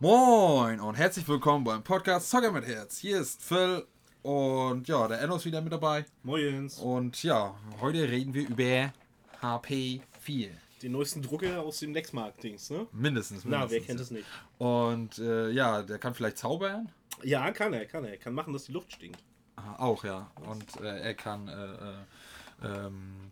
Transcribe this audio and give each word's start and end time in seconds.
Moin 0.00 0.78
und 0.78 0.94
herzlich 0.94 1.26
willkommen 1.26 1.64
beim 1.64 1.82
Podcast 1.82 2.30
Zocker 2.30 2.52
mit 2.52 2.64
Herz. 2.64 2.98
Hier 2.98 3.20
ist 3.20 3.42
Phil 3.42 3.84
und 4.22 4.86
ja, 4.86 5.08
der 5.08 5.20
Enno 5.20 5.34
ist 5.34 5.44
wieder 5.44 5.60
mit 5.60 5.72
dabei. 5.72 6.04
Moins. 6.22 6.78
Und 6.78 7.20
ja, 7.24 7.56
heute 7.80 8.08
reden 8.08 8.32
wir 8.32 8.48
über 8.48 8.92
HP 9.42 10.00
4. 10.20 10.50
Den 10.84 10.92
neuesten 10.92 11.20
Drucker 11.20 11.62
aus 11.62 11.80
dem 11.80 11.90
Nextmark-Dings, 11.90 12.70
ne? 12.70 12.86
Mindestens, 12.92 13.44
mindestens. 13.44 13.44
Na, 13.46 13.68
wer 13.68 13.80
kennt 13.80 13.98
es 13.98 14.12
nicht? 14.12 14.26
Und 14.58 15.18
äh, 15.18 15.50
ja, 15.50 15.82
der 15.82 15.98
kann 15.98 16.14
vielleicht 16.14 16.38
zaubern. 16.38 16.92
Ja, 17.24 17.50
kann 17.50 17.72
er, 17.72 17.84
kann 17.84 18.04
er. 18.04 18.12
Er 18.12 18.18
kann 18.18 18.34
machen, 18.34 18.52
dass 18.52 18.66
die 18.66 18.72
Luft 18.72 18.92
stinkt. 18.92 19.18
Ah, 19.56 19.82
Auch, 19.82 20.04
ja. 20.04 20.30
Und 20.48 20.80
äh, 20.80 21.00
er 21.00 21.14
kann 21.14 21.48
äh, 21.48 21.52
äh, 21.52 22.86
ähm, 22.86 23.27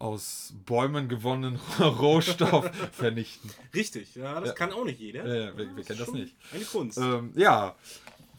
aus 0.00 0.52
Bäumen 0.66 1.08
gewonnenen 1.08 1.60
Rohstoff 1.78 2.68
vernichten. 2.92 3.50
Richtig, 3.74 4.16
ja, 4.16 4.40
das 4.40 4.48
Ja. 4.50 4.54
kann 4.56 4.72
auch 4.72 4.84
nicht 4.84 4.98
jeder. 4.98 5.20
Ja, 5.26 5.52
wer, 5.54 5.66
wer 5.74 5.78
ist 5.78 5.86
kennt 5.86 6.00
das 6.00 6.10
nicht? 6.10 6.34
Eine 6.52 6.64
Kunst. 6.64 6.98
Ähm, 6.98 7.32
ja, 7.36 7.76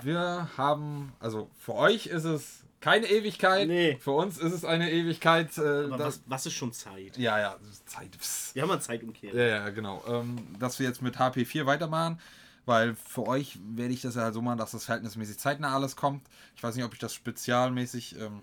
wir 0.03 0.49
haben, 0.57 1.13
also 1.19 1.49
für 1.59 1.75
euch 1.75 2.07
ist 2.07 2.23
es 2.25 2.63
keine 2.79 3.05
Ewigkeit. 3.11 3.67
Nee. 3.67 3.97
Für 4.01 4.11
uns 4.11 4.39
ist 4.39 4.53
es 4.53 4.65
eine 4.65 4.91
Ewigkeit. 4.91 5.55
Äh, 5.59 5.61
Aber 5.61 5.97
das, 5.97 6.05
was, 6.07 6.21
was 6.25 6.45
ist 6.47 6.53
schon 6.53 6.73
Zeit? 6.73 7.15
ja, 7.15 7.39
ja, 7.39 7.55
Zeit. 7.85 8.09
Pss. 8.19 8.55
Wir 8.55 8.63
haben 8.63 8.69
mal 8.69 8.81
Zeitumkehr. 8.81 9.33
Ja, 9.35 9.45
ja, 9.45 9.69
genau. 9.69 10.03
Ähm, 10.07 10.37
dass 10.59 10.79
wir 10.79 10.87
jetzt 10.87 11.03
mit 11.03 11.17
HP4 11.17 11.67
weitermachen, 11.67 12.19
weil 12.65 12.95
für 12.95 13.27
euch 13.27 13.59
werde 13.75 13.93
ich 13.93 14.01
das 14.01 14.15
ja 14.15 14.23
halt 14.23 14.33
so 14.33 14.41
machen, 14.41 14.57
dass 14.57 14.71
das 14.71 14.85
verhältnismäßig 14.85 15.37
zeitnah 15.37 15.75
alles 15.75 15.95
kommt. 15.95 16.25
Ich 16.55 16.63
weiß 16.63 16.73
nicht, 16.75 16.83
ob 16.85 16.93
ich 16.93 16.99
das 16.99 17.13
spezialmäßig 17.13 18.19
ähm, 18.19 18.39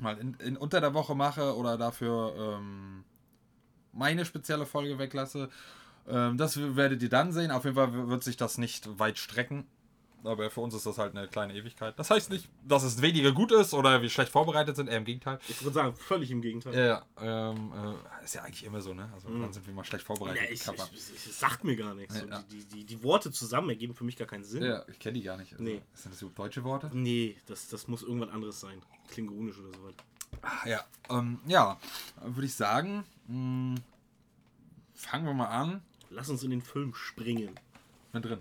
mal 0.00 0.18
in, 0.18 0.34
in, 0.34 0.56
unter 0.56 0.80
der 0.80 0.94
Woche 0.94 1.14
mache 1.14 1.56
oder 1.56 1.76
dafür 1.78 2.34
ähm, 2.38 3.04
meine 3.92 4.24
spezielle 4.24 4.66
Folge 4.66 4.98
weglasse. 4.98 5.48
Ähm, 6.08 6.36
das 6.36 6.58
werdet 6.76 7.02
ihr 7.02 7.08
dann 7.08 7.32
sehen. 7.32 7.50
Auf 7.50 7.64
jeden 7.64 7.76
Fall 7.76 8.08
wird 8.08 8.24
sich 8.24 8.36
das 8.36 8.58
nicht 8.58 8.98
weit 8.98 9.18
strecken. 9.18 9.66
Aber 10.24 10.50
für 10.50 10.60
uns 10.62 10.74
ist 10.74 10.86
das 10.86 10.96
halt 10.98 11.14
eine 11.16 11.28
kleine 11.28 11.54
Ewigkeit. 11.54 11.98
Das 11.98 12.10
heißt 12.10 12.30
nicht, 12.30 12.48
dass 12.66 12.82
es 12.82 13.02
weniger 13.02 13.32
gut 13.32 13.52
ist 13.52 13.74
oder 13.74 14.00
wir 14.00 14.08
schlecht 14.08 14.32
vorbereitet 14.32 14.74
sind, 14.76 14.88
eher 14.88 14.96
im 14.96 15.04
Gegenteil. 15.04 15.38
Ich 15.48 15.62
würde 15.62 15.74
sagen, 15.74 15.94
völlig 15.94 16.30
im 16.30 16.40
Gegenteil. 16.40 16.74
Ja, 16.74 17.04
ja, 17.20 17.50
ähm, 17.50 17.72
äh, 18.20 18.24
ist 18.24 18.34
ja 18.34 18.42
eigentlich 18.42 18.64
immer 18.64 18.80
so, 18.80 18.94
ne? 18.94 19.10
Also 19.14 19.28
dann 19.28 19.52
sind 19.52 19.66
wir 19.66 19.74
mal 19.74 19.84
schlecht 19.84 20.04
vorbereitet. 20.04 20.42
Ja, 20.42 20.48
ich, 20.50 20.62
ich, 20.66 21.14
ich, 21.14 21.26
es 21.26 21.38
sagt 21.38 21.62
mir 21.64 21.76
gar 21.76 21.94
nichts. 21.94 22.16
Ja. 22.16 22.42
Die, 22.50 22.58
die, 22.58 22.64
die, 22.64 22.84
die 22.84 23.02
Worte 23.02 23.30
zusammen 23.30 23.68
ergeben 23.68 23.94
für 23.94 24.04
mich 24.04 24.16
gar 24.16 24.26
keinen 24.26 24.44
Sinn. 24.44 24.62
Ja, 24.64 24.84
ich 24.88 24.98
kenne 24.98 25.18
die 25.18 25.22
gar 25.22 25.36
nicht. 25.36 25.52
Also, 25.52 25.62
Nee. 25.62 25.82
Sind 25.92 26.12
das 26.14 26.22
überhaupt 26.22 26.38
deutsche 26.38 26.64
Worte? 26.64 26.90
Nee, 26.92 27.36
das, 27.46 27.68
das 27.68 27.86
muss 27.88 28.02
irgendwas 28.02 28.30
anderes 28.30 28.60
sein. 28.60 28.80
Klingonisch 29.10 29.58
oder 29.58 29.76
sowas. 29.76 29.94
Ah, 30.42 30.66
ja, 30.68 30.84
ähm, 31.10 31.38
ja, 31.46 31.78
würde 32.22 32.46
ich 32.46 32.54
sagen, 32.54 33.04
mh, 33.28 33.76
fangen 34.94 35.26
wir 35.26 35.34
mal 35.34 35.48
an. 35.48 35.82
Lass 36.10 36.28
uns 36.28 36.42
in 36.42 36.50
den 36.50 36.62
Film 36.62 36.94
springen. 36.94 37.50
Mit 38.14 38.24
drin. 38.24 38.38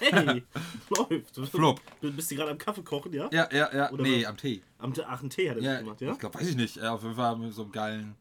Hey, 0.00 0.42
läuft. 0.90 1.36
Du, 1.36 1.46
Flop. 1.46 1.80
Du 2.00 2.12
bist 2.12 2.28
hier 2.28 2.38
gerade 2.38 2.50
am 2.50 2.58
Kaffee 2.58 2.82
kochen, 2.82 3.12
ja? 3.12 3.30
Ja, 3.32 3.48
ja, 3.52 3.72
ja. 3.74 3.90
Oder 3.92 4.02
nee, 4.02 4.22
was? 4.22 4.28
am 4.30 4.36
Tee. 4.36 4.62
Am, 4.78 4.92
ach, 5.06 5.20
einen 5.20 5.30
Tee 5.30 5.48
hat 5.48 5.56
er 5.58 5.62
Ja, 5.62 5.78
gemacht, 5.78 6.00
ja? 6.00 6.12
ich 6.12 6.18
glaube, 6.18 6.38
weiß 6.38 6.48
ich 6.48 6.56
nicht. 6.56 6.76
Ja, 6.76 6.92
auf 6.92 7.02
jeden 7.02 7.14
Fall 7.14 7.36
mit 7.36 7.54
so 7.54 7.62
einem 7.62 7.72
geilen, 7.72 8.16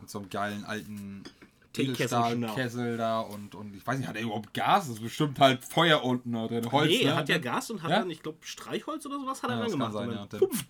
mit 0.00 0.08
so 0.08 0.20
einem 0.20 0.30
geilen 0.30 0.64
alten 0.64 1.24
Teekessel. 1.72 2.18
Edelstahlkessel 2.18 2.96
da 2.96 3.20
und, 3.20 3.54
und 3.56 3.74
ich 3.74 3.84
weiß 3.86 3.98
nicht, 3.98 4.06
hat 4.08 4.14
er 4.16 4.22
überhaupt 4.22 4.54
Gas? 4.54 4.86
Das 4.86 4.96
ist 4.96 5.02
bestimmt 5.02 5.40
halt 5.40 5.64
Feuer 5.64 6.04
unten 6.04 6.32
da 6.32 6.46
drin. 6.46 6.70
Holz, 6.70 6.88
nee, 6.90 6.98
ne? 7.04 7.10
er 7.10 7.16
hat 7.16 7.28
ja 7.28 7.38
Gas 7.38 7.70
und 7.70 7.82
hat 7.82 7.90
Ja? 7.90 7.98
dann, 7.98 8.10
ich 8.10 8.22
glaube, 8.22 8.38
Streichholz 8.42 9.04
oder 9.06 9.18
sowas 9.18 9.42
hat 9.42 9.50
er 9.50 9.56
Ja, 9.56 9.62
dann 9.62 9.70
das 9.70 9.72
kann 9.72 9.90
gemacht. 9.90 9.92
sein, 9.94 10.10
ja. 10.10 10.26
dann, 10.26 10.28
dann- 10.28 10.48
puff. 10.48 10.64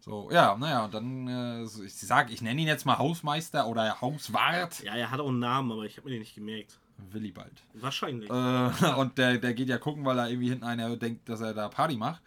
So, 0.00 0.30
ja, 0.30 0.56
naja, 0.56 0.84
und 0.84 0.94
dann, 0.94 1.26
äh, 1.26 1.66
so, 1.66 1.82
ich 1.82 1.92
sag, 1.92 2.30
ich 2.30 2.40
nenne 2.40 2.60
ihn 2.60 2.68
jetzt 2.68 2.86
mal 2.86 2.96
Hausmeister 2.98 3.66
oder 3.66 4.00
Hauswart. 4.00 4.80
ja, 4.84 4.94
er 4.94 5.10
hat 5.10 5.18
auch 5.18 5.28
einen 5.30 5.40
Namen, 5.40 5.72
aber 5.72 5.82
ich 5.84 5.96
habe 5.96 6.06
mir 6.06 6.12
den 6.14 6.20
nicht 6.20 6.36
gemerkt. 6.36 6.78
Willibald. 7.10 7.62
Wahrscheinlich. 7.74 8.30
Äh, 8.30 8.32
und 8.98 9.16
der, 9.18 9.38
der 9.38 9.54
geht 9.54 9.68
ja 9.68 9.78
gucken, 9.78 10.04
weil 10.04 10.18
er 10.18 10.28
irgendwie 10.30 10.48
hinten 10.48 10.64
einer 10.64 10.96
denkt, 10.96 11.28
dass 11.28 11.40
er 11.40 11.54
da 11.54 11.68
Party 11.68 11.96
macht. 11.96 12.22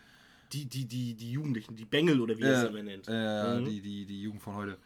Die, 0.53 0.65
die, 0.65 0.85
die, 0.85 1.13
die 1.13 1.31
Jugendlichen, 1.31 1.75
die 1.75 1.85
Bengel 1.85 2.19
oder 2.21 2.37
wie 2.37 2.41
er 2.43 2.57
es 2.57 2.63
Äh, 2.63 2.67
immer 2.67 2.83
nennt. 2.83 3.07
äh, 3.07 3.59
Mhm. 3.59 3.65
die, 3.65 3.81
die, 3.81 4.05
die 4.05 4.21
Jugend 4.23 4.41
von 4.41 4.55
heute. 4.55 4.77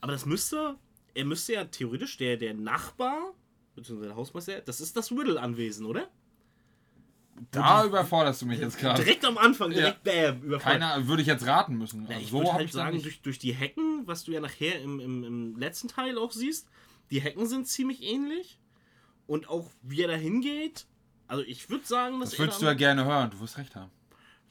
Aber 0.00 0.12
das 0.12 0.24
müsste, 0.24 0.76
er 1.14 1.24
müsste 1.24 1.54
ja 1.54 1.64
theoretisch 1.64 2.16
der, 2.16 2.36
der 2.36 2.54
Nachbar, 2.54 3.32
beziehungsweise 3.74 4.10
der 4.10 4.16
Hausmeister, 4.16 4.60
das 4.60 4.80
ist 4.80 4.96
das 4.96 5.10
Riddle-Anwesen, 5.10 5.84
oder? 5.86 6.08
Da 7.52 7.86
überforderst 7.86 8.42
du 8.42 8.46
mich 8.46 8.60
jetzt 8.60 8.78
gerade. 8.78 9.02
Direkt 9.02 9.24
am 9.24 9.38
Anfang, 9.38 9.70
direkt 9.70 10.04
bam, 10.04 10.42
überfallen. 10.42 10.80
Keiner 10.80 11.06
würde 11.08 11.22
ich 11.22 11.28
jetzt 11.28 11.46
raten 11.46 11.76
müssen. 11.76 12.02
Ja, 12.02 12.10
Also 12.10 12.20
ich 12.20 12.28
so 12.30 12.38
würde 12.38 12.52
halt 12.52 12.72
sagen, 12.72 13.02
durch, 13.02 13.22
durch 13.22 13.38
die 13.38 13.54
Hecken, 13.54 14.02
was 14.06 14.24
du 14.24 14.32
ja 14.32 14.40
nachher 14.40 14.80
im, 14.82 15.00
im, 15.00 15.24
im 15.24 15.56
letzten 15.58 15.88
Teil 15.88 16.18
auch 16.18 16.32
siehst, 16.32 16.68
die 17.10 17.20
Hecken 17.20 17.46
sind 17.46 17.66
ziemlich 17.66 18.02
ähnlich. 18.02 18.58
Und 19.30 19.48
auch 19.48 19.70
wie 19.82 20.02
er 20.02 20.08
da 20.08 20.14
hingeht, 20.14 20.86
also 21.28 21.44
ich 21.44 21.70
würde 21.70 21.86
sagen, 21.86 22.18
dass 22.18 22.30
Das 22.30 22.38
würdest 22.40 22.60
du 22.62 22.66
ja 22.66 22.74
gerne 22.74 23.04
hören. 23.04 23.30
Du 23.30 23.38
wirst 23.38 23.58
recht 23.58 23.76
haben. 23.76 23.92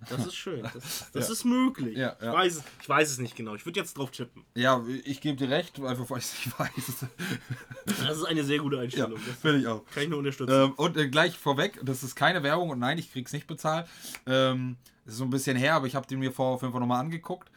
Das 0.09 0.25
ist 0.25 0.35
schön. 0.37 0.61
Das, 0.73 1.07
das 1.11 1.27
Ja. 1.27 1.33
ist 1.33 1.43
möglich. 1.43 1.97
Ja, 1.97 2.15
Ich, 2.17 2.23
ja. 2.25 2.31
weiß, 2.31 2.55
es- 2.55 2.63
ich 2.81 2.87
weiß 2.87 3.11
es 3.11 3.17
nicht 3.17 3.35
genau. 3.35 3.55
Ich 3.55 3.65
würde 3.65 3.77
jetzt 3.77 3.97
drauf 3.97 4.11
tippen. 4.11 4.45
Ja, 4.55 4.81
ich 5.03 5.19
gebe 5.19 5.35
dir 5.35 5.49
recht, 5.49 5.77
einfach 5.81 6.09
weil 6.09 6.19
ich 6.19 6.23
es 6.25 6.45
nicht 6.45 6.57
weiß. 6.59 7.05
Das 7.85 8.17
ist 8.17 8.23
eine 8.23 8.45
sehr 8.45 8.59
gute 8.59 8.77
ja, 8.77 8.83
Einstellung. 8.83 9.19
Das 9.27 9.35
finde 9.35 9.59
ich 9.59 9.67
auch. 9.67 9.83
kann 9.93 10.03
ich 10.03 10.09
nur 10.09 10.19
unterstützen. 10.19 10.53
Ähm, 10.53 10.71
und 10.77 10.95
äh, 10.95 11.09
gleich 11.09 11.37
vorweg, 11.37 11.77
das 11.83 12.01
ist 12.03 12.15
keine 12.15 12.41
Werbung 12.43 12.69
und 12.69 12.79
nein, 12.79 12.97
ich 12.97 13.11
krieg's 13.11 13.33
nicht 13.33 13.47
bezahlt. 13.47 13.85
Ähm, 14.25 14.77
ist 15.05 15.17
so 15.17 15.25
ein 15.25 15.29
bisschen 15.29 15.57
her, 15.57 15.73
aber 15.75 15.87
ich 15.87 15.95
habe 15.95 16.07
den 16.07 16.19
mir 16.19 16.31
vor 16.31 16.53
auf 16.55 16.61
jeden 16.61 16.71
Fall 16.71 16.79
nochmal 16.79 17.01
angeguckt. 17.01 17.51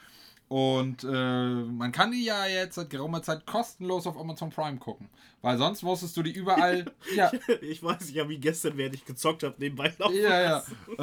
Und 0.52 1.02
äh, 1.02 1.06
man 1.08 1.92
kann 1.92 2.12
die 2.12 2.26
ja 2.26 2.44
jetzt 2.44 2.74
seit 2.74 2.90
geraumer 2.90 3.22
Zeit 3.22 3.46
kostenlos 3.46 4.06
auf 4.06 4.18
Amazon 4.18 4.50
Prime 4.50 4.76
gucken. 4.76 5.08
Weil 5.40 5.56
sonst 5.56 5.82
musstest 5.82 6.14
du 6.14 6.22
die 6.22 6.32
überall. 6.32 6.92
ja, 7.16 7.32
Ich 7.62 7.82
weiß 7.82 8.12
ja, 8.12 8.28
wie 8.28 8.36
gestern, 8.36 8.76
während 8.76 8.94
ich 8.96 9.06
gezockt 9.06 9.44
habe, 9.44 9.54
nebenbei 9.56 9.94
laufen. 9.98 10.14
ja, 10.14 10.40
ja. 10.42 10.50
lassen. 10.50 10.76
Äh, 10.98 11.02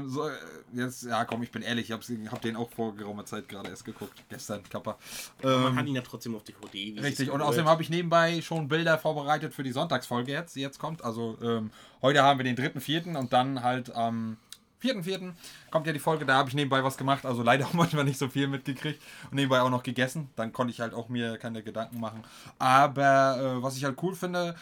ähm, 0.00 0.08
so, 0.08 0.26
äh, 0.26 0.32
jetzt, 0.74 1.04
ja, 1.04 1.24
komm, 1.24 1.44
ich 1.44 1.52
bin 1.52 1.62
ehrlich, 1.62 1.90
ich 1.90 1.92
habe 1.92 2.02
hab 2.32 2.42
den 2.42 2.56
auch 2.56 2.70
vor 2.72 2.96
geraumer 2.96 3.24
Zeit 3.24 3.48
gerade 3.48 3.70
erst 3.70 3.84
geguckt. 3.84 4.20
Gestern, 4.28 4.64
Kappa. 4.68 4.98
Man 5.44 5.52
Ähm, 5.68 5.76
hat 5.76 5.86
ihn 5.86 5.94
ja 5.94 6.02
trotzdem 6.02 6.34
auf 6.34 6.42
DVD. 6.42 6.72
wie 6.74 6.98
es 6.98 7.04
Richtig, 7.04 7.30
und 7.30 7.40
außerdem 7.40 7.68
habe 7.68 7.82
ich 7.82 7.88
nebenbei 7.88 8.42
schon 8.42 8.66
Bilder 8.66 8.98
vorbereitet 8.98 9.54
für 9.54 9.62
die 9.62 9.70
Sonntagsfolge 9.70 10.32
jetzt, 10.32 10.56
die 10.56 10.60
jetzt 10.60 10.80
kommt. 10.80 11.04
Also 11.04 11.38
ähm, 11.40 11.70
heute 12.02 12.24
haben 12.24 12.40
wir 12.40 12.44
den 12.44 12.56
3.4. 12.56 13.16
und 13.16 13.32
dann 13.32 13.62
halt 13.62 13.94
am 13.94 14.38
4.4. 14.82 15.32
kommt 15.70 15.86
ja 15.86 15.92
die 15.92 15.98
Folge, 15.98 16.26
da 16.26 16.34
habe 16.34 16.48
ich 16.48 16.54
nebenbei 16.54 16.82
was 16.82 16.96
gemacht, 16.96 17.24
also 17.24 17.42
leider 17.42 17.66
auch 17.68 17.72
manchmal 17.72 18.04
nicht 18.04 18.18
so 18.18 18.28
viel 18.28 18.48
mitgekriegt 18.48 19.00
und 19.30 19.34
nebenbei 19.34 19.60
auch 19.60 19.70
noch 19.70 19.82
gegessen. 19.82 20.28
Dann 20.36 20.52
konnte 20.52 20.72
ich 20.72 20.80
halt 20.80 20.94
auch 20.94 21.08
mir 21.08 21.38
keine 21.38 21.62
Gedanken 21.62 22.00
machen. 22.00 22.22
Aber 22.58 23.38
äh, 23.58 23.62
was 23.62 23.76
ich 23.76 23.84
halt 23.84 23.96
cool 24.02 24.14
finde, 24.14 24.54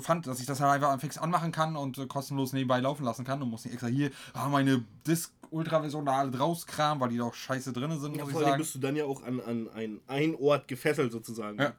fand, 0.00 0.26
dass 0.26 0.40
ich 0.40 0.46
das 0.46 0.60
halt 0.60 0.72
einfach 0.72 0.98
fix 1.00 1.18
anmachen 1.18 1.52
kann 1.52 1.76
und 1.76 1.98
äh, 1.98 2.06
kostenlos 2.06 2.52
nebenbei 2.52 2.80
laufen 2.80 3.04
lassen 3.04 3.24
kann 3.24 3.42
und 3.42 3.50
muss 3.50 3.64
nicht 3.64 3.74
extra 3.74 3.88
hier 3.88 4.10
ah, 4.34 4.48
meine 4.48 4.84
Disc 5.06 5.32
Ultravision 5.50 6.06
da 6.06 6.18
alle 6.18 6.36
rauskramen, 6.36 7.00
weil 7.00 7.08
die 7.08 7.18
doch 7.18 7.34
scheiße 7.34 7.72
drin 7.72 7.98
sind, 7.98 8.16
Ja, 8.16 8.24
muss 8.24 8.32
ich 8.32 8.38
sagen. 8.38 8.58
bist 8.58 8.74
du 8.76 8.78
dann 8.78 8.94
ja 8.94 9.04
auch 9.04 9.22
an, 9.24 9.40
an 9.40 9.68
ein, 9.74 10.00
ein 10.06 10.36
Ort 10.36 10.68
gefesselt 10.68 11.10
sozusagen. 11.10 11.58
Ja, 11.58 11.72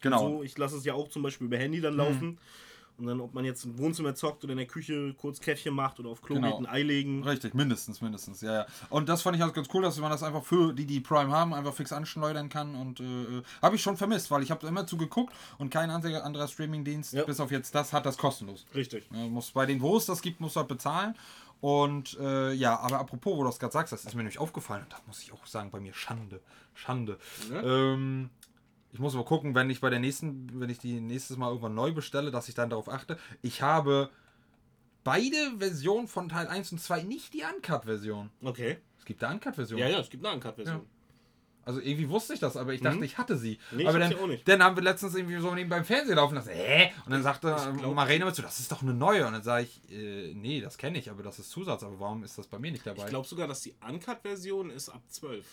Genau. 0.00 0.36
So, 0.36 0.42
ich 0.42 0.56
lasse 0.56 0.76
es 0.76 0.84
ja 0.84 0.94
auch 0.94 1.08
zum 1.08 1.22
Beispiel 1.22 1.46
über 1.46 1.58
Handy 1.58 1.80
dann 1.80 1.94
laufen. 1.94 2.38
Und 3.00 3.06
dann, 3.06 3.20
ob 3.20 3.34
man 3.34 3.44
jetzt 3.44 3.64
im 3.64 3.78
Wohnzimmer 3.78 4.14
zockt 4.14 4.44
oder 4.44 4.52
in 4.52 4.58
der 4.58 4.66
Küche 4.66 5.14
kurz 5.18 5.40
Käffchen 5.40 5.74
macht 5.74 5.98
oder 5.98 6.10
auf 6.10 6.22
Klo 6.22 6.36
Genau. 6.36 6.58
geht, 6.58 6.68
ein 6.68 6.72
Ei 6.72 6.82
legen. 6.82 7.24
Richtig, 7.24 7.54
mindestens, 7.54 8.00
mindestens, 8.00 8.40
ja, 8.42 8.52
ja. 8.52 8.66
Und 8.90 9.08
das 9.08 9.22
fand 9.22 9.36
ich 9.36 9.42
halt 9.42 9.54
ganz 9.54 9.68
cool, 9.74 9.82
dass 9.82 9.98
man 9.98 10.10
das 10.10 10.22
einfach 10.22 10.44
für 10.44 10.72
die, 10.72 10.84
die 10.86 11.00
Prime 11.00 11.30
haben, 11.32 11.52
einfach 11.54 11.74
fix 11.74 11.92
anschleudern 11.92 12.48
kann. 12.48 12.74
Und 12.74 13.00
äh, 13.00 13.42
habe 13.62 13.76
ich 13.76 13.82
schon 13.82 13.96
vermisst, 13.96 14.30
weil 14.30 14.42
ich 14.42 14.50
habe 14.50 14.66
immer 14.66 14.86
zugeguckt 14.86 15.32
und 15.58 15.70
kein 15.70 15.90
anderer, 15.90 16.24
anderer 16.24 16.46
Streamingdienst, 16.46 17.14
Ja. 17.14 17.24
bis 17.24 17.40
auf 17.40 17.50
jetzt 17.50 17.74
das, 17.74 17.92
hat 17.92 18.06
das 18.06 18.16
kostenlos. 18.18 18.66
Richtig. 18.74 19.08
Ja, 19.12 19.26
muss 19.26 19.50
bei 19.50 19.66
den, 19.66 19.80
wo 19.80 19.96
es 19.96 20.06
das 20.06 20.20
gibt, 20.22 20.40
muss 20.40 20.56
halt 20.56 20.68
bezahlen. 20.68 21.14
Und 21.60 22.18
äh, 22.18 22.52
ja, 22.52 22.78
aber 22.80 23.00
apropos, 23.00 23.36
wo 23.36 23.42
du 23.42 23.48
das 23.48 23.58
gerade 23.58 23.72
sagst, 23.72 23.92
das 23.92 24.04
ist 24.04 24.14
mir 24.14 24.22
nämlich 24.22 24.38
aufgefallen. 24.38 24.82
Und 24.84 24.92
da 24.92 24.96
muss 25.06 25.22
ich 25.22 25.32
auch 25.32 25.44
sagen, 25.46 25.70
bei 25.70 25.78
mir 25.80 25.92
Schande. 25.92 26.40
Schande. 26.74 27.18
Ja. 27.52 27.62
Ähm, 27.62 28.30
ich 28.92 28.98
muss 28.98 29.14
mal 29.14 29.24
gucken, 29.24 29.54
wenn 29.54 29.70
ich 29.70 29.80
bei 29.80 29.90
der 29.90 30.00
nächsten, 30.00 30.60
wenn 30.60 30.70
ich 30.70 30.78
die 30.78 31.00
nächstes 31.00 31.36
Mal 31.36 31.48
irgendwann 31.48 31.74
neu 31.74 31.92
bestelle, 31.92 32.30
dass 32.30 32.48
ich 32.48 32.54
dann 32.54 32.70
darauf 32.70 32.88
achte. 32.88 33.18
Ich 33.42 33.62
habe 33.62 34.10
beide 35.04 35.36
Versionen 35.58 36.08
von 36.08 36.28
Teil 36.28 36.48
1 36.48 36.72
und 36.72 36.78
2, 36.80 37.02
nicht 37.04 37.32
die 37.34 37.42
Uncut-Version. 37.42 38.30
Okay. 38.42 38.78
Es 38.98 39.04
gibt 39.04 39.22
eine 39.22 39.34
Uncut-Version. 39.34 39.78
Ja, 39.78 39.88
ja, 39.88 40.00
es 40.00 40.10
gibt 40.10 40.24
eine 40.24 40.34
Uncut-Version. 40.34 40.86
Also 41.62 41.80
irgendwie 41.80 42.08
wusste 42.08 42.34
ich 42.34 42.40
das, 42.40 42.56
aber 42.56 42.72
ich 42.72 42.80
dachte, 42.80 43.04
ich 43.04 43.18
hatte 43.18 43.36
sie. 43.36 43.58
Mhm. 43.70 43.76
Nee, 43.76 43.82
ich 43.82 43.88
aber 43.88 43.98
dann, 43.98 44.10
sie 44.10 44.16
auch 44.16 44.26
nicht. 44.26 44.48
dann 44.48 44.62
haben 44.62 44.76
wir 44.76 44.82
letztens 44.82 45.14
irgendwie 45.14 45.38
so 45.38 45.54
neben 45.54 45.68
beim 45.68 45.84
Fernsehen 45.84 46.16
laufen 46.16 46.34
lassen. 46.34 46.50
Hä? 46.52 46.90
Und 47.04 47.12
dann 47.12 47.22
sagte 47.22 47.54
Marina 47.94 48.24
mit 48.24 48.34
so, 48.34 48.42
das 48.42 48.58
ist 48.60 48.72
doch 48.72 48.82
eine 48.82 48.94
neue. 48.94 49.26
Und 49.26 49.34
dann 49.34 49.42
sage 49.42 49.64
ich, 49.64 49.92
äh, 49.92 50.32
nee, 50.34 50.60
das 50.60 50.78
kenne 50.78 50.98
ich, 50.98 51.10
aber 51.10 51.22
das 51.22 51.38
ist 51.38 51.50
Zusatz. 51.50 51.82
Aber 51.82 52.00
warum 52.00 52.24
ist 52.24 52.38
das 52.38 52.46
bei 52.46 52.58
mir 52.58 52.72
nicht 52.72 52.86
dabei? 52.86 53.02
Ich 53.02 53.08
glaube 53.08 53.28
sogar, 53.28 53.46
dass 53.46 53.60
die 53.60 53.74
Uncut-Version 53.86 54.70
ist 54.70 54.88
ab 54.88 55.02
12. 55.08 55.44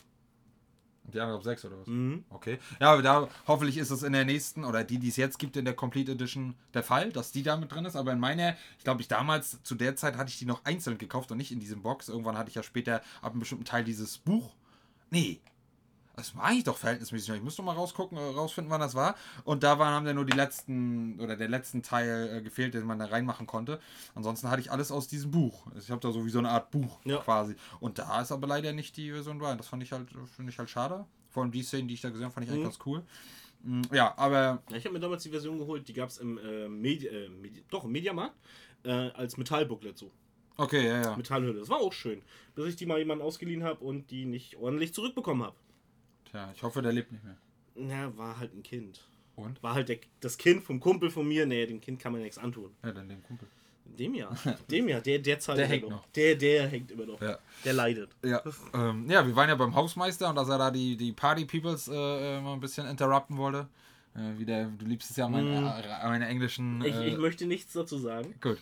Die 1.14 1.20
andere 1.20 1.38
ab 1.38 1.44
6 1.44 1.66
oder 1.66 1.80
was? 1.80 1.88
Mhm. 1.88 2.26
Okay. 2.30 2.60
Ja, 2.80 2.92
aber 2.92 3.02
da 3.02 3.30
hoffentlich 3.48 3.78
ist 3.78 3.92
es 3.92 4.04
in 4.04 4.14
der 4.14 4.26
nächsten 4.26 4.66
oder 4.66 4.84
die, 4.84 5.00
die 5.00 5.08
es 5.08 5.16
jetzt 5.16 5.40
gibt 5.40 5.56
in 5.56 5.66
der 5.66 5.74
Complete 5.74 6.12
Edition 6.12 6.56
der 6.74 6.84
Fall, 6.84 7.12
dass 7.12 7.32
die 7.32 7.44
da 7.44 7.56
mit 7.56 7.72
drin 7.72 7.86
ist. 7.86 7.96
Aber 7.96 8.12
in 8.12 8.20
meiner, 8.20 8.56
ich 8.78 8.84
glaube, 8.84 9.02
ich 9.02 9.08
damals 9.08 9.64
zu 9.64 9.76
der 9.76 9.96
Zeit 9.96 10.18
hatte 10.18 10.30
ich 10.30 10.38
die 10.38 10.46
noch 10.46 10.66
einzeln 10.66 10.98
gekauft 10.98 11.32
und 11.32 11.38
nicht 11.38 11.52
in 11.52 11.60
diesem 11.60 11.82
Box. 11.82 12.10
Irgendwann 12.10 12.38
hatte 12.38 12.50
ich 12.50 12.56
ja 12.56 12.64
später 12.64 13.02
ab 13.22 13.32
einem 13.32 13.40
bestimmten 13.40 13.66
Teil 13.66 13.84
dieses 13.84 14.18
Buch. 14.18 14.54
Nee. 15.10 15.40
Das 16.18 16.36
war 16.36 16.46
eigentlich 16.46 16.64
doch 16.64 16.78
verhältnismäßig. 16.78 17.36
Ich 17.36 17.44
muss 17.44 17.56
doch 17.56 17.64
mal 17.64 17.74
rausgucken, 17.76 18.18
äh, 18.18 18.22
rausfinden, 18.22 18.72
wann 18.72 18.82
das 18.82 18.96
war. 18.96 19.16
Und 19.44 19.62
da 19.62 19.78
waren, 19.78 19.94
haben 19.94 20.06
dann 20.06 20.16
nur 20.16 20.26
die 20.26 20.36
letzten 20.36 21.20
oder 21.20 21.36
der 21.38 21.48
letzten 21.48 21.84
Teil 21.84 22.38
äh, 22.38 22.42
gefehlt, 22.42 22.74
den 22.74 22.86
man 22.86 22.98
da 22.98 23.06
reinmachen 23.06 23.46
konnte. 23.46 23.80
Ansonsten 24.16 24.50
hatte 24.50 24.60
ich 24.62 24.72
alles 24.72 24.92
aus 24.92 25.08
diesem 25.08 25.30
Buch. 25.30 25.68
Also 25.68 25.80
ich 25.80 25.92
habe 25.92 26.02
da 26.02 26.12
so 26.12 26.26
wie 26.26 26.32
so 26.32 26.40
eine 26.40 26.50
Art 26.50 26.72
Buch 26.72 27.00
Ja. 27.06 27.18
quasi. 27.20 27.56
Und 27.80 28.00
da 28.00 28.20
ist 28.20 28.32
aber 28.32 28.48
leider 28.48 28.74
nicht 28.74 28.98
die 28.98 29.12
Version 29.12 29.38
bei. 29.38 29.54
Das 29.54 29.68
fand 29.68 29.84
ich 29.84 29.92
halt, 29.92 30.10
finde 30.36 30.52
ich 30.52 30.58
halt 30.58 30.72
schade. 30.72 31.06
Vor 31.30 31.44
allem 31.44 31.52
die 31.52 31.62
Szenen, 31.62 31.88
die 31.88 31.94
ich 31.94 32.02
da 32.02 32.10
gesehen 32.10 32.26
habe, 32.26 32.34
fand 32.34 32.46
ich 32.48 32.52
eigentlich 32.52 32.62
Mhm. 32.62 32.70
ganz 32.70 32.80
cool. 32.88 33.04
Mm, 33.62 33.82
Ja, 33.94 34.18
aber 34.18 34.64
Ja, 34.72 34.76
ich 34.78 34.86
habe 34.86 34.94
mir 34.94 35.00
damals 35.00 35.22
die 35.22 35.30
Version 35.30 35.60
geholt, 35.60 35.88
die 35.88 35.94
gab 35.94 36.10
es 36.10 36.18
im, 36.18 36.40
äh, 36.40 36.68
Medi 36.68 37.06
äh, 37.06 37.30
Medi 37.30 37.64
doch, 37.70 37.84
im 37.86 37.92
Mediamarkt 37.92 38.36
äh, 38.84 38.90
als 38.92 39.38
Metallbooklet 39.38 39.96
so. 39.96 40.10
okay, 40.58 40.88
ja, 40.88 41.02
ja. 41.04 41.16
Metallhülle. 41.16 41.60
Das 41.60 41.70
war 41.70 41.78
auch 41.78 41.94
schön. 41.94 42.24
Bis 42.56 42.66
ich 42.66 42.76
die 42.76 42.88
mal 42.88 42.98
jemandem 42.98 43.28
ausgeliehen 43.28 43.64
habe 43.64 43.86
und 43.86 44.10
die 44.10 44.26
nicht 44.26 44.56
ordentlich 44.56 44.96
zurückbekommen 44.96 45.44
habe. 45.44 45.56
Tja, 46.32 46.52
ich 46.56 46.64
hoffe, 46.64 46.82
der 46.82 46.92
lebt 46.92 47.12
nicht 47.12 47.24
mehr. 47.24 47.38
Na, 47.76 48.16
war 48.18 48.40
halt 48.40 48.54
ein 48.54 48.64
Kind. 48.64 49.02
Und? 49.36 49.62
War 49.62 49.76
halt 49.76 49.90
der, 49.90 50.00
das 50.20 50.38
Kind 50.38 50.64
vom 50.64 50.80
Kumpel 50.80 51.10
von 51.12 51.28
mir. 51.28 51.46
Nee, 51.46 51.66
dem 51.68 51.80
Kind 51.80 52.00
kann 52.00 52.12
man 52.12 52.22
nichts 52.22 52.38
antun. 52.38 52.72
Ja, 52.84 52.92
dann 52.92 53.08
dem 53.08 53.22
Kumpel. 53.24 53.48
Dem 53.86 54.14
ja. 54.16 54.30
Dem 54.72 54.90
ja. 54.90 55.00
Der, 55.00 55.20
der 55.20 55.40
zahlt 55.40 55.60
Der 55.60 55.66
immer 55.66 55.74
hängt 55.74 55.84
noch. 55.84 55.92
noch. 55.92 56.06
Der, 56.08 56.36
der 56.36 56.68
hängt 56.68 56.92
immer 56.92 57.06
noch. 57.06 57.22
Ja. 57.22 57.38
Der 57.64 57.74
leidet. 57.74 58.10
Ja, 58.24 58.42
ähm, 58.74 59.10
ja, 59.10 59.26
wir 59.26 59.36
waren 59.36 59.48
ja 59.50 59.56
beim 59.56 59.74
Hausmeister 59.76 60.30
und 60.30 60.36
dass 60.36 60.50
er 60.50 60.58
da 60.58 60.72
die, 60.72 60.98
die 60.98 61.14
Party 61.14 61.46
Peoples 61.46 61.88
äh, 61.88 61.94
äh, 62.38 62.42
mal 62.42 62.54
ein 62.54 62.60
bisschen 62.60 62.86
interrupten 62.88 63.38
wollte. 63.38 63.68
Äh, 64.16 64.38
wie 64.38 64.46
der, 64.46 64.66
du 64.66 64.86
liebst 64.86 65.10
es 65.12 65.16
ja, 65.18 65.28
mein, 65.30 65.48
äh, 65.48 65.84
meine 66.04 66.28
englischen. 66.28 66.80
Mm. 66.80 66.86
Ich, 66.86 66.96
Äh, 66.96 67.08
ich 67.10 67.18
möchte 67.18 67.46
nichts 67.46 67.74
dazu 67.74 67.98
sagen. 67.98 68.36
Gut. 68.42 68.58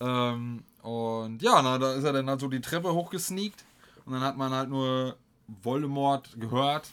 Ähm, 0.00 0.64
und 0.82 1.40
ja, 1.42 1.62
na, 1.62 1.78
da 1.78 1.94
ist 1.94 2.04
er 2.04 2.12
dann 2.12 2.28
halt 2.28 2.40
so 2.40 2.48
die 2.48 2.60
Treppe 2.60 2.92
hochgesneakt. 2.92 3.64
Und 4.06 4.14
dann 4.14 4.22
hat 4.22 4.36
man 4.36 4.52
halt 4.52 4.68
nur 4.70 5.16
Voldemort 5.62 6.34
gehört, 6.40 6.88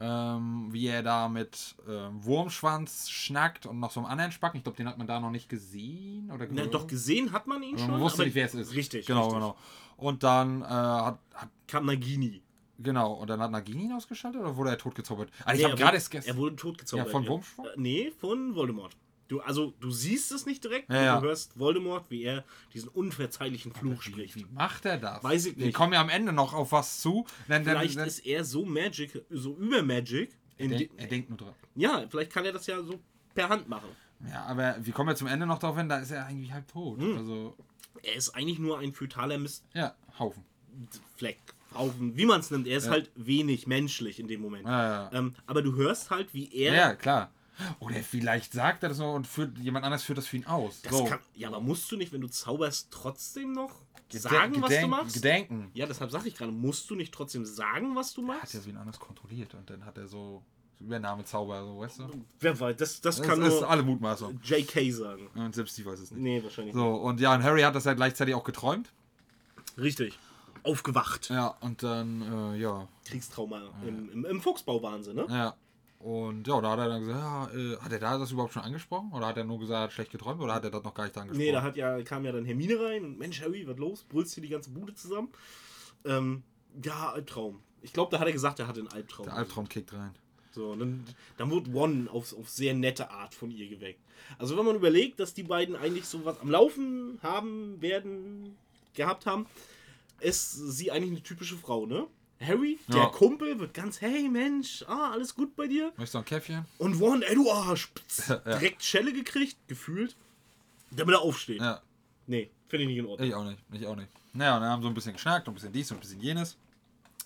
ähm, 0.00 0.68
wie 0.70 0.86
er 0.86 1.02
da 1.02 1.28
mit 1.28 1.74
ähm, 1.88 2.24
Wurmschwanz 2.24 3.08
schnackt 3.10 3.66
und 3.66 3.80
noch 3.80 3.90
so 3.90 4.00
einem 4.00 4.08
anderen 4.08 4.32
Spacken. 4.32 4.58
Ich 4.58 4.62
glaube, 4.64 4.76
den 4.76 4.86
hat 4.88 4.98
man 4.98 5.06
da 5.06 5.18
noch 5.20 5.30
nicht 5.30 5.48
gesehen 5.48 6.30
oder 6.30 6.46
Na, 6.48 6.54
gehört. 6.54 6.74
doch 6.74 6.86
gesehen 6.86 7.32
hat 7.32 7.46
man 7.46 7.62
ihn 7.62 7.74
Aber 7.74 7.78
schon. 7.84 7.90
man 7.92 8.00
wusste 8.00 8.22
nicht, 8.24 8.34
wer 8.34 8.46
es 8.46 8.54
ist. 8.54 8.74
Richtig. 8.74 9.06
Genau, 9.06 9.22
richtig. 9.24 9.34
genau. 9.40 9.56
Und 9.96 10.22
dann 10.22 10.62
äh, 10.62 10.66
hat, 10.66 11.18
hat 11.34 11.48
Kam 11.66 11.86
Nagini. 11.86 12.42
Genau, 12.80 13.14
und 13.14 13.28
dann 13.28 13.40
hat 13.40 13.50
Nagini 13.50 13.86
ihn 13.86 13.92
ausgeschaltet 13.92 14.40
oder 14.40 14.56
wurde 14.56 14.70
er 14.70 14.78
totgezaubert? 14.78 15.30
Also 15.44 15.50
ich 15.52 15.58
Nee, 15.58 15.64
habe 15.72 15.80
er 15.80 15.84
gerade 15.84 15.96
erst 15.96 16.10
gestern. 16.12 16.36
Er 16.36 16.38
wurde 16.38 16.54
totgezaubert. 16.54 17.06
Ja, 17.06 17.12
von 17.12 17.26
Wurmschwanz? 17.26 17.68
Äh, 17.70 17.72
nee, 17.80 18.12
von 18.20 18.54
Voldemort. 18.54 18.96
Du, 19.28 19.40
also, 19.40 19.74
du 19.80 19.90
siehst 19.90 20.32
es 20.32 20.46
nicht 20.46 20.64
direkt, 20.64 20.88
Ja, 20.90 20.96
aber 20.96 21.04
ja. 21.04 21.20
du 21.20 21.26
hörst 21.26 21.58
Voldemort, 21.58 22.10
wie 22.10 22.22
er 22.24 22.44
diesen 22.72 22.88
unverzeihlichen 22.88 23.72
Fluch 23.74 24.04
Wie, 24.06 24.10
spricht. 24.10 24.36
wie 24.36 24.46
macht 24.54 24.86
er 24.86 24.96
das? 24.96 25.22
Weiß 25.22 25.44
ich 25.46 25.56
Wir 25.58 25.66
nicht. 25.66 25.74
kommen 25.74 25.92
ja 25.92 26.00
am 26.00 26.08
Ende 26.08 26.32
noch 26.32 26.54
auf 26.54 26.72
was 26.72 27.00
zu. 27.00 27.26
Denn, 27.46 27.62
denn, 27.64 27.76
Vielleicht 27.76 27.98
denn, 27.98 28.06
ist 28.06 28.20
er 28.20 28.42
so 28.44 28.64
Magic, 28.64 29.22
so 29.28 29.54
über 29.56 29.82
Magic. 29.82 30.30
er, 30.56 30.68
denk, 30.68 30.90
er 30.96 31.06
denkt 31.08 31.28
nur 31.28 31.36
dran. 31.38 31.54
ja, 31.74 32.04
vielleicht 32.08 32.32
kann 32.32 32.44
er 32.46 32.52
das 32.52 32.66
ja 32.66 32.82
so 32.82 32.98
per 33.34 33.50
Hand 33.50 33.68
machen. 33.68 33.88
Ja, 34.30 34.44
aber 34.46 34.76
wir 34.80 34.92
kommen 34.94 35.10
ja 35.10 35.14
zum 35.14 35.28
Ende 35.28 35.44
noch 35.46 35.58
darauf 35.58 35.76
hin, 35.76 35.88
da 35.90 35.98
ist 35.98 36.10
er 36.10 36.24
eigentlich 36.26 36.52
halb 36.52 36.66
tot. 36.66 36.98
Hm. 36.98 37.18
Also, 37.18 37.54
Er 38.02 38.14
ist 38.16 38.30
eigentlich 38.30 38.58
nur 38.58 38.78
ein 38.78 38.92
fetaler 38.94 39.38
ja, 39.74 39.94
Haufen. 40.18 40.42
Mistfleck. 40.74 41.38
Haufen, 41.74 42.16
wie 42.16 42.24
man 42.24 42.40
es 42.40 42.50
nimmt. 42.50 42.66
Er 42.66 42.78
ist 42.78 42.86
Ja. 42.86 42.92
halt 42.92 43.10
wenig 43.14 43.66
menschlich 43.66 44.18
in 44.20 44.26
dem 44.26 44.40
Moment. 44.40 44.64
Ja, 44.66 45.10
ja. 45.10 45.18
Ähm, 45.18 45.34
aber 45.46 45.60
du 45.60 45.74
hörst 45.76 46.08
halt, 46.10 46.32
wie 46.32 46.50
er. 46.54 46.74
ja, 46.74 46.94
klar. 46.94 47.30
Oder 47.80 47.96
vielleicht 48.02 48.52
sagt 48.52 48.82
er 48.82 48.88
das 48.90 48.98
noch 48.98 49.14
und 49.14 49.26
führt, 49.26 49.58
jemand 49.58 49.84
anders 49.84 50.02
führt 50.02 50.18
das 50.18 50.26
für 50.26 50.36
ihn 50.36 50.46
aus. 50.46 50.82
das 50.82 50.92
so. 50.92 51.04
kann, 51.04 51.18
ja, 51.34 51.48
aber 51.48 51.60
musst 51.60 51.90
du 51.90 51.96
nicht, 51.96 52.12
wenn 52.12 52.20
du 52.20 52.28
zauberst, 52.28 52.88
trotzdem 52.90 53.52
noch 53.52 53.72
sagen, 54.10 54.62
was 54.62 54.80
du 54.80 54.86
machst? 54.86 55.14
Gedenken. 55.14 55.70
Ja, 55.74 55.86
deshalb 55.86 56.10
sag 56.10 56.24
ich 56.26 56.34
gerade, 56.34 56.52
musst 56.52 56.88
du 56.90 56.94
nicht 56.94 57.12
trotzdem 57.12 57.44
sagen, 57.44 57.94
was 57.96 58.14
du 58.14 58.22
Hat 58.28 58.40
machst? 58.42 58.54
er 58.54 58.60
so 58.60 58.70
ihn 58.70 58.76
anders 58.76 58.98
kontrolliert 58.98 59.54
und 59.54 59.68
dann 59.68 59.84
hat 59.84 59.98
er 59.98 60.06
so 60.06 60.42
so 60.78 60.84
Übernahmezauber, 60.84 61.64
so, 61.64 61.80
weißt 61.80 61.98
du? 62.00 62.04
Wer 62.40 62.58
weiß, 62.58 62.76
das, 62.76 63.00
das, 63.00 63.16
Das 63.16 63.26
kann 63.26 63.42
ist 63.42 63.60
nur 63.60 63.68
alle 63.68 63.82
Mutmaßung. 63.82 64.40
JK 64.42 64.92
sagen. 64.92 65.26
Und 65.34 65.54
selbst 65.54 65.76
die 65.76 65.84
weiß 65.84 65.98
es 65.98 66.10
nicht. 66.12 66.20
Nee, 66.22 66.42
wahrscheinlich 66.42 66.74
So, 66.74 66.94
und 66.94 67.20
ja, 67.20 67.34
und 67.34 67.42
Harry 67.42 67.62
hat 67.62 67.74
das 67.74 67.84
ja 67.84 67.94
gleichzeitig 67.94 68.34
auch 68.34 68.44
geträumt. 68.44 68.92
nicht. 69.76 69.84
Richtig. 69.84 70.18
Aufgewacht. 70.62 71.30
Ja, 71.30 71.48
und 71.60 71.82
dann, 71.82 72.22
äh, 72.54 72.58
ja, 72.58 72.88
Kriegstrauma 73.06 73.60
im, 73.86 74.10
im, 74.10 74.24
im 74.24 74.40
Fuchsbau-Wahnsinn, 74.40 75.16
ne? 75.16 75.26
Ja. 75.28 75.54
Und 75.98 76.46
ja, 76.46 76.60
da 76.60 76.70
hat 76.70 76.78
er 76.78 76.88
dann 76.88 77.00
gesagt, 77.00 77.20
ja, 77.20 77.58
äh, 77.58 77.76
hat 77.78 77.92
er 77.92 77.98
da 77.98 78.18
das 78.18 78.30
überhaupt 78.30 78.52
schon 78.52 78.62
angesprochen? 78.62 79.12
Oder 79.12 79.26
hat 79.26 79.36
er 79.36 79.44
nur 79.44 79.58
gesagt, 79.58 79.78
er 79.78 79.82
hat 79.84 79.92
schlecht 79.92 80.12
geträumt? 80.12 80.40
Oder 80.40 80.54
hat 80.54 80.64
er 80.64 80.70
das 80.70 80.84
noch 80.84 80.94
gar 80.94 81.04
nicht 81.04 81.16
angesprochen? 81.16 81.44
Nee, 81.44 81.52
da 81.52 81.62
hat 81.62 81.76
ja, 81.76 82.00
kam 82.02 82.24
ja 82.24 82.30
dann 82.30 82.44
Hermine 82.44 82.80
rein 82.80 83.04
und 83.04 83.18
Mensch, 83.18 83.40
Harry, 83.40 83.66
was 83.66 83.76
los? 83.78 84.04
Brüllst 84.04 84.34
hier 84.34 84.42
die 84.42 84.48
ganze 84.48 84.70
Bude 84.70 84.94
zusammen? 84.94 85.30
Ähm, 86.04 86.44
ja, 86.84 87.10
Albtraum. 87.12 87.60
Ich 87.82 87.92
glaube, 87.92 88.12
da 88.12 88.20
hat 88.20 88.26
er 88.26 88.32
gesagt, 88.32 88.60
er 88.60 88.68
hatte 88.68 88.80
einen 88.80 88.88
Albtraum. 88.88 89.26
Der 89.26 89.34
Albtraum 89.34 89.68
kickt 89.68 89.92
rein. 89.92 90.14
So, 90.52 90.70
und 90.70 90.80
dann, 90.80 91.04
dann 91.36 91.50
wurde 91.50 91.70
One 91.72 92.08
auf, 92.10 92.36
auf 92.36 92.48
sehr 92.48 92.74
nette 92.74 93.10
Art 93.10 93.34
von 93.34 93.50
ihr 93.50 93.68
geweckt. 93.68 94.00
Also 94.38 94.56
wenn 94.56 94.64
man 94.64 94.76
überlegt, 94.76 95.20
dass 95.20 95.34
die 95.34 95.42
beiden 95.42 95.76
eigentlich 95.76 96.04
so 96.04 96.24
was 96.24 96.40
am 96.40 96.50
Laufen 96.50 97.18
haben, 97.22 97.80
werden, 97.80 98.56
gehabt 98.94 99.26
haben, 99.26 99.46
ist 100.20 100.52
sie 100.52 100.90
eigentlich 100.90 101.10
eine 101.10 101.22
typische 101.22 101.56
Frau, 101.56 101.86
ne? 101.86 102.06
Harry, 102.40 102.78
der 102.88 102.96
Ja. 102.96 103.06
Kumpel, 103.06 103.58
wird 103.58 103.74
ganz, 103.74 104.00
hey 104.00 104.28
Mensch, 104.28 104.84
ah, 104.86 105.10
alles 105.12 105.34
gut 105.34 105.56
bei 105.56 105.66
dir? 105.66 105.86
Möchtest 105.96 106.14
du 106.14 106.18
ein 106.18 106.24
Käffchen? 106.24 106.64
Und 106.78 107.00
One, 107.00 107.26
ey 107.26 107.34
du 107.34 107.50
Arsch, 107.50 107.90
Ja. 108.28 108.36
direkt 108.36 108.82
Schelle 108.84 109.12
gekriegt, 109.12 109.56
gefühlt, 109.66 110.14
damit 110.90 111.14
er 111.14 111.20
aufsteht. 111.20 111.60
Ja, 111.60 111.82
Nee, 112.26 112.50
finde 112.68 112.82
ich 112.84 112.88
nicht 112.90 112.98
in 112.98 113.06
Ordnung. 113.06 113.26
ich 113.28 113.34
auch 113.34 113.44
nicht. 113.44 113.58
Ich 113.72 113.86
auch 113.86 113.96
nicht. 113.96 114.08
Naja, 114.34 114.56
und 114.56 114.60
dann 114.62 114.70
haben 114.70 114.82
sie 114.82 114.88
ein 114.88 114.94
bisschen 114.94 115.14
geschnackt 115.14 115.48
und 115.48 115.52
ein 115.52 115.56
bisschen 115.56 115.72
dies 115.72 115.90
und 115.90 115.96
ein 115.96 116.00
bisschen 116.00 116.20
jenes. 116.20 116.56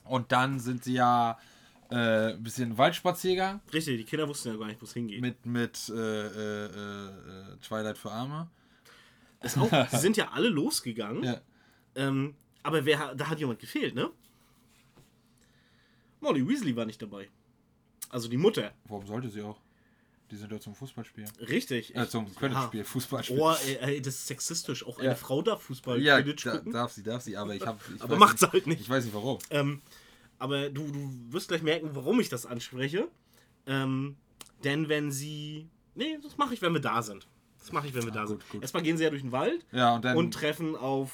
Und 0.04 0.30
dann 0.32 0.58
sind 0.60 0.84
sie 0.84 0.94
ja 0.94 1.38
äh, 1.90 2.32
ein 2.32 2.42
bisschen 2.42 2.78
Waldspaziergang 2.78 3.60
Richtig, 3.72 3.98
die 3.98 4.04
Kinder 4.04 4.26
wussten 4.28 4.48
ja 4.48 4.56
gar 4.56 4.66
nicht, 4.66 4.80
wo 4.80 4.84
es 4.86 4.94
hingeht. 4.94 5.20
mit, 5.20 5.44
mit 5.44 5.88
äh, 5.90 5.92
äh, 5.94 6.66
äh, 6.66 7.56
Twilight 7.60 7.98
für 7.98 8.10
Arme. 8.10 8.48
Ist 9.42 9.58
auch, 9.58 9.68
sie 9.90 9.98
sind 9.98 10.16
ja 10.16 10.30
alle 10.30 10.48
losgegangen. 10.48 11.22
Ja. 11.24 11.40
Ähm, 11.96 12.34
aber 12.62 12.84
wer, 12.86 13.14
da 13.14 13.28
hat 13.28 13.38
jemand 13.40 13.58
gefehlt, 13.58 13.94
ne? 13.94 14.08
Molly 16.22 16.46
Weasley 16.48 16.74
war 16.74 16.86
nicht 16.86 17.02
dabei. 17.02 17.28
Also 18.08 18.28
die 18.28 18.36
Mutter. 18.36 18.72
Warum 18.88 19.06
sollte 19.06 19.28
sie 19.28 19.42
auch? 19.42 19.60
Die 20.30 20.36
sind 20.36 20.50
ja 20.50 20.58
zum 20.60 20.74
Fußballspiel. 20.74 21.24
Richtig. 21.40 21.94
Äh, 21.94 22.08
zum 22.08 22.34
Quidditch-Spiel, 22.34 22.84
Fußballspiel. 22.84 23.38
Oh, 23.38 23.52
ey, 23.66 23.76
ey, 23.80 24.00
das 24.02 24.14
ist 24.14 24.26
sexistisch. 24.28 24.86
Auch 24.86 24.98
eine 24.98 25.08
Ja. 25.08 25.14
Frau 25.14 25.42
darf 25.42 25.62
Fußball 25.64 26.00
ja, 26.00 26.16
Quidditch 26.22 26.46
da, 26.46 26.56
gucken. 26.56 26.72
darf 26.72 26.92
sie, 26.92 27.02
darf 27.02 27.22
sie, 27.22 27.36
aber 27.36 27.54
ich 27.54 27.66
habe. 27.66 27.78
aber 27.98 28.16
macht's 28.16 28.40
halt 28.42 28.66
nicht. 28.66 28.80
Ich 28.80 28.88
weiß 28.88 29.04
nicht 29.04 29.14
warum. 29.14 29.38
Ähm, 29.50 29.82
aber 30.38 30.70
du, 30.70 30.86
du 30.90 31.12
wirst 31.32 31.48
gleich 31.48 31.62
merken, 31.62 31.90
warum 31.92 32.18
ich 32.20 32.30
das 32.30 32.46
anspreche. 32.46 33.08
Ähm, 33.66 34.16
denn 34.64 34.88
wenn 34.88 35.10
sie. 35.12 35.68
Nee, 35.94 36.18
das 36.22 36.38
mache 36.38 36.54
ich, 36.54 36.62
wenn 36.62 36.72
wir 36.72 36.80
da 36.80 37.02
sind. 37.02 37.26
Das 37.58 37.70
mache 37.72 37.86
ich, 37.88 37.94
wenn 37.94 38.04
wir 38.04 38.12
da 38.12 38.20
gut, 38.22 38.28
sind. 38.28 38.48
gut. 38.48 38.62
Erstmal 38.62 38.82
gehen 38.82 38.96
sie 38.96 39.04
ja 39.04 39.10
durch 39.10 39.22
den 39.22 39.32
Wald 39.32 39.64
Ja, 39.70 39.94
und 39.96 40.04
dann. 40.04 40.16
und 40.16 40.32
treffen 40.32 40.74
auf 40.76 41.12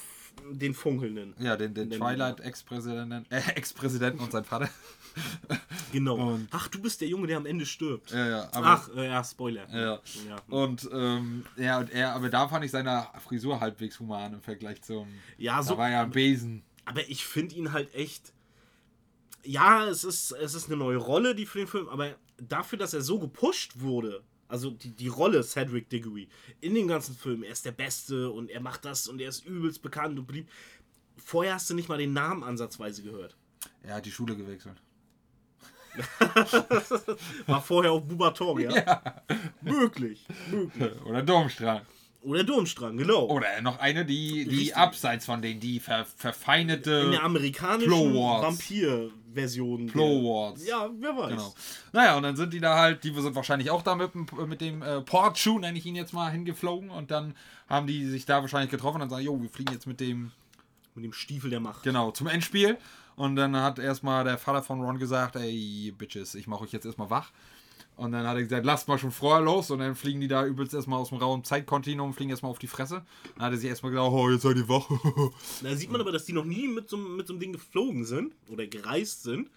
den 0.49 0.73
Funkelnden. 0.73 1.35
ja, 1.39 1.57
den, 1.57 1.73
den 1.73 1.89
Den- 1.89 1.99
Twilight-Ex-Präsidenten 1.99 3.25
äh, 3.29 3.41
Ex-Präsidenten 3.55 4.19
und 4.23 4.31
sein 4.31 4.45
Vater. 4.45 4.69
Genau. 5.91 6.33
Und- 6.33 6.47
Ach, 6.51 6.67
du 6.67 6.79
bist 6.81 7.01
der 7.01 7.07
Junge, 7.07 7.25
der 7.27 7.37
am 7.37 7.45
Ende 7.47 7.65
stirbt. 7.65 8.11
Ja, 8.11 8.27
ja, 8.27 8.49
aber. 8.51 8.65
Ach, 8.67 8.89
äh, 8.95 9.07
ja, 9.07 9.23
Spoiler. 9.23 9.67
Ja. 9.75 9.99
ja. 10.27 10.35
Und 10.47 10.87
ähm, 10.93 11.45
ja, 11.57 11.79
und 11.79 11.89
er, 11.91 12.13
aber 12.13 12.29
da 12.29 12.47
fand 12.47 12.63
ich 12.65 12.71
seine 12.71 13.07
Frisur 13.23 13.59
halbwegs 13.59 13.99
human 13.99 14.33
im 14.33 14.41
Vergleich 14.41 14.81
zum. 14.83 15.07
Ja, 15.37 15.63
so. 15.63 15.71
da 15.71 15.77
war 15.79 15.89
ja 15.89 16.03
ein 16.03 16.11
Besen. 16.11 16.61
Aber 16.85 17.07
ich 17.09 17.25
finde 17.25 17.55
ihn 17.55 17.71
halt 17.71 17.93
echt. 17.95 18.33
Ja, 19.43 19.87
es 19.87 20.03
ist, 20.03 20.31
es 20.33 20.53
ist 20.53 20.67
eine 20.67 20.77
neue 20.77 20.97
Rolle, 20.97 21.33
die 21.33 21.45
für 21.45 21.59
den 21.59 21.67
Film, 21.67 21.87
aber 21.89 22.15
dafür, 22.37 22.77
dass 22.77 22.93
er 22.93 23.01
so 23.01 23.19
gepusht 23.19 23.79
wurde, 23.79 24.21
also 24.47 24.69
die, 24.69 24.91
die 24.91 25.07
Rolle 25.07 25.43
Cedric 25.43 25.89
Diggory 25.89 26.27
in 26.59 26.75
dem 26.75 26.87
ganzen 26.87 27.15
Film, 27.15 27.43
er 27.43 27.51
ist 27.53 27.65
der 27.65 27.71
Beste 27.71 28.29
und 28.31 28.49
er 28.49 28.59
macht 28.59 28.83
das 28.85 29.07
und 29.07 29.21
er 29.21 29.29
ist 29.29 29.45
übelst 29.45 29.81
bekannt 29.81 30.19
und 30.19 30.25
beliebt. 30.27 30.51
Vorher 31.17 31.53
hast 31.55 31.69
du 31.69 31.73
nicht 31.73 31.87
mal 31.89 31.97
den 31.97 32.13
Namen 32.13 32.43
ansatzweise 32.43 33.01
gehört. 33.01 33.37
Er 33.81 33.95
hat 33.95 34.05
die 34.05 34.11
Schule 34.11 34.35
gewechselt. 34.35 34.81
War 37.47 37.61
vorher 37.61 37.91
auf 37.91 38.03
Bubator, 38.07 38.59
ja? 38.59 38.71
Möglich, 39.61 40.25
möglich. 40.51 40.91
Oder 41.05 41.21
Domstrahl. 41.21 41.81
Oder 42.21 42.43
Durmstrang, 42.43 42.97
genau. 42.97 43.27
Oder 43.27 43.61
noch 43.61 43.79
eine, 43.79 44.03
die, 44.05 44.43
die 44.43 44.49
Richtig. 44.49 44.75
abseits 44.75 45.25
von 45.25 45.41
denen, 45.41 45.61
die 45.61 45.79
ver, 45.79 46.05
verfeinete 46.17 46.91
In 47.05 47.11
der 47.11 47.23
amerikanischen. 47.23 48.13
Vampir-Version. 48.13 49.87
Flow 49.87 50.23
Wards. 50.25 50.67
Ja, 50.67 50.89
wer 50.99 51.15
weiß. 51.15 51.29
Genau. 51.29 51.53
Naja, 51.93 52.17
und 52.17 52.23
dann 52.23 52.35
sind 52.35 52.51
die 52.53 52.59
da 52.59 52.77
halt, 52.77 53.05
die 53.05 53.13
sind 53.13 53.35
wahrscheinlich 53.35 53.71
auch 53.71 53.83
da 53.83 53.95
mit, 53.95 54.13
dem- 54.13 54.27
mit 54.47 54.59
dem 54.59 54.81
äh, 54.81 54.99
Portschuh, 54.99 55.59
nenne 55.59 55.77
ich 55.77 55.85
ihn 55.85 55.95
jetzt 55.95 56.11
mal, 56.11 56.29
hingeflogen 56.29 56.89
und 56.89 57.09
dann 57.09 57.35
haben 57.69 57.87
die 57.87 58.05
sich 58.05 58.25
da 58.25 58.41
wahrscheinlich 58.41 58.71
getroffen 58.71 59.01
und 59.01 59.09
sagen, 59.09 59.23
jo, 59.23 59.41
wir 59.41 59.49
fliegen 59.49 59.71
jetzt 59.71 59.87
mit 59.87 60.01
dem, 60.01 60.31
Mit 60.95 61.05
dem 61.05 61.13
Stiefel 61.13 61.49
der 61.49 61.61
Macht. 61.61 61.83
genau, 61.83 62.11
zum 62.11 62.27
Endspiel. 62.27 62.77
Und 63.19 63.35
dann 63.35 63.53
hat 63.53 63.79
erstmal 63.79 64.23
der 64.23 64.37
Vater 64.37 64.63
von 64.63 64.79
Ron 64.79 64.97
gesagt, 64.97 65.35
ey, 65.35 65.93
Bitches, 65.97 66.35
ich 66.35 66.47
mache 66.47 66.63
euch 66.63 66.71
jetzt 66.71 66.85
erstmal 66.85 67.09
wach. 67.09 67.33
Und 67.97 68.13
dann 68.13 68.25
hat 68.25 68.37
er 68.37 68.43
gesagt, 68.43 68.65
lasst 68.65 68.87
mal 68.87 68.97
schon 68.97 69.11
vorher 69.11 69.43
los. 69.43 69.71
Und 69.71 69.79
dann 69.79 69.93
fliegen 69.93 70.21
die 70.21 70.29
da 70.29 70.45
übelst 70.45 70.73
erstmal 70.73 70.99
aus 70.99 71.09
dem 71.09 71.17
rauen 71.17 71.43
Zeitkontinuum, 71.43 72.13
fliegen 72.13 72.29
erstmal 72.29 72.49
auf 72.49 72.59
die 72.59 72.67
Fresse. 72.67 73.05
Dann 73.35 73.47
hat 73.47 73.51
er 73.51 73.57
sich 73.57 73.67
erstmal 73.67 73.91
gedacht, 73.91 74.09
oh, 74.09 74.29
jetzt 74.29 74.43
seid 74.43 74.55
ihr 74.55 74.69
wach. 74.69 74.89
Da 75.61 75.75
sieht 75.75 75.91
man 75.91 75.99
aber, 75.99 76.13
dass 76.13 76.23
die 76.23 76.31
noch 76.31 76.45
nie 76.45 76.69
mit 76.69 76.87
so, 76.87 76.95
mit 76.95 77.27
so 77.27 77.33
einem 77.33 77.41
Ding 77.41 77.51
geflogen 77.51 78.05
sind 78.05 78.33
oder 78.47 78.65
gereist 78.67 79.23
sind. 79.23 79.51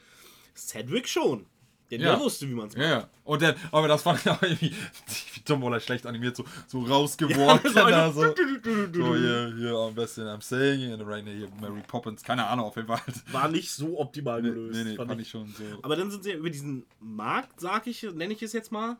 Cedric 0.56 1.08
schon. 1.08 1.46
Denn 1.92 2.00
Ja. 2.00 2.12
der 2.16 2.20
wusste, 2.20 2.48
wie 2.48 2.54
man 2.54 2.68
es 2.68 2.74
macht. 2.76 2.84
Ja, 2.86 2.90
ja. 3.00 3.08
Und 3.22 3.42
dann, 3.42 3.54
aber 3.70 3.86
das 3.86 4.04
war 4.06 4.18
ja 4.24 4.38
irgendwie 4.40 4.70
wie 4.70 5.40
dumm 5.44 5.62
oder 5.62 5.78
schlecht 5.78 6.06
animiert, 6.06 6.34
so, 6.36 6.44
so 6.66 6.80
rausgeworfen. 6.82 7.70
so 7.70 7.74
da, 7.74 7.86
eine- 8.06 8.12
so, 8.12 8.22
so 8.92 9.14
hier, 9.16 9.54
hier 9.56 9.74
am 9.76 9.94
besten 9.94 10.22
I'm 10.22 10.40
saying 10.42 10.90
in 10.90 10.98
the 10.98 11.04
rain, 11.04 11.26
hier 11.26 11.48
Mary 11.60 11.82
Poppins, 11.86 12.22
keine 12.22 12.46
Ahnung, 12.46 12.64
auf 12.66 12.76
jeden 12.76 12.88
Fall. 12.88 13.00
War 13.30 13.48
nicht 13.48 13.70
so 13.70 14.00
optimal 14.00 14.40
Nee, 14.42 14.48
gelöst. 14.48 14.74
nee, 14.78 14.90
nee, 14.90 14.96
fand 14.96 15.10
fand 15.10 15.20
ich. 15.20 15.26
ich 15.26 15.30
schon 15.30 15.46
so. 15.48 15.62
Aber 15.82 15.94
dann 15.94 16.10
sind 16.10 16.24
sie 16.24 16.30
ja 16.30 16.36
über 16.36 16.48
diesen 16.50 16.84
Markt, 16.98 17.60
sag 17.60 17.86
ich, 17.86 18.02
nenne 18.02 18.32
ich 18.32 18.42
es 18.42 18.52
jetzt 18.54 18.72
mal. 18.72 18.96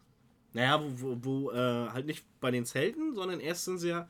Naja, 0.52 0.82
wo, 0.82 0.90
wo, 1.00 1.16
wo 1.22 1.50
äh, 1.52 1.88
halt 1.88 2.04
nicht 2.04 2.24
bei 2.40 2.50
den 2.50 2.66
Zelten, 2.66 3.14
sondern 3.14 3.40
erst 3.40 3.64
sind 3.64 3.78
sie 3.78 3.88
ja, 3.88 4.06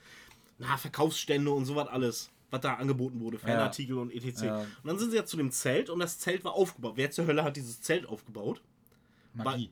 na, 0.59 0.77
Verkaufsstände 0.77 1.53
und 1.53 1.67
sowas 1.67 1.87
alles, 1.87 2.31
was 2.51 2.61
da 2.63 2.75
angeboten 2.75 3.21
wurde, 3.21 3.39
Fanartikel 3.39 3.97
und 3.97 4.13
etc. 4.13 4.43
Ja. 4.43 4.59
Und 4.59 4.67
dann 4.85 4.99
sind 4.99 5.13
sie 5.13 5.17
ja 5.17 5.25
zu 5.25 5.37
dem 5.37 5.53
Zelt 5.53 5.89
und 5.89 6.01
das 6.01 6.19
Zelt 6.19 6.45
war 6.45 6.55
aufgebaut. 6.55 6.95
Wer 6.97 7.13
zur 7.13 7.27
Hölle 7.27 7.45
hat 7.45 7.57
dieses 7.57 7.81
Zelt 7.81 8.07
aufgebaut? 8.09 8.61
Magie. 9.35 9.71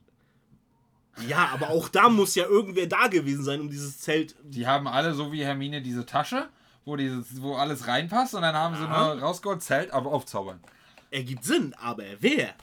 Ja, 1.27 1.49
aber 1.53 1.69
auch 1.69 1.89
da 1.89 2.09
muss 2.09 2.35
ja 2.35 2.45
irgendwer 2.45 2.87
da 2.87 3.07
gewesen 3.07 3.43
sein, 3.43 3.59
um 3.61 3.69
dieses 3.69 3.99
Zelt. 3.99 4.35
Die 4.43 4.65
haben 4.65 4.87
alle 4.87 5.13
so 5.13 5.31
wie 5.31 5.43
Hermine 5.43 5.81
diese 5.81 6.05
Tasche, 6.05 6.49
wo, 6.85 6.95
dieses, 6.95 7.41
wo 7.41 7.55
alles 7.55 7.87
reinpasst 7.87 8.33
und 8.33 8.41
dann 8.41 8.55
haben 8.55 8.75
sie 8.75 8.83
Ja. 8.83 9.13
nur 9.13 9.21
rausgeholt, 9.21 9.61
Zelt, 9.61 9.91
aber 9.91 10.11
aufzaubern. 10.11 10.61
Ergibt 11.11 11.43
Sinn, 11.43 11.73
aber 11.77 12.03
wer? 12.21 12.55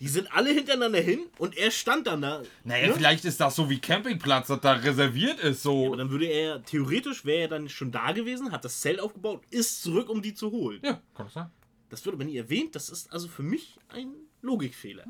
Die 0.00 0.08
sind 0.08 0.32
alle 0.34 0.50
hintereinander 0.50 1.00
hin 1.00 1.20
und 1.38 1.56
er 1.56 1.70
stand 1.70 2.06
dann 2.06 2.22
da. 2.22 2.42
Naja, 2.64 2.88
ne? 2.88 2.94
vielleicht 2.94 3.24
ist 3.24 3.40
das 3.40 3.54
so 3.56 3.68
wie 3.70 3.78
Campingplatz, 3.80 4.48
das 4.48 4.60
da 4.60 4.72
reserviert 4.72 5.40
ist, 5.40 5.62
so. 5.62 5.86
Aber 5.88 5.96
dann 5.96 6.10
würde 6.10 6.26
er, 6.26 6.62
theoretisch 6.64 7.24
wäre 7.24 7.42
er 7.42 7.48
dann 7.48 7.68
schon 7.68 7.90
da 7.92 8.12
gewesen, 8.12 8.50
hat 8.52 8.64
das 8.64 8.80
Zelt 8.80 9.00
aufgebaut, 9.00 9.42
ist 9.50 9.82
zurück, 9.82 10.08
um 10.08 10.22
die 10.22 10.34
zu 10.34 10.50
holen. 10.50 10.80
Ja, 10.84 11.00
kann 11.14 11.26
das 11.26 11.34
sein? 11.34 11.50
Das 11.90 12.04
wird 12.04 12.14
aber 12.14 12.24
nie 12.24 12.36
erwähnt, 12.36 12.74
das 12.74 12.88
ist 12.88 13.12
also 13.12 13.28
für 13.28 13.42
mich 13.42 13.78
ein 13.88 14.14
Logikfehler. 14.42 15.04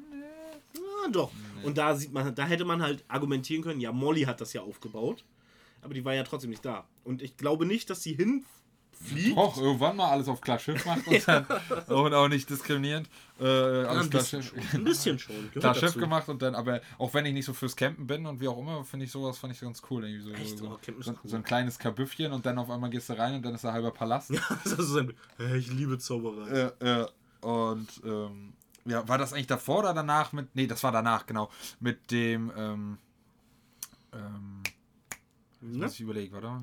Ja, 0.77 1.11
doch. 1.11 1.31
Und 1.63 1.79
da 1.79 1.95
sieht 1.95 2.13
man, 2.13 2.35
da 2.35 2.45
hätte 2.47 2.65
man 2.65 2.83
halt 2.83 3.05
argumentieren 3.09 3.63
können, 3.63 3.81
ja, 3.81 3.93
Molly 3.93 4.23
hat 4.23 4.41
das 4.41 4.53
ja 4.53 4.63
aufgebaut, 4.63 5.25
aber 5.83 5.95
die 5.95 6.05
war 6.05 6.15
ja 6.15 6.23
trotzdem 6.25 6.51
nicht 6.51 6.65
da. 6.65 6.87
Und 7.05 7.23
ich 7.23 7.37
glaube 7.37 7.65
nicht, 7.67 7.89
dass 7.91 8.03
sie 8.03 8.15
hinfliegt. 8.15 9.37
Doch, 9.37 9.57
irgendwann 9.59 9.97
mal 9.97 10.11
alles 10.11 10.29
auf 10.29 10.41
klar 10.41 10.59
Schiff 10.59 10.85
macht 10.87 11.07
und 11.07 11.27
dann 11.29 11.47
und 11.89 12.15
auch 12.15 12.29
nicht 12.29 12.49
diskriminierend. 12.49 13.09
Äh, 13.41 13.45
Ja, 13.83 13.89
alles 13.89 14.05
ein, 14.05 14.11
klar 14.11 14.23
bisschen 14.23 14.43
schon, 14.43 14.59
ein 14.73 14.85
bisschen 14.85 15.19
schon. 15.19 15.35
Gehört 15.37 15.61
klar 15.61 15.75
Schiff 15.75 15.83
dazu. 15.91 15.99
gemacht 16.01 16.29
und 16.29 16.43
dann, 16.43 16.55
aber 16.55 16.81
auch 16.99 17.13
wenn 17.15 17.27
ich 17.27 17.33
nicht 17.35 17.45
so 17.45 17.53
fürs 17.53 17.77
Campen 17.77 18.07
bin 18.07 18.25
und 18.27 18.41
wie 18.41 18.49
auch 18.49 18.59
immer, 18.59 18.85
finde 18.85 19.07
ich 19.07 19.13
sowas 19.13 19.39
fand 19.39 19.53
ich 19.55 19.61
ganz 19.61 19.83
cool. 19.91 20.05
Irgendwie 20.07 20.23
so, 20.23 20.31
Echt? 20.33 20.59
so, 20.59 20.67
Oh, 20.67 20.79
so, 21.01 21.11
cool. 21.13 21.17
so 21.25 21.37
ein 21.37 21.43
kleines 21.45 21.79
Kabüffchen 21.79 22.33
und 22.33 22.45
dann 22.47 22.59
auf 22.59 22.71
einmal 22.71 22.91
gehst 22.91 23.09
du 23.09 23.15
rein 23.19 23.35
und 23.35 23.43
dann 23.45 23.55
ist 23.55 23.65
da 23.65 23.73
halber 23.73 23.91
Palast. 23.91 24.33
Das 24.65 24.73
ist 24.73 24.89
so 24.89 24.99
ein, 25.01 25.13
ich 25.57 25.71
liebe 25.73 25.99
Zauberei. 25.99 26.73
äh, 26.81 27.01
äh, 27.03 27.07
und 27.43 27.89
ähm, 28.05 28.55
ja, 28.85 29.07
war 29.09 29.19
das 29.19 29.33
eigentlich 29.33 29.47
davor 29.47 29.81
oder 29.81 29.95
danach 29.95 30.33
mit. 30.33 30.55
Nee, 30.55 30.67
das 30.67 30.83
war 30.83 30.93
danach, 30.93 31.27
genau. 31.27 31.51
Mit 31.81 32.11
dem, 32.11 32.53
ähm, 32.57 32.99
ähm, 34.13 34.63
Ne? 35.65 35.85
muss 35.87 35.95
ich 35.95 36.01
überlegen, 36.03 36.37
oder? 36.37 36.63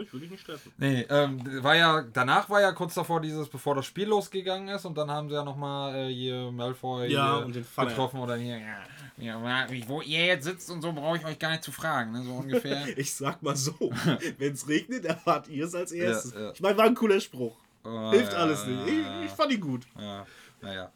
Ich 0.00 0.12
will 0.14 0.20
dich 0.20 0.30
nicht 0.30 0.40
stressen. 0.40 0.72
Nee, 0.78 1.02
ähm, 1.10 1.62
war 1.62 1.76
ja, 1.76 2.00
danach 2.00 2.48
war 2.48 2.62
ja 2.62 2.72
kurz 2.72 2.94
davor 2.94 3.20
dieses, 3.20 3.48
bevor 3.50 3.74
das 3.74 3.84
Spiel 3.84 4.08
losgegangen 4.08 4.68
ist 4.68 4.86
und 4.86 4.96
dann 4.96 5.10
haben 5.10 5.28
sie 5.28 5.34
ja 5.34 5.44
nochmal 5.44 5.94
äh, 5.94 6.08
hier 6.14 6.50
Malfoy 6.50 7.12
Ja, 7.12 7.36
hier 7.36 7.44
und 7.44 7.54
den 7.54 7.64
Vater. 7.64 7.90
getroffen 7.90 8.18
oder 8.18 8.36
hier, 8.36 8.56
ja, 8.56 8.78
ja, 9.18 9.66
wo 9.88 10.00
ihr 10.00 10.24
jetzt 10.24 10.44
sitzt 10.44 10.70
und 10.70 10.80
so 10.80 10.90
brauche 10.94 11.18
ich 11.18 11.24
euch 11.26 11.38
gar 11.38 11.50
nicht 11.50 11.64
zu 11.64 11.70
fragen, 11.70 12.12
ne, 12.12 12.22
so 12.22 12.32
ungefähr. 12.32 12.86
Ich 12.96 13.14
sag 13.14 13.42
mal 13.42 13.56
so, 13.56 13.74
wenn 14.38 14.54
es 14.54 14.66
regnet, 14.66 15.04
erfahrt 15.04 15.48
ihr 15.48 15.66
es 15.66 15.74
als 15.74 15.92
erstes. 15.92 16.32
Ja, 16.32 16.40
ja. 16.40 16.52
Ich 16.52 16.60
meine, 16.62 16.78
war 16.78 16.86
ein 16.86 16.94
cooler 16.94 17.20
Spruch. 17.20 17.56
Oh, 17.84 18.10
Hilft 18.10 18.32
alles 18.34 18.64
nicht. 18.66 18.86
Ich, 18.86 19.26
ich 19.26 19.30
fand 19.32 19.52
ihn 19.52 19.60
gut. 19.60 19.86
Ja, 19.98 20.26
naja. 20.62 20.90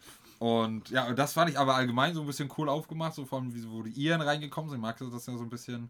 Und 0.45 0.91
ja, 0.91 1.11
das 1.13 1.33
fand 1.33 1.49
ich 1.49 1.57
aber 1.57 1.73
allgemein 1.73 2.13
so 2.13 2.21
ein 2.21 2.27
bisschen 2.27 2.51
cool 2.55 2.69
aufgemacht, 2.69 3.15
so 3.15 3.25
vor 3.25 3.39
allem, 3.39 3.55
wie 3.55 3.59
so, 3.59 3.71
wo 3.71 3.81
die 3.81 3.89
Iren 3.89 4.21
reingekommen 4.21 4.69
sind. 4.69 4.79
Magst 4.79 5.01
du 5.01 5.09
das 5.09 5.25
ja 5.25 5.35
so 5.35 5.41
ein 5.41 5.49
bisschen 5.49 5.89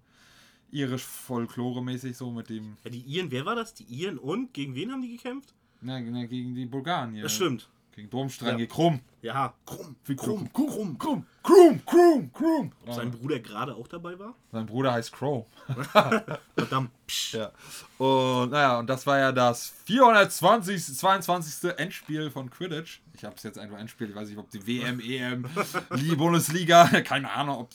irisch-Folklore-mäßig 0.71 2.15
so 2.15 2.31
mit 2.31 2.47
dem, 2.47 2.77
Ja, 2.85 2.89
die 2.89 3.01
Iren, 3.01 3.31
wer 3.31 3.45
war 3.45 3.55
das? 3.55 3.73
Die 3.73 3.83
Iren 3.83 4.17
und? 4.17 4.53
Gegen 4.53 4.73
wen 4.73 4.93
haben 4.93 5.01
die 5.01 5.17
gekämpft? 5.17 5.53
na, 5.81 5.99
na, 5.99 6.25
gegen 6.25 6.55
die 6.55 6.65
Bulgaren 6.65 7.13
hier. 7.13 7.23
Das 7.23 7.35
stimmt. 7.35 7.69
Gegen 7.95 8.09
Durmstrang, 8.09 8.59
Ja. 8.59 8.65
Krumm. 8.65 8.99
Ja, 9.21 9.53
krumm, 9.65 9.95
Wie 10.05 10.15
krumm, 10.15 10.51
krumm, 10.51 10.97
krumm. 10.99 11.25
Krumm, 11.41 11.81
Krumm, 11.85 11.85
Krumm, 11.85 12.33
Krumm. 12.33 12.71
Ob 12.85 12.93
sein 12.93 13.09
Bruder 13.11 13.39
gerade 13.39 13.73
auch 13.73 13.87
dabei 13.87 14.19
war? 14.19 14.35
Sein 14.51 14.65
Bruder 14.65 14.91
heißt 14.91 15.11
Crow. 15.13 15.45
Verdammt. 16.55 16.91
Ja. 17.31 17.51
Und 17.97 18.51
naja, 18.51 18.79
und 18.79 18.87
das 18.89 19.07
war 19.07 19.17
ja 19.19 19.31
das 19.31 19.69
420. 19.85 20.83
22. 20.97 21.71
Endspiel 21.77 22.29
von 22.29 22.49
Quidditch. 22.49 22.99
Ich 23.13 23.23
habe 23.23 23.35
es 23.37 23.43
jetzt 23.43 23.57
einfach 23.57 23.77
Endspiel, 23.79 24.09
ich 24.09 24.15
weiß 24.15 24.27
nicht, 24.29 24.37
ob 24.37 24.49
die 24.49 24.65
WM, 24.67 24.99
EM, 25.03 25.47
Li- 25.91 26.15
Bundesliga, 26.15 26.85
keine 27.01 27.31
Ahnung, 27.31 27.67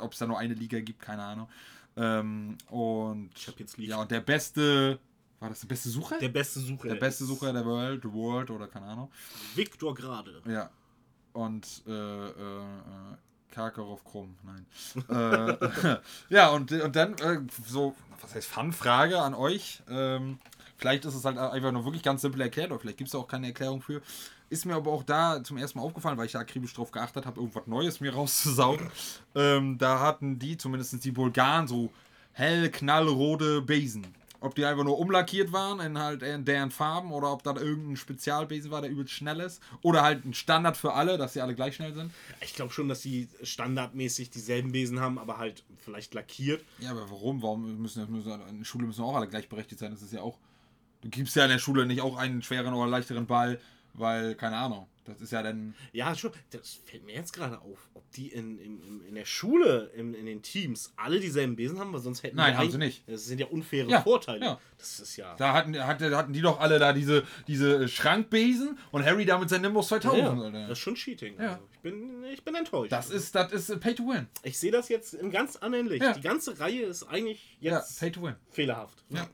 ob 0.00 0.12
es 0.12 0.18
da 0.18 0.26
nur 0.26 0.38
eine 0.38 0.54
Liga 0.54 0.80
gibt, 0.80 1.00
keine 1.00 1.22
Ahnung. 1.24 1.48
Ähm, 1.96 2.56
und 2.70 3.30
Ich 3.36 3.46
hab 3.48 3.58
jetzt 3.60 3.76
Lied. 3.78 3.90
ja, 3.90 3.96
und 4.00 4.10
der 4.10 4.20
beste, 4.20 4.98
war 5.44 5.50
das 5.50 5.60
der 5.60 5.66
beste 5.66 5.90
Sucher? 5.90 6.18
Der 6.18 6.30
beste 6.30 6.58
Sucher. 6.58 6.88
Der 6.88 6.94
beste 6.94 7.24
Sucher 7.26 7.52
der 7.52 7.66
Welt, 7.66 8.00
the 8.02 8.10
World 8.10 8.50
oder 8.50 8.66
keine 8.66 8.86
Ahnung. 8.86 9.12
Viktor 9.54 9.94
Gerade. 9.94 10.40
Ja. 10.46 10.70
Und 11.34 11.82
äh, 11.86 11.90
äh, 11.90 12.28
äh, 12.30 13.16
Karkaroff 13.50 14.02
Krumm, 14.04 14.36
nein. 14.42 14.64
äh, 15.90 15.96
ja, 16.34 16.48
und, 16.48 16.72
und 16.72 16.96
dann 16.96 17.12
äh, 17.18 17.40
so, 17.66 17.94
was 18.22 18.34
heißt 18.34 18.48
Fun-Frage 18.48 19.20
an 19.20 19.34
euch. 19.34 19.82
Ähm, 19.90 20.38
vielleicht 20.78 21.04
ist 21.04 21.14
es 21.14 21.26
halt 21.26 21.36
einfach 21.36 21.72
nur 21.72 21.84
wirklich 21.84 22.02
ganz 22.02 22.22
simpel 22.22 22.40
erklärt, 22.40 22.70
oder 22.70 22.80
vielleicht 22.80 22.96
gibt 22.96 23.08
es 23.08 23.14
auch 23.14 23.28
keine 23.28 23.48
Erklärung 23.48 23.82
für. 23.82 24.00
Ist 24.48 24.64
mir 24.64 24.76
aber 24.76 24.92
auch 24.92 25.02
da 25.02 25.44
zum 25.44 25.58
ersten 25.58 25.78
Mal 25.78 25.84
aufgefallen, 25.84 26.16
weil 26.16 26.24
ich 26.24 26.32
da 26.32 26.38
akribisch 26.38 26.72
drauf 26.72 26.90
geachtet 26.90 27.26
habe, 27.26 27.38
irgendwas 27.38 27.66
Neues 27.66 28.00
mir 28.00 28.14
rauszusaugen. 28.14 28.88
ähm, 29.34 29.76
da 29.76 30.00
hatten 30.00 30.38
die, 30.38 30.56
zumindest 30.56 31.04
die 31.04 31.12
Bulgaren, 31.12 31.68
so 31.68 31.92
hell 32.32 32.70
knallrote 32.70 33.60
Besen. 33.60 34.06
Ob 34.44 34.54
die 34.54 34.66
einfach 34.66 34.84
nur 34.84 34.98
umlackiert 34.98 35.52
waren 35.52 35.80
in 35.80 35.98
halt 35.98 36.22
in 36.22 36.44
deren 36.44 36.70
Farben 36.70 37.12
oder 37.12 37.32
ob 37.32 37.42
da 37.42 37.56
irgendein 37.56 37.96
Spezialbesen 37.96 38.70
war, 38.70 38.82
der 38.82 38.90
übelst 38.90 39.14
schnell 39.14 39.40
ist. 39.40 39.62
Oder 39.80 40.02
halt 40.02 40.26
ein 40.26 40.34
Standard 40.34 40.76
für 40.76 40.92
alle, 40.92 41.16
dass 41.16 41.32
sie 41.32 41.40
alle 41.40 41.54
gleich 41.54 41.76
schnell 41.76 41.94
sind. 41.94 42.12
Ich 42.42 42.52
glaube 42.52 42.70
schon, 42.70 42.86
dass 42.90 43.00
sie 43.00 43.30
standardmäßig 43.42 44.28
dieselben 44.28 44.70
Besen 44.70 45.00
haben, 45.00 45.18
aber 45.18 45.38
halt 45.38 45.64
vielleicht 45.78 46.12
lackiert. 46.12 46.62
Ja, 46.78 46.90
aber 46.90 47.10
warum? 47.10 47.40
Warum 47.40 47.80
müssen, 47.80 48.06
müssen 48.12 48.38
in 48.50 48.58
der 48.58 48.64
Schule 48.66 48.86
müssen 48.86 49.02
auch 49.02 49.16
alle 49.16 49.28
gleichberechtigt 49.28 49.78
sein? 49.78 49.92
Das 49.92 50.02
ist 50.02 50.12
ja 50.12 50.20
auch. 50.20 50.36
Du 51.00 51.08
gibst 51.08 51.34
ja 51.36 51.44
in 51.44 51.50
der 51.50 51.58
Schule 51.58 51.86
nicht 51.86 52.02
auch 52.02 52.18
einen 52.18 52.42
schweren 52.42 52.74
oder 52.74 52.90
leichteren 52.90 53.26
Ball, 53.26 53.58
weil, 53.94 54.34
keine 54.34 54.56
Ahnung. 54.56 54.88
Das 55.06 55.20
ist 55.20 55.32
ja 55.32 55.42
dann. 55.42 55.74
Ja, 55.92 56.14
schon. 56.14 56.32
Das 56.50 56.80
fällt 56.86 57.04
mir 57.04 57.12
jetzt 57.14 57.34
gerade 57.34 57.60
auf. 57.60 57.90
Ob 57.92 58.10
die 58.12 58.28
in, 58.28 58.58
in, 58.58 59.04
in- 59.04 59.14
der 59.14 59.26
Schule, 59.26 59.90
in, 59.94 60.14
in 60.14 60.24
den 60.24 60.40
Teams, 60.40 60.94
alle 60.96 61.20
dieselben 61.20 61.56
Besen 61.56 61.78
haben, 61.78 61.92
weil 61.92 62.00
sonst 62.00 62.22
hätten 62.22 62.36
Nein, 62.36 62.54
wir 62.54 62.58
haben 62.58 62.70
sie 62.70 62.78
nicht. 62.78 63.06
Das 63.06 63.26
sind 63.26 63.38
ja 63.38 63.46
unfaire 63.48 63.86
Ja, 63.90 64.00
Vorteile. 64.00 64.42
ja. 64.42 64.60
Das 64.78 65.00
ist 65.00 65.16
ja. 65.18 65.36
Da 65.36 65.52
hatten, 65.52 65.78
hatte, 65.86 66.16
hatten 66.16 66.32
die 66.32 66.40
doch 66.40 66.58
alle 66.58 66.78
da 66.78 66.94
diese, 66.94 67.22
diese 67.46 67.86
Schrankbesen 67.86 68.78
und 68.92 69.04
Harry 69.04 69.26
da 69.26 69.36
mit 69.38 69.50
seinem 69.50 69.62
Nimbus 69.62 69.88
2000. 69.88 70.42
Ja, 70.42 70.50
das 70.62 70.70
ist 70.70 70.78
schon 70.78 70.94
Cheating. 70.94 71.38
Ja. 71.38 71.52
Also 71.52 71.68
ich, 71.70 71.80
bin, 71.80 72.24
ich 72.24 72.42
bin 72.42 72.54
enttäuscht. 72.54 72.90
Das 72.90 73.10
ist, 73.10 73.34
das 73.34 73.52
ist 73.52 73.68
äh, 73.68 73.76
Pay 73.76 73.94
to 73.96 74.04
Win. 74.04 74.26
ich 74.42 74.58
sehe 74.58 74.72
das 74.72 74.88
jetzt 74.88 75.12
im 75.12 75.30
ganz 75.30 75.56
anderen 75.56 75.86
Licht. 75.86 76.04
Die 76.16 76.22
ganze 76.22 76.58
Reihe 76.58 76.82
ist 76.86 77.02
eigentlich 77.04 77.58
Ja, 77.60 77.76
jetzt 77.76 78.00
Pay 78.00 78.10
to 78.10 78.22
Win. 78.22 78.36
fehlerhaft. 78.50 79.04
Ja. 79.10 79.28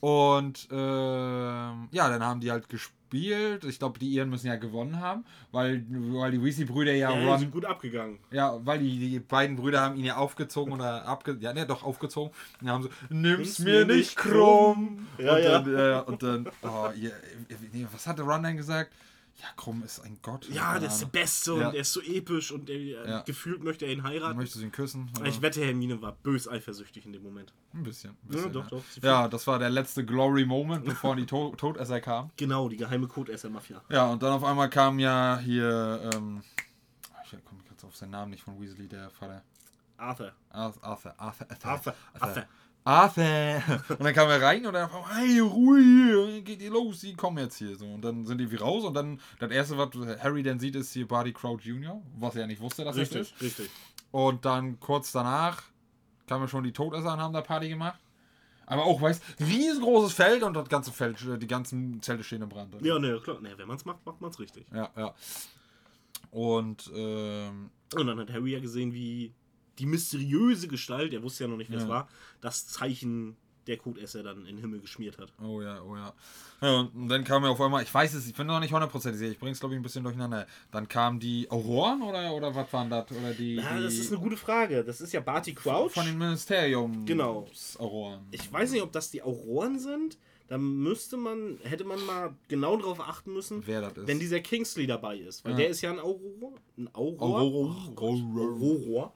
Und 0.00 0.68
ähm, 0.70 1.88
ja, 1.92 2.08
dann 2.08 2.24
haben 2.24 2.40
die 2.40 2.50
halt 2.50 2.68
gespielt. 2.70 2.98
Ich 3.12 3.78
glaube, 3.78 3.98
die 3.98 4.08
Iren 4.08 4.30
müssen 4.30 4.46
ja 4.46 4.56
gewonnen 4.56 5.00
haben, 5.00 5.24
weil, 5.50 5.84
weil 5.88 6.30
die 6.32 6.42
Weasley-Brüder 6.42 6.92
ja, 6.92 7.10
Ja, 7.12 7.28
Ron. 7.28 7.38
sind 7.38 7.50
gut 7.50 7.64
abgegangen. 7.64 8.18
Ja, 8.30 8.58
weil 8.64 8.78
die, 8.78 8.98
die 8.98 9.18
beiden 9.20 9.56
Brüder 9.56 9.80
haben 9.80 9.96
ihn 9.96 10.04
ja 10.04 10.16
aufgezogen 10.16 10.72
oder 10.72 11.04
abge. 11.06 11.36
Ja, 11.40 11.52
ne, 11.52 11.66
doch 11.66 11.82
aufgezogen. 11.82 12.30
Und 12.60 12.66
dann 12.66 12.74
haben 12.74 12.82
so, 12.84 12.88
nimm's 13.10 13.58
mir 13.58 13.72
mir 13.72 13.84
nicht 13.86 13.96
nicht 13.96 14.16
krumm. 14.16 15.06
Ja, 15.18 15.34
und 15.36 15.42
ja. 15.42 15.58
Dann, 15.58 15.74
ja. 15.74 15.98
Und 16.00 16.22
dann, 16.22 16.48
oh, 16.62 16.88
ihr, 16.94 17.12
was 17.92 18.06
hatte 18.06 18.22
Ron 18.22 18.42
denn 18.42 18.56
gesagt? 18.56 18.92
Ja, 19.40 19.46
Krumm 19.56 19.82
ist 19.82 19.98
ein 20.00 20.18
Gott. 20.22 20.48
Ja, 20.50 20.78
der 20.78 20.88
ist 20.88 21.00
der. 21.00 21.06
Beste 21.06 21.52
Ja. 21.58 21.68
und 21.68 21.74
er 21.74 21.80
ist 21.80 21.92
so 21.92 22.00
episch 22.00 22.52
und 22.52 22.68
er, 22.70 23.08
Ja. 23.08 23.20
gefühlt 23.22 23.64
möchte 23.64 23.86
er 23.86 23.92
ihn 23.92 24.02
heiraten. 24.04 24.36
Möchtest 24.36 24.60
du 24.60 24.66
ihn 24.66 24.72
küssen? 24.72 25.10
oder? 25.18 25.26
Ich 25.26 25.42
wette, 25.42 25.64
Hermine 25.64 26.00
war 26.00 26.12
bös 26.12 26.46
eifersüchtig 26.46 27.06
in 27.06 27.12
dem 27.12 27.22
Moment. 27.22 27.52
Ein 27.74 27.82
bisschen. 27.82 28.10
Ein 28.10 28.16
Ja, 28.24 28.30
bisschen 28.32 28.52
doch, 28.52 28.68
doch. 28.68 28.84
Sie 28.90 29.00
Ja, 29.00 29.26
das 29.28 29.46
war 29.46 29.58
der 29.58 29.70
letzte 29.70 30.04
Glory 30.04 30.44
Moment, 30.44 30.84
bevor 30.84 31.16
die 31.16 31.26
to 31.26 31.54
Todesser 31.56 32.00
kamen. 32.00 32.30
Genau, 32.36 32.68
die 32.68 32.76
geheime 32.76 33.08
Codesser-Mafia. 33.08 33.82
Ja, 33.88 34.10
und 34.10 34.22
dann 34.22 34.32
auf 34.32 34.44
einmal 34.44 34.70
kam 34.70 34.98
ja 34.98 35.38
hier, 35.42 36.10
ähm, 36.14 36.42
ich 37.24 37.44
komme 37.44 37.62
jetzt 37.70 37.82
auf 37.84 37.96
seinen 37.96 38.10
Namen 38.10 38.30
nicht 38.30 38.42
von 38.44 38.60
Weasley, 38.60 38.86
der 38.86 39.10
Vater. 39.10 39.42
Arthur. 39.96 40.32
Arthur, 40.50 40.82
Arthur, 40.84 41.14
Arthur, 41.18 41.46
Arthur. 41.50 41.70
Arthur. 41.70 41.94
Arthur. 42.20 42.44
Und 43.88 44.04
dann 44.04 44.12
kam 44.12 44.28
er 44.28 44.42
rein 44.42 44.66
und 44.66 44.72
dann 44.72 44.90
hey, 45.14 45.38
Ruhe, 45.38 46.42
geht 46.42 46.60
ihr 46.60 46.70
los, 46.70 47.00
die 47.00 47.14
kommen 47.14 47.38
jetzt 47.38 47.58
hier. 47.58 47.76
So, 47.76 47.86
und 47.86 48.02
dann 48.02 48.26
sind 48.26 48.38
die 48.38 48.50
wie 48.50 48.56
raus 48.56 48.82
und 48.84 48.94
dann, 48.94 49.20
das 49.38 49.52
erste, 49.52 49.78
was 49.78 49.90
Harry 50.20 50.42
dann 50.42 50.58
sieht, 50.58 50.74
ist 50.74 50.92
hier 50.92 51.06
Barty 51.06 51.32
Crouch 51.32 51.60
Jr., 51.62 52.02
was 52.18 52.34
er 52.34 52.40
ja 52.42 52.46
nicht 52.48 52.60
wusste, 52.60 52.82
dass 52.84 52.96
das 52.96 53.02
Richtig, 53.02 53.20
ist. 53.20 53.40
richtig. 53.40 53.70
Und 54.10 54.44
dann 54.44 54.80
kurz 54.80 55.12
danach 55.12 55.62
kamen 56.26 56.48
schon 56.48 56.64
die 56.64 56.72
Todesser 56.72 57.12
und 57.12 57.20
haben 57.20 57.32
da 57.34 57.40
Party 57.40 57.68
gemacht. 57.68 58.00
Aber 58.66 58.84
auch, 58.84 59.00
weißt 59.00 59.22
riesengroßes 59.40 60.12
Feld 60.12 60.42
und 60.42 60.54
das 60.54 60.68
ganze 60.68 60.92
Feld, 60.92 61.18
die 61.40 61.46
ganzen 61.46 62.00
Zelte 62.02 62.24
stehen 62.24 62.42
im 62.42 62.48
Brand. 62.48 62.74
Ja, 62.82 62.98
ne, 62.98 63.20
klar. 63.22 63.40
Ne, 63.40 63.52
wenn 63.56 63.68
man 63.68 63.76
es 63.76 63.84
macht, 63.84 64.04
macht 64.04 64.20
man 64.20 64.30
es 64.30 64.40
richtig. 64.40 64.64
Ja, 64.74 64.90
ja. 64.96 65.14
Und, 66.30 66.90
ähm, 66.94 67.70
Und 67.94 68.06
dann 68.06 68.18
hat 68.18 68.32
Harry 68.32 68.52
ja 68.52 68.60
gesehen, 68.60 68.92
wie 68.92 69.34
die 69.78 69.86
mysteriöse 69.86 70.68
Gestalt, 70.68 71.12
er 71.12 71.22
wusste 71.22 71.44
ja 71.44 71.48
noch 71.48 71.56
nicht, 71.56 71.70
wer 71.70 71.78
es 71.78 71.84
Ja. 71.84 71.88
war, 71.88 72.08
das 72.40 72.66
Zeichen 72.66 73.36
der 73.68 73.76
Codesser 73.76 74.24
dann 74.24 74.38
in 74.40 74.56
den 74.56 74.58
Himmel 74.58 74.80
geschmiert 74.80 75.18
hat. 75.18 75.32
oh 75.40 75.62
ja, 75.62 75.80
oh 75.82 75.94
ja. 75.94 76.12
ja 76.62 76.80
und 76.80 77.08
dann 77.08 77.22
kam 77.22 77.44
ja 77.44 77.50
auf 77.50 77.60
einmal, 77.60 77.84
ich 77.84 77.94
weiß 77.94 78.12
es, 78.14 78.26
ich 78.26 78.34
bin 78.34 78.48
noch 78.48 78.58
nicht 78.58 78.72
hundertprozentig 78.72 79.20
sicher, 79.20 79.30
ich 79.30 79.38
bring's 79.38 79.60
glaube 79.60 79.76
ich 79.76 79.78
ein 79.80 79.84
bisschen 79.84 80.02
durcheinander. 80.02 80.48
Dann 80.72 80.88
kamen 80.88 81.20
die 81.20 81.48
Auroren 81.48 82.02
oder, 82.02 82.32
oder 82.34 82.52
was 82.52 82.72
waren 82.72 82.90
das? 82.90 83.08
Oder 83.12 83.32
die, 83.32 83.54
Ja, 83.56 83.76
die 83.76 83.84
das 83.84 83.94
ist 83.94 84.10
eine 84.12 84.20
gute 84.20 84.36
Frage. 84.36 84.82
Das 84.82 85.00
ist 85.00 85.12
ja 85.12 85.20
Barty 85.20 85.54
Crouch. 85.54 85.92
von 85.92 86.04
dem 86.04 86.18
Ministerium. 86.18 87.06
Genau. 87.06 87.46
Auroren. 87.78 88.26
Ich 88.32 88.52
weiß 88.52 88.72
nicht, 88.72 88.82
ob 88.82 88.90
das 88.90 89.12
die 89.12 89.22
Auroren 89.22 89.78
sind. 89.78 90.18
Da 90.48 90.58
müsste 90.58 91.16
man, 91.16 91.58
hätte 91.62 91.84
man 91.84 92.04
mal 92.04 92.34
genau 92.48 92.76
drauf 92.76 92.98
achten 93.00 93.32
müssen, 93.32 93.62
Wer 93.64 93.80
das 93.80 93.96
ist. 93.96 94.06
wenn 94.08 94.18
dieser 94.18 94.40
Kingsley 94.40 94.88
dabei 94.88 95.18
ist. 95.18 95.44
Weil 95.44 95.52
Ja. 95.52 95.58
der 95.58 95.68
ist 95.68 95.80
ja 95.82 95.92
ein 95.92 96.00
Aurora. 96.00 96.52
Ein 96.76 96.88
Aurora. 96.94 97.40
Aurora. 97.40 97.76
Oh 97.86 97.90
Gott. 97.94 99.12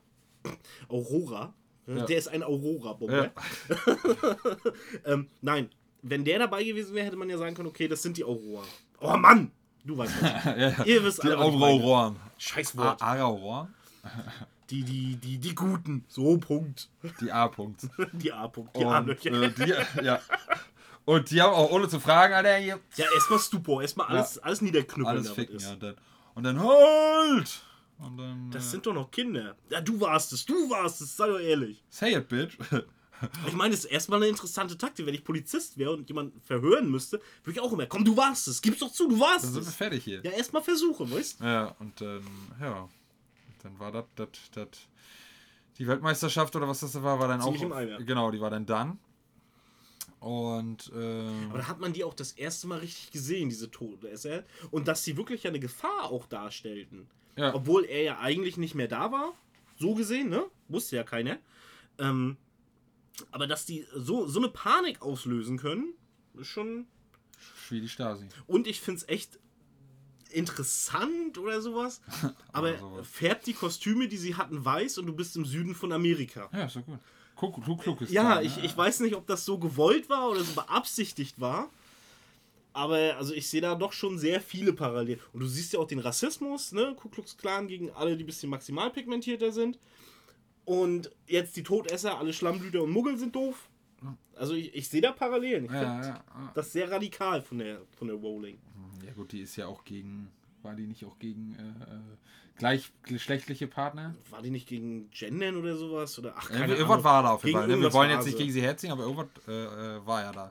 Aurora. 0.89 0.89
Aurora. 0.89 1.55
Ja. 1.87 2.05
Der 2.05 2.19
ist 2.19 2.29
ein 2.29 2.43
Aurora-Bomber. 2.43 3.31
ähm, 5.05 5.29
nein, 5.41 5.71
wenn 6.03 6.25
der 6.25 6.41
dabei 6.41 6.65
gewesen 6.65 6.95
wäre, 6.95 7.07
hätte 7.07 7.17
man 7.17 7.31
ja 7.31 7.39
sagen 7.39 7.55
können, 7.55 7.69
okay, 7.69 7.87
das 7.89 8.03
sind 8.03 8.17
die 8.17 8.25
Auroren. 8.25 8.67
Oh 9.01 9.17
Mann! 9.17 9.53
Du 9.85 9.97
weißt 9.97 10.15
was. 10.21 10.45
ja, 10.45 10.57
ja. 10.79 10.85
Ihr 10.85 11.05
wisst 11.05 11.23
Die 11.23 11.29
alle. 11.29 11.39
Auroren. 11.39 12.17
Scheiß 12.39 12.77
Wort. 12.77 13.01
Auroren? 13.03 13.73
Die, 14.71 14.83
die, 14.83 15.17
die, 15.17 15.39
die 15.39 15.55
Guten. 15.55 16.05
So, 16.09 16.39
Punkt. 16.39 16.89
Die 17.21 17.31
A-Punkt. 17.31 17.87
Die 18.15 18.33
A-Punkt. 18.33 18.77
Die 18.77 18.85
Und, 18.85 18.93
A-Löcher. 18.93 19.43
äh, 19.43 19.51
die, 19.53 20.03
ja. 20.05 20.21
Und 21.05 21.31
die 21.31 21.41
haben 21.41 21.55
auch 21.55 21.71
ohne 21.71 21.89
zu 21.89 22.01
fragen, 22.01 22.35
Alter, 22.35 22.57
hier 22.57 22.81
Ja, 22.97 23.05
erstmal 23.15 23.39
Stupor. 23.39 23.83
Erstmal 23.83 24.09
alles, 24.09 24.39
alles 24.39 24.61
niederknüppeln. 24.63 25.07
alles 25.19 25.31
ficken. 25.31 25.61
Ja, 25.61 25.73
und, 25.73 25.83
dann, 25.85 25.95
und 26.35 26.43
dann 26.43 26.61
halt! 26.61 27.63
Dann. 27.99 28.51
Das 28.51 28.67
äh, 28.67 28.71
sind 28.71 28.87
doch 28.87 28.93
noch 28.95 29.11
Kinder. 29.11 29.57
Ja, 29.71 29.81
du 29.81 30.01
warst 30.01 30.33
es, 30.33 30.45
du 30.45 30.69
warst 30.71 31.01
es, 31.01 31.17
sei 31.17 31.27
doch 31.29 31.39
ehrlich. 31.39 31.83
Say 31.91 32.15
it, 32.15 32.29
bitch. 32.29 32.57
Ich 33.47 33.55
meine, 33.55 33.71
das 33.71 33.87
ist 33.87 33.91
erstmal 33.91 34.19
eine 34.19 34.29
interessante 34.29 34.77
Taktik. 34.77 35.07
Wenn 35.07 35.15
ich 35.15 35.25
Polizist 35.25 35.79
wäre 35.79 35.93
und 35.95 36.07
jemanden 36.07 36.39
verhören 36.43 36.91
müsste, 36.91 37.19
würde 37.45 37.59
ich 37.59 37.61
auch 37.61 37.73
immer, 37.73 37.87
komm, 37.87 38.05
du 38.05 38.15
warst 38.15 38.47
es, 38.47 38.61
gib's 38.61 38.81
doch 38.81 38.93
zu, 38.93 39.09
du 39.09 39.19
warst 39.19 39.45
Dann 39.47 39.53
sind 39.55 39.63
wir 39.65 39.69
es. 39.69 39.75
fertig 39.75 40.05
hier. 40.05 40.21
Ja, 40.23 40.33
erstmal 40.33 40.63
versuchen, 40.63 41.11
weißt 41.11 41.41
Ja, 41.41 41.75
und 41.79 41.99
dann, 41.99 42.23
ja. 42.61 42.87
Dann 43.63 43.79
war 43.79 43.91
das, 43.91 44.05
das, 44.17 44.29
das. 44.53 44.69
Die 45.79 45.87
Weltmeisterschaft 45.87 46.55
oder 46.57 46.69
was 46.69 46.81
das 46.81 47.03
war, 47.03 47.19
war 47.19 47.29
dann 47.29 47.41
Ziemlich 47.41 47.63
auch. 47.63 47.67
im 47.67 47.73
Eimer. 47.73 47.99
Genau, 48.03 48.31
die 48.31 48.39
war 48.41 48.51
dann 48.51 48.67
dann. 48.67 48.99
Und, 50.21 50.93
ähm, 50.95 51.47
Aber 51.51 51.59
da 51.59 51.69
hat 51.69 51.81
man 51.81 51.93
die 51.93 52.05
auch 52.05 52.15
das 52.15 52.33
erste 52.33 52.67
Mal 52.67 52.81
richtig 52.81 53.13
gesehen, 53.13 53.49
diese 53.49 53.71
Todesser. 53.71 54.45
Und 54.71 54.89
dass 54.89 55.05
sie 55.05 55.17
wirklich 55.17 55.47
eine 55.47 55.61
Gefahr 55.61 56.11
auch 56.11 56.27
darstellten. 56.27 57.09
Ja. 57.37 57.55
Obwohl 57.55 57.85
er 57.85 58.03
ja 58.03 58.19
eigentlich 58.19 58.57
nicht 58.57 58.75
mehr 58.75 58.89
da 58.89 59.13
war. 59.13 59.33
So 59.79 59.95
gesehen, 59.95 60.29
ne? 60.31 60.45
Wusste 60.69 60.97
ja 60.97 61.03
keiner. 61.05 61.39
Ähm, 61.99 62.37
aber 63.31 63.47
dass 63.47 63.67
die 63.67 63.87
so, 63.95 64.27
so 64.27 64.39
eine 64.41 64.49
Panik 64.49 65.03
auslösen 65.03 65.59
können, 65.59 65.95
ist 66.35 66.49
schon. 66.49 66.87
wie 67.71 67.81
die 67.81 67.89
Stasi. 67.89 68.27
Und 68.47 68.67
ich 68.67 68.81
finde 68.81 68.99
es 69.03 69.09
echt 69.09 69.39
interessant 70.31 71.39
oder 71.39 71.61
sowas. 71.61 72.01
Aber 72.53 72.69
Oder 72.71 72.79
sowas. 72.79 73.09
färbt 73.09 73.47
die 73.47 73.55
Kostüme, 73.55 74.09
die 74.09 74.17
sie 74.17 74.35
hatten, 74.35 74.65
weiß 74.65 74.99
und 74.99 75.07
du 75.07 75.15
bist 75.15 75.37
im 75.37 75.45
Süden 75.45 75.75
von 75.75 75.93
Amerika. 75.93 76.49
Ja, 76.53 76.65
ist 76.65 76.77
doch 76.77 76.85
gut. 76.85 76.99
Guck 77.37 78.01
ist 78.01 78.11
Ja, 78.13 78.37
da, 78.37 78.43
ich, 78.43 78.57
ne? 78.57 78.65
ich 78.65 78.77
weiß 78.77 79.01
nicht, 79.01 79.15
ob 79.15 79.27
das 79.27 79.45
so 79.45 79.59
gewollt 79.59 80.09
war 80.09 80.31
oder 80.31 80.43
so 80.43 80.55
beabsichtigt 80.55 81.39
war. 81.41 81.71
Aber 82.77 83.17
also 83.17 83.33
ich 83.33 83.49
sehe 83.49 83.61
da 83.63 83.75
doch 83.75 83.93
schon 83.93 84.19
sehr 84.19 84.41
viele 84.41 84.73
Parallelen. 84.75 85.19
Und 85.33 85.41
du 85.41 85.47
siehst 85.47 85.73
ja 85.73 85.81
auch 85.81 85.87
den 85.87 85.99
Rassismus, 85.99 86.73
ne? 86.73 86.95
Ku 86.95 87.09
Klux 87.09 87.37
Klan 87.37 87.69
gegen 87.69 87.91
alle, 87.91 88.17
die 88.17 88.25
ein 88.25 88.27
bisschen 88.27 88.51
maximal 88.51 88.91
pigmentierter 88.91 89.51
sind. 89.51 89.79
Und 90.67 91.11
jetzt 91.27 91.57
die 91.57 91.63
Todesser, 91.63 92.19
alle 92.19 92.33
Schlammblüter 92.33 92.83
und 92.83 92.91
Muggel 92.91 93.17
sind 93.17 93.35
doof. 93.35 93.69
Also 94.35 94.53
ich, 94.55 94.75
ich 94.75 94.89
sehe 94.89 95.01
da 95.01 95.13
Parallelen. 95.13 95.65
Ich 95.65 95.71
Ja, 95.73 95.79
finde 95.81 96.09
ja, 96.09 96.25
ja. 96.27 96.53
das 96.55 96.73
sehr 96.73 96.91
radikal 96.91 97.41
von 97.41 97.59
der, 97.59 97.81
von 97.97 98.09
der 98.09 98.17
Rowling. 98.17 98.59
Ja 99.07 99.13
gut, 99.15 99.33
die 99.33 99.41
ist 99.41 99.57
ja 99.57 99.67
auch 99.67 99.85
gegen, 99.85 100.31
war 100.63 100.75
die 100.75 100.87
nicht 100.87 101.05
auch 101.07 101.19
gegen 101.19 101.55
äh, 101.55 101.95
äh, 101.95 101.99
gleichgeschlechtliche 102.57 103.67
Partner? 103.67 104.15
War 104.31 104.43
die 104.43 104.51
nicht 104.51 104.69
gegen 104.69 105.11
Gendern 105.11 105.57
oder 105.57 105.77
sowas? 105.77 106.19
Oder 106.19 106.35
ach, 106.37 106.49
keine 106.49 106.75
irgendwas 106.75 106.91
Ahnung. 106.95 107.05
war 107.05 107.23
da 107.23 107.31
auf 107.31 107.45
jeden 107.45 107.59
Fall. 107.59 107.69
Ne? 107.69 107.81
Wir 107.81 107.93
wollen 107.93 108.11
jetzt 108.11 108.27
nicht 108.27 108.39
gegen 108.39 108.53
sie 108.53 108.63
herziehen, 108.63 108.93
aber 108.93 109.03
irgendwas 109.03 109.27
äh, 109.47 109.53
äh, 109.53 110.07
war 110.07 110.23
ja 110.23 110.33
da. 110.33 110.51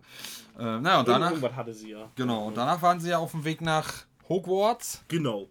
Äh, 0.58 0.80
naja, 0.80 1.00
und 1.00 1.08
danach, 1.08 1.30
Irgendwas 1.32 1.54
hatte 1.54 1.74
sie 1.74 1.92
ja. 1.92 2.12
genau, 2.16 2.48
und 2.48 2.58
danach 2.58 2.82
waren 2.82 3.00
sie 3.00 3.10
ja 3.10 3.18
auf 3.18 3.32
dem 3.32 3.44
Weg 3.44 3.62
nach 3.62 4.06
Hogwarts. 4.30 5.04
Genau. 5.08 5.50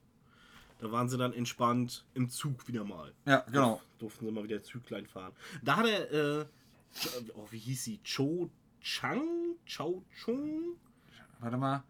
Da 0.80 0.90
waren 0.92 1.08
sie 1.08 1.16
dann 1.16 1.32
entspannt 1.32 2.04
im 2.14 2.28
Zug 2.28 2.66
wieder 2.68 2.84
mal. 2.84 3.12
Ja, 3.26 3.44
genau. 3.50 3.80
Durften 3.98 4.26
sie 4.26 4.32
mal 4.32 4.44
wieder 4.44 4.62
Züglein 4.62 5.06
fahren. 5.06 5.32
Da 5.62 5.76
hat 5.76 5.86
er, 5.86 6.40
äh, 6.40 6.44
oh, 7.34 7.46
wie 7.50 7.58
hieß 7.58 7.84
sie? 7.84 8.00
Cho 8.02 8.50
Chang? 8.82 9.56
Chao 9.64 10.02
Chung? 10.24 10.76
Warte 11.40 11.56
mal, 11.56 11.82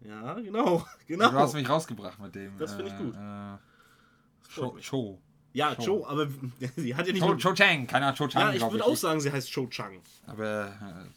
Ja, 0.00 0.34
genau. 0.34 0.84
genau. 1.06 1.30
du 1.30 1.38
hast 1.38 1.54
mich 1.54 1.68
rausgebracht 1.68 2.18
mit 2.20 2.34
dem. 2.34 2.58
Das 2.58 2.74
finde 2.74 2.90
ich 2.90 2.96
gut. 2.98 3.14
Äh, 3.14 4.80
Cho, 4.80 5.20
ja, 5.52 5.74
Cho. 5.74 6.06
Aber 6.06 6.28
sie 6.76 6.94
hat 6.94 7.06
ja 7.06 7.12
nicht. 7.12 7.22
Cho, 7.22 7.34
Cho 7.36 7.52
Chang, 7.54 7.86
keiner 7.86 8.14
Cho 8.14 8.28
Chang, 8.28 8.42
ja, 8.42 8.52
ich 8.52 8.70
würde 8.72 8.84
auch 8.84 8.96
sagen, 8.96 9.20
sie 9.20 9.32
heißt 9.32 9.50
Cho 9.50 9.66
Chang. 9.68 10.00
Aber 10.26 10.66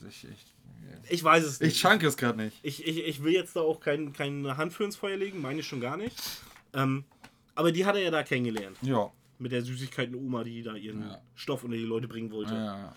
äh, 0.02 0.08
ich, 0.08 0.26
ich, 0.26 0.56
Ich 1.10 1.24
weiß 1.24 1.44
es 1.44 1.60
nicht. 1.60 1.74
ich 1.74 1.80
schanke 1.80 2.08
es 2.08 2.18
gerade 2.18 2.38
nicht. 2.38 2.58
Ich, 2.64 2.86
ich, 2.86 3.04
ich 3.06 3.24
will 3.24 3.34
jetzt 3.34 3.56
da 3.56 3.62
auch 3.62 3.80
kein, 3.80 4.14
keine 4.14 4.58
Hand 4.58 4.74
für 4.74 4.84
ins 4.86 4.96
Feuer 4.96 5.18
legen, 5.18 5.42
meine 5.42 5.60
ich 5.60 5.68
schon 5.68 5.82
gar 5.82 5.98
nicht. 5.98 6.18
Ähm, 6.74 7.04
aber 7.56 7.72
die 7.72 7.86
hat 7.86 7.96
er 7.96 8.02
ja 8.02 8.12
da 8.12 8.24
kennengelernt. 8.24 8.78
Ja. 8.82 9.12
Mit 9.40 9.52
der 9.52 9.62
Süßigkeiten-Oma, 9.62 10.44
die 10.44 10.64
da 10.64 10.76
ihren 10.76 11.08
Ja. 11.10 11.22
Stoff 11.36 11.64
unter 11.64 11.78
die 11.78 11.84
Leute 11.84 12.08
bringen 12.08 12.32
wollte. 12.32 12.54
Ja. 12.54 12.94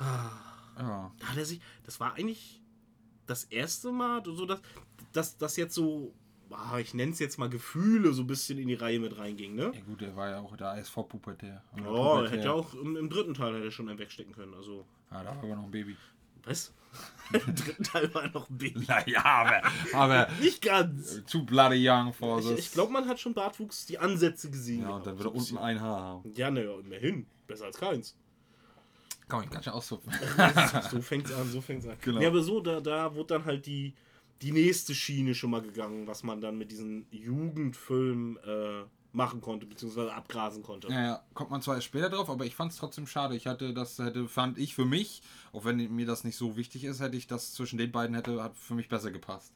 Ja. 0.00 1.12
Da 1.18 1.26
hat 1.26 1.36
er 1.36 1.44
sich. 1.44 1.60
Das 1.84 2.00
war 2.00 2.14
eigentlich 2.14 2.61
das 3.26 3.44
erste 3.44 3.92
Mal, 3.92 4.22
so 4.24 4.46
dass, 4.46 4.60
dass 5.12 5.36
das 5.38 5.56
jetzt 5.56 5.74
so. 5.74 6.12
ah, 6.50 6.78
Ich 6.78 6.94
nenne 6.94 7.12
es 7.12 7.18
jetzt 7.18 7.38
mal 7.38 7.48
Gefühle 7.48 8.12
so 8.12 8.22
ein 8.22 8.26
bisschen 8.26 8.58
in 8.58 8.68
die 8.68 8.74
Reihe 8.74 8.98
mit 9.00 9.16
reinging, 9.18 9.54
ne? 9.54 9.72
Ja 9.74 9.80
gut, 9.82 10.00
der 10.00 10.14
war 10.16 10.28
ja 10.30 10.40
auch 10.40 10.56
da 10.56 10.74
ist 10.74 10.88
vor 10.90 11.08
Pubertär. 11.08 11.62
Ja, 11.78 12.22
er 12.22 12.30
hätte 12.30 12.44
ja 12.44 12.52
auch 12.52 12.74
im, 12.74 12.96
im 12.96 13.08
dritten 13.08 13.34
Teil 13.34 13.54
hätte 13.54 13.64
er 13.66 13.70
schon 13.70 13.88
einen 13.88 13.98
wegstecken 13.98 14.34
können. 14.34 14.54
Also, 14.54 14.84
Ja, 15.10 15.22
da 15.22 15.30
war 15.36 15.38
aber 15.44 15.56
noch 15.56 15.64
ein 15.64 15.70
Baby. 15.70 15.96
was? 16.44 16.72
Im 17.32 17.54
dritten 17.54 17.84
Teil 17.84 18.12
war 18.12 18.24
er 18.24 18.30
noch 18.32 18.50
ein 18.50 18.58
Baby. 18.58 18.84
Naja, 18.86 19.24
aber, 19.24 19.62
aber 19.94 20.28
Nicht 20.42 20.60
ganz. 20.60 21.22
too 21.24 21.42
bloody 21.42 21.88
young 21.88 22.12
for 22.12 22.38
Ich, 22.40 22.46
this. 22.48 22.58
ich 22.58 22.72
glaube, 22.72 22.92
man 22.92 23.08
hat 23.08 23.18
schon 23.18 23.32
Bartwuchs 23.32 23.86
die 23.86 23.98
Ansätze 23.98 24.50
gesehen. 24.50 24.82
Ja, 24.82 24.90
und 24.96 25.06
dann 25.06 25.16
wird 25.16 25.26
er 25.26 25.34
unten 25.34 25.56
ein 25.56 25.80
Haar 25.80 26.02
haben. 26.02 26.32
Ja, 26.34 26.50
naja, 26.50 26.78
immerhin. 26.78 27.26
Besser 27.46 27.64
als 27.64 27.78
keins. 27.78 28.14
Komm, 29.32 29.44
ich 29.44 29.50
kann 29.50 29.62
schon 29.62 29.72
aussuchen. 29.72 30.12
So 30.90 31.00
fängt's 31.00 31.32
an, 31.32 31.48
so 31.48 31.62
fängt's 31.62 31.86
an. 31.86 31.96
Genau. 32.02 32.20
Ja, 32.20 32.28
aber 32.28 32.42
so, 32.42 32.60
da, 32.60 32.80
da 32.80 33.14
wurde 33.14 33.28
dann 33.28 33.46
halt 33.46 33.64
die, 33.64 33.94
die 34.42 34.52
nächste 34.52 34.94
Schiene 34.94 35.34
schon 35.34 35.48
mal 35.48 35.62
gegangen, 35.62 36.06
was 36.06 36.22
man 36.22 36.42
dann 36.42 36.58
mit 36.58 36.70
diesen 36.70 37.06
Jugendfilmen 37.10 38.36
äh, 38.44 38.84
machen 39.12 39.40
konnte, 39.40 39.64
beziehungsweise 39.64 40.12
abgrasen 40.12 40.62
konnte. 40.62 40.88
Ja, 40.88 41.02
ja, 41.02 41.22
kommt 41.32 41.50
man 41.50 41.62
zwar 41.62 41.76
erst 41.76 41.86
später 41.86 42.10
drauf, 42.10 42.28
aber 42.28 42.44
ich 42.44 42.54
fand 42.54 42.72
es 42.72 42.78
trotzdem 42.78 43.06
schade. 43.06 43.34
Ich 43.34 43.46
hatte 43.46 43.72
das, 43.72 43.98
hätte, 43.98 44.28
fand 44.28 44.58
ich 44.58 44.74
für 44.74 44.84
mich, 44.84 45.22
auch 45.54 45.64
wenn 45.64 45.78
mir 45.94 46.04
das 46.04 46.24
nicht 46.24 46.36
so 46.36 46.58
wichtig 46.58 46.84
ist, 46.84 47.00
hätte 47.00 47.16
ich 47.16 47.26
das 47.26 47.54
zwischen 47.54 47.78
den 47.78 47.90
beiden 47.90 48.14
hätte, 48.14 48.42
hat 48.42 48.54
für 48.54 48.74
mich 48.74 48.90
besser 48.90 49.12
gepasst. 49.12 49.54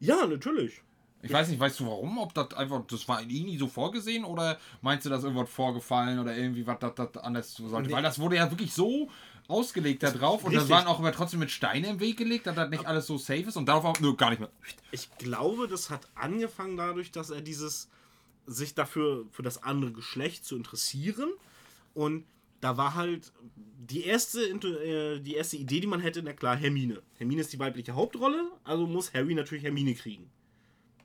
Ja, 0.00 0.26
natürlich. 0.26 0.82
Ich 1.24 1.32
weiß 1.32 1.48
nicht, 1.48 1.58
weißt 1.58 1.80
du 1.80 1.86
warum? 1.86 2.18
Ob 2.18 2.34
das 2.34 2.52
einfach, 2.54 2.82
das 2.86 3.08
war 3.08 3.22
eh 3.22 3.24
nie 3.24 3.56
so 3.56 3.66
vorgesehen 3.66 4.24
oder 4.24 4.58
meinst 4.82 5.06
du, 5.06 5.10
dass 5.10 5.24
irgendwas 5.24 5.50
vorgefallen 5.50 6.18
oder 6.18 6.36
irgendwie 6.36 6.66
was 6.66 6.78
das, 6.78 7.16
anders 7.16 7.54
so 7.54 7.68
sollte? 7.68 7.88
Nee. 7.88 7.94
Weil 7.94 8.02
das 8.02 8.18
wurde 8.18 8.36
ja 8.36 8.50
wirklich 8.50 8.72
so 8.72 9.08
ausgelegt 9.48 10.02
da 10.02 10.10
drauf 10.10 10.44
und 10.44 10.54
das 10.54 10.68
waren 10.68 10.86
auch 10.86 10.98
aber 10.98 11.12
trotzdem 11.12 11.40
mit 11.40 11.50
Steine 11.50 11.88
im 11.88 12.00
Weg 12.00 12.16
gelegt, 12.16 12.46
dass 12.46 12.54
das 12.54 12.70
nicht 12.70 12.86
alles 12.86 13.06
so 13.06 13.18
safe 13.18 13.42
ist 13.42 13.56
und 13.56 13.66
darauf 13.66 13.84
auch 13.84 14.00
nur 14.00 14.16
gar 14.16 14.30
nicht 14.30 14.40
mehr. 14.40 14.50
Ich 14.90 15.10
glaube, 15.18 15.68
das 15.68 15.90
hat 15.90 16.08
angefangen 16.14 16.76
dadurch, 16.76 17.10
dass 17.10 17.30
er 17.30 17.40
dieses 17.40 17.88
sich 18.46 18.74
dafür 18.74 19.26
für 19.30 19.42
das 19.42 19.62
andere 19.62 19.92
Geschlecht 19.92 20.44
zu 20.44 20.56
interessieren 20.56 21.30
und 21.94 22.24
da 22.60 22.78
war 22.78 22.94
halt 22.94 23.32
die 23.56 24.04
erste 24.04 24.40
äh, 24.40 25.20
die 25.20 25.34
erste 25.34 25.56
Idee, 25.56 25.80
die 25.80 25.86
man 25.86 26.00
hätte, 26.00 26.22
na 26.22 26.32
klar, 26.32 26.56
Hermine. 26.56 27.02
Hermine 27.18 27.42
ist 27.42 27.52
die 27.52 27.58
weibliche 27.58 27.94
Hauptrolle, 27.94 28.50
also 28.64 28.86
muss 28.86 29.12
Harry 29.12 29.34
natürlich 29.34 29.64
Hermine 29.64 29.94
kriegen. 29.94 30.30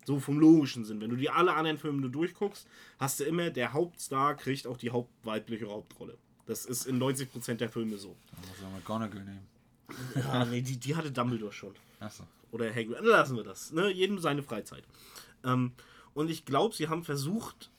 So 0.10 0.19
vom 0.19 0.39
logischen 0.39 0.86
Sinn. 0.86 1.00
Wenn 1.02 1.12
du 1.12 1.15
dir 1.15 1.36
alle 1.36 1.54
anderen 1.54 1.78
Filme 1.78 2.02
nur 2.02 2.10
durchguckst, 2.10 2.67
hast 2.98 3.19
du 3.19 3.26
immer, 3.26 3.52
der 3.52 3.74
Hauptstar 3.74 4.36
kriegt 4.36 4.65
auch 4.65 4.76
die 4.76 4.89
hauptweibliche 4.89 5.67
Hauptrolle. 5.67 6.17
Das 6.48 6.65
ist 6.65 6.88
in 6.88 7.00
90% 7.00 7.58
der 7.58 7.69
Filme 7.69 7.95
so. 8.00 8.15
Da 8.32 8.48
muss 8.50 8.60
man 8.60 8.74
McGonagall 8.74 9.24
nehmen. 9.24 9.48
Ja, 10.15 10.45
nee, 10.45 10.63
die, 10.63 10.78
die 10.78 10.95
hatte 10.95 11.12
Dumbledore 11.12 11.54
schon. 11.54 11.76
Achso. 12.00 12.24
Oder 12.50 12.74
Hagrid. 12.74 12.98
Lassen 13.02 13.36
wir 13.36 13.43
das. 13.43 13.72
Ne? 13.72 13.91
Jedem 13.91 14.17
seine 14.17 14.41
Freizeit. 14.41 14.84
Ähm, 15.43 15.74
und 16.15 16.32
ich 16.32 16.43
glaube, 16.43 16.74
sie 16.74 16.88
haben 16.88 17.04
versucht, 17.04 17.69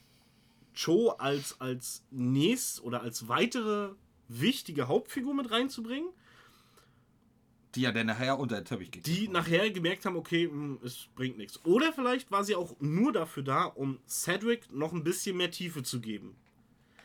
Cho 0.73 1.09
als, 1.19 1.61
als 1.61 2.05
nächst 2.13 2.81
oder 2.85 3.03
als 3.03 3.27
weitere 3.27 3.91
wichtige 4.29 4.87
Hauptfigur 4.87 5.35
mit 5.35 5.51
reinzubringen, 5.51 6.11
Die 7.75 7.83
ja 7.83 7.93
dann 7.93 8.07
nachher 8.07 8.39
unter 8.39 8.57
den 8.61 8.65
Teppich 8.65 8.91
geht. 8.91 9.07
die 9.07 9.29
nachher 9.29 9.71
gemerkt 9.71 10.05
haben, 10.05 10.17
okay, 10.17 10.49
mh, 10.49 10.79
es 10.85 11.07
bringt 11.15 11.39
nichts. 11.39 11.65
Oder 11.65 11.93
vielleicht 11.93 12.31
war 12.31 12.43
sie 12.43 12.57
auch 12.57 12.75
nur 12.81 13.13
dafür 13.13 13.45
da, 13.45 13.65
um 13.65 13.99
Cedric 14.09 14.73
noch 14.73 14.93
ein 14.93 15.05
bisschen 15.05 15.37
mehr 15.37 15.51
Tiefe 15.51 15.83
zu 15.83 16.01
geben. 16.01 16.35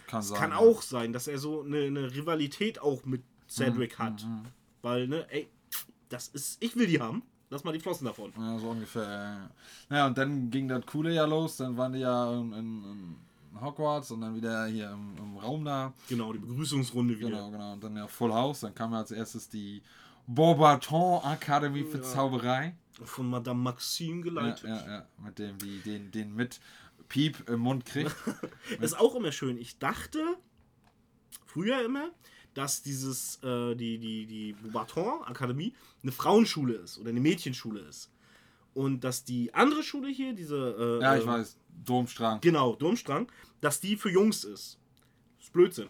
kann 0.08 0.24
sein. 0.24 0.40
kann 0.40 0.52
ja. 0.52 0.58
auch 0.58 0.82
sein, 0.82 1.14
dass 1.14 1.28
er 1.28 1.38
so 1.38 1.62
eine, 1.62 1.84
eine 1.84 2.16
Rivalität 2.16 2.80
auch 2.80 3.06
mit 3.06 3.22
Cedric 3.48 4.00
hat. 4.00 4.26
Weil, 4.82 5.08
ne, 5.08 5.28
ey, 5.30 5.48
das 6.10 6.30
ist, 6.30 6.58
ich 6.62 6.76
will 6.76 6.88
die 6.88 7.00
haben. 7.00 7.24
Lass 7.50 7.64
mal 7.64 7.72
die 7.72 7.80
Flossen 7.80 8.06
davon. 8.06 8.34
Ja, 8.38 8.58
so 8.58 8.70
ungefähr. 8.70 9.04
ja, 9.04 9.34
ja. 9.34 9.50
Naja, 9.90 10.08
und 10.08 10.18
dann 10.18 10.50
ging 10.50 10.68
das 10.68 10.86
Coole 10.86 11.14
ja 11.14 11.26
los. 11.26 11.58
Dann 11.58 11.78
waren 11.78 11.94
die 11.94 12.00
ja 12.00 12.34
in, 12.34 12.52
in, 12.54 13.16
in 13.52 13.62
Hogwarts 13.62 14.12
und 14.12 14.22
dann 14.22 14.36
wieder 14.36 14.66
hier 14.66 14.92
im, 14.92 15.16
im 15.18 15.38
Raum 15.38 15.64
da. 15.64 15.94
Genau, 16.10 16.34
die 16.34 16.40
Begrüßungsrunde 16.40 17.18
wieder. 17.20 17.30
Genau, 17.30 17.52
genau. 17.52 17.74
Und 17.74 17.84
dann 17.84 17.96
ja 17.96 18.08
Full 18.08 18.34
House. 18.34 18.62
Dann 18.62 18.74
kam 18.74 18.94
ja 18.94 18.98
als 19.00 19.12
erstes 19.12 19.48
die 19.48 19.82
Beaubaton 20.28 21.22
Academy 21.24 21.84
für 21.84 22.02
Zauberei. 22.02 22.76
Von 23.04 23.30
Madame 23.30 23.60
Maxime 23.62 24.18
Ja, 24.18 24.24
geleitet. 24.24 24.64
ja, 24.70 24.88
ja. 24.88 25.08
Mit 25.18 25.38
dem, 25.38 25.58
die 25.58 25.80
den, 25.80 26.12
den 26.12 26.34
mit 26.34 26.62
Piep 27.10 27.50
im 27.50 27.60
Mund 27.60 27.86
kriegt. 27.86 28.16
Ist 28.82 28.98
auch 28.98 29.16
immer 29.16 29.32
schön. 29.32 29.58
Ich 29.58 29.78
dachte 29.80 30.20
früher 31.46 31.84
immer, 31.84 32.10
dass 32.54 32.82
dieses, 32.82 33.44
äh, 33.44 33.76
die, 33.76 33.98
die, 33.98 34.26
die 34.26 34.54
Beaubaton 34.54 35.24
Akademie 35.24 35.74
eine 36.02 36.12
Frauenschule 36.14 36.76
ist 36.76 36.98
oder 36.98 37.10
eine 37.10 37.20
Mädchenschule 37.20 37.82
ist. 37.82 38.10
Und 38.74 39.04
dass 39.04 39.24
die 39.24 39.54
andere 39.54 39.84
Schule 39.84 40.10
hier, 40.10 40.34
diese. 40.34 41.00
Äh, 41.00 41.04
ja, 41.04 41.18
ich 41.18 41.24
äh, 41.24 41.28
weiß. 41.28 41.58
Domstrang. 41.86 42.40
Genau, 42.42 42.76
Durmstrang, 42.76 43.30
dass 43.60 43.80
die 43.82 43.98
für 43.98 44.10
Jungs 44.10 44.44
ist. 44.46 44.80
Das 45.38 45.48
ist 45.48 45.54
Blödsinn. 45.54 45.90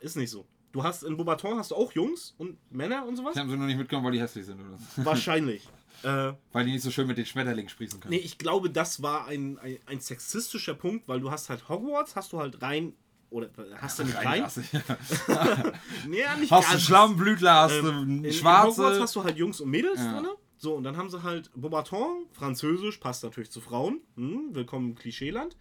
Ist 0.00 0.16
nicht 0.16 0.30
so. 0.30 0.46
Du 0.72 0.82
hast 0.82 1.02
in 1.04 1.16
Beaubaton 1.16 1.58
hast 1.58 1.70
du 1.70 1.74
auch 1.74 1.92
Jungs 1.92 2.34
und 2.38 2.58
Männer 2.70 3.06
und 3.06 3.16
sowas? 3.16 3.32
Ich 3.34 3.40
habe 3.40 3.50
sie 3.50 3.56
nur 3.56 3.66
nicht 3.66 3.78
mitgenommen, 3.78 4.06
weil 4.06 4.12
die 4.12 4.20
hässlich 4.20 4.44
sind. 4.44 4.60
Oder? 4.60 4.78
so. 4.78 5.04
Wahrscheinlich. 5.04 5.66
äh, 6.02 6.32
Weil 6.52 6.64
die 6.66 6.72
nicht 6.72 6.82
so 6.82 6.90
schön 6.90 7.06
mit 7.06 7.16
den 7.16 7.24
Schmetterlingen 7.26 7.68
sprießen 7.70 8.00
können. 8.00 8.10
Nee, 8.14 8.20
ich 8.20 8.36
glaube, 8.36 8.68
das 8.68 9.02
war 9.02 9.26
ein, 9.26 9.58
ein, 9.58 9.78
ein 9.86 10.00
sexistischer 10.00 10.74
Punkt, 10.74 11.08
weil 11.08 11.20
du 11.20 11.30
hast 11.30 11.48
halt 11.48 11.68
Hogwarts, 11.68 12.14
hast 12.16 12.32
du 12.32 12.38
halt 12.40 12.60
rein, 12.60 12.92
oder 13.30 13.48
hast 13.80 13.98
du 13.98 14.04
nicht 14.04 14.16
rein? 14.22 14.42
Rasse. 14.42 14.62
Nee, 16.06 16.20
ja, 16.20 16.36
nicht 16.36 16.50
Hast 16.52 16.74
du. 16.74 16.78
Schlammblütler, 16.78 17.54
hast 17.54 17.72
Ähm, 17.74 17.82
du 17.84 17.90
in, 18.02 18.24
in 18.24 18.32
schwarze. 18.32 18.82
Hogwarts 18.82 19.00
hast 19.00 19.16
du 19.16 19.24
halt 19.24 19.36
Jungs 19.36 19.60
und 19.60 19.70
Mädels 19.70 20.00
Ja. 20.00 20.20
drin. 20.20 20.30
So, 20.58 20.74
und 20.74 20.84
dann 20.84 20.96
haben 20.96 21.10
sie 21.10 21.22
halt 21.22 21.50
Beaubaton, 21.54 22.26
Französisch, 22.32 22.98
passt 22.98 23.24
natürlich 23.24 23.50
zu 23.50 23.60
Frauen. 23.60 24.00
Hm, 24.16 24.54
willkommen 24.54 24.90
im 24.90 24.94
Klischeeland. 24.94 25.56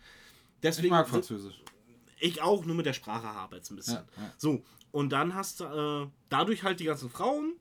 Deswegen 0.64 0.88
ich 0.88 0.92
mag 0.92 1.08
Französisch. 1.10 1.62
Ich 2.20 2.42
auch, 2.42 2.66
nur 2.66 2.76
mit 2.76 2.86
der 2.86 2.94
Sprache 2.94 3.28
habe 3.28 3.58
jetzt 3.58 3.72
ein 3.72 3.76
bisschen. 3.76 3.96
Ja. 3.96 4.34
So, 4.38 4.64
und 4.96 5.10
dann 5.10 5.36
hast 5.36 5.60
du 5.60 5.66
äh, 5.66 6.08
dadurch 6.30 6.64
halt 6.64 6.80
die 6.80 6.86
ganzen 6.86 7.10
Frauen 7.10 7.58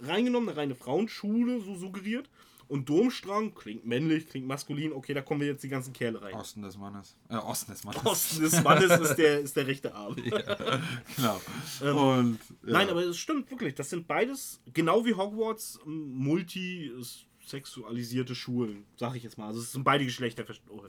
reingenommen, 0.00 0.48
eine 0.48 0.58
reine 0.58 0.74
Frauenschule 0.74 1.60
so 1.60 1.76
suggeriert. 1.76 2.28
Und 2.66 2.88
Domstrang 2.88 3.54
klingt 3.54 3.86
männlich, 3.86 4.28
klingt 4.28 4.48
maskulin. 4.48 4.92
Okay, 4.92 5.14
da 5.14 5.22
kommen 5.22 5.40
wir 5.42 5.46
jetzt 5.46 5.62
die 5.62 5.68
ganzen 5.68 5.92
Kerle 5.92 6.20
rein. 6.20 6.34
Osten 6.34 6.62
des 6.62 6.76
Mannes. 6.76 7.16
Äh, 7.28 7.36
Osten 7.36 7.70
des 7.70 7.84
Mannes. 7.84 8.04
Osten 8.04 8.42
des 8.42 8.60
Mannes 8.64 8.90
ist 8.90 9.14
der, 9.14 9.38
ist 9.40 9.54
der 9.54 9.68
rechte 9.68 9.94
Arm. 9.94 10.16
Genau. 10.16 11.40
Und 11.80 12.40
ja. 12.64 12.72
Nein, 12.72 12.88
aber 12.88 13.04
es 13.04 13.18
stimmt 13.18 13.48
wirklich. 13.52 13.76
Das 13.76 13.90
sind 13.90 14.08
beides, 14.08 14.60
genau 14.72 15.04
wie 15.04 15.14
Hogwarts, 15.14 15.78
multisexualisierte 15.84 18.34
Schulen, 18.34 18.84
sag 18.96 19.14
ich 19.14 19.22
jetzt 19.22 19.38
mal. 19.38 19.46
Also 19.46 19.60
es 19.60 19.70
sind 19.70 19.84
beide 19.84 20.04
Geschlechter. 20.04 20.44
Oh, 20.70 20.82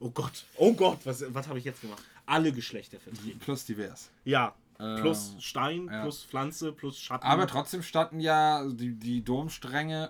oh 0.00 0.10
Gott, 0.10 0.44
oh 0.56 0.72
Gott, 0.72 0.98
was, 1.04 1.24
was 1.32 1.46
habe 1.46 1.60
ich 1.60 1.64
jetzt 1.66 1.82
gemacht? 1.82 2.02
Alle 2.26 2.50
Geschlechter 2.50 2.98
vertreten. 2.98 3.38
plus 3.38 3.64
divers. 3.64 4.10
Ja, 4.24 4.48
Ähm, 4.48 4.54
plus 5.00 5.34
Stein, 5.40 5.88
ja. 5.90 6.02
plus 6.02 6.24
Pflanze, 6.24 6.72
plus 6.72 6.98
Schatten. 6.98 7.26
Aber 7.26 7.46
trotzdem 7.46 7.82
standen 7.82 8.20
ja 8.20 8.64
die, 8.66 8.94
die 8.94 9.22
Domstränge. 9.22 10.08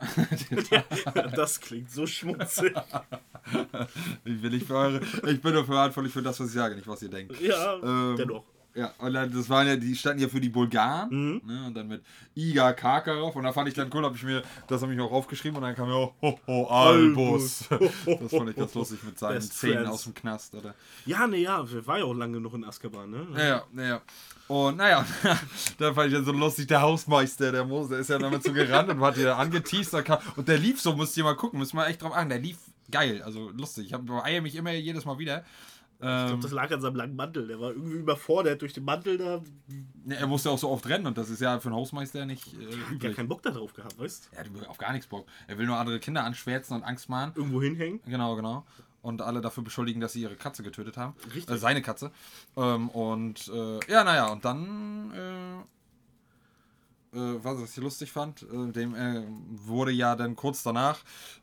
das 1.37 1.61
klingt 1.61 1.90
so 1.90 2.06
schmutzig. 2.06 2.74
ich 4.24 4.42
will 4.42 4.50
nicht 4.50 4.66
für 4.66 4.74
eure. 4.76 5.00
Ich 5.26 5.40
bin 5.40 5.54
nur 5.54 5.64
verantwortlich 5.64 6.12
für 6.12 6.22
das, 6.22 6.38
was 6.40 6.48
ich 6.48 6.54
sage, 6.54 6.74
nicht 6.76 6.87
was 6.88 7.02
ihr 7.02 7.09
denkt. 7.11 7.40
ja, 7.40 7.74
Ähm, 7.83 8.16
dennoch. 8.16 8.44
Ja, 8.72 8.92
und 8.98 9.12
dann, 9.14 9.33
das 9.35 9.50
waren 9.50 9.66
ja, 9.66 9.74
die 9.74 9.96
standen 9.96 10.22
ja 10.22 10.28
für 10.28 10.40
die 10.40 10.48
Bulgaren, 10.48 11.09
Mhm. 11.11 11.40
ne, 11.44 11.66
und 11.66 11.74
dann 11.74 11.88
mit 11.88 12.04
Iga 12.37 12.72
Karkaroff, 12.72 13.35
und 13.35 13.42
da 13.42 13.52
fand 13.52 13.66
ich 13.66 13.74
dann 13.74 13.90
cool, 13.92 14.04
habe 14.04 14.14
ich 14.14 14.22
mir, 14.22 14.44
das 14.68 14.80
habe 14.80 14.92
ich 14.92 14.96
mir 14.98 15.04
auch 15.04 15.11
aufgeschrieben, 15.11 15.56
und 15.56 15.62
dann 15.64 15.74
kam 15.74 15.88
ja 15.88 15.94
auch, 15.96 16.14
ho, 16.22 16.38
ho, 16.46 16.66
Albus. 16.68 17.64
das 17.68 18.30
fand 18.30 18.50
ich 18.50 18.54
ganz 18.56 18.72
lustig 18.74 19.02
mit 19.02 19.18
seinen 19.18 19.35
Best 19.35 19.59
Zähnen 19.59 19.78
friends. 19.78 19.90
aus 19.90 20.04
dem 20.04 20.14
Knast, 20.14 20.54
oder? 20.54 20.76
Ja, 21.04 21.26
ne, 21.26 21.38
ja, 21.38 21.68
wir 21.68 21.85
war 21.85 21.98
ja 21.98 22.04
auch 22.04 22.14
lange 22.14 22.35
genug 22.35 22.54
in 22.54 22.64
Azkaban, 22.64 23.11
ne? 23.11 23.26
Naja, 23.33 23.64
naja. 23.72 24.02
Und 24.51 24.79
naja, 24.79 25.07
da 25.79 25.95
fand 25.95 26.09
ich 26.09 26.15
dann 26.15 26.25
so 26.25 26.33
lustig, 26.33 26.67
der 26.67 26.81
Hausmeister, 26.83 27.53
der 27.53 27.65
Mose, 27.65 27.95
ist 27.95 28.11
ja 28.11 28.19
damit 28.19 28.43
so 28.43 28.53
gerannt 28.53 28.89
und 28.89 29.01
hat 29.01 29.15
hier 29.15 29.37
angeteased, 29.37 29.95
und 30.35 30.49
der 30.49 30.59
lief 30.59 30.81
so, 30.81 30.97
musst 30.97 31.17
ihr 31.17 31.23
mal 31.23 31.37
gucken, 31.37 31.61
müssen 31.61 31.77
wir 31.77 31.87
echt 31.87 32.03
drauf 32.03 32.13
achten, 32.13 32.31
der 32.31 32.41
lief 32.41 32.59
geil, 32.91 33.23
also 33.23 33.51
lustig, 33.51 33.87
ich 33.87 33.93
habe 33.93 34.25
eier 34.25 34.41
mich 34.41 34.57
immer 34.57 34.73
jedes 34.73 35.05
Mal 35.05 35.19
wieder. 35.19 35.45
Ich 36.01 36.07
Ähm, 36.07 36.27
glaub, 36.29 36.41
das 36.41 36.51
lag 36.51 36.73
an 36.73 36.81
seinem 36.81 36.97
langen 36.97 37.15
Mantel. 37.15 37.47
Der 37.47 37.61
war 37.61 37.71
irgendwie 37.73 37.99
überfordert 37.99 38.63
durch 38.63 38.73
den 38.73 38.85
Mantel 38.85 39.19
da. 39.19 39.43
ja, 40.07 40.17
er 40.17 40.27
musste 40.27 40.51
auch 40.51 40.59
so 40.59 40.71
oft 40.71 40.89
rennen 40.89 41.07
und 41.07 41.17
das 41.19 41.29
ist 41.29 41.41
ja 41.41 41.61
für 41.61 41.69
einen 41.69 41.77
Hausmeister 41.77 42.25
nicht 42.27 42.55
äh, 42.55 42.57
Hat 42.57 42.73
ja 42.73 42.93
üblich. 42.95 43.17
keinen 43.17 43.29
Bock 43.29 43.43
da 43.43 43.51
drauf 43.51 43.73
gehabt, 43.75 43.99
weißt 43.99 44.31
Er 44.33 44.41
hat 44.41 44.69
auf 44.69 44.79
gar 44.79 44.93
nichts 44.93 45.07
Bock. 45.07 45.27
Er 45.47 45.59
will 45.59 45.67
nur 45.67 45.77
andere 45.77 46.01
Kinder 46.01 46.25
anschwärzen 46.25 46.75
und 46.75 46.83
Angst 46.85 47.09
machen. 47.11 47.33
Irgendwo 47.37 47.61
hinhängen. 47.63 48.01
Genau, 48.07 48.35
genau. 48.35 48.65
Und 49.03 49.23
alle 49.23 49.41
dafür 49.41 49.65
beschuldigen, 49.65 50.01
dass 50.01 50.13
sie 50.13 50.23
ihre 50.23 50.37
Katze 50.37 50.63
getötet 50.63 50.97
haben. 50.97 51.15
Richtig. 51.35 51.55
Äh, 51.55 51.59
seine 51.59 51.81
Katze. 51.81 52.11
Ähm, 52.57 52.91
und 52.91 53.49
äh, 53.49 53.79
ja, 53.91 54.05
naja, 54.05 54.29
und 54.29 54.45
dann, 54.45 55.13
äh, 55.15 55.57
äh, 57.19 57.41
was 57.43 57.71
ich 57.71 57.77
lustig 57.83 58.13
fand, 58.13 58.43
äh, 58.43 58.73
dem 58.73 58.95
äh, 58.95 59.23
wurde 59.51 59.93
ja 59.93 60.17
dann 60.17 60.37
kurz 60.37 60.63
danach 60.63 60.99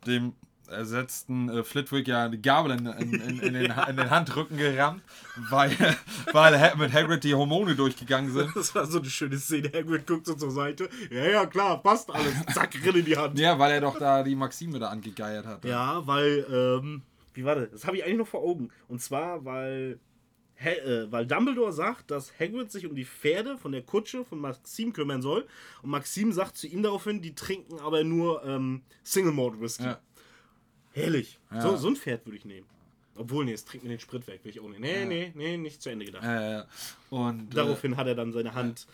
dem 0.06 0.34
ersetzten 0.70 1.63
Flitwick 1.63 2.10
ja 2.10 2.28
die 2.28 2.41
Gabel 2.41 2.72
in, 2.72 2.88
in, 2.88 3.13
in, 3.13 3.39
in, 3.39 3.54
den, 3.54 3.72
in 3.88 3.96
den 3.96 4.10
Handrücken 4.10 4.58
gerammt, 4.58 5.02
weil, 5.50 5.72
weil 6.34 6.76
mit 6.76 6.91
Hagrid 6.91 7.24
die 7.24 7.34
Hormone 7.34 7.74
durchgegangen 7.74 8.34
sind. 8.34 8.54
Das 8.54 8.76
war 8.76 8.86
so 8.86 9.00
eine 9.00 9.10
schöne 9.10 9.38
Szene. 9.38 9.72
Hagrid 9.74 10.06
guckt 10.06 10.26
so 10.26 10.34
zur 10.34 10.52
Seite. 10.52 10.89
Ja, 11.10 11.24
ja, 11.24 11.46
klar, 11.46 11.82
passt 11.82 12.13
alles. 12.13 12.34
Zack, 12.54 12.72
Grill 12.72 12.98
in 12.98 13.06
die 13.06 13.15
Hand. 13.15 13.39
Ja, 13.39 13.58
weil 13.58 13.72
er 13.72 13.82
doch 13.82 13.98
da 13.98 14.24
die 14.24 14.36
Maxime 14.36 14.78
da 14.78 14.89
angegeiert 14.89 15.46
hat. 15.46 15.63
Ja, 15.63 16.06
weil, 16.06 16.46
ähm, 16.52 17.02
wie 17.38 17.45
war 17.45 17.56
das? 17.56 17.69
Das 17.71 17.86
habe 17.86 17.97
ich 17.97 18.04
eigentlich 18.04 18.17
noch 18.17 18.28
vor 18.28 18.41
Augen. 18.41 18.69
Und 18.88 19.02
zwar, 19.02 19.45
weil, 19.45 20.00
äh, 20.58 21.06
weil 21.10 21.26
Dumbledore 21.28 21.71
sagt, 21.71 22.12
dass 22.12 22.34
Hagrid 22.39 22.71
sich 22.71 22.86
um 22.86 22.95
die 22.95 23.06
Pferde 23.06 23.58
von 23.58 23.71
der 23.71 23.84
Kutsche 23.84 24.26
von 24.26 24.39
Maxim 24.39 24.91
kümmern 24.91 25.21
soll. 25.21 25.47
Und 25.84 25.91
Maxim 25.91 26.32
sagt 26.32 26.58
zu 26.58 26.67
ihm 26.67 26.84
daraufhin, 26.84 27.21
die 27.21 27.36
trinken 27.36 27.80
aber 27.80 28.04
nur 28.04 28.43
ähm, 28.43 28.82
Single 29.04 29.34
Malt 29.34 29.62
Whisky. 29.62 29.84
Ja. 29.84 30.02
Herrlich. 30.93 31.39
Ja. 31.52 31.62
So, 31.62 31.78
so 31.78 31.88
ein 31.89 31.95
Pferd 31.95 32.26
würde 32.26 32.38
ich 32.38 32.45
nehmen. 32.45 32.65
Obwohl, 33.15 33.45
nee, 33.45 33.54
es 33.54 33.65
trinkt 33.65 33.84
mir 33.84 33.89
den 33.91 34.00
Sprit 34.00 34.28
weg, 34.28 34.41
will 34.43 34.52
ich 34.52 34.60
auch 34.60 34.67
nicht. 34.67 34.80
Nee, 34.80 35.06
nee, 35.06 35.32
nee, 35.36 35.58
nicht 35.58 35.82
zu 35.82 35.89
Ende 35.89 36.06
gedacht. 36.06 36.23
Äh, 36.23 36.63
und, 37.10 37.52
äh, 37.52 37.56
Daraufhin 37.56 37.97
hat 37.97 38.08
er 38.08 38.15
dann 38.15 38.32
seine 38.32 38.54
Hand 38.54 38.88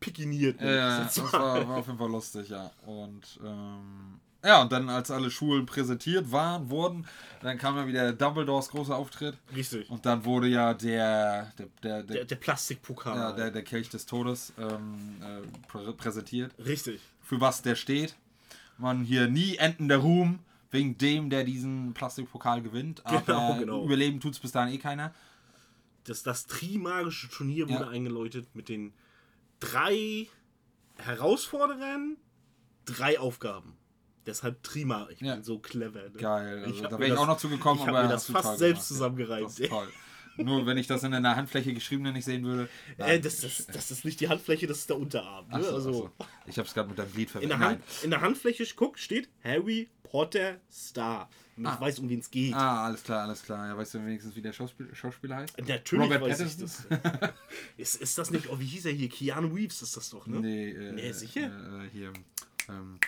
pikiniert. 0.00 0.60
Ja, 0.60 0.70
ja, 0.70 1.02
Das 1.04 1.32
war, 1.32 1.68
war 1.68 1.76
auf 1.78 1.86
jeden 1.86 1.98
Fall 1.98 2.10
lustig, 2.10 2.48
ja. 2.48 2.70
Und 2.86 3.40
ähm, 3.44 4.20
ja, 4.44 4.62
und 4.62 4.70
dann, 4.72 4.88
als 4.88 5.10
alle 5.10 5.30
Schulen 5.30 5.66
präsentiert 5.66 6.30
waren, 6.32 6.70
wurden, 6.70 7.06
dann 7.42 7.58
kam 7.58 7.76
ja 7.76 7.86
wieder 7.86 8.12
Dumbledores 8.12 8.68
großer 8.68 8.94
Auftritt. 8.96 9.36
Richtig. 9.54 9.88
Und 9.90 10.06
dann 10.06 10.24
wurde 10.24 10.46
ja 10.48 10.74
der, 10.74 11.52
der, 11.58 11.66
der, 11.82 12.02
der, 12.02 12.16
Der, 12.16 12.24
der 12.24 12.36
Plastikpokal. 12.36 13.16
ja, 13.16 13.32
der, 13.32 13.50
der 13.50 13.62
Kelch 13.62 13.88
des 13.90 14.06
Todes 14.06 14.52
ähm, 14.58 15.16
äh, 15.22 15.46
prä 15.68 15.92
präsentiert. 15.92 16.52
Richtig. 16.64 17.00
Für 17.22 17.40
was 17.40 17.62
der 17.62 17.74
steht. 17.74 18.14
Man 18.78 19.02
hier 19.02 19.26
nie 19.28 19.56
endender 19.56 19.96
Ruhm 19.96 20.38
wegen 20.70 20.96
dem, 20.98 21.30
der 21.30 21.44
diesen 21.44 21.94
Plastikpokal 21.94 22.62
gewinnt. 22.62 23.04
Aber 23.06 23.20
Genau, 23.22 23.58
genau. 23.58 23.84
überleben 23.84 24.20
tut 24.20 24.34
es 24.34 24.38
bis 24.38 24.52
dahin 24.52 24.72
eh 24.74 24.78
keiner. 24.78 25.14
Das, 26.04 26.22
das 26.22 26.46
Trimagische 26.46 27.28
Turnier 27.28 27.68
wurde 27.68 27.84
Ja. 27.84 27.88
eingeläutet 27.88 28.54
mit 28.54 28.68
den 28.68 28.92
drei 29.60 30.28
Herausforderungen, 30.98 32.16
drei 32.84 33.18
Aufgaben. 33.18 33.77
Deshalb 34.26 34.62
Trima, 34.62 35.08
ich 35.10 35.20
Ja. 35.20 35.34
bin 35.34 35.44
so 35.44 35.58
clever. 35.58 36.02
Ne? 36.02 36.10
Geil. 36.18 36.64
Also, 36.64 36.82
da 36.82 36.90
wäre 36.92 37.04
ich 37.04 37.10
das- 37.10 37.18
auch 37.18 37.26
noch 37.26 37.38
zugekommen, 37.38 37.80
Ich 37.82 37.86
habe 37.88 38.02
mir 38.02 38.08
das 38.08 38.26
fast 38.26 38.58
selbst 38.58 38.80
gemacht. 38.80 38.84
zusammengereimt. 38.88 39.46
Das 39.46 39.58
ist 39.58 39.68
toll. 39.70 39.88
Nur 40.40 40.66
wenn 40.66 40.78
ich 40.78 40.86
das 40.86 41.02
in 41.02 41.12
einer 41.12 41.34
Handfläche 41.34 41.74
geschriebene 41.74 42.12
nicht 42.12 42.24
sehen 42.24 42.44
würde. 42.44 42.68
Äh, 42.96 43.18
das, 43.18 43.40
das, 43.40 43.66
das 43.66 43.90
ist 43.90 44.04
nicht 44.04 44.20
die 44.20 44.28
Handfläche, 44.28 44.68
das 44.68 44.78
ist 44.78 44.88
der 44.90 44.96
Unterarm. 44.96 45.48
Ne? 45.48 45.60
So, 45.64 45.74
also, 45.74 45.92
so. 45.92 46.10
Ich 46.46 46.56
habe 46.58 46.68
es 46.68 46.74
gerade 46.74 46.88
mit 46.88 46.96
deinem 46.96 47.10
Glied 47.12 47.26
in, 47.28 47.32
verwendet. 47.32 47.58
der 47.58 47.66
Hand, 47.68 47.82
in 48.04 48.10
der 48.10 48.20
Handfläche, 48.20 48.64
guck, 48.76 48.98
steht 49.00 49.28
Harry 49.42 49.88
Potter 50.04 50.58
Star. 50.70 51.28
Und 51.56 51.64
ich 51.64 51.68
Ah. 51.70 51.80
weiß, 51.80 51.98
um 51.98 52.08
wen 52.08 52.20
es 52.20 52.30
geht. 52.30 52.54
Ah, 52.54 52.84
alles 52.84 53.02
klar, 53.02 53.24
alles 53.24 53.42
klar. 53.42 53.66
Ja, 53.66 53.76
weißt 53.76 53.94
du 53.94 54.06
wenigstens, 54.06 54.36
wie 54.36 54.42
der 54.42 54.52
Schauspiel 54.52 54.94
Schauspieler 54.94 55.36
heißt? 55.38 55.58
Natürlich 55.66 56.04
Robert 56.04 56.22
weiß 56.22 56.38
Pattinson? 56.38 56.68
ich 56.92 57.00
das. 57.00 57.32
ist, 57.76 57.94
ist 58.02 58.18
das 58.18 58.30
nicht, 58.30 58.48
oh, 58.48 58.60
wie 58.60 58.64
hieß 58.66 58.84
er 58.86 58.92
hier? 58.92 59.08
Keanu 59.08 59.52
Reeves 59.52 59.82
ist 59.82 59.96
das 59.96 60.10
doch, 60.10 60.24
ne? 60.28 60.38
Nee, 60.38 60.70
äh, 60.70 60.92
Nee, 60.92 61.10
sicher? 61.10 61.46
Äh, 61.46 61.88
hier, 61.92 62.12
ähm, 62.68 63.00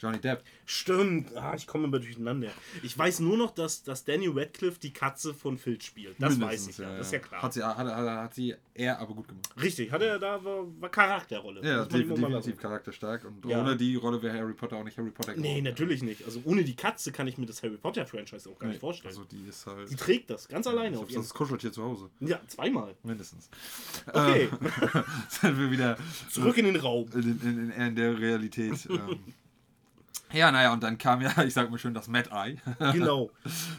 Johnny 0.00 0.18
Depp. 0.18 0.42
Stimmt, 0.66 1.36
ah, 1.36 1.54
ich 1.54 1.66
komme 1.66 1.84
immer 1.84 1.98
durcheinander. 1.98 2.48
Ich 2.82 2.96
weiß 2.96 3.20
nur 3.20 3.36
noch, 3.36 3.50
dass, 3.50 3.82
dass 3.82 4.04
Daniel 4.04 4.32
Radcliffe 4.34 4.78
die 4.80 4.92
Katze 4.92 5.34
von 5.34 5.58
Filch 5.58 5.82
spielt. 5.84 6.16
Das 6.18 6.40
weiß 6.40 6.68
ich, 6.68 6.78
ja, 6.78 6.96
das 6.96 7.08
ist 7.08 7.12
ja 7.12 7.18
klar. 7.18 7.42
Hat 7.42 7.52
sie, 7.52 7.62
hat, 7.62 7.76
hat, 7.76 7.86
hat 7.88 8.34
sie 8.34 8.54
er 8.74 8.98
aber 8.98 9.14
gut 9.14 9.28
gemacht. 9.28 9.48
Richtig, 9.60 9.90
hat 9.92 10.00
er 10.02 10.18
da 10.18 10.42
war, 10.44 10.64
war 10.80 10.88
Charakterrolle. 10.88 11.60
Ja, 11.62 11.78
mal 11.78 11.86
definitiv 11.86 12.56
charakterstark. 12.58 13.24
Und 13.24 13.44
Ja. 13.44 13.60
ohne 13.60 13.76
die 13.76 13.94
Rolle 13.96 14.22
wäre 14.22 14.38
Harry 14.38 14.54
Potter 14.54 14.76
auch 14.76 14.84
nicht 14.84 14.96
Harry 14.96 15.10
Potter 15.10 15.32
Nee, 15.34 15.48
geworden. 15.48 15.64
natürlich 15.64 16.02
nicht. 16.02 16.24
Also 16.24 16.40
ohne 16.44 16.64
die 16.64 16.74
Katze 16.76 17.12
kann 17.12 17.26
ich 17.26 17.36
mir 17.36 17.46
das 17.46 17.62
Harry 17.62 17.76
Potter 17.76 18.06
Franchise 18.06 18.48
auch 18.48 18.58
gar 18.58 18.68
Nee, 18.68 18.72
nicht 18.74 18.80
vorstellen. 18.80 19.08
Also 19.14 19.24
die 19.24 19.46
ist 19.48 19.66
halt. 19.66 19.90
die 19.90 19.96
trägt 19.96 20.30
das 20.30 20.48
ganz 20.48 20.66
alleine 20.66 20.96
ich 20.96 21.02
auf 21.02 21.10
ihren... 21.10 21.22
das 21.22 21.34
kuschelt 21.34 21.60
hier 21.60 21.72
zu 21.72 21.82
Hause. 21.82 22.08
Ja, 22.20 22.40
zweimal. 22.46 22.94
Mindestens. 23.02 23.50
Okay, 24.06 24.48
Sind 25.28 25.58
wir 25.58 25.70
wieder 25.70 25.96
zurück 26.30 26.56
in 26.58 26.64
den 26.66 26.76
Raum. 26.76 27.08
in, 27.14 27.20
in, 27.22 27.40
in, 27.42 27.70
in 27.70 27.94
der 27.96 28.18
Realität. 28.18 28.88
ähm. 28.88 29.18
Ja, 30.32 30.52
naja, 30.52 30.72
und 30.72 30.82
dann 30.82 30.96
kam 30.98 31.20
ja, 31.20 31.30
ich 31.44 31.54
sag 31.54 31.70
mal 31.70 31.78
schön, 31.78 31.94
das 31.94 32.08
Mad 32.08 32.30
Eye. 32.30 32.56
Genau. 32.92 33.30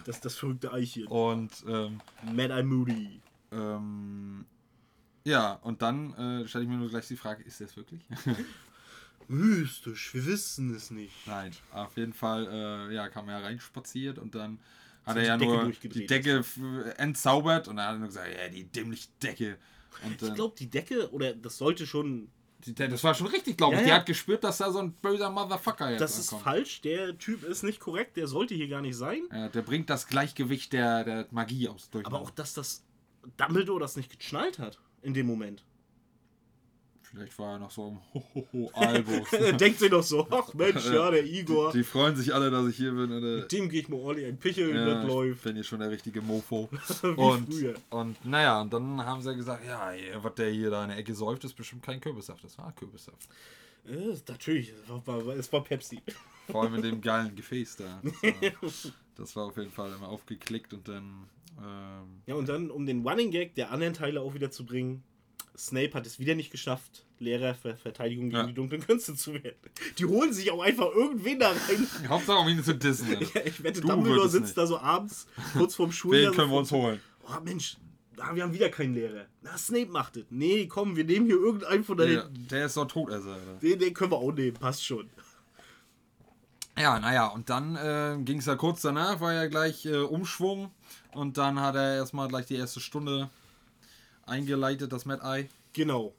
Das, 0.05 0.19
das 0.19 0.35
verrückte 0.35 0.71
Eichchen. 0.73 1.07
Und 1.07 1.51
ähm, 1.67 2.01
Mad 2.23 2.53
Eye 2.53 2.63
Moody. 2.63 3.21
ähm, 3.51 4.45
ja, 5.23 5.53
und 5.61 5.81
dann 5.81 6.13
äh, 6.15 6.47
stelle 6.47 6.63
ich 6.63 6.69
mir 6.69 6.77
nur 6.77 6.89
gleich 6.89 7.07
die 7.07 7.15
Frage, 7.15 7.43
ist 7.43 7.61
das 7.61 7.77
wirklich? 7.77 8.01
Mystisch, 9.27 10.13
wir 10.13 10.25
wissen 10.25 10.73
es 10.73 10.89
nicht. 10.89 11.13
Nein, 11.27 11.51
auf 11.71 11.95
jeden 11.95 12.13
Fall, 12.13 12.47
äh, 12.51 12.93
ja, 12.95 13.07
kam 13.07 13.29
er 13.29 13.43
reinspaziert 13.43 14.17
und 14.17 14.33
dann 14.35 14.59
hat 15.05 15.17
er 15.17 15.23
ja 15.23 15.37
Decke 15.37 15.51
nur 15.51 15.71
die 15.71 16.05
Decke 16.05 16.43
entzaubert 16.97 17.67
und 17.67 17.77
dann 17.77 17.85
hat 17.85 17.95
er 17.95 17.99
nur 17.99 18.07
gesagt, 18.07 18.27
ja, 18.35 18.49
die 18.49 18.63
dämliche 18.65 19.09
Decke. 19.21 19.57
Und, 20.03 20.21
Ich 20.21 20.29
äh, 20.29 20.33
glaube, 20.33 20.55
die 20.57 20.69
Decke, 20.69 21.11
oder 21.11 21.33
das 21.33 21.57
sollte 21.57 21.85
schon 21.85 22.29
das 22.75 23.03
war 23.03 23.13
schon 23.13 23.27
richtig, 23.27 23.57
glaube 23.57 23.73
ich. 23.75 23.79
Ja, 23.81 23.83
Die 23.85 23.89
ja. 23.91 23.95
hat 23.97 24.05
gespürt, 24.05 24.43
dass 24.43 24.57
da 24.59 24.71
so 24.71 24.79
ein 24.79 24.91
böser 24.93 25.29
Motherfucker 25.29 25.91
jetzt 25.91 26.01
Das 26.01 26.17
ist 26.19 26.29
ankommt. 26.33 26.43
falsch, 26.43 26.81
der 26.81 27.17
Typ 27.17 27.43
ist 27.43 27.63
nicht 27.63 27.79
korrekt, 27.79 28.17
der 28.17 28.27
sollte 28.27 28.53
hier 28.55 28.67
gar 28.67 28.81
nicht 28.81 28.95
sein. 28.95 29.23
Ja, 29.31 29.49
der 29.49 29.61
bringt 29.61 29.89
das 29.89 30.07
Gleichgewicht 30.07 30.73
der, 30.73 31.03
der 31.03 31.27
Magie 31.31 31.67
aus 31.69 31.89
durch. 31.89 32.05
Aber 32.05 32.19
auch, 32.21 32.31
dass 32.31 32.53
das 32.53 32.83
Dumbledore 33.37 33.79
das 33.79 33.95
nicht 33.97 34.17
geschnallt 34.17 34.59
hat 34.59 34.79
in 35.01 35.13
dem 35.13 35.27
Moment. 35.27 35.63
Vielleicht 37.11 37.37
war 37.39 37.53
er 37.55 37.59
noch 37.59 37.71
so 37.71 37.89
im 37.89 37.99
Hohoho-Albus. 38.13 39.33
Er 39.33 39.51
denkt 39.53 39.79
sich 39.79 39.91
noch 39.91 40.01
so, 40.03 40.25
ach 40.29 40.53
Mensch, 40.53 40.85
ja, 40.85 41.11
der 41.11 41.25
Igor. 41.25 41.71
Die 41.73 41.83
freuen 41.83 42.15
sich 42.15 42.33
alle, 42.33 42.49
dass 42.49 42.65
ich 42.67 42.77
hier 42.77 42.91
bin. 42.93 43.11
Oder? 43.11 43.41
Mit 43.41 43.51
dem 43.51 43.67
gehe 43.67 43.81
ich 43.81 43.89
mal 43.89 43.97
ordentlich 43.97 44.27
ein 44.27 44.37
Pichel, 44.37 44.73
Ja, 44.73 44.85
das 44.85 45.03
ich 45.03 45.09
läuft. 45.09 45.43
bin 45.43 45.55
hier 45.55 45.63
schon 45.65 45.79
der 45.81 45.91
richtige 45.91 46.21
Mofo. 46.21 46.69
Wie 47.01 47.07
und, 47.07 47.53
früher. 47.53 47.73
und 47.89 48.25
naja, 48.25 48.61
und 48.61 48.71
dann 48.71 49.05
haben 49.05 49.21
sie 49.21 49.35
gesagt, 49.35 49.65
ja, 49.67 49.91
was 50.21 50.35
der 50.35 50.51
hier 50.51 50.69
da 50.69 50.83
in 50.83 50.89
der 50.89 50.97
Ecke 50.99 51.13
säuft, 51.13 51.43
ist 51.43 51.53
bestimmt 51.53 51.83
kein 51.83 51.99
Kürbissaft. 51.99 52.43
Das 52.45 52.57
war 52.57 52.71
Kürbissaft. 52.71 53.27
Äh, 53.85 54.15
natürlich, 54.29 54.69
es 54.83 54.89
war, 54.89 55.05
war, 55.25 55.35
es 55.35 55.51
war 55.51 55.63
Pepsi. 55.63 56.01
Vor 56.49 56.63
allem 56.63 56.75
in 56.75 56.81
dem 56.81 57.01
geilen 57.01 57.35
Gefäß 57.35 57.75
da. 57.77 58.01
Das 58.61 58.85
war, 58.85 58.91
das 59.17 59.35
war 59.35 59.45
auf 59.47 59.57
jeden 59.57 59.71
Fall 59.71 59.91
immer 59.93 60.07
aufgeklickt 60.07 60.73
und 60.73 60.87
dann. 60.87 61.27
Ähm, 61.59 62.21
Ja, 62.25 62.35
und 62.35 62.47
dann, 62.47 62.71
um 62.71 62.85
den 62.85 63.05
Running 63.05 63.31
Gag 63.31 63.55
der 63.55 63.71
anderen 63.71 63.93
Teile 63.93 64.21
auch 64.21 64.33
wieder 64.33 64.49
zu 64.49 64.65
bringen, 64.65 65.03
Snape 65.57 65.93
hat 65.93 66.05
es 66.07 66.17
wieder 66.19 66.35
nicht 66.35 66.51
geschafft, 66.51 67.05
Lehrer 67.19 67.53
für 67.53 67.75
Verteidigung 67.75 68.25
gegen 68.29 68.37
Ja. 68.41 68.47
die 68.47 68.53
dunklen 68.53 68.81
Künste 68.85 69.13
zu 69.15 69.33
werden. 69.33 69.55
Die 69.97 70.05
holen 70.05 70.33
sich 70.33 70.49
auch 70.51 70.61
einfach 70.61 70.87
irgendwen 70.93 71.39
da 71.39 71.49
rein. 71.49 71.87
Hauptsache, 72.09 72.39
um 72.39 72.47
ihn 72.47 72.63
zu 72.63 72.73
dissen. 72.75 73.07
Ja, 73.33 73.41
ich 73.45 73.61
wette, 73.63 73.81
Du 73.81 73.87
Dumbledore 73.87 74.27
sitzt 74.29 74.45
nicht. 74.45 74.57
da 74.57 74.65
so 74.65 74.79
abends, 74.79 75.27
kurz 75.53 75.75
vorm 75.75 75.91
Schuljahr. 75.91 76.31
Den 76.31 76.35
können 76.37 76.51
wir 76.51 76.57
uns 76.57 76.71
holen. 76.71 76.99
Oh 77.27 77.39
Mensch, 77.43 77.77
ah, 78.17 78.33
wir 78.33 78.43
haben 78.43 78.53
wieder 78.53 78.69
keinen 78.69 78.93
Lehrer. 78.95 79.25
Na, 79.43 79.55
Snape 79.57 79.91
macht 79.91 80.17
es. 80.17 80.25
Nee, 80.29 80.67
komm, 80.67 80.95
wir 80.95 81.03
nehmen 81.03 81.25
hier 81.27 81.35
irgendeinen 81.35 81.83
von 81.83 81.97
da 81.97 82.05
Der, 82.05 82.23
hinten. 82.23 82.47
der 82.47 82.65
ist 82.65 82.77
doch 82.77 82.85
Todesser. 82.87 83.33
Alter. 83.33 83.53
Den, 83.61 83.77
den 83.79 83.93
können 83.93 84.11
wir 84.11 84.17
auch 84.17 84.31
nehmen, 84.31 84.57
passt 84.57 84.85
schon. 84.85 85.09
Ja, 86.77 86.99
naja, 86.99 87.27
und 87.27 87.49
dann 87.49 87.75
äh, 87.75 88.17
ging 88.23 88.39
es 88.39 88.45
ja 88.45 88.55
kurz 88.55 88.81
danach, 88.81 89.19
war 89.19 89.33
ja 89.33 89.47
gleich 89.47 89.85
äh, 89.85 89.97
Umschwung 89.97 90.71
und 91.13 91.37
dann 91.37 91.59
hat 91.59 91.75
er 91.75 91.95
erstmal 91.95 92.27
gleich 92.29 92.45
die 92.47 92.55
erste 92.55 92.79
Stunde 92.79 93.29
eingeleitet, 94.31 94.91
das 94.91 95.05
Mad 95.05 95.21
Eye. 95.23 95.47
Genau. 95.73 96.15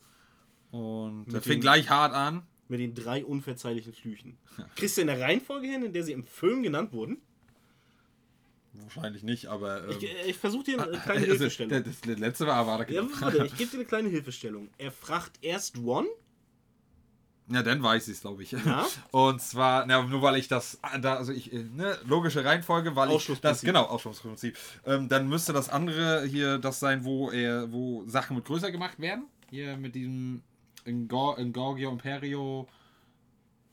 Und 0.71 1.27
Mit 1.33 1.43
fing 1.43 1.55
den- 1.55 1.61
gleich 1.61 1.91
hart 1.91 2.15
an. 2.15 2.43
Mit 2.69 2.81
den 2.81 2.95
drei 2.95 3.25
unverzeihlichen 3.25 3.93
Flüchen. 3.93 4.39
Kriegst 4.77 4.97
du 4.97 5.01
in 5.03 5.09
der 5.09 5.21
Reihenfolge 5.21 5.67
hin, 5.67 5.85
in 5.85 5.93
der 5.93 6.05
sie 6.05 6.13
im 6.13 6.23
Film 6.25 6.63
genannt 6.63 6.93
wurden? 6.93 7.19
Wahrscheinlich 8.75 9.23
nicht, 9.23 9.47
aber. 9.49 9.85
Ähm, 9.85 9.91
Ich, 9.99 10.05
äh, 10.05 10.31
ich 10.31 10.37
versuche 10.39 10.65
dir 10.65 10.81
eine 10.83 10.99
kleine 10.99 11.21
also, 11.21 11.27
Hilfestellung. 11.33 11.71
der, 11.71 11.81
das 11.83 12.05
letzte 12.07 12.47
war 12.47 12.57
Avada 12.57 12.85
Ja, 12.91 13.03
Kedavra. 13.03 13.21
warte, 13.27 13.45
ich 13.53 13.57
gebe 13.59 13.71
dir 13.71 13.77
eine 13.79 13.85
kleine 13.85 14.09
Hilfestellung. 14.09 14.69
Er 14.79 14.91
fragt 14.91 15.39
erst 15.45 15.77
Ron. 15.77 16.07
Ja, 17.49 17.63
dann 17.63 17.83
weiß 17.83 18.09
ich 18.09 18.15
es, 18.15 18.21
glaube 18.21 18.43
ich. 18.45 18.53
Ja? 18.53 18.87
Und 19.11 19.43
zwar, 19.43 19.85
na, 19.87 20.03
nur 20.03 20.23
weil 20.23 20.37
ich 20.37 20.49
das, 20.49 20.79
da, 21.01 21.17
also 21.17 21.33
ich, 21.33 21.53
äh, 21.53 21.65
ne, 21.65 21.99
logische 22.07 22.45
Reihenfolge, 22.45 22.95
weil 22.97 23.11
ich 23.11 23.31
das, 23.41 23.63
genau, 23.63 23.83
Ausschlussprinzip. 23.85 24.57
Ähm, 24.87 25.09
dann 25.09 25.29
müsste 25.29 25.53
das 25.53 25.69
andere 25.69 26.25
hier 26.25 26.59
das 26.59 26.79
sein, 26.81 27.05
wo 27.05 27.31
er, 27.31 27.71
wo 27.73 28.05
Sachen 28.07 28.37
mit 28.37 28.45
größer 28.45 28.71
gemacht 28.71 28.99
werden. 29.01 29.25
Hier 29.51 29.77
mit 29.77 29.95
diesem 29.95 30.43
Ingor, 30.85 31.39
Ingorgio 31.39 31.91
Imperio, 31.91 32.69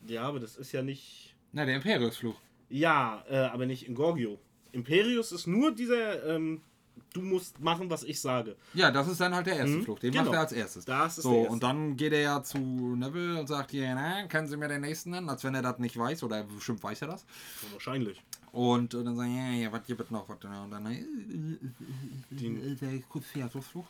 Ja, 0.08 0.24
aber 0.24 0.40
das 0.40 0.58
ist 0.58 0.72
ja 0.72 0.82
nicht. 0.82 1.36
na, 1.52 1.66
der 1.66 1.76
Imperiusfluch. 1.76 2.36
Ja, 2.70 3.24
äh, 3.30 3.38
aber 3.38 3.66
nicht 3.66 3.88
Ingorgio. 3.88 4.40
Imperius 4.72 5.32
ist 5.32 5.48
nur 5.48 5.74
dieser, 5.74 6.26
ähm, 6.36 6.62
du 7.14 7.22
musst 7.22 7.60
machen, 7.60 7.90
was 7.90 8.04
ich 8.04 8.20
sage. 8.20 8.56
Ja, 8.74 8.92
das 8.92 9.08
ist 9.08 9.20
dann 9.22 9.34
halt 9.36 9.48
der 9.48 9.56
erste 9.58 9.78
Mhm, 9.78 9.84
Fluch. 9.84 10.00
Den 10.00 10.12
genau. 10.12 10.26
macht 10.26 10.34
er 10.34 10.40
als 10.42 10.52
erstes. 10.52 10.86
Das 10.86 11.18
ist 11.18 11.24
so, 11.24 11.42
und 11.42 11.64
dann 11.64 11.96
geht 11.98 12.14
er 12.14 12.22
ja 12.22 12.44
zu 12.44 12.58
Neville 12.58 13.40
und 13.40 13.48
sagt 13.48 13.72
hier, 13.72 13.94
na, 13.96 14.28
können 14.28 14.48
Sie 14.48 14.58
mir 14.58 14.68
den 14.68 14.82
nächsten 14.82 15.12
nennen? 15.12 15.30
Als 15.30 15.44
wenn 15.44 15.56
er 15.56 15.62
das 15.62 15.80
nicht 15.80 15.98
weiß, 15.98 16.24
oder 16.24 16.44
bestimmt 16.44 16.82
weiß 16.84 17.02
er 17.04 17.08
das. 17.10 17.26
Wahrscheinlich. 17.74 18.22
Und, 18.52 18.94
äh, 18.94 19.04
dann 19.04 19.16
sagen, 19.16 19.36
ja, 19.36 19.52
ja, 19.64 19.72
was 19.72 19.86
gibt 19.86 20.02
es 20.02 20.10
noch? 20.12 20.28
Was, 20.28 20.38
und 20.44 20.72
dann, 20.72 20.86
äh, 20.88 21.04
Den- 22.30 22.78
der 22.80 23.00
Cruciatusfluch. 23.10 23.86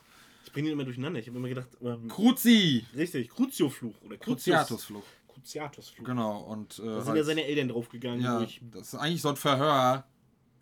Ich 0.46 0.52
bringe 0.54 0.70
ihn 0.70 0.74
immer 0.74 0.84
durcheinander. 0.86 1.20
Ich 1.20 1.28
habe 1.28 1.38
immer 1.38 1.48
gedacht, 1.50 1.68
ähm, 1.82 2.08
Cruci! 2.08 2.86
richtig, 2.96 3.30
Crucio-Fluch 3.30 3.94
oder 4.06 4.18
Cruciatusfluch. 4.18 5.04
Cruciatus-Fluch. 5.34 6.06
Genau, 6.06 6.40
und. 6.42 6.80
Äh, 6.80 6.86
Da 6.86 6.96
sind 7.00 7.08
halt- 7.08 7.18
ja 7.18 7.24
seine 7.24 7.44
Eltern 7.46 7.70
draufgegangen. 7.70 8.22
ja, 8.22 8.40
durch. 8.40 8.60
das 8.72 8.94
ist 8.94 8.96
eigentlich 8.96 9.22
so 9.22 9.30
ein 9.30 9.36
Verhör. 9.36 10.04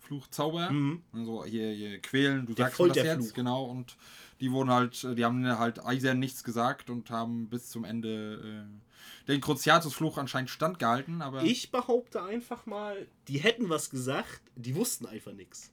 Fluchzauber. 0.08 0.72
Mhm. 0.72 1.04
Also 1.12 1.46
hier, 1.46 1.72
hier 1.72 2.00
quälen, 2.00 2.46
du 2.46 2.54
Der 2.54 2.66
sagst 2.66 2.80
mir 2.80 2.88
das 2.88 3.04
jetzt, 3.04 3.36
genau. 3.36 3.66
Und 3.66 3.98
die 4.40 4.52
wurden 4.52 4.72
halt, 4.72 5.04
die 5.18 5.26
haben 5.26 5.46
halt 5.46 5.84
eisern 5.84 6.20
nichts 6.20 6.44
gesagt 6.44 6.90
und 6.90 7.10
haben 7.10 7.50
bis 7.50 7.70
zum 7.70 7.84
Ende 7.84 8.68
äh, 8.68 9.28
den 9.28 9.42
Cruciatusfluch 9.42 10.18
anscheinend 10.18 10.50
standgehalten, 10.50 11.22
aber. 11.22 11.44
Ich 11.44 11.72
behaupte 11.72 12.24
einfach 12.24 12.66
mal, 12.66 13.08
die 13.28 13.40
hätten 13.40 13.70
was 13.70 13.90
gesagt, 13.90 14.42
die 14.56 14.76
wussten 14.76 15.06
einfach 15.06 15.34
nichts. 15.34 15.72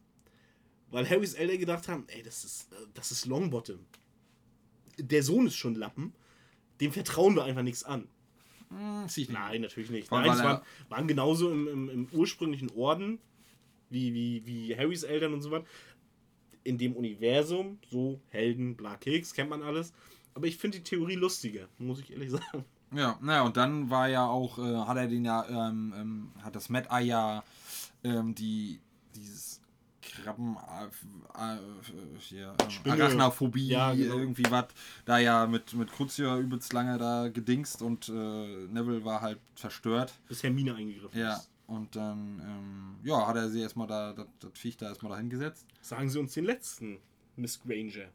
Weil 0.91 1.09
Harrys 1.09 1.35
Eltern 1.35 1.59
gedacht 1.59 1.89
haben, 1.89 2.05
ey, 2.09 2.23
das 2.23 2.45
ist, 2.45 2.73
äh, 2.73 2.77
das 2.95 3.11
ist 3.13 3.27
Longbottom. 3.27 3.81
Der 4.99 5.23
Sohn 5.23 5.47
ist 5.47 5.57
schon 5.57 5.75
Lappen, 5.75 6.15
dem 6.81 6.93
vertrauen 6.93 7.35
wir 7.35 7.45
einfach 7.45 7.63
nichts 7.63 7.85
an. 7.85 8.09
Hm. 8.71 9.07
Nein, 9.29 9.61
natürlich 9.61 9.91
nicht. 9.91 10.11
Nein, 10.11 10.31
es 10.31 10.43
waren, 10.43 10.63
waren 10.89 11.07
genauso 11.07 11.51
im, 11.51 11.69
im, 11.69 11.89
im 11.89 12.09
ursprünglichen 12.13 12.71
Orden, 12.71 13.19
wie, 13.95 14.13
wie, 14.13 14.45
wie 14.45 14.77
Harrys 14.77 15.03
Eltern 15.05 15.33
und 15.33 15.41
so 15.41 15.51
weiter. 15.51 15.65
In 16.65 16.77
dem 16.79 16.95
Universum, 16.97 17.79
so 17.91 18.21
Helden, 18.29 18.77
bla 18.77 18.97
Keks, 18.97 19.33
kennt 19.33 19.49
man 19.51 19.63
alles. 19.63 19.93
Aber 20.35 20.47
ich 20.47 20.57
finde 20.59 20.79
die 20.79 20.85
Theorie 20.85 21.15
lustiger, 21.15 21.69
muss 21.79 22.01
ich 22.01 22.11
ehrlich 22.13 22.31
sagen. 22.33 22.65
Ja, 22.95 23.19
naja, 23.23 23.43
und 23.43 23.57
dann 23.57 23.89
war 23.91 24.09
ja 24.09 24.27
auch, 24.27 24.59
äh, 24.59 24.77
hat 24.87 24.97
er 24.97 25.09
den 25.09 25.25
ja, 25.25 25.45
ähm, 25.49 25.95
ähm, 25.97 26.31
hat 26.43 26.55
das 26.55 26.69
Mad 26.69 26.89
Eye 26.91 27.07
ja 27.07 27.45
ähm, 28.05 28.35
die, 28.35 28.81
dieses 29.15 29.61
Krabben, 30.01 30.57
äh, 31.37 31.55
äh, 31.55 31.59
hier, 32.21 32.55
ähm. 32.85 32.93
Arachnophobie, 32.93 33.69
Ja, 33.69 33.93
genau. 33.95 34.17
irgendwie 34.19 34.45
was, 34.51 34.67
da 35.07 35.19
ja 35.19 35.47
mit, 35.47 35.73
mit 35.75 35.91
Crucio 35.91 36.39
übelst 36.39 36.73
lange 36.73 36.99
da 36.99 37.29
gedingst 37.29 37.83
und 37.83 38.09
äh, 38.09 38.13
Neville 38.13 39.05
war 39.05 39.21
halt 39.23 39.41
verstört. 39.57 40.13
Bis 40.29 40.43
Hermine 40.43 40.75
eingegriffen 40.75 41.19
Ja, 41.19 41.35
ist. 41.35 41.51
Und 41.67 41.97
dann, 41.97 42.41
ähm, 42.41 42.97
ja, 43.03 43.27
hat 43.27 43.37
er 43.37 43.49
sie 43.49 43.61
erstmal 43.61 43.87
da, 43.87 44.13
das, 44.13 44.27
das 44.41 44.59
Viech 44.59 44.77
da 44.77 44.89
erstmal 44.89 45.13
da 45.13 45.19
hingesetzt. 45.19 45.67
Sagen 45.81 46.09
Sie 46.09 46.19
uns 46.19 46.35
den 46.35 46.45
letzten, 46.45 46.99
Miss 47.37 47.61
Granger. 47.61 48.09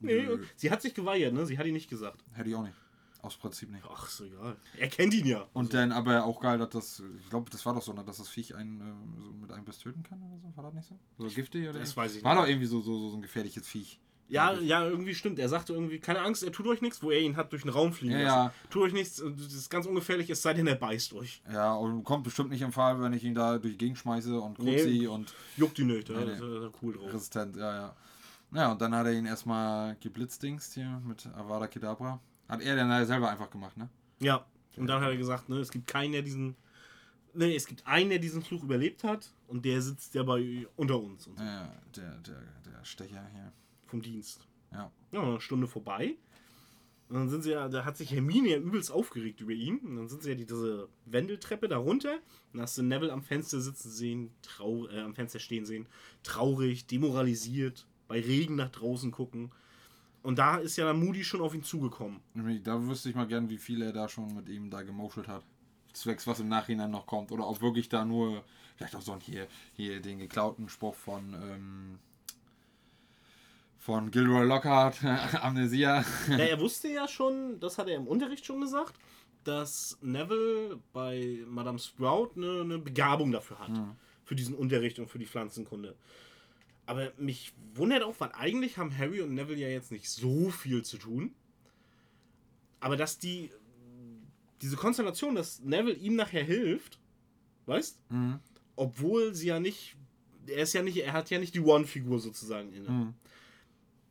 Nee, 0.00 0.22
Nö. 0.24 0.44
sie 0.56 0.70
hat 0.70 0.82
sich 0.82 0.94
geweigert, 0.94 1.32
ne? 1.32 1.46
Sie 1.46 1.56
hat 1.58 1.66
ihn 1.66 1.74
nicht 1.74 1.88
gesagt. 1.88 2.24
Hätte 2.32 2.50
ich 2.50 2.56
auch 2.56 2.64
nicht. 2.64 2.76
Aus 3.20 3.36
Prinzip 3.36 3.70
nicht. 3.70 3.84
Ach, 3.88 4.08
so 4.08 4.24
egal. 4.24 4.56
Er 4.76 4.88
kennt 4.88 5.14
ihn 5.14 5.26
ja. 5.26 5.46
Und 5.52 5.74
dann 5.74 5.92
aber 5.92 6.24
auch 6.24 6.40
geil, 6.40 6.58
dass 6.58 6.70
das, 6.70 7.02
ich 7.20 7.30
glaube, 7.30 7.48
das 7.52 7.64
war 7.64 7.72
doch 7.72 7.82
so, 7.82 7.92
ne, 7.92 8.02
dass 8.04 8.16
das 8.16 8.28
Viech 8.28 8.56
einen 8.56 8.80
äh, 8.80 9.22
so 9.22 9.32
mit 9.32 9.52
einem 9.52 9.64
Biss 9.64 9.78
töten 9.78 10.02
kann 10.02 10.20
oder 10.22 10.40
so. 10.40 10.56
War 10.56 10.64
das 10.64 10.74
nicht 10.74 10.88
so? 10.88 10.98
So 11.18 11.28
giftig 11.32 11.62
oder? 11.68 11.78
Das 11.78 11.90
irgendwie? 11.90 11.96
weiß 11.98 12.16
ich 12.16 12.24
War 12.24 12.34
nicht. 12.34 12.42
doch 12.42 12.48
irgendwie 12.48 12.66
so, 12.66 12.80
so, 12.80 13.10
so 13.10 13.16
ein 13.16 13.22
gefährliches 13.22 13.64
Viech. 13.68 14.00
Ja, 14.32 14.52
ja, 14.54 14.84
irgendwie 14.86 15.14
stimmt. 15.14 15.38
Er 15.38 15.48
sagte 15.48 15.72
irgendwie, 15.74 15.98
keine 15.98 16.20
Angst, 16.22 16.42
er 16.42 16.50
tut 16.52 16.66
euch 16.66 16.80
nichts, 16.80 17.02
wo 17.02 17.10
er 17.10 17.20
ihn 17.20 17.36
hat 17.36 17.52
durch 17.52 17.62
den 17.62 17.70
Raum 17.70 17.92
fliegen 17.92 18.14
Ja, 18.14 18.22
lassen. 18.22 18.36
ja. 18.64 18.68
Tut 18.70 18.82
euch 18.82 18.92
nichts, 18.92 19.16
das 19.16 19.52
ist 19.52 19.68
ganz 19.70 19.84
ungefährlich, 19.86 20.30
es 20.30 20.40
sei 20.40 20.54
denn, 20.54 20.66
er 20.66 20.74
beißt 20.76 21.12
euch. 21.12 21.42
Ja, 21.52 21.74
und 21.74 22.02
kommt 22.04 22.24
bestimmt 22.24 22.50
nicht 22.50 22.62
im 22.62 22.72
Fall, 22.72 23.00
wenn 23.00 23.12
ich 23.12 23.24
ihn 23.24 23.34
da 23.34 23.58
durch 23.58 23.74
die 23.74 23.78
Gegend 23.78 23.98
schmeiße 23.98 24.40
und 24.40 24.58
Nee. 24.58 24.76
Kruzi 24.76 25.06
und 25.06 25.34
Juckt 25.56 25.78
ihn 25.78 25.88
nicht, 25.88 26.08
ja, 26.08 26.18
Nee, 26.18 26.26
das 26.26 26.40
nee. 26.40 26.46
ist 26.56 26.62
ja 26.62 26.70
cool 26.82 26.94
drauf. 26.94 27.12
resistent, 27.12 27.56
ja, 27.56 27.74
ja. 27.74 27.96
Ja, 28.54 28.72
und 28.72 28.80
dann 28.80 28.94
hat 28.94 29.06
er 29.06 29.12
ihn 29.12 29.26
erstmal 29.26 29.96
geblitzdingst 30.00 30.74
hier 30.74 31.00
mit 31.06 31.26
Avada 31.34 31.66
Kedavra. 31.66 32.18
Hat 32.48 32.60
er 32.62 32.76
dann 32.76 33.06
selber 33.06 33.30
einfach 33.30 33.50
gemacht, 33.50 33.76
ne? 33.76 33.88
Ja, 34.20 34.44
und 34.76 34.86
dann 34.86 35.00
hat 35.02 35.08
er 35.10 35.16
gesagt, 35.16 35.48
ne, 35.48 35.56
es 35.58 35.70
gibt 35.70 35.86
keinen, 35.86 36.12
der 36.12 36.22
diesen. 36.22 36.56
Ne, 37.34 37.54
es 37.54 37.66
gibt 37.66 37.86
einen, 37.86 38.10
der 38.10 38.18
diesen 38.18 38.42
Fluch 38.42 38.62
überlebt 38.62 39.04
hat 39.04 39.30
und 39.48 39.64
der 39.64 39.80
sitzt 39.80 40.14
ja 40.14 40.22
bei 40.22 40.66
unter 40.76 40.98
uns 41.00 41.26
und 41.26 41.38
so, 41.38 41.44
Ja, 41.44 41.50
ja, 41.62 41.72
der, 41.96 42.18
der, 42.18 42.42
der 42.66 42.84
Stecher 42.84 43.26
hier. 43.32 43.52
Vom 43.92 44.02
Dienst. 44.02 44.48
Ja. 44.72 44.90
Ja, 45.12 45.22
eine 45.22 45.40
Stunde 45.40 45.66
vorbei. 45.66 46.16
Und 47.10 47.16
dann 47.16 47.28
sind 47.28 47.42
sie 47.42 47.50
ja, 47.50 47.68
da 47.68 47.84
hat 47.84 47.98
sich 47.98 48.10
Hermine 48.10 48.48
ja 48.48 48.56
übelst 48.56 48.90
aufgeregt 48.90 49.42
über 49.42 49.52
ihn. 49.52 49.80
Und 49.80 49.96
dann 49.96 50.08
sind 50.08 50.22
sie 50.22 50.30
ja 50.30 50.34
die, 50.34 50.46
diese 50.46 50.88
Wendeltreppe 51.04 51.68
da 51.68 51.76
runter. 51.76 52.14
Und 52.14 52.54
dann 52.54 52.62
hast 52.62 52.78
du 52.78 52.82
Neville 52.82 53.12
am 53.12 53.22
Fenster 53.22 53.60
sitzen 53.60 53.90
sehen, 53.90 54.30
trau 54.40 54.88
äh, 54.88 55.02
am 55.02 55.14
Fenster 55.14 55.38
stehen 55.38 55.66
sehen, 55.66 55.86
traurig, 56.22 56.86
demoralisiert, 56.86 57.86
bei 58.08 58.18
Regen 58.18 58.56
nach 58.56 58.70
draußen 58.70 59.10
gucken. 59.10 59.52
Und 60.22 60.38
da 60.38 60.56
ist 60.56 60.76
ja 60.76 60.86
dann 60.86 61.04
Moody 61.04 61.22
schon 61.22 61.42
auf 61.42 61.54
ihn 61.54 61.64
zugekommen. 61.64 62.20
Da 62.64 62.86
wüsste 62.86 63.10
ich 63.10 63.14
mal 63.14 63.26
gern, 63.26 63.50
wie 63.50 63.58
viel 63.58 63.82
er 63.82 63.92
da 63.92 64.08
schon 64.08 64.34
mit 64.34 64.48
ihm 64.48 64.70
da 64.70 64.80
gemoschelt 64.80 65.28
hat. 65.28 65.44
Zwecks, 65.92 66.26
was 66.26 66.40
im 66.40 66.48
Nachhinein 66.48 66.90
noch 66.90 67.06
kommt. 67.06 67.30
Oder 67.30 67.46
ob 67.46 67.60
wirklich 67.60 67.90
da 67.90 68.06
nur, 68.06 68.42
vielleicht 68.76 68.96
auch 68.96 69.02
so 69.02 69.12
ein 69.12 69.20
hier, 69.20 69.48
hier 69.74 70.00
den 70.00 70.18
geklauten 70.18 70.70
Spruch 70.70 70.94
von, 70.94 71.34
ähm, 71.34 71.98
von 73.82 74.12
Gilroy 74.12 74.46
Lockhart, 74.46 75.02
Amnesia. 75.42 76.04
Ja, 76.28 76.36
er 76.38 76.60
wusste 76.60 76.86
ja 76.88 77.08
schon, 77.08 77.58
das 77.58 77.78
hat 77.78 77.88
er 77.88 77.96
im 77.96 78.06
Unterricht 78.06 78.46
schon 78.46 78.60
gesagt, 78.60 78.94
dass 79.42 79.98
Neville 80.00 80.78
bei 80.92 81.40
Madame 81.48 81.80
Sprout 81.80 82.30
eine, 82.36 82.60
eine 82.60 82.78
Begabung 82.78 83.32
dafür 83.32 83.58
hat. 83.58 83.72
Für 84.24 84.36
diesen 84.36 84.54
Unterricht 84.54 85.00
und 85.00 85.08
für 85.08 85.18
die 85.18 85.26
Pflanzenkunde. 85.26 85.96
Aber 86.86 87.12
mich 87.16 87.52
wundert 87.74 88.04
auch, 88.04 88.14
weil 88.20 88.30
eigentlich 88.34 88.78
haben 88.78 88.96
Harry 88.96 89.20
und 89.20 89.34
Neville 89.34 89.58
ja 89.58 89.68
jetzt 89.68 89.90
nicht 89.90 90.08
so 90.08 90.50
viel 90.50 90.84
zu 90.84 90.96
tun. 90.96 91.34
Aber 92.78 92.96
dass 92.96 93.18
die. 93.18 93.50
Diese 94.60 94.76
Konstellation, 94.76 95.34
dass 95.34 95.58
Neville 95.58 95.96
ihm 95.96 96.14
nachher 96.14 96.44
hilft, 96.44 97.00
weißt? 97.66 97.98
Mhm. 98.10 98.38
Obwohl 98.76 99.34
sie 99.34 99.48
ja 99.48 99.58
nicht. 99.58 99.96
Er 100.46 100.62
ist 100.62 100.72
ja 100.72 100.82
nicht, 100.82 100.98
er 100.98 101.12
hat 101.12 101.30
ja 101.30 101.40
nicht 101.40 101.54
die 101.54 101.60
One-Figur 101.60 102.20
sozusagen 102.20 102.72
inne 102.72 102.88
Mhm. 102.88 103.14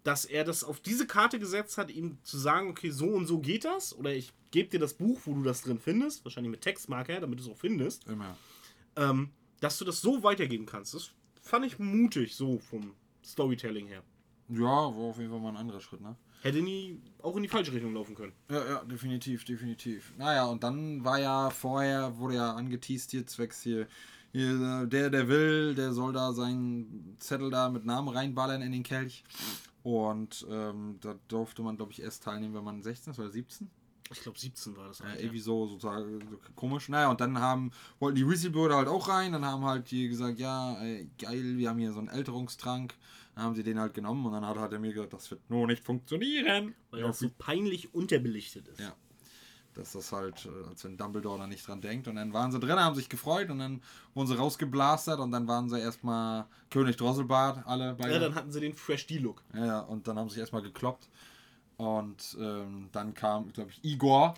Dass 0.03 0.25
er 0.25 0.43
das 0.43 0.63
auf 0.63 0.79
diese 0.79 1.05
Karte 1.05 1.39
gesetzt 1.39 1.77
hat, 1.77 1.91
ihm 1.91 2.17
zu 2.23 2.37
sagen, 2.37 2.69
okay, 2.69 2.89
so 2.89 3.05
und 3.07 3.27
so 3.27 3.39
geht 3.39 3.65
das, 3.65 3.95
oder 3.97 4.13
ich 4.13 4.33
gebe 4.51 4.69
dir 4.69 4.79
das 4.79 4.93
Buch, 4.95 5.19
wo 5.25 5.33
du 5.33 5.43
das 5.43 5.61
drin 5.61 5.79
findest, 5.79 6.25
wahrscheinlich 6.25 6.51
mit 6.51 6.61
Textmarker, 6.61 7.19
damit 7.19 7.39
du 7.39 7.43
es 7.43 7.49
auch 7.49 7.57
findest, 7.57 8.07
Immer. 8.07 8.35
ähm, 8.95 9.29
dass 9.59 9.77
du 9.77 9.85
das 9.85 10.01
so 10.01 10.23
weitergeben 10.23 10.65
kannst. 10.65 10.93
Das 10.93 11.11
fand 11.41 11.65
ich 11.65 11.79
mutig, 11.79 12.35
so 12.35 12.59
vom 12.59 12.93
Storytelling 13.23 13.87
her. 13.87 14.03
Ja, 14.49 14.59
war 14.59 14.95
auf 14.95 15.17
jeden 15.17 15.29
Fall 15.29 15.39
mal 15.39 15.49
ein 15.49 15.57
anderer 15.57 15.79
Schritt, 15.79 16.01
ne? 16.01 16.15
Hätte 16.41 16.61
nie 16.61 16.99
auch 17.21 17.35
in 17.37 17.43
die 17.43 17.49
falsche 17.49 17.71
Richtung 17.71 17.93
laufen 17.93 18.15
können. 18.15 18.33
Ja, 18.49 18.65
ja, 18.67 18.83
definitiv, 18.83 19.45
definitiv. 19.45 20.11
Naja, 20.17 20.45
und 20.45 20.63
dann 20.63 21.05
war 21.05 21.19
ja 21.19 21.51
vorher, 21.51 22.17
wurde 22.17 22.35
ja 22.35 22.53
angeteased 22.53 23.11
hier, 23.11 23.27
zwecks 23.27 23.61
hier, 23.61 23.87
hier, 24.31 24.87
der, 24.87 25.11
der 25.11 25.27
will, 25.27 25.75
der 25.75 25.93
soll 25.93 26.13
da 26.13 26.33
seinen 26.33 27.15
Zettel 27.19 27.51
da 27.51 27.69
mit 27.69 27.85
Namen 27.85 28.09
reinballern 28.09 28.61
in 28.63 28.71
den 28.71 28.83
Kelch. 28.83 29.23
Und 29.83 30.45
ähm, 30.49 30.97
da 31.01 31.15
durfte 31.27 31.61
man, 31.61 31.77
glaube 31.77 31.91
ich, 31.91 32.01
erst 32.01 32.23
teilnehmen, 32.23 32.53
wenn 32.53 32.63
man 32.63 32.83
16 32.83 33.11
ist 33.11 33.19
oder 33.19 33.29
17. 33.29 33.69
Ich 34.11 34.21
glaube 34.21 34.37
17 34.37 34.75
war 34.75 34.87
das. 34.87 34.99
Ja, 34.99 35.05
Alter. 35.05 35.19
irgendwie 35.19 35.39
so, 35.39 35.67
sozusagen 35.67 36.27
so 36.29 36.37
komisch. 36.55 36.89
Naja, 36.89 37.09
und 37.09 37.21
dann 37.21 37.39
haben, 37.39 37.71
wollten 37.99 38.17
die 38.17 38.27
Weasley-Brüder 38.27 38.75
halt 38.75 38.87
auch 38.87 39.07
rein. 39.07 39.31
Dann 39.31 39.45
haben 39.45 39.63
halt 39.63 39.89
die 39.89 40.09
gesagt, 40.09 40.37
ja, 40.37 40.77
ey, 40.81 41.09
geil, 41.17 41.57
wir 41.57 41.69
haben 41.69 41.79
hier 41.79 41.93
so 41.93 41.99
einen 41.99 42.09
Älterungstrank. 42.09 42.93
Dann 43.35 43.43
haben 43.45 43.55
sie 43.55 43.63
den 43.63 43.79
halt 43.79 43.93
genommen 43.93 44.25
und 44.25 44.33
dann 44.33 44.45
hat 44.45 44.57
halt 44.57 44.73
er 44.73 44.79
mir 44.79 44.93
gesagt, 44.93 45.13
das 45.13 45.31
wird 45.31 45.49
nur 45.49 45.65
nicht 45.65 45.83
funktionieren. 45.83 46.75
Weil 46.89 47.03
das 47.03 47.19
so 47.19 47.29
peinlich 47.37 47.93
unterbelichtet 47.93 48.67
ist. 48.67 48.81
Ja. 48.81 48.93
Dass 49.73 49.93
das 49.93 50.11
halt, 50.11 50.45
äh, 50.45 50.67
als 50.69 50.83
wenn 50.83 50.97
Dumbledore 50.97 51.39
da 51.39 51.47
nicht 51.47 51.65
dran 51.65 51.79
denkt. 51.79 52.07
Und 52.09 52.15
dann 52.15 52.33
waren 52.33 52.51
sie 52.51 52.59
drin, 52.59 52.77
haben 52.79 52.95
sich 52.95 53.07
gefreut 53.07 53.49
und 53.49 53.59
dann 53.59 53.81
wurden 54.13 54.27
sie 54.27 54.37
rausgeblastert 54.37 55.19
und 55.19 55.31
dann 55.31 55.47
waren 55.47 55.69
sie 55.69 55.79
erstmal 55.79 56.45
König 56.69 56.97
Drosselbart, 56.97 57.65
alle 57.65 57.95
beide. 57.95 58.13
Ja, 58.13 58.19
dann 58.19 58.35
hatten 58.35 58.51
sie 58.51 58.59
den 58.59 58.73
Fresh 58.73 59.07
D-Look. 59.07 59.41
ja, 59.53 59.65
ja, 59.65 59.79
und 59.79 60.07
dann 60.07 60.17
haben 60.19 60.27
sie 60.27 60.33
sich 60.33 60.41
erstmal 60.41 60.61
gekloppt. 60.61 61.07
Und 61.77 62.37
ähm, 62.39 62.89
dann 62.91 63.13
kam, 63.13 63.51
glaube 63.53 63.71
ich, 63.71 63.83
Igor. 63.83 64.35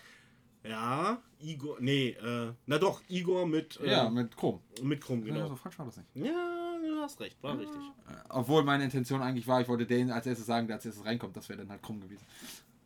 Ja, 0.63 1.17
Igor. 1.39 1.77
Nee, 1.81 2.09
äh, 2.11 2.53
na 2.67 2.77
doch, 2.77 3.01
Igor 3.09 3.45
mit, 3.45 3.79
äh, 3.81 3.91
Ja, 3.91 4.09
mit 4.09 4.37
Chrom. 4.37 4.61
mit 4.81 5.01
Krumm, 5.01 5.25
Ja, 5.25 5.33
genau. 5.33 5.47
so 5.49 5.55
falsch 5.57 5.77
war 5.77 5.85
das 5.87 5.97
nicht. 5.97 6.07
Ja, 6.15 6.77
du 6.81 7.01
hast 7.01 7.19
recht, 7.19 7.41
war 7.43 7.57
richtig. 7.59 7.81
Äh, 8.07 8.13
Obwohl 8.29 8.63
meine 8.63 8.85
Intention 8.85 9.21
eigentlich 9.21 9.45
war, 9.47 9.59
ich 9.59 9.67
wollte 9.67 9.85
den 9.85 10.09
als 10.11 10.25
erstes 10.25 10.45
sagen, 10.45 10.67
der 10.67 10.77
als 10.77 10.85
erstes 10.85 11.03
reinkommt. 11.03 11.35
Das 11.35 11.49
wäre 11.49 11.59
dann 11.59 11.69
halt 11.69 11.81
Krumm 11.81 11.99
gewesen. 11.99 12.23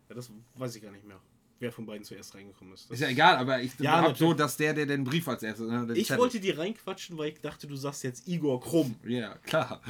Ja, 0.09 0.15
das 0.15 0.31
weiß 0.55 0.75
ich 0.75 0.81
gar 0.81 0.91
nicht 0.91 1.05
mehr, 1.05 1.19
wer 1.59 1.71
von 1.71 1.85
beiden 1.85 2.03
zuerst 2.03 2.35
reingekommen 2.35 2.73
ist. 2.73 2.85
Das 2.89 2.97
Ist 2.97 3.01
ja 3.01 3.09
egal, 3.09 3.37
aber 3.37 3.61
ich 3.61 3.71
Ja, 3.79 4.01
hab 4.01 4.17
so, 4.17 4.33
dass 4.33 4.57
der, 4.57 4.73
der 4.73 4.85
den 4.85 5.03
Brief 5.03 5.27
als 5.27 5.43
erstes. 5.43 5.67
Ne, 5.69 5.87
ich 5.95 6.07
Zettel- 6.07 6.19
wollte 6.19 6.39
die 6.39 6.51
reinquatschen, 6.51 7.17
weil 7.17 7.29
ich 7.33 7.41
dachte, 7.41 7.67
du 7.67 7.75
sagst 7.75 8.03
jetzt 8.03 8.27
Igor 8.27 8.59
Krumm. 8.61 8.95
Ja, 9.05 9.35
klar. 9.43 9.81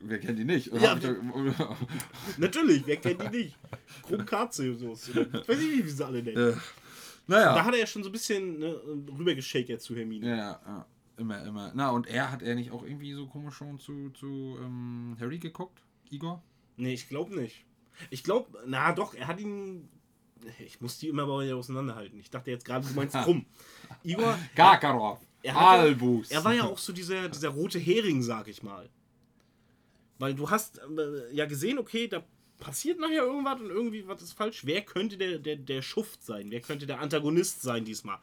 Wer 0.00 0.18
kennt 0.18 0.38
die 0.38 0.44
nicht? 0.44 0.72
Ja, 0.72 0.96
Natürlich, 2.38 2.86
wer 2.86 2.96
kennt 2.96 3.22
die 3.22 3.28
nicht? 3.44 3.56
Krumm 4.02 4.24
Katze 4.26 4.74
so. 4.74 4.92
Ich 4.92 5.14
weiß 5.16 5.58
nicht, 5.58 5.84
wie 5.84 5.88
sie 5.90 6.04
alle 6.06 6.22
nennen. 6.22 6.60
Naja. 7.26 7.54
Da 7.54 7.64
hat 7.64 7.74
er 7.74 7.80
ja 7.80 7.86
schon 7.86 8.02
so 8.04 8.08
ein 8.08 8.12
bisschen 8.12 8.58
ne, 8.58 8.80
rübergeschakert 9.18 9.80
zu 9.80 9.96
Hermine. 9.96 10.28
Ja, 10.28 10.36
ja, 10.36 10.60
ja, 10.66 10.86
immer, 11.16 11.42
immer. 11.44 11.72
Na, 11.74 11.90
und 11.90 12.06
er 12.06 12.30
hat 12.30 12.42
er 12.42 12.54
nicht 12.54 12.70
auch 12.70 12.84
irgendwie 12.84 13.12
so 13.14 13.26
komisch 13.26 13.54
schon 13.56 13.80
zu, 13.80 14.10
zu 14.10 14.56
ähm, 14.62 15.16
Harry 15.18 15.38
geguckt? 15.38 15.82
Igor? 16.10 16.42
Nee, 16.76 16.94
ich 16.94 17.08
glaube 17.08 17.34
nicht. 17.34 17.64
Ich 18.10 18.22
glaube, 18.22 18.58
na 18.66 18.92
doch, 18.92 19.14
er 19.14 19.26
hat 19.26 19.40
ihn. 19.40 19.88
Ich 20.64 20.80
muss 20.80 20.98
die 20.98 21.08
immer 21.08 21.26
bei 21.26 21.52
auseinanderhalten. 21.54 22.18
Ich 22.20 22.30
dachte 22.30 22.50
jetzt 22.50 22.64
gerade, 22.64 22.86
du 22.86 22.94
meinst 22.94 23.14
Krumm. 23.24 23.46
Igor, 24.02 24.38
Karkaroff. 24.54 25.20
Er 25.42 25.54
hat 25.54 25.60
ja- 25.60 25.68
Albus. 25.82 26.30
er 26.30 26.44
war 26.44 26.54
ja 26.54 26.64
auch 26.64 26.78
so 26.78 26.92
dieser, 26.92 27.28
dieser 27.28 27.48
rote 27.50 27.78
Hering, 27.78 28.22
sag 28.22 28.48
ich 28.48 28.62
mal. 28.62 28.88
Weil 30.18 30.34
du 30.34 30.48
hast 30.50 30.78
äh, 30.78 31.34
ja 31.34 31.46
gesehen, 31.46 31.78
okay, 31.78 32.08
da 32.08 32.24
passiert 32.58 32.98
nachher 32.98 33.22
irgendwas 33.24 33.60
und 33.60 33.68
irgendwie 33.70 34.06
was 34.08 34.22
ist 34.22 34.32
falsch. 34.32 34.64
Wer 34.64 34.82
könnte 34.82 35.16
der, 35.18 35.38
der, 35.38 35.56
der 35.56 35.82
Schuft 35.82 36.24
sein? 36.24 36.50
Wer 36.50 36.60
könnte 36.60 36.86
der 36.86 37.00
Antagonist 37.00 37.62
sein 37.62 37.84
diesmal? 37.84 38.18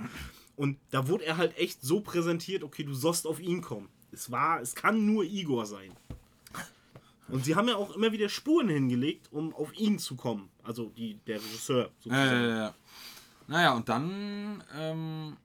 Und 0.56 0.78
da 0.92 1.08
wurde 1.08 1.26
er 1.26 1.38
halt 1.38 1.58
echt 1.58 1.82
so 1.82 2.02
präsentiert, 2.02 2.64
okay, 2.64 2.84
du 2.84 2.94
sollst 2.94 3.28
auf 3.28 3.40
ihn 3.40 3.62
kommen. 3.62 3.90
Es 4.12 4.32
war, 4.32 4.62
es 4.62 4.76
kann 4.76 5.06
nur 5.06 5.24
Igor 5.24 5.66
sein. 5.66 5.92
Und 7.30 7.46
sie 7.46 7.56
haben 7.56 7.68
ja 7.68 7.76
auch 7.78 7.96
immer 7.96 8.12
wieder 8.12 8.28
Spuren 8.30 8.70
hingelegt, 8.70 9.30
um 9.32 9.54
auf 9.56 9.74
ihn 9.78 9.98
zu 9.98 10.16
kommen. 10.16 10.50
Also 10.64 10.90
die, 10.90 11.16
der 11.28 11.38
Regisseur 11.38 11.92
sozusagen. 12.00 12.58
ja. 12.58 12.74
Naja, 13.48 13.74
und 13.74 13.90
dann 13.90 14.64
ähm, 14.78 15.36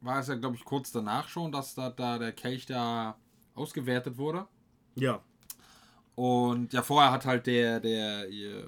war 0.00 0.20
es 0.20 0.28
ja, 0.28 0.34
glaube 0.34 0.56
ich, 0.56 0.64
kurz 0.64 0.90
danach 0.90 1.28
schon, 1.28 1.52
dass 1.52 1.74
da, 1.74 1.90
da 1.90 2.18
der 2.18 2.32
Kelch 2.32 2.66
da 2.66 3.16
ausgewertet 3.54 4.16
wurde. 4.16 4.46
ja. 4.96 5.20
Und 6.16 6.72
ja, 6.72 6.80
vorher 6.82 7.10
hat 7.10 7.24
halt 7.26 7.44
der, 7.48 7.80
der 7.80 8.28
ihr, 8.28 8.58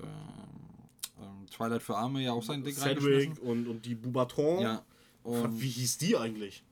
ähm, 1.20 1.46
Twilight 1.48 1.80
für 1.80 1.96
Arme 1.96 2.20
ja 2.20 2.32
auch 2.32 2.42
sein 2.42 2.64
Ding 2.64 2.74
Cedric 2.74 3.04
reingeschmissen. 3.04 3.38
und, 3.38 3.68
und 3.68 3.86
die 3.86 3.94
Bubaton. 3.94 4.62
Ja. 4.62 4.82
Und 5.22 5.60
Wie 5.60 5.68
hieß 5.68 5.98
die 5.98 6.16
eigentlich? 6.16 6.64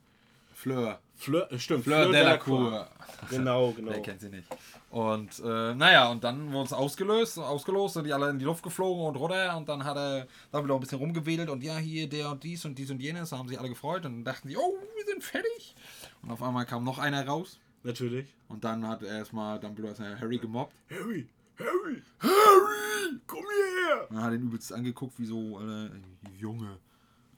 Fleur. 0.53 0.99
Fleur, 1.13 1.49
äh, 1.51 1.59
stimmt. 1.59 1.83
Fleur 1.85 2.11
Delacour. 2.11 2.89
Genau, 3.29 3.71
genau. 3.75 3.91
Wer 3.91 4.01
kennt 4.01 4.19
sie 4.19 4.29
nicht? 4.29 4.47
Und 4.95 5.39
äh, 5.43 5.75
naja, 5.75 6.09
und 6.09 6.23
dann 6.23 6.53
wurde 6.53 6.67
es 6.67 6.71
ausgelöst, 6.71 7.37
ausgelost, 7.37 7.95
sind 7.95 8.05
die 8.05 8.13
alle 8.13 8.29
in 8.29 8.39
die 8.39 8.45
Luft 8.45 8.63
geflogen 8.63 9.03
und 9.05 9.17
runter 9.17 9.57
und 9.57 9.67
dann 9.67 9.83
hat 9.83 9.97
er 9.97 10.25
da 10.53 10.63
wieder 10.63 10.73
ein 10.73 10.79
bisschen 10.79 10.99
rumgewedelt 10.99 11.49
und 11.49 11.61
ja, 11.63 11.75
hier 11.75 12.07
der 12.07 12.31
und 12.31 12.45
dies 12.45 12.63
und 12.63 12.79
dies 12.79 12.89
und 12.89 13.01
jenes, 13.01 13.31
da 13.31 13.37
haben 13.37 13.49
sich 13.49 13.59
alle 13.59 13.67
gefreut 13.67 14.05
und 14.05 14.13
dann 14.13 14.23
dachten 14.23 14.47
sie, 14.47 14.55
oh, 14.55 14.73
wir 14.95 15.05
sind 15.05 15.21
fertig. 15.21 15.75
Und 16.21 16.31
auf 16.31 16.41
einmal 16.41 16.65
kam 16.65 16.85
noch 16.85 16.97
einer 16.97 17.27
raus 17.27 17.59
Natürlich. 17.83 18.33
und 18.47 18.63
dann 18.63 18.87
hat 18.87 19.03
er 19.03 19.17
erstmal 19.17 19.59
dann 19.59 19.75
bloß 19.75 19.99
Harry 19.99 20.37
gemobbt. 20.37 20.73
Harry, 20.89 21.27
Harry, 21.59 22.01
Harry, 22.19 23.19
komm 23.27 23.43
hierher. 23.43 24.09
Und 24.09 24.15
dann 24.15 24.23
hat 24.23 24.31
er 24.31 24.35
ihn 24.37 24.43
übelst 24.43 24.71
angeguckt, 24.71 25.19
wie 25.19 25.25
so, 25.25 25.59
ey, 25.59 25.89
Junge, 26.37 26.77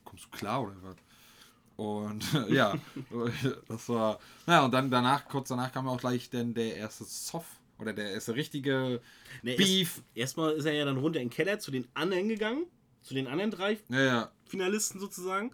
kommst 0.04 0.26
du 0.26 0.30
klar 0.30 0.62
oder 0.62 0.76
was? 0.84 0.96
Und 1.78 2.26
ja, 2.50 2.76
das 3.68 3.88
war. 3.90 4.20
Naja, 4.46 4.66
und 4.66 4.74
dann 4.74 4.90
danach, 4.92 5.28
kurz 5.28 5.50
danach 5.50 5.72
kam 5.72 5.88
auch 5.88 6.00
gleich 6.00 6.30
denn 6.30 6.54
der 6.54 6.76
erste 6.76 7.04
Soft 7.06 7.48
Oder 7.80 7.94
der 7.94 8.12
erste 8.12 8.36
richtige 8.36 9.00
Ne, 9.44 9.52
erst- 9.52 9.58
Beef. 9.58 10.02
Erstmal 10.16 10.54
ist 10.54 10.66
er 10.66 10.74
ja 10.74 10.86
dann 10.86 10.98
runter 10.98 11.20
in 11.22 11.30
den 11.30 11.34
Keller 11.34 11.60
zu 11.60 11.70
den 11.72 11.88
anderen 11.94 12.28
gegangen, 12.28 12.66
zu 13.04 13.14
den 13.14 13.28
anderen 13.28 13.52
drei 13.52 13.78
Ja, 13.90 14.02
ja, 14.04 14.32
Finalisten 14.48 15.00
sozusagen. 15.00 15.50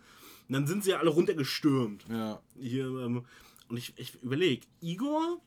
Und 0.48 0.54
dann 0.54 0.66
sind 0.68 0.84
sie 0.84 0.92
ja 0.92 1.00
alle 1.00 1.10
runtergestürmt. 1.10 2.06
ja. 2.10 2.40
Hier, 2.60 2.86
ähm, 2.86 3.26
und 3.70 3.78
ich, 3.78 3.94
ich 3.98 4.16
überlege, 4.24 4.66
Igor, 4.82 5.42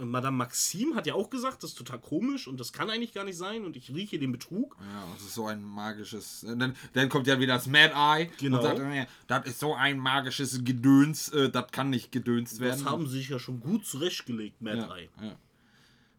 Madame 0.00 0.36
Maxim 0.36 0.94
hat 0.94 1.06
ja 1.06 1.14
auch 1.14 1.28
gesagt, 1.28 1.62
das 1.62 1.70
ist 1.70 1.76
total 1.76 1.98
komisch 2.00 2.48
und 2.48 2.58
das 2.58 2.72
kann 2.72 2.88
eigentlich 2.90 3.12
gar 3.12 3.24
nicht 3.24 3.36
sein 3.36 3.64
und 3.64 3.76
ich 3.76 3.92
rieche 3.94 4.18
den 4.18 4.32
Betrug. 4.32 4.76
Ja, 4.80 5.06
das 5.14 5.22
ist 5.22 5.34
so 5.34 5.46
ein 5.46 5.62
magisches. 5.62 6.44
äh, 6.44 6.56
Dann, 6.56 6.74
dann 6.94 7.08
kommt 7.08 7.26
ja 7.26 7.38
wieder 7.38 7.54
das 7.54 7.66
Mad 7.66 7.92
Eye. 7.94 8.30
Genau. 8.38 8.56
Und 8.58 8.62
sagt, 8.62 8.78
äh, 8.78 9.06
das 9.26 9.46
ist 9.46 9.60
so 9.60 9.74
ein 9.74 9.98
magisches 9.98 10.64
Gedöns, 10.64 11.28
äh, 11.30 11.50
das 11.50 11.70
kann 11.72 11.90
nicht 11.90 12.10
gedönst 12.12 12.60
werden. 12.60 12.82
Das 12.82 12.90
haben 12.90 13.06
sie 13.06 13.18
sich 13.18 13.28
ja 13.28 13.38
schon 13.38 13.60
gut 13.60 13.84
zurechtgelegt, 13.86 14.62
Mad 14.62 14.78
ja, 14.78 14.96
Eye. 14.96 15.08
ja. 15.20 15.36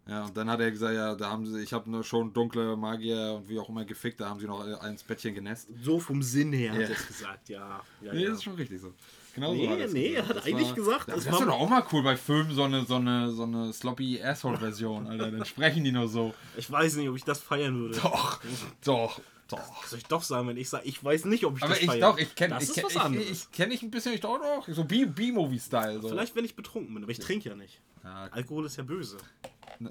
ja, 0.07 0.25
und 0.25 0.37
dann 0.37 0.49
hat 0.49 0.59
er 0.59 0.69
gesagt, 0.69 0.93
ja, 0.93 1.15
da 1.15 1.29
haben 1.31 1.45
sie, 1.47 1.59
ich 1.61 1.73
habe 1.73 1.89
nur 1.89 2.03
schon 2.03 2.31
dunkle 2.31 2.77
Magier 2.77 3.33
und 3.37 3.49
wie 3.49 3.57
auch 3.59 3.69
immer 3.69 3.85
gefickt, 3.85 4.19
da 4.21 4.29
haben 4.29 4.39
sie 4.39 4.45
noch 4.45 4.63
ins 4.83 5.01
Bettchen 5.03 5.33
genässt. 5.33 5.67
So 5.81 5.99
vom 5.99 6.21
Sinn 6.21 6.53
her 6.53 6.73
Ja. 6.73 6.81
hat 6.83 6.89
er 6.89 6.91
es 6.91 7.07
gesagt, 7.07 7.49
ja. 7.49 7.81
ja, 8.01 8.13
Nee, 8.13 8.21
ja. 8.23 8.29
das 8.29 8.37
ist 8.37 8.43
schon 8.43 8.55
richtig 8.55 8.81
so. 8.81 8.93
Genau 9.35 9.53
Nee, 9.53 9.65
so 9.65 9.71
hat 9.71 9.79
er's 9.79 9.93
nee, 9.93 10.13
er 10.13 10.27
hat 10.27 10.35
Das 10.37 10.45
eigentlich 10.45 10.75
gesagt, 10.75 11.07
das 11.09 11.25
ist 11.25 11.31
war- 11.31 11.45
doch 11.45 11.59
auch 11.59 11.69
mal 11.69 11.83
cool 11.91 12.03
bei 12.03 12.15
Filmen, 12.15 12.53
so 12.53 12.63
eine, 12.63 12.85
so 12.85 12.95
eine, 12.95 13.31
so 13.31 13.43
eine 13.43 13.73
sloppy 13.73 14.21
Asshole-Version, 14.21 15.07
Alter. 15.07 15.31
Dann 15.31 15.45
sprechen 15.45 15.83
die 15.83 15.91
nur 15.91 16.07
so. 16.07 16.33
Ich 16.55 16.69
weiß 16.71 16.95
nicht, 16.97 17.09
ob 17.09 17.15
ich 17.15 17.23
das 17.23 17.39
feiern 17.39 17.75
würde. 17.79 17.99
Doch, 17.99 18.39
doch, 18.85 19.19
doch. 19.47 19.81
Was 19.83 19.89
soll 19.89 19.99
ich 19.99 20.05
doch 20.05 20.21
sagen, 20.21 20.47
wenn 20.47 20.57
ich 20.57 20.69
sage, 20.69 20.85
ich 20.85 21.03
weiß 21.03 21.25
nicht, 21.25 21.45
ob 21.45 21.57
ich 21.57 21.63
Aber 21.63 21.73
das 21.73 21.81
ich 21.81 21.87
feiere? 21.87 21.99
doch, 22.11 22.17
ich 22.19 22.35
kenne 22.35 22.53
Das 22.55 22.63
ich 22.69 22.75
kenn, 22.75 23.13
ich, 23.15 23.31
ich, 23.31 23.51
kenn 23.51 23.71
ich 23.71 23.81
ein 23.81 23.89
bisschen, 23.91 24.13
ich 24.13 24.21
doch, 24.21 24.39
doch. 24.39 24.67
So 24.67 24.83
B-Movie-Style. 24.83 25.99
So. 26.01 26.09
Vielleicht, 26.09 26.35
wenn 26.35 26.45
ich 26.45 26.55
betrunken 26.55 26.93
bin, 26.93 27.03
aber 27.03 27.11
ich 27.11 27.19
trinke 27.19 27.49
ja 27.49 27.55
nicht. 27.55 27.81
Ja, 28.03 28.27
Alkohol 28.31 28.65
ist 28.67 28.75
ja 28.77 28.83
böse. 28.83 29.17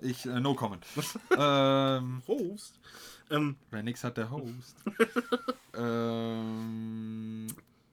ich, 0.02 0.24
äh, 0.26 0.38
no 0.40 0.54
comment. 0.54 0.84
ähm, 1.36 2.22
Prost. 2.24 2.74
Ähm, 3.30 3.56
wer 3.70 3.82
nix 3.82 4.04
hat, 4.04 4.18
der 4.18 4.30
Host. 4.30 4.76
ähm, 5.76 6.91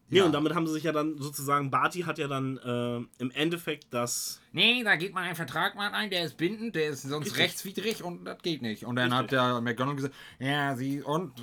Nee, 0.10 0.20
ja. 0.20 0.26
und 0.26 0.32
damit 0.32 0.56
haben 0.56 0.66
sie 0.66 0.74
sich 0.74 0.84
ja 0.84 0.92
dann 0.92 1.18
sozusagen, 1.18 1.70
Barty 1.70 2.02
hat 2.02 2.18
ja 2.18 2.28
dann 2.28 2.58
äh, 2.58 3.22
im 3.22 3.32
Endeffekt 3.32 3.94
das. 3.94 4.42
Nee, 4.52 4.84
da 4.84 4.96
geht 4.96 5.14
man 5.14 5.24
einen 5.24 5.36
Vertrag 5.36 5.76
mal 5.76 5.92
ein, 5.92 6.10
der 6.10 6.24
ist 6.24 6.36
bindend, 6.38 6.76
der 6.76 6.90
ist 6.90 7.04
sonst 7.04 7.28
Richtig. 7.28 7.44
rechtswidrig 7.44 8.04
und 8.04 8.26
das 8.26 8.42
geht 8.42 8.64
nicht. 8.64 8.86
Und 8.86 8.96
dann 8.96 9.14
Richtig. 9.14 9.38
hat 9.38 9.54
der 9.54 9.62
McDonald 9.62 9.98
gesagt, 9.98 10.16
ja, 10.40 10.76
sie 10.76 11.02
und 11.04 11.34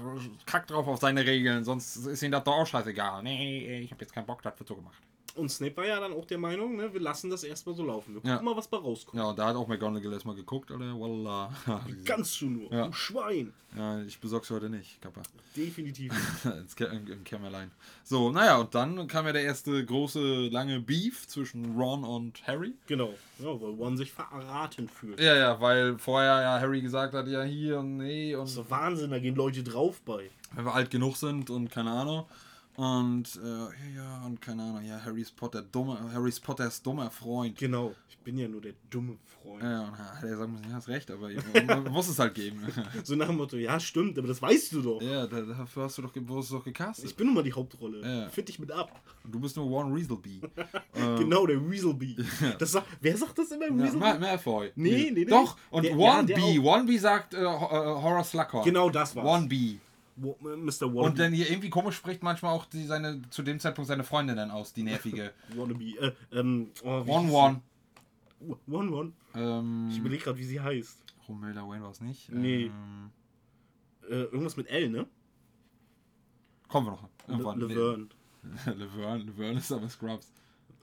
kackt 0.46 0.70
drauf 0.70 0.88
auf 0.88 0.98
seine 0.98 1.24
Regeln, 1.24 1.64
sonst 1.64 1.96
ist 1.96 2.22
ihnen 2.22 2.32
das 2.32 2.42
doch 2.44 2.54
auch 2.54 2.66
scheißegal. 2.66 3.22
Nee, 3.22 3.80
ich 3.80 3.92
habe 3.92 4.00
jetzt 4.02 4.12
keinen 4.12 4.26
Bock, 4.26 4.42
das 4.42 4.58
wird 4.58 4.68
so 4.68 4.74
gemacht. 4.74 5.00
Und 5.36 5.50
Snape 5.50 5.76
war 5.76 5.86
ja 5.86 6.00
dann 6.00 6.12
auch 6.12 6.24
der 6.24 6.38
Meinung, 6.38 6.76
ne, 6.76 6.92
wir 6.92 7.00
lassen 7.00 7.30
das 7.30 7.44
erstmal 7.44 7.74
so 7.74 7.84
laufen. 7.84 8.14
Wir 8.14 8.20
gucken 8.22 8.36
Ja. 8.36 8.42
mal, 8.42 8.56
was 8.56 8.68
bei 8.68 8.78
rauskommt. 8.78 9.16
Ja, 9.18 9.28
und 9.30 9.38
da 9.38 9.48
hat 9.48 9.56
auch 9.56 9.68
McGonagall 9.68 10.12
erstmal 10.12 10.34
geguckt, 10.34 10.70
oder? 10.70 10.98
Wallah. 10.98 11.52
Kannst 12.04 12.40
du 12.40 12.46
nur, 12.46 12.72
Ja. 12.72 12.86
du 12.86 12.92
Schwein. 12.92 13.52
ja, 13.76 14.00
ich 14.02 14.18
besorg's 14.18 14.50
heute 14.50 14.70
nicht, 14.70 15.00
Kappa. 15.02 15.22
Definitiv. 15.56 16.12
Im, 16.78 17.06
Im 17.12 17.24
Kämmerlein. 17.24 17.70
So, 18.04 18.30
naja, 18.30 18.56
und 18.58 18.74
dann 18.74 19.06
kam 19.08 19.26
ja 19.26 19.32
der 19.32 19.42
erste 19.42 19.84
große, 19.84 20.48
lange 20.48 20.80
Beef 20.80 21.26
zwischen 21.28 21.76
Ron 21.78 22.04
und 22.04 22.46
Harry. 22.46 22.74
genau. 22.86 23.12
Ja, 23.38 23.48
weil 23.60 23.78
One 23.78 23.96
sich 23.96 24.12
verraten 24.12 24.88
fühlt. 24.88 25.20
Ja, 25.20 25.36
ja, 25.36 25.60
weil 25.60 25.98
vorher 25.98 26.40
ja 26.40 26.60
Harry 26.60 26.80
gesagt 26.80 27.12
hat, 27.14 27.28
ja, 27.28 27.42
hier 27.42 27.78
und 27.80 27.98
nee 27.98 28.34
und 28.34 28.42
Das 28.44 28.50
ist 28.50 28.58
doch 28.58 28.70
Wahnsinn, 28.70 29.10
da 29.10 29.18
gehen 29.18 29.34
Leute 29.34 29.62
drauf 29.62 30.00
bei. 30.02 30.30
wenn 30.54 30.64
wir 30.64 30.74
alt 30.74 30.90
genug 30.90 31.16
sind 31.16 31.50
und 31.50 31.70
keine 31.70 31.90
Ahnung. 31.90 32.24
Und 32.76 33.40
äh, 33.42 33.94
ja, 33.96 34.22
und 34.26 34.40
keine 34.40 34.62
Ahnung, 34.62 34.82
ja, 34.84 35.02
Harrys 35.02 35.30
Potter, 35.30 35.62
dumme, 35.62 35.98
Harrys 36.12 36.38
Potters 36.38 36.82
dummer 36.82 37.10
Freund. 37.10 37.56
Genau. 37.58 37.94
Ich 38.08 38.18
bin 38.18 38.36
ja 38.36 38.46
nur 38.48 38.60
der 38.60 38.74
dumme 38.90 39.16
Freund. 39.42 39.62
Ja, 39.62 39.82
und 39.88 39.96
hat 39.98 40.22
er 40.24 40.36
sagen 40.36 40.60
ja, 40.68 40.74
hast 40.74 40.88
recht, 40.88 41.10
aber 41.10 41.30
man 41.66 41.84
muss 41.92 42.08
es 42.08 42.18
halt 42.18 42.34
geben. 42.34 42.60
So 43.04 43.14
nach 43.14 43.28
dem 43.28 43.36
Motto, 43.36 43.56
ja, 43.56 43.78
stimmt, 43.80 44.18
aber 44.18 44.28
das 44.28 44.42
weißt 44.42 44.72
du 44.72 44.82
doch. 44.82 45.00
ja, 45.00 45.26
da- 45.26 45.40
dafür 45.42 45.84
hast 45.84 45.96
du 45.98 46.02
doch, 46.02 46.12
wurdest 46.14 46.50
du 46.50 46.56
doch 46.56 46.64
gecastet. 46.64 47.06
Ich 47.06 47.16
bin 47.16 47.26
nun 47.26 47.36
mal 47.36 47.42
die 47.44 47.52
Hauptrolle. 47.52 48.00
Ja. 48.00 48.28
Find 48.28 48.48
dich 48.48 48.58
mit 48.58 48.70
ab. 48.72 49.00
Und 49.24 49.34
du 49.34 49.40
bist 49.40 49.56
nur 49.56 49.70
One 49.70 49.94
Weaselby. 49.96 50.40
ähm, 50.94 51.18
Genau, 51.18 51.46
der 51.46 51.58
Weaselbee. 51.70 52.16
Das 52.58 52.72
sagt, 52.72 52.86
wer 53.00 53.16
sagt 53.16 53.38
das 53.38 53.50
immer? 53.52 53.66
Ja, 53.68 53.78
Weaselbee? 53.78 53.98
Ma- 53.98 54.18
Malfoy. 54.18 54.72
Nee, 54.76 54.90
nee, 54.90 55.10
nee. 55.12 55.24
Doch, 55.24 55.56
und 55.70 55.84
Der- 55.84 55.96
ja, 55.96 56.18
One 56.18 56.26
der 56.26 56.34
B. 56.36 56.58
One 56.58 56.84
B 56.84 56.98
sagt 56.98 57.32
äh, 57.34 57.38
äh, 57.42 57.44
Horror 57.46 58.24
Slughorn. 58.24 58.64
Genau 58.64 58.90
das 58.90 59.14
war's. 59.16 59.26
One 59.26 59.46
B. 59.48 59.76
Mr. 60.16 60.86
Und 60.86 60.94
Wannabe. 60.96 61.14
dann 61.14 61.32
hier 61.32 61.50
irgendwie 61.50 61.70
komisch 61.70 61.96
spricht 61.96 62.22
manchmal 62.22 62.52
auch 62.54 62.64
die, 62.66 62.84
seine, 62.86 63.22
zu 63.30 63.42
dem 63.42 63.60
Zeitpunkt 63.60 63.88
seine 63.88 64.04
Freundin 64.04 64.36
dann 64.36 64.50
aus, 64.50 64.72
die 64.72 64.82
nervige. 64.82 65.32
Wannabe. 65.54 65.84
Äh, 65.84 66.12
ähm, 66.32 66.70
oh, 66.84 67.04
One 67.06 67.30
One. 67.32 67.60
One 68.68 68.90
One. 68.92 69.12
Ähm, 69.34 69.88
Ich 69.90 69.98
überlege 69.98 70.24
gerade, 70.24 70.38
wie 70.38 70.44
sie 70.44 70.60
heißt. 70.60 70.98
Romelda 71.28 71.68
Wayne 71.68 71.82
war 71.82 71.90
es 71.90 72.00
nicht. 72.00 72.30
Nee. 72.30 72.66
Ähm, 72.66 73.10
Äh, 74.08 74.14
irgendwas 74.24 74.56
mit 74.56 74.68
L, 74.68 74.88
ne? 74.88 75.06
kommen 76.68 76.86
wir 76.86 76.92
noch. 76.92 77.08
Irgendwann. 77.28 77.60
Le 77.60 77.66
Laverne. 77.68 78.08
Laverne. 78.66 79.24
Laverne 79.24 79.58
ist 79.58 79.72
aber 79.72 79.88
Scrubs. 79.88 80.32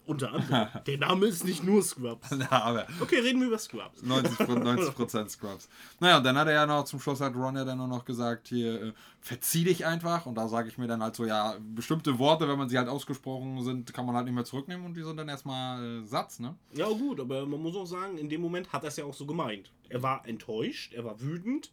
Unter 0.06 0.34
anderem. 0.34 0.68
Der 0.86 0.98
Name 0.98 1.28
ist 1.28 1.46
nicht 1.46 1.64
nur 1.64 1.82
Scrubs. 1.82 2.30
Ja, 2.38 2.52
aber 2.64 2.88
Okay, 3.00 3.20
reden 3.20 3.40
wir 3.40 3.48
über 3.48 3.58
Scrubs. 3.58 4.02
90, 4.04 4.38
Pro- 4.38 4.44
90% 4.54 5.30
Scrubs. 5.30 5.70
Naja, 6.00 6.18
und 6.18 6.24
dann 6.26 6.38
hat 6.38 6.48
er 6.48 6.54
ja 6.54 6.66
noch, 6.66 6.84
zum 6.86 7.00
Schluss 7.00 7.22
hat 7.22 7.36
Ron 7.36 7.56
ja 7.56 7.64
dann 7.64 7.78
nur 7.78 7.88
noch 7.88 8.04
gesagt, 8.04 8.50
hier, 8.50 8.82
äh, 8.82 8.94
verzieh 9.22 9.64
dich 9.64 9.86
einfach. 9.86 10.26
Und 10.26 10.36
da 10.36 10.48
sage 10.50 10.68
ich 10.68 10.78
mir 10.78 10.88
dann 10.88 11.02
halt 11.02 11.16
so, 11.16 11.26
ja, 11.26 11.56
bestimmte 11.74 12.20
Worte, 12.20 12.48
wenn 12.50 12.58
man 12.58 12.68
sie 12.68 12.78
halt 12.78 12.90
ausgesprochen 12.90 13.64
sind, 13.64 13.94
kann 13.94 14.06
man 14.06 14.16
halt 14.16 14.26
nicht 14.26 14.36
mehr 14.36 14.44
zurücknehmen 14.46 14.86
und 14.86 14.96
die 14.98 15.04
sind 15.04 15.16
dann 15.16 15.30
erstmal 15.30 16.02
äh, 16.02 16.04
Satz, 16.06 16.40
ne? 16.40 16.56
Ja, 16.74 16.88
gut, 16.90 17.20
aber 17.22 17.46
man 17.46 17.62
muss 17.62 17.76
auch 17.76 17.86
sagen, 17.86 18.18
in 18.18 18.28
dem 18.28 18.42
Moment 18.42 18.74
hat 18.74 18.84
er 18.84 18.90
es 18.90 18.98
ja 18.98 19.06
auch 19.06 19.14
so 19.14 19.26
gemeint. 19.26 19.72
Er 19.88 20.04
war 20.04 20.28
enttäuscht, 20.28 20.94
er 20.94 21.06
war 21.06 21.22
wütend. 21.22 21.72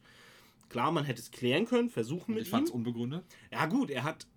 Klar, 0.68 0.93
man 0.93 1.05
hätte 1.05 1.20
es 1.20 1.33
klären 1.33 1.66
können, 1.66 1.91
versuchen 1.91 2.35
mit 2.35 2.45
Ich 2.45 2.51
fand 2.51 2.68
es 2.68 2.70
ihm. 2.70 2.76
unbegründet. 2.76 3.24
Ja, 3.51 3.66
gut, 3.66 3.91
er 3.91 4.05
hat 4.05 4.28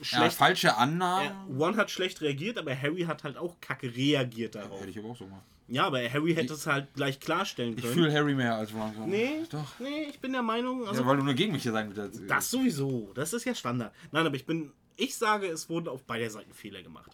Ja, 0.00 0.04
schlecht. 0.04 0.36
falsche 0.36 0.68
er, 0.68 0.78
Annahmen. 0.78 1.58
One 1.58 1.76
hat 1.76 1.90
schlecht 1.90 2.20
reagiert, 2.20 2.58
aber 2.58 2.74
Harry 2.80 3.02
hat 3.02 3.24
halt 3.24 3.36
auch 3.36 3.56
kacke 3.60 3.94
reagiert 3.94 4.54
darauf. 4.54 4.80
Hätte 4.80 4.90
ich 4.90 4.98
aber 4.98 5.08
auch 5.08 5.16
so 5.16 5.24
gemacht. 5.24 5.42
Ja, 5.68 5.86
aber 5.86 5.98
Harry 6.08 6.34
hätte 6.34 6.54
es 6.54 6.66
halt 6.66 6.94
gleich 6.94 7.18
klarstellen 7.18 7.74
Ich 7.76 7.82
können. 7.82 7.94
fühle 7.94 8.12
Harry 8.12 8.34
mehr 8.34 8.54
als 8.54 8.72
Ron. 8.72 8.92
Nee, 9.06 9.42
Doch. 9.50 9.80
nee, 9.80 10.04
ich 10.08 10.20
bin 10.20 10.32
der 10.32 10.42
Meinung, 10.42 10.86
also 10.86 11.00
ja, 11.00 11.06
weil 11.06 11.16
du 11.16 11.24
nur 11.24 11.34
gegen 11.34 11.52
mich 11.52 11.64
hier 11.64 11.72
sein 11.72 11.94
willst. 11.94 12.22
das 12.28 12.50
sowieso, 12.50 13.10
das 13.14 13.32
ist 13.32 13.44
ja 13.44 13.54
Standard. 13.54 13.92
Nein, 14.12 14.26
aber 14.26 14.36
ich 14.36 14.46
bin, 14.46 14.72
ich 14.96 15.16
sage, 15.16 15.46
es 15.48 15.68
wurden 15.68 15.88
auf 15.88 16.04
beider 16.04 16.30
Seiten 16.30 16.54
Fehler 16.54 16.82
gemacht. 16.82 17.10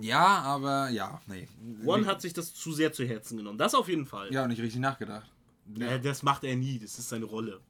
Ja, 0.00 0.40
aber 0.40 0.88
ja, 0.88 1.20
nee. 1.26 1.46
One 1.84 2.06
hat 2.06 2.20
sich 2.20 2.32
das 2.32 2.52
zu 2.54 2.72
sehr 2.72 2.92
zu 2.92 3.04
Herzen 3.04 3.36
genommen, 3.36 3.58
das 3.58 3.74
auf 3.74 3.88
jeden 3.88 4.06
Fall. 4.06 4.32
Ja, 4.32 4.48
nicht 4.48 4.60
richtig 4.60 4.80
nachgedacht. 4.80 5.30
Äh, 5.78 6.00
das 6.00 6.22
macht 6.24 6.42
er 6.44 6.56
nie, 6.56 6.78
das 6.80 6.98
ist 6.98 7.10
seine 7.10 7.26
Rolle. 7.26 7.60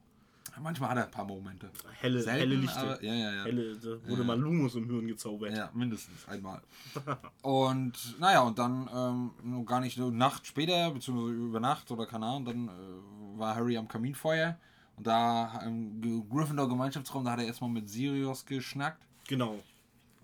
Manchmal 0.61 0.91
hat 0.91 0.97
er 0.99 1.05
ein 1.07 1.11
paar 1.11 1.25
Momente. 1.25 1.71
Helle, 2.01 2.21
Selten, 2.23 2.39
helle 2.41 2.55
Lichter. 2.57 2.81
aber- 2.81 3.03
ja, 3.03 3.15
ja, 3.15 3.33
ja. 3.33 3.45
Helle, 3.45 3.77
da 3.77 4.09
wurde 4.09 4.23
mal 4.25 4.39
Lumos 4.39 4.75
im 4.75 4.89
Hirn 4.89 5.07
gezaubert. 5.07 5.57
Ja, 5.57 5.71
mindestens 5.73 6.29
einmal. 6.29 6.61
Und 7.43 8.19
naja, 8.21 8.43
und 8.43 8.59
dann 8.59 8.89
ähm, 8.95 9.31
nur 9.43 9.65
gar 9.65 9.81
nicht 9.81 9.99
eine 9.99 10.11
Nacht 10.13 10.47
später, 10.47 10.91
beziehungsweise 10.91 11.33
über 11.35 11.59
Nacht 11.61 11.91
oder 11.91 12.07
keine 12.07 12.27
Ahnung, 12.27 12.45
dann 12.45 12.69
äh, 12.69 13.39
war 13.39 13.55
Harry 13.57 13.77
am 13.77 13.89
Kaminfeuer. 13.89 14.59
Und 14.97 15.07
da 15.07 15.61
im 15.65 16.01
Gryffindor 16.29 16.69
Gemeinschaftsraum, 16.69 17.25
da 17.25 17.33
hat 17.33 17.41
er 17.41 17.47
erstmal 17.47 17.71
mit 17.71 17.89
Sirius 17.89 18.45
geschnackt. 18.45 19.03
Genau. 19.29 19.59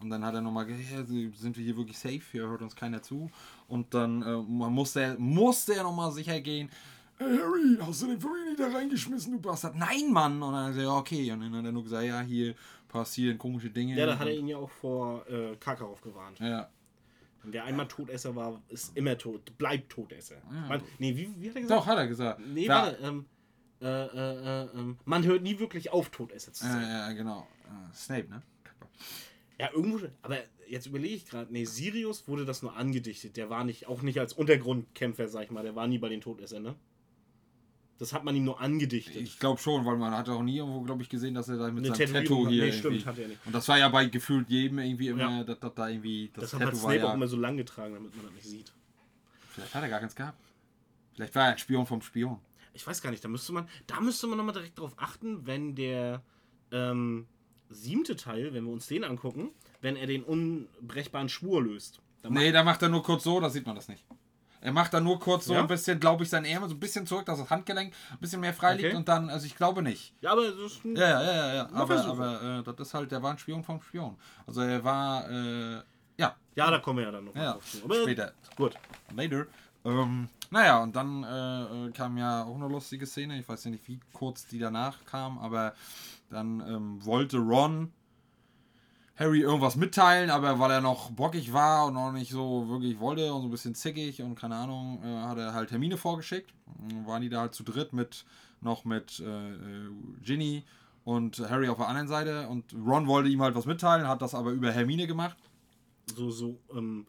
Und 0.01 0.11
dann 0.11 0.25
hat 0.25 0.35
er 0.35 0.41
nochmal 0.43 0.67
gesagt, 0.67 0.91
ja, 0.91 1.05
sind 1.05 1.57
wir 1.57 1.65
hier 1.65 1.77
wirklich 1.77 1.99
safe? 1.99 2.21
Hier 2.31 2.43
hört 2.49 2.63
uns 2.63 2.77
keiner 2.77 3.03
zu. 3.03 3.31
Und 3.67 3.93
dann 3.95 4.23
äh, 4.23 4.37
musste, 4.37 5.17
musste 5.19 5.75
er 5.75 5.83
nochmal 5.83 6.13
sicher 6.13 6.41
gehen. 6.41 6.71
Hey 7.19 7.37
Harry, 7.37 7.77
hast 7.81 8.03
du 8.03 8.07
den 8.07 8.19
nicht 8.19 8.61
da 8.61 8.69
reingeschmissen, 8.69 9.33
du 9.33 9.41
Bastard? 9.41 9.75
Nein, 9.77 10.13
Mann! 10.13 10.41
Und 10.43 10.53
dann 10.53 10.55
hat 10.55 10.65
er 10.67 10.69
gesagt, 10.69 10.85
ja, 10.87 10.97
okay. 10.97 11.33
Und 11.33 11.41
dann 11.41 11.55
hat 11.57 11.65
er 11.65 11.73
nur 11.73 11.83
gesagt, 11.83 12.05
ja, 12.07 12.21
hier 12.21 12.55
passieren 12.87 13.37
komische 13.39 13.71
Dinge. 13.71 13.97
Ja, 13.97 14.07
da 14.07 14.19
hat 14.19 14.27
er 14.29 14.35
Und- 14.35 14.39
ihn 14.41 14.49
ja 14.49 14.57
auch 14.59 14.71
vor 14.71 15.27
äh, 15.29 15.57
Karkaroff 15.57 16.01
gewarnt. 16.01 16.39
Ja, 16.39 16.69
Wer 17.45 17.65
einmal 17.65 17.87
Todesser 17.89 18.35
war, 18.37 18.61
ist 18.69 18.97
immer 18.97 19.17
tot, 19.17 19.57
bleibt 19.57 19.91
Todesser. 19.91 20.37
Man, 20.69 20.83
nee, 20.99 21.17
wie, 21.17 21.31
wie 21.39 21.49
hat 21.49 21.57
er 21.57 21.63
gesagt? 21.63 21.81
doch, 21.81 21.87
hat 21.87 21.97
er 21.99 22.07
gesagt. 22.09 22.41
Nee, 22.47 22.67
Ja, 22.67 22.75
warte. 22.87 22.99
Ähm, 23.03 23.25
äh, 23.81 23.87
äh, 23.87 24.65
äh, 24.65 24.69
ähm, 24.75 24.99
man 25.05 25.25
hört 25.25 25.43
nie 25.43 25.59
wirklich 25.59 25.91
auf, 25.91 26.11
Todesser 26.11 26.53
zu 26.53 26.65
sein. 26.65 26.83
Ja, 26.83 26.89
ja, 27.09 27.13
genau. 27.13 27.47
Snape, 27.95 28.29
ne? 28.29 28.43
Ja, 29.59 29.71
irgendwo. 29.73 30.07
Aber 30.23 30.39
jetzt 30.69 30.87
überlege 30.87 31.15
ich 31.15 31.27
gerade, 31.27 31.51
nee, 31.53 31.65
Sirius 31.65 32.27
wurde 32.29 32.45
das 32.45 32.63
nur 32.63 32.77
angedichtet. 32.77 33.37
Der 33.37 33.49
war 33.51 33.65
nicht, 33.65 33.87
auch 33.87 34.03
nicht 34.03 34.19
als 34.19 34.33
Untergrundkämpfer, 34.33 35.29
sag 35.29 35.45
ich 35.45 35.51
mal, 35.51 35.63
der 35.63 35.75
war 35.77 35.87
nie 35.87 35.99
bei 35.99 36.09
den 36.09 36.21
Todessern, 36.21 36.63
ne? 36.65 36.75
Das 37.99 38.13
hat 38.13 38.25
man 38.25 38.35
ihm 38.37 38.45
nur 38.45 38.61
angedichtet. 38.61 39.17
Ich 39.17 39.39
glaube 39.41 39.61
schon, 39.61 39.85
weil 39.85 39.97
man 39.97 40.13
hat 40.13 40.29
auch 40.29 40.43
nie 40.43 40.59
irgendwo, 40.59 40.83
glaube 40.83 41.03
ich, 41.03 41.09
gesehen, 41.09 41.35
dass 41.35 41.49
er 41.49 41.57
da 41.57 41.69
mit 41.71 41.85
Eine 41.85 41.97
seinem 41.97 42.13
Tattoo 42.13 42.45
hat. 42.45 42.53
hier. 42.53 42.65
Nee, 42.67 42.73
stimmt, 42.73 43.05
hat 43.07 43.19
er 43.19 43.29
nicht. 43.29 43.41
Und 43.45 43.53
das 43.55 43.67
war 43.67 43.77
ja 43.79 43.89
bei 43.89 44.05
gefühlt 44.07 44.49
jedem 44.49 44.79
irgendwie 44.79 45.09
immer, 45.09 45.39
Ja. 45.39 45.45
dass, 45.45 45.59
dass 45.59 45.75
da 45.75 45.89
irgendwie 45.89 46.31
das, 46.33 46.45
das 46.45 46.53
hat 46.55 46.61
Tattoo 46.61 46.77
war 46.77 46.81
Snape 46.83 46.97
ja. 46.99 47.09
auch 47.11 47.15
immer 47.15 47.27
so 47.27 47.37
lang 47.37 47.57
getragen, 47.57 47.95
damit 47.95 48.15
man 48.17 48.27
das 48.27 48.35
nicht 48.35 48.47
sieht. 48.47 48.73
Vielleicht 49.51 49.75
hat 49.75 49.83
er 49.83 49.89
gar 49.89 49.99
keins 50.01 50.15
gehabt. 50.15 50.39
Vielleicht 51.15 51.35
war 51.35 51.47
er 51.47 51.53
ein 51.53 51.59
Spion 51.59 51.87
vom 51.87 52.01
Spion. 52.01 52.39
Ich 52.73 52.87
weiß 52.87 53.03
gar 53.03 53.11
nicht, 53.11 53.25
da 53.25 53.29
müsste 53.29 53.53
man, 53.53 53.69
da 53.89 54.01
müsste 54.01 54.29
man 54.29 54.39
nochmal 54.39 54.55
direkt 54.55 54.79
drauf 54.79 54.93
achten, 54.99 55.45
wenn 55.49 55.75
der 55.75 56.23
ähm, 56.71 57.27
siebte 57.69 58.15
Teil, 58.15 58.55
wenn 58.55 58.65
wir 58.65 58.73
uns 58.73 58.87
den 58.87 59.03
angucken, 59.03 59.51
wenn 59.81 59.97
er 59.97 60.07
den 60.07 60.23
unbrechbaren 60.23 61.29
Schwur 61.29 61.65
löst. 61.65 62.01
Dann 62.23 62.33
Nee, 62.35 62.53
da 62.53 62.63
macht 62.63 62.83
er 62.83 62.89
nur 62.89 63.03
kurz 63.03 63.25
so, 63.25 63.41
da 63.41 63.51
sieht 63.51 63.67
man 63.67 63.75
das 63.75 63.89
nicht. 63.89 64.05
Er 64.61 64.73
macht 64.73 64.93
dann 64.93 65.05
nur 65.05 65.19
kurz 65.21 65.45
so 65.47 65.55
Ja? 65.55 65.61
ein 65.61 65.67
bisschen, 65.69 66.01
glaube 66.01 66.25
ich, 66.25 66.31
sein 66.31 66.45
Ärmel 66.45 66.69
so 66.69 66.75
ein 66.75 66.81
bisschen 66.81 67.07
zurück, 67.07 67.27
dass 67.27 67.39
das 67.39 67.49
Handgelenk 67.51 67.93
ein 68.11 68.19
bisschen 68.19 68.41
mehr 68.41 68.53
frei 68.55 68.75
liegt 68.75 68.89
Okay. 68.89 68.97
und 68.97 69.09
dann, 69.09 69.31
also 69.31 69.47
ich 69.47 69.57
glaube 69.57 69.83
nicht. 69.83 70.15
Ja, 70.21 70.33
aber 70.33 70.43
das 70.51 70.57
ist 70.73 70.85
ein 70.85 70.97
Ja, 70.97 71.09
ja, 71.23 71.33
ja, 71.35 71.55
ja. 71.55 71.69
Aber, 71.73 72.05
aber 72.05 72.43
äh, 72.43 72.63
das 72.63 72.89
ist 72.89 72.95
halt, 72.95 73.11
der 73.13 73.23
war 73.23 73.31
ein 73.33 73.39
Spion 73.39 73.63
vom 73.63 73.81
Spion. 73.83 74.17
Also 74.47 74.61
er 74.63 74.83
war, 74.83 75.31
äh, 75.31 75.83
ja, 76.17 76.35
Ja, 76.57 76.71
da 76.71 76.79
kommen 76.81 76.99
wir 76.99 77.05
ja 77.07 77.13
dann 77.13 77.25
noch 77.27 77.35
ja, 77.37 77.53
drauf 77.53 77.71
zu. 77.71 77.85
Aber 77.85 77.95
später. 78.03 78.33
Gut. 78.57 78.75
Later. 79.15 79.47
Ähm, 79.85 80.29
naja, 80.51 80.83
und 80.83 80.97
dann 80.97 81.23
äh, 81.23 81.91
kam 81.93 82.19
ja 82.19 82.43
auch 82.45 82.57
eine 82.57 82.67
lustige 82.69 83.07
Szene. 83.07 83.39
Ich 83.39 83.49
weiß 83.49 83.65
ja 83.65 83.71
nicht, 83.71 83.87
wie 83.87 84.01
kurz 84.13 84.47
die 84.47 84.59
danach 84.59 85.05
kam, 85.05 85.39
aber 85.39 85.75
dann 86.31 86.61
ähm, 86.67 87.05
wollte 87.05 87.39
Ron 87.39 87.93
Harry 89.19 89.41
irgendwas 89.41 89.75
mitteilen, 89.75 90.31
aber 90.31 90.61
weil 90.61 90.71
er 90.71 90.81
noch 90.81 91.11
bockig 91.11 91.53
war 91.53 91.87
und 91.87 91.95
noch 91.95 92.13
nicht 92.13 92.31
so 92.31 92.69
wirklich 92.69 93.01
wollte 93.01 93.33
und 93.33 93.43
so 93.43 93.49
ein 93.49 93.51
bisschen 93.51 93.75
zickig 93.75 94.23
und 94.23 94.37
keine 94.37 94.55
Ahnung, 94.55 95.03
äh, 95.05 95.23
hat 95.23 95.39
er 95.39 95.55
halt 95.55 95.71
Termine 95.71 95.97
vorgeschickt. 95.97 96.55
Waren 97.05 97.23
die 97.23 97.29
da 97.29 97.41
halt 97.41 97.55
zu 97.55 97.65
dritt 97.65 97.93
mit 97.93 98.25
noch 98.61 98.85
mit 98.85 99.21
äh, 99.21 99.25
äh, 99.25 99.91
Ginny 100.23 100.65
und 101.05 101.39
Harry 101.51 101.69
auf 101.69 101.79
der 101.79 101.89
anderen 101.89 102.09
Seite 102.09 102.49
und 102.49 102.73
Ron 102.75 103.07
wollte 103.07 103.29
ihm 103.29 103.43
halt 103.43 103.55
was 103.55 103.67
mitteilen, 103.67 104.07
hat 104.07 104.23
das 104.23 104.35
aber 104.35 104.51
über 104.51 104.71
Hermine 104.71 105.07
gemacht. 105.07 105.37
So, 106.15 106.31
so, 106.31 106.59
ähm, 106.75 107.07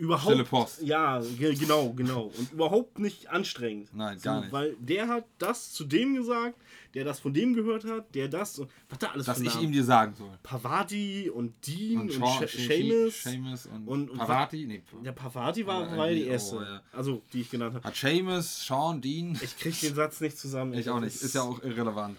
überhaupt. 0.00 0.24
Stille 0.32 0.44
Post. 0.44 0.82
Ja, 0.82 1.20
ge- 1.20 1.54
genau, 1.54 1.92
genau. 1.92 2.32
Und 2.36 2.52
überhaupt 2.52 2.98
nicht 2.98 3.28
anstrengend. 3.30 3.88
Nein, 3.94 4.18
so, 4.18 4.24
gar 4.24 4.40
nicht. 4.40 4.52
Weil 4.52 4.74
der 4.80 5.06
hat 5.08 5.24
das 5.38 5.72
zu 5.72 5.84
dem 5.84 6.14
gesagt, 6.14 6.56
der 6.94 7.04
das 7.04 7.20
von 7.20 7.32
dem 7.32 7.54
gehört 7.54 7.84
hat, 7.84 8.12
der 8.14 8.26
das 8.28 8.58
und 8.58 8.68
was 8.88 8.98
da 8.98 9.08
alles 9.08 9.26
Dass 9.26 9.38
für 9.38 9.44
ich 9.44 9.54
Namen? 9.54 9.66
ihm 9.66 9.72
dir 9.72 9.84
sagen 9.84 10.14
soll. 10.16 10.36
Pavati 10.42 11.30
und 11.30 11.54
Dean 11.66 12.00
und, 12.00 12.16
Und 12.20 12.48
Seamus. 12.48 13.66
Und, 13.66 13.86
und- 13.88 14.10
und 14.10 14.18
Pavati. 14.18 14.66
Nee, 14.66 14.82
Der 15.04 15.12
Pavati 15.12 15.66
war, 15.66 15.82
Ja, 15.88 15.96
war 15.96 16.06
die 16.08 16.14
irgendwie, 16.14 16.30
erste. 16.32 16.56
oh, 16.56 16.62
ja. 16.62 16.82
Also, 16.92 17.22
die 17.32 17.42
ich 17.42 17.50
genannt 17.50 17.74
habe. 17.74 17.84
hat 17.86 17.94
Seamus, 17.94 18.66
Sean, 18.66 19.00
Dean. 19.00 19.38
Ich 19.42 19.56
krieg 19.56 19.78
den 19.80 19.94
Satz 19.94 20.20
nicht 20.20 20.36
zusammen. 20.38 20.74
Ich 20.74 20.88
auch 20.90 21.00
nicht. 21.00 21.14
Ist 21.22 21.34
ja 21.34 21.42
auch 21.42 21.62
irrelevant. 21.62 22.16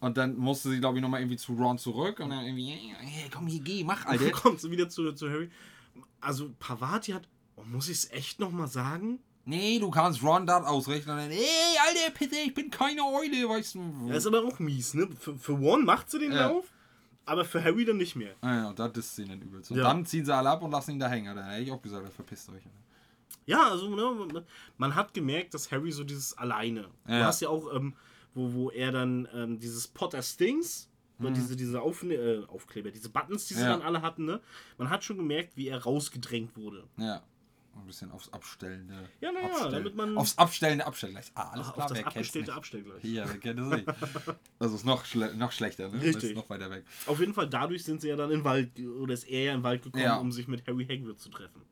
Und 0.00 0.16
dann 0.18 0.36
musste 0.36 0.68
sie, 0.70 0.80
glaube 0.80 0.98
ich, 0.98 1.02
nochmal 1.02 1.20
irgendwie 1.20 1.36
zu 1.38 1.54
Ron 1.54 1.78
zurück 1.78 2.20
und 2.20 2.28
dann 2.30 2.44
irgendwie, 2.44 2.66
hey, 2.98 3.30
komm 3.32 3.46
hier, 3.46 3.60
geh, 3.60 3.84
mach, 3.84 4.04
Dann 4.04 4.12
Alter. 4.18 4.30
kommt 4.32 4.60
sie 4.60 4.70
wieder 4.70 4.88
zu, 4.88 5.12
zu 5.12 5.30
Harry. 5.30 5.48
Also, 6.20 6.50
Pavati 6.58 7.12
hat. 7.12 7.28
Oh, 7.56 7.62
muss 7.64 7.88
ich 7.88 7.98
es 7.98 8.10
echt 8.10 8.40
nochmal 8.40 8.68
sagen? 8.68 9.20
nee, 9.46 9.78
du 9.78 9.90
kannst 9.90 10.22
Ron 10.22 10.46
das 10.46 10.64
ausrechnen. 10.66 11.18
Hey, 11.18 11.76
Alter, 11.86 12.18
bitte, 12.18 12.34
ich 12.36 12.54
bin 12.54 12.70
keine 12.70 13.02
Eule, 13.02 13.46
weißt 13.48 13.74
du. 13.74 14.08
Das 14.08 14.18
ist 14.18 14.26
aber 14.26 14.42
auch 14.42 14.58
mies, 14.58 14.94
ne? 14.94 15.06
Für, 15.20 15.36
für 15.36 15.52
Ron 15.52 15.84
macht 15.84 16.10
sie 16.10 16.18
den 16.18 16.32
Ja. 16.32 16.48
Lauf, 16.48 16.64
aber 17.26 17.44
für 17.44 17.62
Harry 17.62 17.84
dann 17.84 17.98
nicht 17.98 18.16
mehr. 18.16 18.34
Ah 18.40 18.54
ja, 18.54 18.68
und 18.70 18.78
das 18.78 18.92
ist 18.96 19.16
sie 19.16 19.26
dann 19.26 19.42
übelst. 19.42 19.70
Und 19.70 19.76
Ja. 19.76 19.84
dann 19.84 20.06
ziehen 20.06 20.24
sie 20.24 20.34
alle 20.34 20.48
ab 20.48 20.62
und 20.62 20.70
lassen 20.70 20.92
ihn 20.92 20.98
da 20.98 21.08
hängen. 21.10 21.36
Da 21.36 21.44
hätte 21.46 21.62
ich 21.62 21.70
auch 21.72 21.82
gesagt, 21.82 22.10
verpisst 22.14 22.48
euch. 22.48 22.62
Ja, 23.46 23.68
also 23.68 23.94
ne, 23.94 24.44
man 24.78 24.94
hat 24.94 25.12
gemerkt, 25.12 25.52
dass 25.52 25.70
Harry 25.70 25.92
so 25.92 26.04
dieses 26.04 26.36
alleine. 26.38 26.88
Du 27.06 27.12
Ja. 27.12 27.26
hast 27.26 27.40
ja 27.42 27.50
auch, 27.50 27.70
ähm, 27.74 27.94
wo, 28.32 28.52
wo 28.54 28.70
er 28.70 28.92
dann 28.92 29.28
ähm, 29.34 29.58
dieses 29.58 29.86
Potter 29.88 30.22
Stings, 30.22 30.88
mhm. 31.18 31.34
diese, 31.34 31.56
diese 31.56 31.80
Aufne 31.80 32.14
äh, 32.14 32.44
Aufkleber, 32.46 32.90
diese 32.90 33.08
Buttons, 33.08 33.46
die 33.46 33.54
sie 33.54 33.60
Ja. 33.62 33.68
dann 33.68 33.82
alle 33.82 34.02
hatten, 34.02 34.24
ne? 34.24 34.40
Man 34.78 34.90
hat 34.90 35.04
schon 35.04 35.16
gemerkt, 35.16 35.56
wie 35.56 35.68
er 35.68 35.82
rausgedrängt 35.82 36.56
wurde. 36.56 36.84
Ja. 36.96 37.22
Ein 37.76 37.86
bisschen 37.86 38.12
aufs 38.12 38.32
Abstellende. 38.32 39.08
Ja, 39.20 39.32
na 39.32 39.40
ja, 39.40 39.46
Abstellen. 39.46 39.72
damit 39.72 39.96
man- 39.96 40.16
Aufs 40.16 40.38
Abstellende 40.38 40.86
Abstellgleich. 40.86 41.32
Ah, 41.34 41.50
alles 41.50 41.66
Auf 41.66 41.74
klar, 41.74 41.88
das 41.88 41.96
wer 41.96 42.02
kennt's 42.04 42.16
abgestellte 42.16 42.50
nicht? 42.50 42.56
Abstellgleich. 42.56 43.02
Hier, 43.02 43.24
wer 43.26 43.38
kennt 43.38 43.58
es 43.60 43.66
nicht? 43.66 43.86
Also 44.60 44.76
ist 44.76 44.84
noch, 44.86 45.04
schle 45.04 45.34
noch 45.34 45.50
schlechter, 45.50 45.88
ne? 45.88 46.00
Richtig. 46.00 46.30
Ist 46.30 46.36
noch 46.36 46.48
weiter 46.48 46.70
weg. 46.70 46.84
Auf 47.06 47.18
jeden 47.18 47.34
Fall, 47.34 47.48
dadurch 47.48 47.82
sind 47.82 48.00
sie 48.00 48.08
ja 48.08 48.16
dann 48.16 48.30
in 48.30 48.38
den 48.38 48.44
Wald, 48.44 48.78
oder 48.78 49.12
ist 49.12 49.24
er 49.24 49.42
ja 49.42 49.52
in 49.52 49.58
den 49.58 49.64
Wald 49.64 49.82
gekommen, 49.82 50.04
Ja. 50.04 50.16
um 50.18 50.30
sich 50.30 50.46
mit 50.46 50.64
Harry 50.68 50.86
Hagrid 50.86 51.18
zu 51.18 51.28
treffen. 51.30 51.62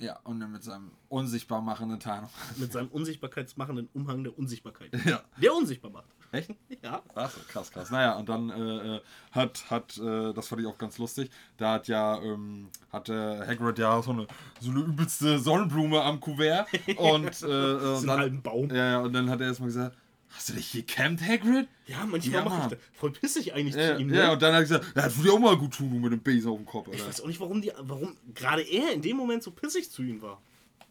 Ja, 0.00 0.18
und 0.24 0.40
dann 0.40 0.50
mit 0.50 0.64
seinem 0.64 0.90
unsichtbar 1.10 1.60
machenden 1.60 2.00
Tarnung. 2.00 2.30
Mit 2.56 2.72
seinem 2.72 2.88
unsichtbarkeitsmachenden 2.88 3.90
Umhang 3.92 4.24
der 4.24 4.36
Unsichtbarkeit. 4.38 4.90
Ja. 5.04 5.20
Der 5.36 5.54
unsichtbar 5.54 5.90
macht. 5.90 6.08
Echt? 6.32 6.50
Ja. 6.82 7.02
Ach 7.14 7.30
krass, 7.48 7.70
krass. 7.70 7.90
Naja, 7.90 8.16
und 8.16 8.28
dann 8.30 8.48
äh, 8.48 8.96
äh, 8.96 9.00
hat, 9.32 9.70
hat 9.70 9.98
äh, 9.98 10.32
das 10.32 10.48
fand 10.48 10.62
ich 10.62 10.66
auch 10.66 10.78
ganz 10.78 10.96
lustig, 10.96 11.30
da 11.58 11.74
hat 11.74 11.88
ja, 11.88 12.18
ähm, 12.22 12.70
hatte 12.90 13.44
Hagrid 13.46 13.78
ja 13.78 14.00
so 14.00 14.12
eine, 14.12 14.26
so 14.60 14.70
eine 14.70 14.80
übelste 14.80 15.38
Sonnenblume 15.38 16.00
am 16.00 16.20
Kuvert 16.20 16.68
und, 16.96 17.42
äh, 17.42 17.46
äh, 17.46 17.96
und 17.98 18.06
dann, 18.06 18.18
halben 18.18 18.40
Baum. 18.40 18.70
ja, 18.70 18.92
ja, 18.92 18.98
und 19.00 19.12
dann 19.12 19.28
hat 19.28 19.42
er 19.42 19.48
erstmal 19.48 19.68
gesagt, 19.68 19.94
hast 20.30 20.48
du 20.48 20.52
dich 20.54 20.72
gecampt, 20.72 21.22
Hagrid? 21.22 21.68
Ja, 21.86 22.06
manchmal 22.06 22.34
Ja, 22.42 22.48
mache 22.48 22.62
ich 22.72 22.78
das. 22.78 22.78
Voll 22.98 23.10
pissig 23.12 23.52
eigentlich 23.54 23.74
Ja, 23.74 23.96
zu 23.96 24.02
ihm. 24.02 24.12
ja, 24.14 24.26
ne? 24.26 24.32
und 24.32 24.42
dann 24.42 24.52
hat 24.54 24.60
er 24.60 24.62
gesagt, 24.62 24.84
ja, 24.96 25.02
das 25.02 25.16
würde 25.16 25.28
dir 25.30 25.34
auch 25.34 25.38
mal 25.40 25.56
gut 25.56 25.74
tun, 25.74 25.90
du 25.90 25.98
mit 25.98 26.12
dem 26.12 26.20
Besen 26.20 26.50
auf 26.50 26.56
dem 26.56 26.66
Kopf, 26.66 26.88
Ich 26.88 26.94
Alter. 26.94 27.08
weiß 27.08 27.20
auch 27.22 27.26
nicht, 27.26 27.40
warum, 27.40 27.60
die, 27.62 27.72
warum 27.80 28.16
gerade 28.34 28.62
er 28.62 28.92
in 28.92 29.02
dem 29.02 29.16
Moment 29.16 29.42
so 29.42 29.50
pissig 29.50 29.90
zu 29.90 30.02
ihm 30.02 30.22
war. 30.22 30.40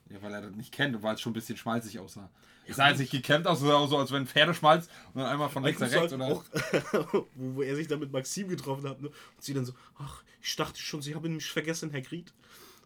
Ja, 0.09 0.21
weil 0.21 0.33
er 0.33 0.41
das 0.41 0.51
nicht 0.55 0.71
kennt 0.71 0.95
und 0.95 1.03
weil 1.03 1.15
es 1.15 1.21
schon 1.21 1.31
ein 1.31 1.33
bisschen 1.33 1.57
schmalzig 1.57 1.99
aussah. 1.99 2.29
Es 2.65 2.75
sah 2.75 2.89
jetzt 2.89 2.99
nicht 2.99 3.11
gecampt 3.11 3.47
aus, 3.47 3.61
sah 3.61 3.87
so, 3.87 3.97
als 3.97 4.11
wenn 4.11 4.27
Pferdeschmalz 4.27 4.89
und 5.13 5.21
dann 5.21 5.31
einmal 5.31 5.49
von 5.49 5.63
Ich 5.65 5.79
links 5.79 5.81
nach 5.81 5.91
rechts 6.01 6.13
oder. 6.13 6.25
auch, 6.27 6.43
wo, 7.13 7.27
wo 7.55 7.61
er 7.63 7.75
sich 7.75 7.87
dann 7.87 7.99
mit 7.99 8.11
Maxim 8.11 8.47
getroffen 8.47 8.87
hat, 8.87 9.01
ne? 9.01 9.07
und 9.07 9.15
sie 9.43 9.55
dann 9.55 9.65
so, 9.65 9.73
ach, 9.97 10.21
ich 10.41 10.55
dachte 10.55 10.79
schon, 10.79 11.01
sie 11.01 11.15
haben 11.15 11.33
mich 11.35 11.47
vergessen, 11.49 11.89
Herr 11.89 12.01
Gried. 12.01 12.31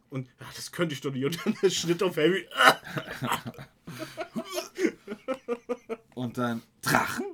Und 0.09 0.27
ja, 0.39 0.45
das 0.55 0.71
könnte 0.71 0.93
ich 0.93 1.01
doch 1.01 1.11
nicht. 1.11 1.25
Und 1.25 1.37
dann 1.45 1.55
der 1.61 1.69
Schnitt 1.69 2.01
auf 2.03 2.15
Harry. 2.17 2.47
Und 6.15 6.37
dann 6.37 6.61
Drachen? 6.81 7.25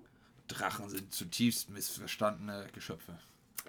Drachen 0.48 0.90
sind 0.90 1.14
zutiefst 1.14 1.70
missverstandene 1.70 2.68
Geschöpfe. 2.74 3.18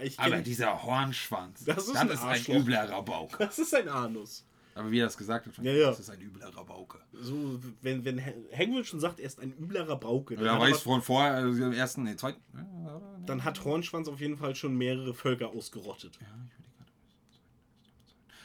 Ich 0.00 0.18
Aber 0.18 0.38
dieser 0.38 0.82
Hornschwanz, 0.82 1.64
Das 1.64 1.88
ist 1.88 1.96
ein 1.96 2.10
ein 2.10 2.16
Arschloch. 2.18 2.54
übler 2.54 2.88
Rabauke. 2.90 3.36
das 3.38 3.58
ist 3.58 3.74
ein 3.74 3.88
Anus. 3.88 4.44
Aber 4.74 4.90
wie 4.90 5.00
er 5.00 5.06
das 5.06 5.18
gesagt 5.18 5.46
hat, 5.46 5.58
Ja, 5.58 5.72
ja. 5.72 5.86
das 5.88 6.00
ist 6.00 6.08
ein 6.10 6.20
übler 6.22 6.54
Rabauke. 6.56 7.00
So, 7.12 7.60
wenn, 7.82 8.04
wenn 8.04 8.18
Hagrid 8.24 8.86
schon 8.86 9.00
sagt, 9.00 9.18
er 9.20 9.26
ist 9.26 9.40
ein 9.40 9.52
übler 9.58 9.86
Rabauke, 9.88 10.36
dann, 10.36 10.44
Ja, 10.46 10.58
weiß 10.58 10.70
aber, 10.76 10.78
von 10.80 11.02
vorher, 11.02 11.34
also 11.34 11.64
im 11.64 11.72
ersten, 11.72 12.04
nee, 12.04 12.16
zweiten. 12.16 12.40
ja, 12.54 12.62
nee. 13.18 13.26
dann 13.26 13.44
hat 13.44 13.62
Hornschwanz 13.64 14.08
auf 14.08 14.20
jeden 14.20 14.38
Fall 14.38 14.54
schon 14.54 14.74
mehrere 14.76 15.12
Völker 15.12 15.48
ausgerottet. 15.48 16.18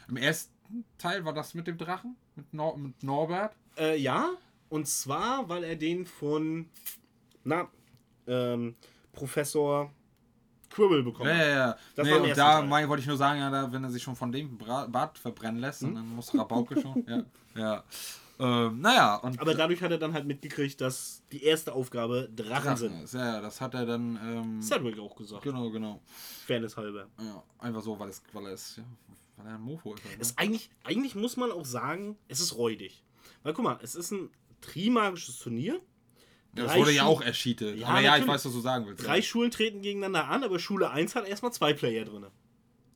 Im 0.07 0.17
ersten 0.17 0.83
Teil 0.97 1.25
war 1.25 1.33
das 1.33 1.53
mit 1.53 1.67
dem 1.67 1.77
Drachen? 1.77 2.15
Mit, 2.35 2.53
Nor 2.53 2.77
mit 2.77 3.01
Norbert? 3.03 3.55
Äh, 3.77 3.97
ja, 3.97 4.29
und 4.69 4.87
zwar, 4.87 5.47
weil 5.49 5.63
er 5.63 5.75
den 5.75 6.05
von, 6.05 6.69
na, 7.43 7.69
ähm, 8.27 8.75
Professor 9.11 9.91
Quirrell 10.69 11.03
bekommen 11.03 11.29
Ja, 11.29 11.35
hat. 11.35 11.41
ja, 11.47 11.55
ja. 11.55 11.77
Das 11.95 12.07
nee, 12.07 12.13
und 12.13 12.37
da 12.37 12.61
mein, 12.61 12.89
wollte 12.89 13.01
ich 13.01 13.07
nur 13.07 13.17
sagen, 13.17 13.39
ja, 13.39 13.49
da, 13.49 13.71
wenn 13.71 13.83
er 13.83 13.89
sich 13.91 14.03
schon 14.03 14.15
von 14.15 14.31
dem 14.31 14.57
Bra 14.57 14.87
Bart 14.87 15.17
verbrennen 15.17 15.61
lässt, 15.61 15.81
Hm? 15.81 15.89
und 15.89 15.95
dann 15.95 16.09
muss 16.15 16.33
Rabauke 16.37 16.81
schon. 16.81 17.05
Ja. 17.07 17.23
ja. 17.55 17.83
Ähm, 18.37 18.81
naja, 18.81 19.15
und 19.15 19.39
Aber 19.39 19.53
dadurch 19.53 19.81
hat 19.81 19.91
er 19.91 19.97
dann 19.97 20.11
halt 20.11 20.25
mitgekriegt, 20.25 20.81
dass 20.81 21.23
die 21.31 21.43
erste 21.43 21.71
Aufgabe 21.71 22.27
Drachen, 22.35 22.49
Drachen 22.63 22.77
sind. 22.77 23.03
ist. 23.03 23.13
Ja, 23.13 23.35
ja, 23.35 23.41
das 23.41 23.61
hat 23.61 23.73
er 23.73 23.85
dann. 23.85 24.19
Ähm, 24.61 24.99
auch 24.99 25.15
gesagt. 25.15 25.43
genau, 25.43 25.69
genau. 25.69 26.01
Fairness 26.45 26.75
halber. 26.75 27.07
Ja, 27.21 27.41
einfach 27.59 27.81
so, 27.81 27.97
weil, 27.97 28.09
es, 28.09 28.21
weil 28.33 28.47
er 28.47 28.53
ist, 28.53 28.75
ja, 28.75 28.83
weil 29.37 29.47
er 29.47 29.55
ein 29.55 29.61
Mofo 29.61 29.93
ist. 29.93 30.03
Halt, 30.03 30.15
ne? 30.17 30.21
Es 30.21 30.37
eigentlich, 30.37 30.69
eigentlich 30.83 31.15
muss 31.15 31.37
man 31.37 31.49
auch 31.49 31.63
sagen, 31.63 32.17
es 32.27 32.41
ist 32.41 32.57
räudig. 32.57 33.01
Weil 33.43 33.53
guck 33.53 33.63
mal, 33.63 33.79
es 33.81 33.95
ist 33.95 34.11
ein 34.11 34.29
trimagisches 34.65 35.39
Turnier. 35.39 35.73
ja, 35.75 35.79
das 36.53 36.67
drei 36.71 36.79
wurde 36.79 36.91
ja 36.91 37.03
Schu- 37.03 37.07
auch 37.09 37.21
erscheatet. 37.21 37.77
Ja, 37.79 37.87
aber 37.87 38.01
ja, 38.01 38.17
ich 38.17 38.27
weiß, 38.27 38.45
was 38.45 38.53
du 38.53 38.59
sagen 38.59 38.85
willst. 38.87 39.05
Drei 39.05 39.17
ja. 39.17 39.21
Schulen 39.21 39.51
treten 39.51 39.81
gegeneinander 39.81 40.27
an, 40.27 40.43
aber 40.43 40.59
Schule 40.59 40.89
1 40.89 41.15
hat 41.15 41.27
erstmal 41.27 41.53
zwei 41.53 41.73
Player 41.73 42.05
drin. 42.05 42.25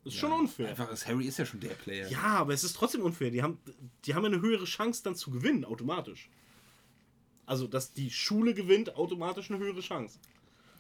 Ist 0.06 0.16
schon 0.16 0.32
unfair. 0.32 0.70
Einfach, 0.70 0.90
ist, 0.92 1.08
Harry 1.08 1.26
ist 1.26 1.38
ja 1.38 1.46
schon 1.46 1.60
der 1.60 1.70
Player. 1.76 2.10
Ja, 2.10 2.22
aber 2.24 2.54
es 2.54 2.64
ist 2.64 2.74
trotzdem 2.76 3.02
unfair. 3.02 3.32
Die 3.32 3.44
haben, 3.44 3.60
die 4.06 4.16
haben 4.16 4.26
eine 4.26 4.40
höhere 4.42 4.64
Chance 4.66 5.04
dann 5.04 5.16
zu 5.16 5.30
gewinnen, 5.30 5.66
automatisch. 5.66 6.30
Also, 7.46 7.68
dass 7.68 7.94
die 7.94 8.10
Schule 8.10 8.54
gewinnt, 8.54 8.96
automatisch 8.96 9.50
eine 9.52 9.60
höhere 9.60 9.82
Chance. 9.82 10.20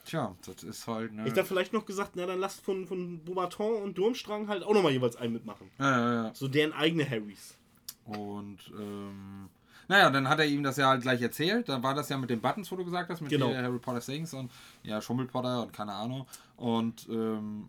Tja, 0.06 0.36
das 0.46 0.64
ist 0.64 0.88
halt. 0.88 1.12
Ne, 1.14 1.24
Ich 1.28 1.32
hätte 1.32 1.44
vielleicht 1.46 1.74
noch 1.74 1.86
gesagt, 1.86 2.12
na 2.16 2.26
dann 2.26 2.40
lasst 2.40 2.62
von, 2.62 2.88
von 2.88 3.24
Beaubaton 3.24 3.84
und 3.84 3.98
Durmstrang 3.98 4.48
halt 4.48 4.64
auch 4.64 4.74
nochmal 4.74 4.94
jeweils 4.94 5.16
einen 5.18 5.34
mitmachen. 5.34 5.70
ja, 5.80 6.00
ja, 6.00 6.24
ja. 6.28 6.36
So 6.36 6.48
deren 6.48 6.72
eigene 6.74 7.08
Harrys. 7.08 7.58
Und 8.06 8.60
ähm, 8.80 9.50
naja, 9.90 10.10
dann 10.10 10.30
hat 10.30 10.40
er 10.40 10.46
ihm 10.46 10.64
das 10.64 10.78
ja 10.78 10.88
halt 10.88 11.02
gleich 11.02 11.22
erzählt. 11.22 11.68
Dann 11.68 11.84
war 11.84 11.94
das 11.94 12.08
ja 12.10 12.18
mit 12.18 12.30
den 12.30 12.40
Buttons, 12.40 12.72
wo 12.72 12.78
du 12.78 12.86
gesagt 12.86 13.10
hast, 13.10 13.20
mit 13.22 13.30
Genau. 13.30 13.54
Harry 13.54 13.80
Potter 13.80 14.00
Things 14.00 14.34
und 14.34 14.50
ja, 14.84 15.02
Schummelpotter 15.02 15.64
und 15.64 15.74
keine 15.74 15.94
Ahnung. 15.94 16.26
Und 16.56 17.08
ähm, 17.10 17.68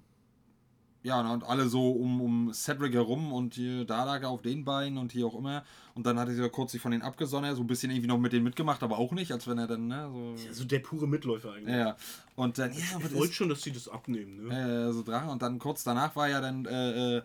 ja, 1.03 1.18
und 1.33 1.45
alle 1.45 1.66
so 1.66 1.93
um, 1.93 2.21
um 2.21 2.53
Cedric 2.53 2.93
herum 2.93 3.33
und 3.33 3.55
hier 3.55 3.87
da 3.87 4.05
lag 4.05 4.21
er 4.23 4.29
auf 4.29 4.43
den 4.43 4.66
Beinen 4.66 4.99
und 4.99 5.12
hier 5.12 5.27
auch 5.27 5.35
immer. 5.35 5.64
Und 5.95 6.05
dann 6.05 6.18
hat 6.18 6.29
er 6.29 6.35
sich 6.35 6.43
ja 6.43 6.51
kurz 6.51 6.73
sich 6.73 6.81
von 6.83 6.91
denen 6.91 7.03
abgesondert, 7.03 7.57
so 7.57 7.62
ein 7.62 7.66
bisschen 7.66 7.91
irgendwie 7.91 8.07
noch 8.09 8.18
mit 8.18 8.35
denen 8.35 8.45
mitgemacht, 8.45 8.83
aber 8.83 8.99
auch 8.99 9.12
nicht, 9.12 9.33
als 9.33 9.49
wenn 9.49 9.57
er 9.57 9.66
dann, 9.66 9.89
ne, 9.89 10.11
so. 10.12 10.47
Also 10.49 10.64
der 10.64 10.81
pure 10.81 11.09
Mitläufer 11.09 11.53
eigentlich. 11.53 11.75
Ja, 11.75 11.79
ja. 11.79 11.97
Und 12.37 12.59
dann, 12.59 12.71
ja, 12.73 12.79
Ich 13.03 13.14
wollte 13.14 13.33
schon, 13.33 13.49
dass 13.49 13.62
sie 13.62 13.73
das 13.73 13.89
abnehmen, 13.89 14.49
ne? 14.49 14.89
äh, 14.89 14.93
so 14.93 15.03
Drachen. 15.03 15.31
Und 15.31 15.41
dann 15.41 15.59
kurz 15.59 15.85
danach 15.85 16.14
war 16.16 16.29
ja 16.29 16.43
dann, 16.43 16.66
äh, 16.66 17.16
äh, 17.16 17.23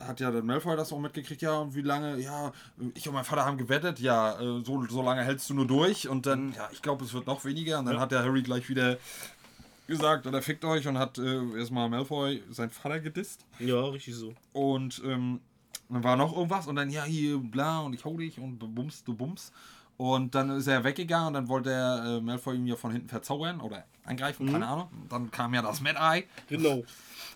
hat 0.00 0.20
ja 0.20 0.30
dann 0.30 0.44
Malfoy 0.46 0.76
das 0.76 0.92
auch 0.92 0.98
mitgekriegt, 0.98 1.40
ja, 1.42 1.58
und 1.58 1.74
wie 1.74 1.80
lange, 1.82 2.18
ja, 2.20 2.52
ich 2.94 3.06
und 3.08 3.14
mein 3.14 3.24
Vater 3.24 3.44
haben 3.44 3.56
gewettet, 3.58 4.00
ja, 4.00 4.38
äh, 4.40 4.62
so, 4.64 4.84
so 4.88 5.02
lange 5.02 5.22
hältst 5.22 5.48
du 5.50 5.54
nur 5.54 5.66
durch. 5.66 6.08
Und 6.08 6.26
dann, 6.26 6.52
ja, 6.52 6.68
ich 6.72 6.82
glaube, 6.82 7.04
es 7.04 7.12
wird 7.14 7.26
noch 7.26 7.44
weniger. 7.44 7.78
Und 7.78 7.86
dann 7.86 7.94
Ja. 7.94 8.00
hat 8.00 8.10
der 8.12 8.22
Harry 8.24 8.42
gleich 8.42 8.68
wieder 8.68 8.98
gesagt, 9.86 10.26
oder 10.26 10.40
fickt 10.42 10.64
euch 10.64 10.86
und 10.88 10.98
hat 10.98 11.18
äh, 11.18 11.58
erstmal 11.58 11.88
Malfoy 11.88 12.42
seinen 12.50 12.70
Vater 12.70 13.00
gedisst. 13.00 13.44
Ja, 13.58 13.84
richtig 13.86 14.14
so. 14.14 14.34
Und 14.52 15.02
ähm, 15.04 15.40
dann 15.88 16.02
war 16.02 16.16
noch 16.16 16.34
irgendwas 16.34 16.66
und 16.66 16.76
dann, 16.76 16.90
ja, 16.90 17.04
hier, 17.04 17.38
bla, 17.38 17.80
und 17.80 17.92
ich 17.92 18.04
hol 18.04 18.16
dich 18.16 18.38
und 18.38 18.58
du 18.58 18.66
bums, 18.68 19.04
du 19.04 19.14
bums. 19.14 19.52
Und 19.96 20.34
dann 20.34 20.50
ist 20.50 20.66
er 20.66 20.82
weggegangen 20.82 21.28
und 21.28 21.34
dann 21.34 21.48
wollte 21.48 21.70
er 21.70 22.16
äh, 22.16 22.20
Malfoy 22.20 22.56
ihn 22.56 22.66
ja 22.66 22.74
von 22.74 22.90
hinten 22.90 23.08
verzaubern 23.08 23.60
oder 23.60 23.84
angreifen, 24.04 24.50
keine 24.50 24.66
Ahnung. 24.66 24.88
Und 25.02 25.12
dann 25.12 25.30
kam 25.30 25.54
ja 25.54 25.62
das 25.62 25.80
Mad 25.80 25.96
Eye 26.00 26.24
Genau. 26.48 26.82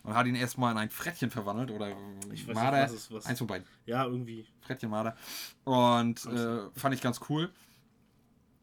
Und 0.03 0.15
hat 0.15 0.27
ihn 0.27 0.35
erstmal 0.35 0.73
in 0.73 0.79
ein 0.79 0.91
Frettchen 0.91 1.31
verwandelt 1.31 1.71
oder 1.71 1.89
Ich 2.33 2.43
weiß 2.43 2.47
nicht, 2.49 2.55
Marder. 2.55 2.83
was 2.83 2.93
es- 2.93 3.13
was- 3.13 3.27
Eins 3.27 3.39
von 3.39 3.47
beiden. 3.47 3.67
Ja, 3.87 4.05
irgendwie. 4.07 4.47
Frettchen 4.61 4.91
Marder. 4.91 5.17
Und 5.65 6.25
äh, 6.27 6.61
fand 6.75 6.95
ich 6.95 7.01
ganz 7.01 7.21
cool. 7.29 7.51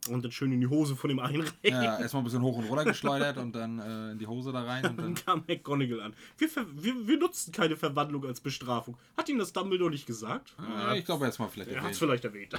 Und 0.07 0.23
dann 0.23 0.31
schön 0.31 0.51
in 0.51 0.61
die 0.61 0.67
Hose 0.67 0.95
von 0.95 1.07
dem 1.07 1.17
einen 1.17 1.41
rein. 1.41 1.51
Ja, 1.63 1.97
erstmal 1.99 2.21
ein 2.21 2.25
bisschen 2.25 2.43
hoch 2.43 2.55
und 2.59 2.65
runter 2.65 2.85
geschleudert 2.85 3.37
und 3.37 3.55
dann 3.55 3.79
äh, 3.79 4.11
in 4.11 4.19
die 4.19 4.27
Hose 4.27 4.51
da 4.51 4.61
rein 4.63 4.85
und 4.85 4.97
Dann 4.97 5.15
dann. 5.15 5.25
kam 5.25 5.43
McGonagall 5.47 5.99
an. 5.99 6.13
Wir, 6.37 6.47
wir, 6.75 7.07
wir 7.07 7.17
nutzen 7.17 7.51
keine 7.51 7.75
Verwandlung 7.75 8.23
als 8.23 8.39
Bestrafung. 8.39 8.95
Hat 9.17 9.27
Ihnen 9.29 9.39
das 9.39 9.51
Dumbledore 9.51 9.89
nicht 9.89 10.05
gesagt? 10.05 10.53
Äh, 10.91 10.99
ich 10.99 11.05
glaube, 11.05 11.25
jetzt 11.25 11.39
mal 11.39 11.47
vielleicht 11.47 11.71
Er 11.71 11.81
hat 11.81 11.89
es 11.91 11.99
erwähnt. 11.99 12.21
vielleicht 12.21 12.25
erwähnt. 12.25 12.53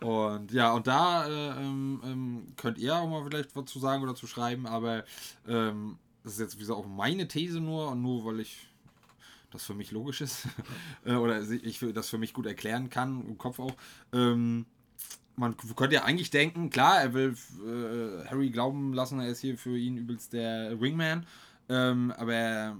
Und 0.00 0.50
ja, 0.50 0.72
und 0.72 0.88
da 0.88 1.28
äh, 1.28 1.60
ähm, 1.60 2.00
ähm, 2.04 2.46
könnt 2.56 2.78
ihr 2.78 2.96
auch 2.96 3.08
mal 3.08 3.24
vielleicht 3.24 3.54
was 3.54 3.66
zu 3.66 3.78
sagen 3.78 4.02
oder 4.02 4.16
zu 4.16 4.26
schreiben, 4.26 4.66
aber 4.66 5.04
ähm, 5.46 5.98
das 6.22 6.34
ist 6.34 6.40
jetzt 6.40 6.56
wie 6.56 6.60
gesagt 6.60 6.78
auch 6.78 6.86
meine 6.86 7.28
These 7.28 7.60
nur 7.60 7.94
nur 7.94 8.24
weil 8.24 8.40
ich 8.40 8.68
das 9.50 9.64
für 9.64 9.74
mich 9.74 9.90
logisch 9.90 10.20
ist 10.20 10.46
äh, 11.04 11.14
oder 11.14 11.40
ich 11.40 11.84
das 11.94 12.08
für 12.08 12.18
mich 12.18 12.32
gut 12.32 12.46
erklären 12.46 12.90
kann, 12.90 13.26
im 13.26 13.38
Kopf 13.38 13.58
auch. 13.60 13.74
Ähm, 14.12 14.66
man 15.36 15.56
könnte 15.76 15.94
ja 15.94 16.04
eigentlich 16.04 16.30
denken, 16.30 16.68
klar, 16.68 17.00
er 17.00 17.14
will 17.14 17.36
äh, 17.64 18.28
Harry 18.28 18.50
glauben 18.50 18.92
lassen, 18.92 19.20
er 19.20 19.28
ist 19.28 19.40
hier 19.40 19.56
für 19.56 19.78
ihn 19.78 19.96
übelst 19.96 20.32
der 20.32 20.80
Wingman, 20.80 21.26
ähm, 21.68 22.12
aber 22.16 22.76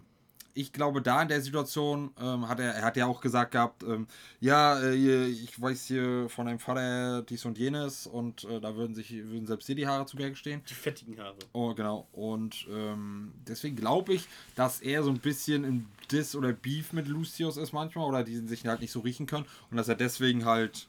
ich 0.59 0.73
glaube, 0.73 1.01
da 1.01 1.23
in 1.23 1.29
der 1.29 1.41
Situation 1.41 2.11
ähm, 2.21 2.49
hat 2.49 2.59
er, 2.59 2.75
er 2.75 2.83
hat 2.83 2.97
ja 2.97 3.07
auch 3.07 3.21
gesagt 3.21 3.53
gehabt, 3.53 3.85
ähm, 3.85 4.09
ja, 4.41 4.81
äh, 4.81 5.27
ich 5.27 5.61
weiß 5.61 5.87
hier 5.87 6.29
von 6.29 6.47
deinem 6.47 6.59
Vater 6.59 7.23
dies 7.23 7.45
und 7.45 7.59
jenes 7.59 8.09
und 8.09 8.43
äh, 8.45 8.61
da 8.61 8.75
würden 8.75 8.95
sich 8.95 9.13
würden 9.13 9.47
selbst 9.47 9.69
dir 9.69 9.77
die 9.77 9.87
Haare 9.87 10.07
zu 10.07 10.17
Berge 10.17 10.35
stehen. 10.35 10.63
Die 10.69 10.75
fettigen 10.75 11.19
Haare. 11.21 11.37
Oh, 11.53 11.75
genau. 11.75 12.09
Und 12.13 12.67
ähm, 12.71 13.33
deswegen 13.47 13.77
glaube 13.77 14.15
ich, 14.15 14.27
dass 14.57 14.81
er 14.81 15.05
so 15.05 15.11
ein 15.11 15.21
bisschen 15.21 15.63
im 15.63 15.87
Diss 16.11 16.35
oder 16.35 16.53
Beef 16.53 16.93
mit 16.93 17.07
Lucius 17.07 17.57
ist 17.57 17.73
manchmal 17.73 18.09
oder 18.09 18.25
die 18.25 18.37
sich 18.49 18.67
halt 18.67 18.81
nicht 18.81 18.93
so 18.93 19.01
riechen 19.01 19.27
können 19.27 19.47
und 19.71 19.77
dass 19.77 19.89
er 19.89 19.95
deswegen 19.95 20.45
halt 20.45 20.89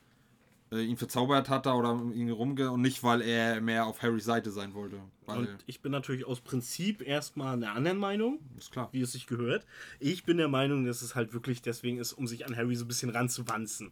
äh, 0.71 0.81
ihn 0.81 0.97
verzaubert 0.97 1.49
hat 1.49 1.65
da 1.65 1.73
oder 1.73 1.99
ihn 2.13 2.29
rumge 2.29 2.71
und 2.71 2.81
nicht, 2.81 3.03
weil 3.03 3.21
er 3.21 3.61
mehr 3.61 3.85
auf 3.85 4.01
Harrys 4.01 4.25
Seite 4.25 4.51
sein 4.51 4.73
wollte. 4.73 4.99
Und 5.25 5.47
ich 5.67 5.81
bin 5.81 5.91
natürlich 5.91 6.25
aus 6.25 6.41
Prinzip 6.41 7.01
erstmal 7.01 7.53
einer 7.53 7.73
anderen 7.73 7.97
Meinung, 7.97 8.39
ist 8.57 8.71
klar. 8.71 8.89
wie 8.91 9.01
es 9.01 9.11
sich 9.11 9.27
gehört. 9.27 9.65
Ich 9.99 10.23
bin 10.23 10.37
der 10.37 10.47
Meinung, 10.47 10.85
dass 10.85 11.01
es 11.01 11.15
halt 11.15 11.33
wirklich 11.33 11.61
deswegen 11.61 11.99
ist, 11.99 12.13
um 12.13 12.27
sich 12.27 12.45
an 12.45 12.55
Harry 12.55 12.75
so 12.75 12.85
ein 12.85 12.87
bisschen 12.87 13.09
ranzuwanzen. 13.09 13.91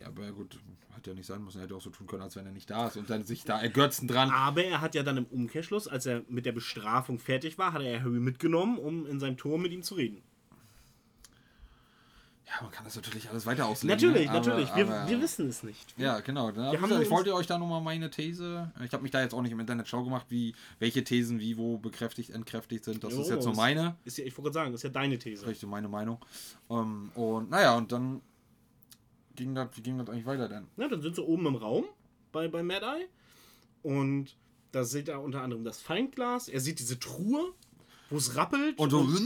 Ja, 0.00 0.08
aber 0.08 0.30
gut, 0.32 0.58
hat 0.98 1.06
ja 1.06 1.14
nicht 1.14 1.26
sein 1.26 1.42
müssen. 1.42 1.58
Er 1.58 1.64
hätte 1.64 1.76
auch 1.76 1.80
so 1.80 1.90
tun 1.90 2.06
können, 2.06 2.22
als 2.22 2.36
wenn 2.36 2.46
er 2.46 2.52
nicht 2.52 2.68
da 2.70 2.88
ist 2.88 2.96
und 2.96 3.08
dann 3.08 3.24
sich 3.24 3.44
da 3.44 3.60
ergötzen 3.60 4.06
dran. 4.08 4.30
Aber 4.30 4.64
er 4.64 4.80
hat 4.80 4.94
ja 4.94 5.02
dann 5.02 5.16
im 5.16 5.26
Umkehrschluss, 5.26 5.88
als 5.88 6.06
er 6.06 6.22
mit 6.28 6.46
der 6.46 6.52
Bestrafung 6.52 7.18
fertig 7.18 7.58
war, 7.58 7.72
hat 7.72 7.82
er 7.82 8.02
Harry 8.02 8.20
mitgenommen, 8.20 8.78
um 8.78 9.06
in 9.06 9.20
seinem 9.20 9.36
Turm 9.36 9.62
mit 9.62 9.72
ihm 9.72 9.82
zu 9.82 9.94
reden. 9.94 10.22
Ja, 12.48 12.62
man 12.62 12.70
kann 12.72 12.84
das 12.84 12.96
natürlich 12.96 13.28
alles 13.28 13.44
weiter 13.44 13.66
auslegen. 13.66 13.94
Natürlich, 13.94 14.24
ne? 14.30 14.30
Aber- 14.30 14.38
natürlich. 14.46 14.74
Wir, 14.74 14.86
aber- 14.86 15.08
wir 15.08 15.20
wissen 15.20 15.48
es 15.48 15.62
nicht. 15.62 15.94
Ja, 15.98 16.20
genau. 16.20 16.50
Ne? 16.50 16.70
Gesagt, 16.76 17.02
ich 17.02 17.10
wollte 17.10 17.34
euch 17.34 17.46
da 17.46 17.58
nochmal 17.58 17.82
meine 17.82 18.10
These. 18.10 18.72
Ich 18.84 18.92
habe 18.92 19.02
mich 19.02 19.12
da 19.12 19.20
jetzt 19.20 19.34
auch 19.34 19.42
nicht 19.42 19.52
im 19.52 19.60
Internet 19.60 19.86
schlau 19.86 20.02
gemacht, 20.02 20.26
wie 20.30 20.54
welche 20.78 21.04
Thesen 21.04 21.40
wie 21.40 21.58
wo 21.58 21.76
bekräftigt, 21.76 22.30
entkräftigt 22.30 22.84
sind. 22.84 23.04
Das 23.04 23.12
Jo, 23.12 23.20
ist 23.20 23.28
jetzt 23.30 23.44
so 23.44 23.52
meine. 23.52 23.96
Ist 24.04 24.16
ja, 24.16 24.24
ich 24.24 24.32
wollte 24.38 24.44
gerade 24.50 24.54
sagen, 24.54 24.72
das 24.72 24.78
ist 24.80 24.84
ja 24.84 24.90
deine 24.90 25.18
These. 25.18 25.46
Richtig, 25.46 25.68
meine 25.68 25.88
Meinung. 25.88 26.18
Ähm, 26.70 27.12
und 27.14 27.50
naja, 27.50 27.76
und 27.76 27.92
dann 27.92 28.22
ging 29.36 29.54
das, 29.54 29.68
wie 29.74 29.82
ging 29.82 29.98
das 29.98 30.08
eigentlich 30.08 30.26
weiter 30.26 30.48
denn? 30.48 30.66
Ja, 30.78 30.88
dann 30.88 31.02
sind 31.02 31.16
sie 31.16 31.22
oben 31.22 31.46
im 31.46 31.56
Raum 31.56 31.84
bei, 32.32 32.48
bei 32.48 32.62
Mad 32.62 32.84
Eye. 32.84 33.08
Und 33.82 34.36
da 34.72 34.84
sieht 34.84 35.08
er 35.08 35.20
unter 35.20 35.42
anderem 35.42 35.64
das 35.64 35.80
Feindglas. 35.80 36.48
Er 36.48 36.60
sieht 36.60 36.78
diese 36.78 36.98
Truhe, 36.98 37.52
wo 38.10 38.16
es 38.16 38.34
rappelt. 38.36 38.78
Und 38.78 38.92
und, 38.92 39.16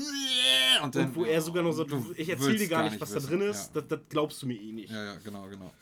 Und, 0.82 0.96
und 0.96 1.16
wo 1.16 1.24
er 1.24 1.40
sogar 1.40 1.62
noch 1.62 1.72
so, 1.72 1.84
du 1.84 2.12
ich 2.16 2.28
erzähle 2.28 2.56
dir 2.58 2.68
gar 2.68 2.84
nicht, 2.84 3.00
was 3.00 3.10
da 3.10 3.16
wissen. 3.16 3.28
drin 3.28 3.40
ist. 3.42 3.74
Ja. 3.74 3.80
Das, 3.80 3.88
das 3.88 4.00
glaubst 4.08 4.42
du 4.42 4.46
mir 4.46 4.54
eh 4.60 4.72
nicht. 4.72 4.90
Ja, 4.90 5.04
ja, 5.04 5.14
genau, 5.22 5.46
genau. 5.48 5.72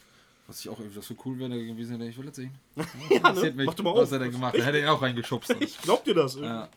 Was 0.47 0.61
ich 0.61 0.69
auch 0.69 0.79
irgendwie 0.81 1.01
so 1.01 1.15
cool 1.25 1.39
wäre 1.39 1.65
gewesen, 1.65 1.93
hätte 1.93 2.11
ich 2.11 2.19
will 2.19 2.27
jetzt 2.27 2.37
sehen. 2.37 2.53
Ja, 2.77 2.85
Interessiert 3.17 3.55
ne? 3.55 3.59
mich, 3.59 3.67
Mach 3.67 3.75
doch 3.75 3.85
mal 3.85 3.95
was 3.95 4.09
auf. 4.09 4.13
er 4.13 4.19
denn 4.19 4.33
gemacht 4.33 4.55
hat. 4.59 4.65
Hätte 4.67 4.79
ihn 4.81 4.87
auch 4.87 5.01
reingeschubst. 5.01 5.57
Ich 5.61 5.81
glaub 5.81 6.05
dir 6.05 6.15
das. 6.15 6.35
ja. 6.37 6.69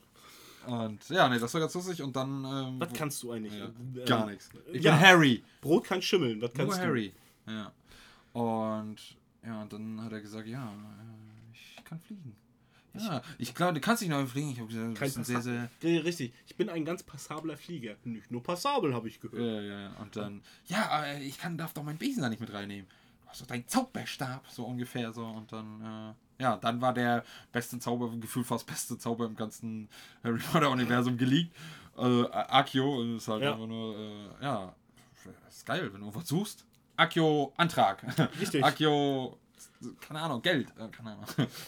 Und 0.66 1.10
ja, 1.10 1.28
nee, 1.28 1.40
das 1.40 1.54
war 1.54 1.60
ganz 1.62 1.74
lustig. 1.74 2.02
Und 2.02 2.16
dann. 2.16 2.46
Ähm, 2.46 2.80
Was 2.80 2.94
kannst 2.94 3.22
du 3.24 3.32
eigentlich? 3.32 3.54
ja, 3.54 3.66
Ähm, 3.66 4.06
gar 4.06 4.26
nichts. 4.28 4.50
Ich 4.72 4.82
ja. 4.84 4.92
bin 4.96 5.02
Harry. 5.02 5.44
Brot 5.60 5.84
kann 5.86 6.02
schimmeln. 6.02 6.42
Was 6.42 6.54
Nur 6.54 6.66
kannst 6.68 6.80
du? 6.80 6.84
Harry. 6.86 7.12
Ja. 7.48 7.72
Und 8.32 8.96
ja, 9.46 9.62
und 9.62 9.74
dann 9.74 10.02
hat 10.02 10.14
er 10.14 10.22
gesagt, 10.22 10.48
ja, 10.48 10.64
äh, 10.64 11.54
ich 11.54 11.84
kann 11.84 12.00
fliegen. 12.00 12.34
Ja, 12.96 13.22
ich 13.40 13.56
glaube, 13.56 13.74
du 13.74 13.80
kannst 13.82 14.02
nicht 14.02 14.12
neu 14.12 14.26
fliegen. 14.26 14.52
Ich 14.52 14.60
habe 14.60 14.68
gesagt, 14.68 14.96
du 14.96 15.00
bist 15.00 15.18
ein 15.18 15.24
sehr, 15.24 15.42
sehr. 15.42 15.70
Richtig. 16.04 16.34
Ich 16.46 16.56
bin 16.56 16.70
ein 16.70 16.86
ganz 16.86 17.02
passabler 17.04 17.58
Flieger. 17.58 17.96
Nicht 18.04 18.30
nur 18.30 18.44
passabel, 18.44 18.94
habe 18.94 19.08
ich 19.08 19.20
gehört. 19.20 19.42
Ja, 19.42 19.62
ja, 19.62 19.80
ja. 19.82 19.92
Und 20.00 20.16
dann, 20.16 20.42
ja, 20.68 21.14
ich 21.18 21.38
kann, 21.40 21.58
darf 21.58 21.74
doch 21.74 21.84
meinen 21.84 21.98
Besen 21.98 22.22
da 22.22 22.30
nicht 22.30 22.40
mit 22.40 22.54
reinnehmen. 22.54 22.88
Du 23.24 23.30
hast 23.30 23.42
doch 23.42 23.48
deinen 23.48 23.68
Zauberstab, 23.68 24.46
so 24.50 24.66
ungefähr 24.66 25.12
so. 25.12 25.26
Und 25.26 25.52
dann, 25.52 26.16
äh, 26.40 26.44
ja, 26.44 26.58
dann 26.58 26.82
war 26.82 26.94
der 26.94 27.24
beste 27.52 27.80
Zauber, 27.80 28.12
gefühlt 28.18 28.46
fast 28.46 28.68
beste 28.68 28.98
Zauber 28.98 29.26
im 29.26 29.36
ganzen 29.36 29.90
Harry 30.24 30.40
Potter-Universum 30.40 31.18
geleakt. 31.18 31.56
Äh, 31.98 32.26
Akio 32.32 33.16
ist 33.16 33.28
halt 33.28 33.42
Ja. 33.44 33.54
einfach 33.54 33.68
nur, 33.68 33.98
äh, 33.98 34.44
ja, 34.44 34.76
ist 35.48 35.66
geil, 35.66 35.86
wenn 35.94 36.02
du 36.02 36.08
irgendwas 36.08 36.28
suchst. 36.28 36.66
Akio 36.96 37.54
Antrag. 37.58 38.04
Richtig. 38.40 38.64
Akio, 38.64 39.38
keine 40.00 40.22
Ahnung, 40.22 40.42
Geld. 40.42 40.70
Äh, 40.78 40.88
keine 40.90 41.12
Ahnung. 41.12 41.26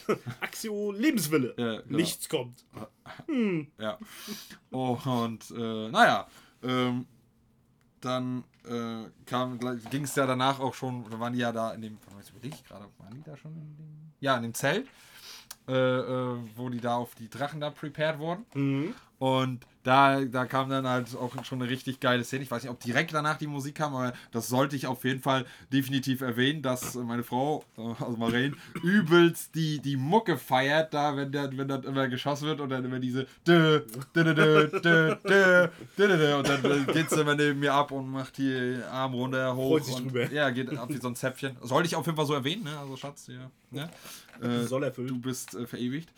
Axio 0.42 0.92
Lebenswille. 0.92 1.54
Ja, 1.58 1.82
genau. 1.82 1.98
Nichts 1.98 2.30
kommt. 2.30 2.66
Ja. 3.80 3.98
Und 4.72 5.52
äh, 5.52 5.90
naja, 5.90 6.28
ähm, 6.64 7.06
dann 8.02 8.44
äh, 8.66 9.10
kam, 9.26 9.60
ging 9.90 10.04
es 10.04 10.16
ja 10.16 10.26
danach 10.26 10.60
auch 10.60 10.74
schon, 10.74 11.10
da 11.10 11.20
waren 11.20 11.34
die 11.34 11.40
ja 11.40 11.52
da 11.52 11.74
in 11.74 11.82
dem, 11.82 11.98
jetzt 12.18 12.30
überlege 12.30 12.56
ich 12.56 12.64
gerade, 12.64 12.86
waren 12.98 13.16
die 13.16 13.24
da 13.24 13.36
schon 13.36 13.52
in 13.54 13.76
dem, 13.78 14.14
ja, 14.20 14.38
in 14.38 14.44
dem 14.44 14.54
Zelt, 14.54 14.88
äh, 15.68 15.74
äh, 15.74 16.38
wo 16.56 16.70
die 16.70 16.80
da 16.80 16.96
auf 16.96 17.16
die 17.16 17.30
Drachen 17.30 17.60
da 17.60 17.72
prepared 17.72 18.20
wurden. 18.20 18.46
Mhm. 18.54 18.94
Und 19.18 19.66
da, 19.86 20.26
da 20.26 20.46
kam 20.46 20.70
dann 20.70 20.88
halt 20.88 21.16
auch 21.16 21.32
schon 21.46 21.62
eine 21.62 21.70
richtig 21.70 22.00
geile 22.00 22.24
Szene. 22.24 22.44
Ich 22.44 22.50
weiß 22.50 22.64
nicht, 22.64 22.72
ob 22.72 22.80
direkt 22.80 23.14
danach 23.14 23.38
die 23.38 23.46
Musik 23.46 23.76
kam, 23.76 23.96
aber 23.96 24.14
das 24.32 24.48
sollte 24.48 24.76
ich 24.76 24.88
auf 24.88 25.04
jeden 25.04 25.22
Fall 25.22 25.46
definitiv 25.72 26.22
erwähnen, 26.22 26.64
dass 26.64 26.96
äh, 26.96 27.00
meine 27.00 27.24
Frau, 27.24 27.64
äh, 27.78 27.82
also 28.04 28.18
Maren, 28.18 28.58
übelst 28.84 29.54
die, 29.54 29.80
die 29.80 29.96
Mucke 29.96 30.38
feiert, 30.38 30.94
da, 30.94 31.16
wenn 31.16 31.32
dann 31.32 31.56
wenn 31.56 31.68
dat 31.68 31.86
immer 31.86 32.08
geschossen 32.08 32.48
wird 32.48 32.62
und 32.62 32.70
dann 32.70 32.84
immer 32.84 33.00
diese 33.00 33.28
und 36.36 36.50
dann 36.50 36.88
geht 36.88 37.12
es 37.12 37.18
immer 37.18 37.36
neben 37.36 37.60
mir 37.60 37.74
ab 37.74 37.92
und 37.92 38.10
macht 38.10 38.40
die 38.40 38.80
Arm 38.92 39.14
runter, 39.14 39.56
hoch. 39.56 39.70
Freut 39.70 39.86
sich 39.86 39.96
und, 39.98 40.06
drüber. 40.06 40.32
Ja, 40.32 40.50
geht 40.50 40.76
ab 40.76 40.90
wie 40.90 40.98
so 40.98 41.10
ein 41.10 41.16
Zäpfchen. 41.16 41.58
Sollte 41.62 41.88
ich 41.88 41.96
auf 41.96 42.08
jeden 42.08 42.16
Fall 42.16 42.26
so 42.26 42.34
erwähnen, 42.34 42.64
ne? 42.64 42.76
Also 42.80 42.98
Schatz, 42.98 43.28
ja. 43.28 43.52
Ne? 43.70 43.90
Soll 44.66 44.84
äh, 44.84 44.88
erfüllt. 44.88 45.10
Du 45.10 45.20
bist 45.20 45.54
äh, 45.54 45.68
verewigt. 45.68 46.10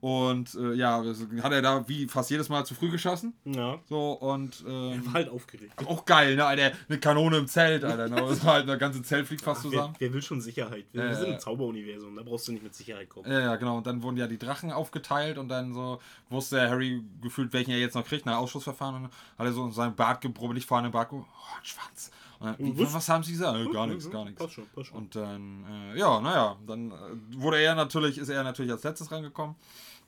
Und 0.00 0.54
äh, 0.54 0.74
ja, 0.74 1.02
hat 1.42 1.52
er 1.52 1.62
da 1.62 1.88
wie 1.88 2.06
fast 2.08 2.30
jedes 2.30 2.48
Mal 2.48 2.64
zu 2.66 2.74
früh 2.74 2.90
geschossen. 2.90 3.32
Ja. 3.44 3.78
So 3.88 4.12
und 4.12 4.62
ähm, 4.68 5.06
War 5.06 5.14
halt 5.14 5.28
aufgeregt. 5.30 5.72
auch 5.86 6.04
geil, 6.04 6.36
ne, 6.36 6.44
Alter? 6.44 6.72
Eine 6.88 6.98
Kanone 6.98 7.38
im 7.38 7.46
Zelt, 7.46 7.84
Alter. 7.84 8.08
Ne? 8.08 8.16
Das 8.16 8.44
war 8.44 8.54
halt 8.54 8.68
das 8.68 8.78
ganze 8.78 9.02
Zelt 9.02 9.26
fliegt 9.26 9.42
fast 9.42 9.60
Ach, 9.60 9.64
wer, 9.64 9.70
zusammen. 9.70 9.94
wer 9.98 10.12
will 10.12 10.22
schon 10.22 10.40
Sicherheit? 10.40 10.84
Wir, 10.92 11.04
wir 11.04 11.14
sind 11.14 11.32
im 11.32 11.38
Zauberuniversum, 11.38 12.14
da 12.16 12.22
brauchst 12.22 12.48
du 12.48 12.52
nicht 12.52 12.62
mit 12.62 12.74
Sicherheit 12.74 13.08
kommen. 13.08 13.30
Ja, 13.30 13.40
ja, 13.40 13.56
genau. 13.56 13.78
Und 13.78 13.86
dann 13.86 14.02
wurden 14.02 14.16
ja 14.16 14.26
die 14.26 14.38
Drachen 14.38 14.72
aufgeteilt 14.72 15.38
und 15.38 15.48
dann 15.48 15.72
so 15.72 16.00
wusste 16.28 16.68
Harry 16.68 17.02
gefühlt, 17.22 17.52
welchen 17.52 17.70
er 17.70 17.78
jetzt 17.78 17.94
noch 17.94 18.04
kriegt, 18.04 18.26
nach 18.26 18.36
Ausschussverfahren. 18.36 19.04
Und 19.04 19.04
hat 19.38 19.46
er 19.46 19.52
so 19.52 19.64
in 19.64 19.72
seinem 19.72 19.94
Bart 19.94 20.20
gebrubbelig 20.20 20.66
fahrenden 20.66 20.92
Bart, 20.92 21.12
oh, 21.12 21.16
ein 21.16 21.64
Schwanz. 21.64 22.10
Dann, 22.40 22.56
wie, 22.58 22.92
Was? 22.92 23.08
haben 23.08 23.22
sie 23.22 23.32
gesagt? 23.32 23.58
Äh, 23.58 23.70
gar 23.70 23.86
nichts, 23.86 24.10
gar 24.10 24.24
nichts. 24.24 24.40
Passt 24.40 24.54
schon, 24.54 24.66
passt 24.74 24.88
schon. 24.88 24.98
Und 24.98 25.16
dann, 25.16 25.64
äh, 25.94 25.98
ja, 25.98 26.20
naja, 26.20 26.56
dann 26.66 26.90
äh, 26.90 26.94
wurde 27.36 27.60
er 27.60 27.74
natürlich, 27.74 28.18
ist 28.18 28.28
er 28.28 28.42
natürlich 28.44 28.72
als 28.72 28.82
letztes 28.82 29.10
rangekommen. 29.10 29.56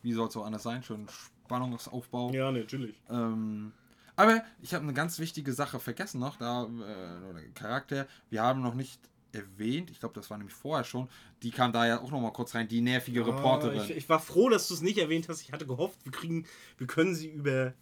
Wie 0.03 0.13
soll 0.13 0.29
es 0.29 0.35
so 0.35 0.43
anders 0.43 0.63
sein? 0.63 0.83
Schön 0.83 1.07
Spannungsaufbau. 1.45 2.33
ja, 2.33 2.51
natürlich. 2.51 2.95
Ähm, 3.09 3.73
aber 4.17 4.43
ich 4.63 4.73
habe 4.75 4.83
eine 4.85 4.95
ganz 4.95 5.19
wichtige 5.19 5.53
Sache 5.53 5.79
vergessen 5.79 6.21
noch, 6.21 6.37
da, 6.37 6.65
äh, 6.65 7.49
Charakter, 7.55 8.07
wir 8.31 8.43
haben 8.43 8.63
noch 8.63 8.75
nicht 8.75 8.99
erwähnt, 9.33 9.91
ich 9.91 10.01
glaube, 10.01 10.15
das 10.15 10.31
war 10.31 10.39
nämlich 10.39 10.55
vorher 10.55 10.85
schon, 10.85 11.09
die 11.43 11.51
kam 11.51 11.73
da 11.73 11.87
ja 11.87 12.01
auch 12.01 12.11
noch 12.11 12.21
mal 12.21 12.33
kurz 12.33 12.55
rein, 12.55 12.67
die 12.67 12.81
nervige 12.81 13.27
Reporterin. 13.27 13.79
Ah, 13.79 13.85
ich, 13.85 13.91
ich 13.91 14.09
war 14.09 14.19
froh, 14.19 14.49
dass 14.49 14.69
du 14.69 14.75
es 14.75 14.81
nicht 14.81 14.99
erwähnt 14.99 15.29
hast. 15.29 15.43
Ich 15.43 15.53
hatte 15.53 15.67
gehofft, 15.67 15.99
wir 16.05 16.13
kriegen, 16.13 16.47
wir 16.79 16.87
können 16.87 17.15
sie 17.15 17.29
über. 17.29 17.75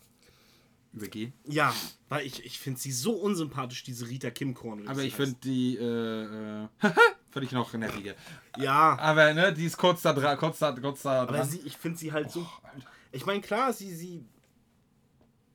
Übergehen. 0.94 1.32
Ja, 1.44 1.74
weil 2.08 2.24
ich, 2.24 2.44
ich 2.44 2.58
finde 2.58 2.78
sie 2.78 2.92
so 2.92 3.12
unsympathisch, 3.12 3.82
diese 3.82 4.08
Rita 4.08 4.30
Kim 4.30 4.54
Cornell. 4.54 4.88
Aber 4.88 5.02
ich 5.02 5.14
finde 5.14 5.36
die, 5.42 5.76
äh, 5.76 6.62
äh, 6.62 6.68
finde 7.30 7.46
ich 7.46 7.52
noch 7.52 7.72
nerviger. 7.72 8.14
Ja, 8.56 8.96
Aber, 8.98 9.34
ne, 9.34 9.52
die 9.52 9.64
ist 9.64 9.76
kurz 9.76 10.02
da 10.02 10.12
dran, 10.12 10.38
kurz 10.38 10.60
da, 10.60 10.72
kurz 10.72 11.02
da 11.02 11.22
aber 11.22 11.38
dran. 11.38 11.48
sie, 11.48 11.60
ich 11.64 11.76
finde 11.76 11.98
sie 11.98 12.12
halt 12.12 12.30
so. 12.30 12.46
Alter. 12.62 12.86
Ich 13.10 13.26
meine, 13.26 13.40
klar, 13.40 13.72
sie, 13.72 13.92
sie. 13.92 14.24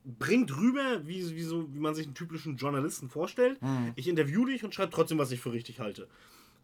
bringt 0.04 0.54
rüber, 0.56 1.06
wie, 1.06 1.34
wie, 1.34 1.42
so, 1.42 1.72
wie 1.72 1.80
man 1.80 1.94
sich 1.94 2.06
einen 2.06 2.14
typischen 2.14 2.56
Journalisten 2.56 3.08
vorstellt. 3.08 3.60
Mhm. 3.62 3.92
Ich 3.96 4.08
interview 4.08 4.44
dich 4.44 4.62
und 4.62 4.74
schreibe 4.74 4.92
trotzdem, 4.92 5.18
was 5.18 5.32
ich 5.32 5.40
für 5.40 5.52
richtig 5.52 5.80
halte. 5.80 6.08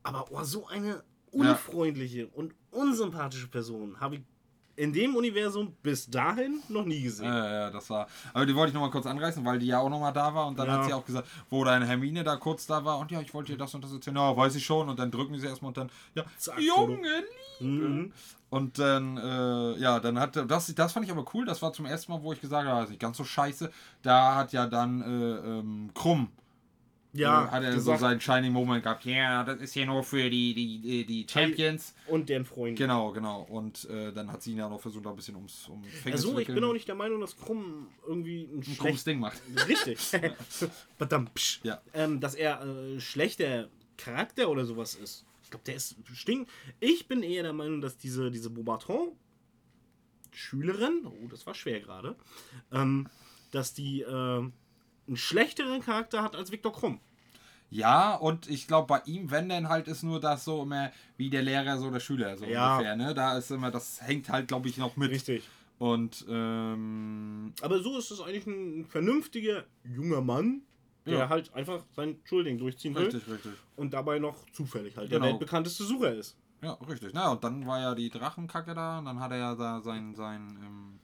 Aber 0.03 0.31
oh, 0.31 0.43
so 0.45 0.67
eine 0.67 1.03
unfreundliche 1.33 2.29
und 2.29 2.55
unsympathische 2.71 3.49
Person 3.49 4.01
habe 4.01 4.17
ich 4.17 4.23
in 4.77 4.93
dem 4.93 5.17
Universum 5.17 5.75
bis 5.83 6.09
dahin 6.09 6.61
noch 6.69 6.85
nie 6.85 7.03
gesehen. 7.03 7.27
Ja, 7.27 7.51
ja, 7.51 7.71
das 7.71 7.89
war. 7.91 8.07
Aber 8.33 8.47
die 8.47 8.55
wollte 8.55 8.69
ich 8.71 8.75
nochmal 8.75 8.91
kurz 8.91 9.07
anreißen, 9.07 9.45
weil 9.45 9.59
die 9.59 9.67
ja 9.67 9.79
auch 9.81 9.89
nochmal 9.89 10.13
da 10.13 10.35
war 10.35 10.47
und 10.47 10.59
dann 10.59 10.67
Ja. 10.69 10.73
hat 10.75 10.85
sie 10.85 10.93
auch 10.93 11.05
gesagt, 11.05 11.27
wo 11.51 11.65
deine 11.65 11.87
Hermine 11.87 12.23
da 12.25 12.37
kurz 12.37 12.67
da 12.67 12.85
war 12.85 12.99
und 12.99 13.11
ja, 13.11 13.21
ich 13.21 13.33
wollte 13.35 13.53
dir 13.53 13.59
das 13.59 13.75
und 13.75 13.83
das 13.85 13.93
erzählen. 13.93 14.17
Ja, 14.17 14.37
weiß 14.37 14.55
ich 14.55 14.65
schon. 14.65 14.89
Und 14.89 14.99
dann 14.99 15.11
drücken 15.11 15.39
sie 15.39 15.47
erstmal 15.47 15.69
und 15.69 15.77
dann, 15.79 15.91
ja, 16.15 16.25
Zack, 16.39 16.61
Junge, 16.61 17.25
Mhm. 17.59 18.13
Und 18.51 18.79
dann, 18.79 19.17
äh, 19.17 19.79
ja, 19.79 19.99
dann 19.99 20.21
hat 20.21 20.37
das, 20.37 20.73
das 20.75 20.93
fand 20.93 21.07
ich 21.07 21.11
aber 21.11 21.25
cool. 21.35 21.47
Das 21.47 21.63
war 21.63 21.73
zum 21.73 21.87
ersten 21.87 22.13
Mal, 22.13 22.23
wo 22.23 22.33
ich 22.33 22.41
gesagt 22.41 22.67
habe, 22.69 22.77
das 22.81 22.85
ist 22.85 22.91
nicht 22.91 23.01
ganz 23.01 23.17
so 23.17 23.25
scheiße. 23.25 23.71
Da 24.03 24.35
hat 24.37 24.53
ja 24.53 24.67
dann 24.67 25.01
äh, 25.01 25.07
ähm, 25.59 25.91
Krumm, 25.95 26.29
Ja, 27.17 27.51
hat 27.51 27.63
er 27.63 27.75
gesagt, 27.75 27.99
so 27.99 28.05
seinen 28.05 28.21
Shining 28.21 28.53
Moment 28.53 28.83
gehabt. 28.83 29.05
Ja, 29.05 29.45
das 29.45 29.61
ist 29.61 29.73
hier 29.73 29.87
nur 29.87 30.03
für 30.03 30.29
die, 30.29 30.55
die, 30.55 31.05
die, 31.05 31.27
Champions. 31.29 31.95
und 32.07 32.29
deren 32.29 32.45
Freund. 32.45 32.79
Genau, 32.79 33.13
genau. 33.13 33.43
Und 33.43 33.89
äh, 33.91 34.13
dann 34.13 34.31
hat 34.31 34.43
sie 34.43 34.53
ihn 34.53 34.59
ja 34.59 34.69
noch 34.69 34.81
versucht, 34.81 35.07
da 35.07 35.11
ein 35.11 35.17
bisschen 35.17 35.37
ums 35.37 35.69
um 35.69 35.83
Finger 35.85 36.15
Also, 36.15 36.33
zu 36.33 36.39
ich 36.39 36.47
bin 36.49 36.63
auch 36.65 36.73
nicht 36.73 36.89
der 36.89 36.95
Meinung, 36.95 37.21
dass 37.21 37.37
Krumm 37.37 37.89
irgendwie 38.07 38.43
ein 38.45 38.59
ein 38.59 38.79
krummes 38.79 39.05
Ding 39.05 39.21
macht. 39.21 39.41
Richtig. 39.69 39.99
Verdammt. 40.99 41.35
psch. 41.35 41.61
Ja. 41.63 41.81
Ähm, 41.95 42.21
dass 42.21 42.35
er 42.35 42.65
äh, 42.65 43.01
schlechter 43.01 43.69
Charakter 43.97 44.49
oder 44.49 44.65
sowas 44.65 44.95
ist. 44.95 45.25
Ich 45.43 45.51
glaube, 45.51 45.65
der 45.65 45.77
ist 45.77 45.97
stink. 46.13 46.49
Ich 46.81 47.07
bin 47.09 47.23
eher 47.23 47.45
der 47.45 47.53
Meinung, 47.53 47.81
dass 47.81 47.97
diese, 47.97 48.31
diese 48.31 48.51
Beaubaton 48.51 49.13
Schülerin, 50.37 51.07
oh, 51.07 51.29
das 51.29 51.47
war 51.47 51.55
schwer 51.55 51.81
gerade, 51.81 52.15
ähm, 52.71 53.09
dass 53.53 53.73
die 53.73 54.03
äh, 54.03 54.11
einen 55.07 55.17
schlechteren 55.17 55.81
Charakter 55.81 56.23
hat 56.23 56.37
als 56.37 56.53
Viktor 56.53 56.73
Krumm. 56.73 57.01
Ja, 57.77 58.15
und 58.15 58.49
ich 58.49 58.67
glaube, 58.67 58.87
bei 58.87 59.03
ihm, 59.05 59.31
wenn 59.31 59.51
denn 59.51 59.69
halt, 59.69 59.87
ist 59.87 60.03
nur 60.03 60.19
das 60.19 60.47
so 60.47 60.63
immer 60.63 60.91
wie 61.19 61.29
der 61.29 61.43
Lehrer, 61.43 61.77
so 61.77 61.91
der 61.91 62.01
Schüler, 62.01 62.39
so 62.39 62.47
Ja. 62.47 62.77
ungefähr. 62.79 62.97
Ne? 62.97 63.13
Da 63.13 63.37
ist 63.37 63.51
immer, 63.51 63.71
das 63.71 64.01
hängt 64.01 64.31
halt, 64.31 64.49
glaube 64.49 64.67
ich, 64.71 64.79
noch 64.79 64.97
mit. 64.97 65.11
Richtig. 65.11 65.47
Und 65.79 66.25
ähm, 66.27 67.53
Aber 67.61 67.83
so 67.83 67.99
ist 67.99 68.11
es 68.11 68.21
eigentlich 68.23 68.47
ein 68.47 68.87
vernünftiger 68.87 69.65
junger 69.85 70.23
Mann, 70.23 70.63
der 71.05 71.19
Ja. 71.19 71.29
halt 71.29 71.53
einfach 71.53 71.85
sein 71.95 72.19
Schulding 72.25 72.57
durchziehen 72.57 72.95
will 72.95 73.05
richtig, 73.05 73.29
richtig. 73.29 73.53
und 73.77 73.93
dabei 73.93 74.19
noch 74.21 74.47
zufällig 74.53 74.97
halt 74.97 75.11
Genau. 75.11 75.25
der 75.27 75.33
weltbekannteste 75.33 75.85
Sucher 75.85 76.15
ist. 76.15 76.35
Ja, 76.63 76.73
richtig. 76.89 77.11
Na, 77.13 77.33
und 77.33 77.45
dann 77.45 77.67
war 77.67 77.79
ja 77.79 77.95
die 77.95 78.09
Drachenkacke 78.09 78.75
da 78.75 79.01
und 79.01 79.05
dann 79.05 79.21
hat 79.21 79.33
er 79.33 79.37
ja 79.37 79.55
da 79.55 79.83
sein, 79.83 80.15
sein, 80.15 80.59
ähm, 80.65 80.99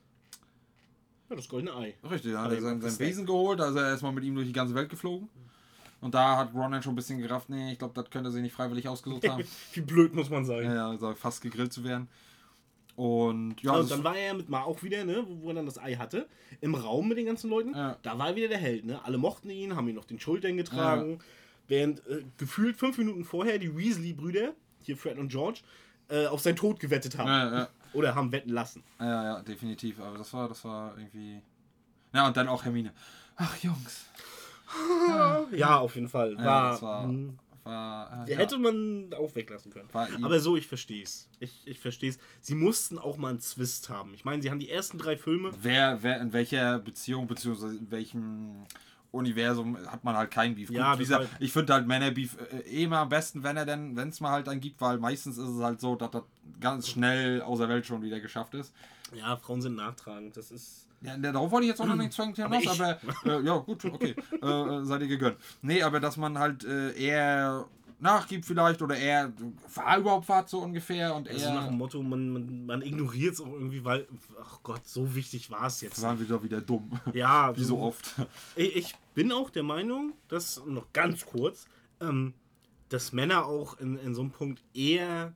Ja, 1.29 1.37
das 1.37 1.49
goldene 1.49 1.75
Ei. 1.77 1.95
richtig, 2.03 2.33
dann 2.33 2.41
hat 2.41 2.47
Hat 2.47 2.53
er 2.53 2.61
sein, 2.63 2.81
gemacht, 2.81 2.83
sein 2.83 2.91
das 2.93 2.99
Wesen 2.99 3.27
geholt, 3.27 3.61
also 3.61 3.79
er 3.79 3.91
erstmal 3.91 4.13
mit 4.13 4.25
ihm 4.25 4.35
durch 4.35 4.47
die 4.47 4.55
ganze 4.55 4.75
Welt 4.75 4.89
geflogen. 4.89 5.29
Und 6.03 6.15
da 6.15 6.37
hat 6.37 6.53
Ron 6.53 6.73
dann 6.73 6.83
schon 6.83 6.93
ein 6.93 6.97
bisschen 6.97 7.19
gerafft, 7.21 7.49
nee, 7.49 7.73
ich 7.73 7.79
glaube, 7.79 7.95
das 7.95 8.11
könnte 8.11 8.29
er 8.29 8.33
sich 8.33 8.43
nicht 8.43 8.53
freiwillig 8.55 8.87
ausgesucht 8.89 9.27
haben. 9.27 9.45
Wie 9.73 9.81
blöd 9.81 10.15
muss 10.15 10.29
man 10.29 10.45
sein. 10.45 10.65
ja, 10.65 10.75
ja, 10.75 10.89
also 10.91 11.15
fast 11.15 11.41
gegrillt 11.41 11.73
zu 11.73 11.85
werden. 11.85 12.09
Und 12.97 13.63
ja, 13.63 13.71
Also 13.73 13.83
das- 13.85 13.91
dann 13.91 14.05
war 14.05 14.17
er 14.17 14.27
ja 14.27 14.35
mit 14.35 14.49
Ma 14.51 14.63
auch 14.63 14.83
wieder, 14.83 15.05
ne, 15.05 15.25
wo, 15.27 15.49
er 15.49 15.55
dann 15.55 15.65
das 15.67 15.79
Ei 15.79 15.95
hatte, 15.95 16.29
im 16.61 16.75
Raum 16.75 17.09
mit 17.09 17.17
den 17.17 17.27
ganzen 17.27 17.49
Leuten. 17.49 17.75
Ja. 17.75 17.97
Da 18.03 18.19
war 18.19 18.29
er 18.29 18.37
wieder 18.37 18.49
der 18.49 18.59
Held, 18.59 18.85
ne? 18.85 19.03
Alle 19.05 19.17
mochten 19.17 19.49
ihn, 19.49 19.75
haben 19.77 19.89
ihn 19.89 19.97
auf 19.99 20.07
den 20.07 20.21
Schultern 20.21 20.57
getragen. 20.57 21.21
Während 21.69 22.07
äh, 22.07 22.25
gefühlt 22.37 22.77
fünf 22.77 22.99
Minuten 22.99 23.25
vorher 23.25 23.59
die 23.59 23.75
Weasley-Brüder, 23.75 24.53
hier 24.83 24.97
Fred 24.97 25.17
und 25.19 25.29
George, 25.29 25.61
äh, 26.09 26.27
auf 26.27 26.41
seinen 26.41 26.57
Tod 26.57 26.81
gewettet 26.81 27.17
haben. 27.17 27.29
ja, 27.29 27.59
ja. 27.61 27.69
Oder 27.95 28.15
haben 28.15 28.33
wetten 28.33 28.51
lassen. 28.51 28.83
Ja, 28.99 29.23
ja, 29.25 29.43
definitiv. 29.43 30.01
Aber 30.01 30.19
das 30.19 30.33
war, 30.35 30.49
das 30.49 30.65
war 30.65 30.97
irgendwie. 30.99 31.41
Ja, 32.13 32.27
und 32.27 32.37
dann 32.37 32.49
auch 32.49 32.65
Hermine. 32.65 32.93
Ach, 33.37 33.57
Jungs. 33.59 34.07
Ja, 35.53 35.79
auf 35.79 35.95
jeden 35.95 36.09
Fall. 36.09 36.35
Ja, 36.35 36.45
War, 36.45 36.71
das 36.73 36.83
war. 36.83 37.09
war 37.09 38.23
äh, 38.23 38.27
der 38.27 38.35
ja. 38.35 38.39
hätte 38.41 38.59
man 38.59 39.15
auch 39.15 39.35
weglassen 39.37 39.73
können. 39.73 39.89
Aber 40.25 40.41
so, 40.41 40.57
ich 40.57 40.67
verstehe 40.67 41.03
es. 41.05 41.29
Ich, 41.39 41.63
ich 41.65 41.79
verstehe 41.79 42.11
es. 42.11 42.19
Sie 42.41 42.55
mussten 42.57 42.99
auch 42.99 43.17
mal 43.17 43.29
einen 43.31 43.41
Twist 43.41 43.89
haben. 43.89 44.15
Ich 44.15 44.25
meine, 44.25 44.43
sie 44.43 44.51
haben 44.51 44.59
die 44.59 44.69
ersten 44.71 44.99
drei 44.99 45.17
Filme. 45.17 45.51
Wer, 45.61 46.03
wer, 46.03 46.21
in 46.21 46.33
welcher 46.33 46.81
Beziehung, 46.81 47.27
beziehungsweise 47.29 47.77
in 47.77 47.91
welchem 47.91 48.65
Universum 49.13 49.77
hat 49.87 50.03
man 50.03 50.17
halt 50.17 50.31
keinen 50.31 50.55
Beef. 50.57 50.71
Ja, 50.71 50.93
Gut, 50.93 51.01
gesagt, 51.01 51.25
deshalb- 51.25 51.43
ich 51.43 51.53
finde 51.53 51.75
halt 51.75 51.87
Männerbeef 51.87 52.37
äh, 52.51 52.69
eh 52.69 52.85
immer 52.85 52.99
am 52.99 53.11
besten, 53.11 53.43
wenn 53.45 53.57
er 53.57 53.67
denn, 53.67 53.95
wenn 53.95 54.09
es 54.09 54.21
mal 54.21 54.31
halt 54.31 54.49
einen 54.49 54.61
gibt, 54.61 54.81
weil 54.81 54.99
meistens 54.99 55.39
ist 55.39 55.49
es 55.49 55.63
halt 55.63 55.81
so, 55.81 55.95
dass 55.95 56.11
das 56.11 56.23
ganz 56.61 56.89
schnell 56.89 57.43
außer 57.43 57.69
Welt 57.69 57.87
schon 57.87 58.03
wieder 58.03 58.21
geschafft 58.21 58.55
ist. 58.55 58.73
Ja, 59.15 59.37
Frauen 59.37 59.61
sind 59.63 59.77
nachtragend. 59.77 60.37
Das 60.37 60.51
ist. 60.51 60.82
Ja, 61.03 61.17
ne, 61.17 61.33
darauf 61.33 61.51
wollte 61.51 61.65
ich 61.65 61.71
jetzt 61.71 61.81
auch 61.81 61.87
noch 61.87 61.97
nicht 61.97 62.13
zwingend 62.13 62.39
Aber 62.41 62.57
hinaus, 62.57 62.75
ich- 62.77 62.81
aber 62.83 62.99
äh, 63.41 63.45
ja, 63.45 63.57
gut, 63.59 63.85
okay. 63.85 64.15
äh, 64.41 64.47
äh, 64.47 64.85
seid 64.85 65.01
ihr 65.03 65.09
gegönnt. 65.09 65.37
Nee, 65.63 65.83
aber 65.83 65.99
dass 66.01 66.17
man 66.17 66.39
halt 66.39 66.65
äh, 66.65 66.93
eher 66.93 67.67
nachgibt 67.99 68.45
vielleicht 68.45 68.83
oder 68.83 68.97
eher 68.97 69.33
war 69.75 69.97
überhaupt 69.99 70.29
was 70.29 70.51
so 70.51 70.59
ungefähr 70.61 71.15
und 71.15 71.29
Also 71.29 71.49
nach 71.55 71.63
eher 71.63 71.69
dem 71.69 71.79
Motto, 71.79 72.03
man, 72.03 72.31
man, 72.31 72.67
man 72.67 72.83
ignoriert 72.83 73.35
es 73.35 73.41
auch 73.41 73.53
irgendwie, 73.53 73.85
weil, 73.85 74.09
ach 74.41 74.59
Gott, 74.65 74.87
so 74.89 75.15
wichtig 75.15 75.51
war 75.53 75.67
es 75.69 75.81
jetzt. 75.83 76.03
waren 76.03 76.19
wieder 76.21 76.43
wieder 76.43 76.61
dumm. 76.61 76.91
Ja, 77.13 77.57
Wie 77.57 77.63
so 77.65 77.79
oft. 77.79 78.15
Ich, 78.57 78.95
bin 79.15 79.31
auch 79.31 79.51
der 79.51 79.63
Meinung, 79.63 80.15
dass, 80.29 80.61
noch 80.67 80.93
ganz 80.93 81.27
kurz, 81.27 81.67
ähm, 82.01 82.35
dass 82.89 83.13
Männer 83.13 83.47
auch 83.47 83.79
in, 83.79 83.97
in 83.99 84.15
so 84.15 84.23
einem 84.23 84.31
Punkt 84.31 84.63
eher 84.75 85.33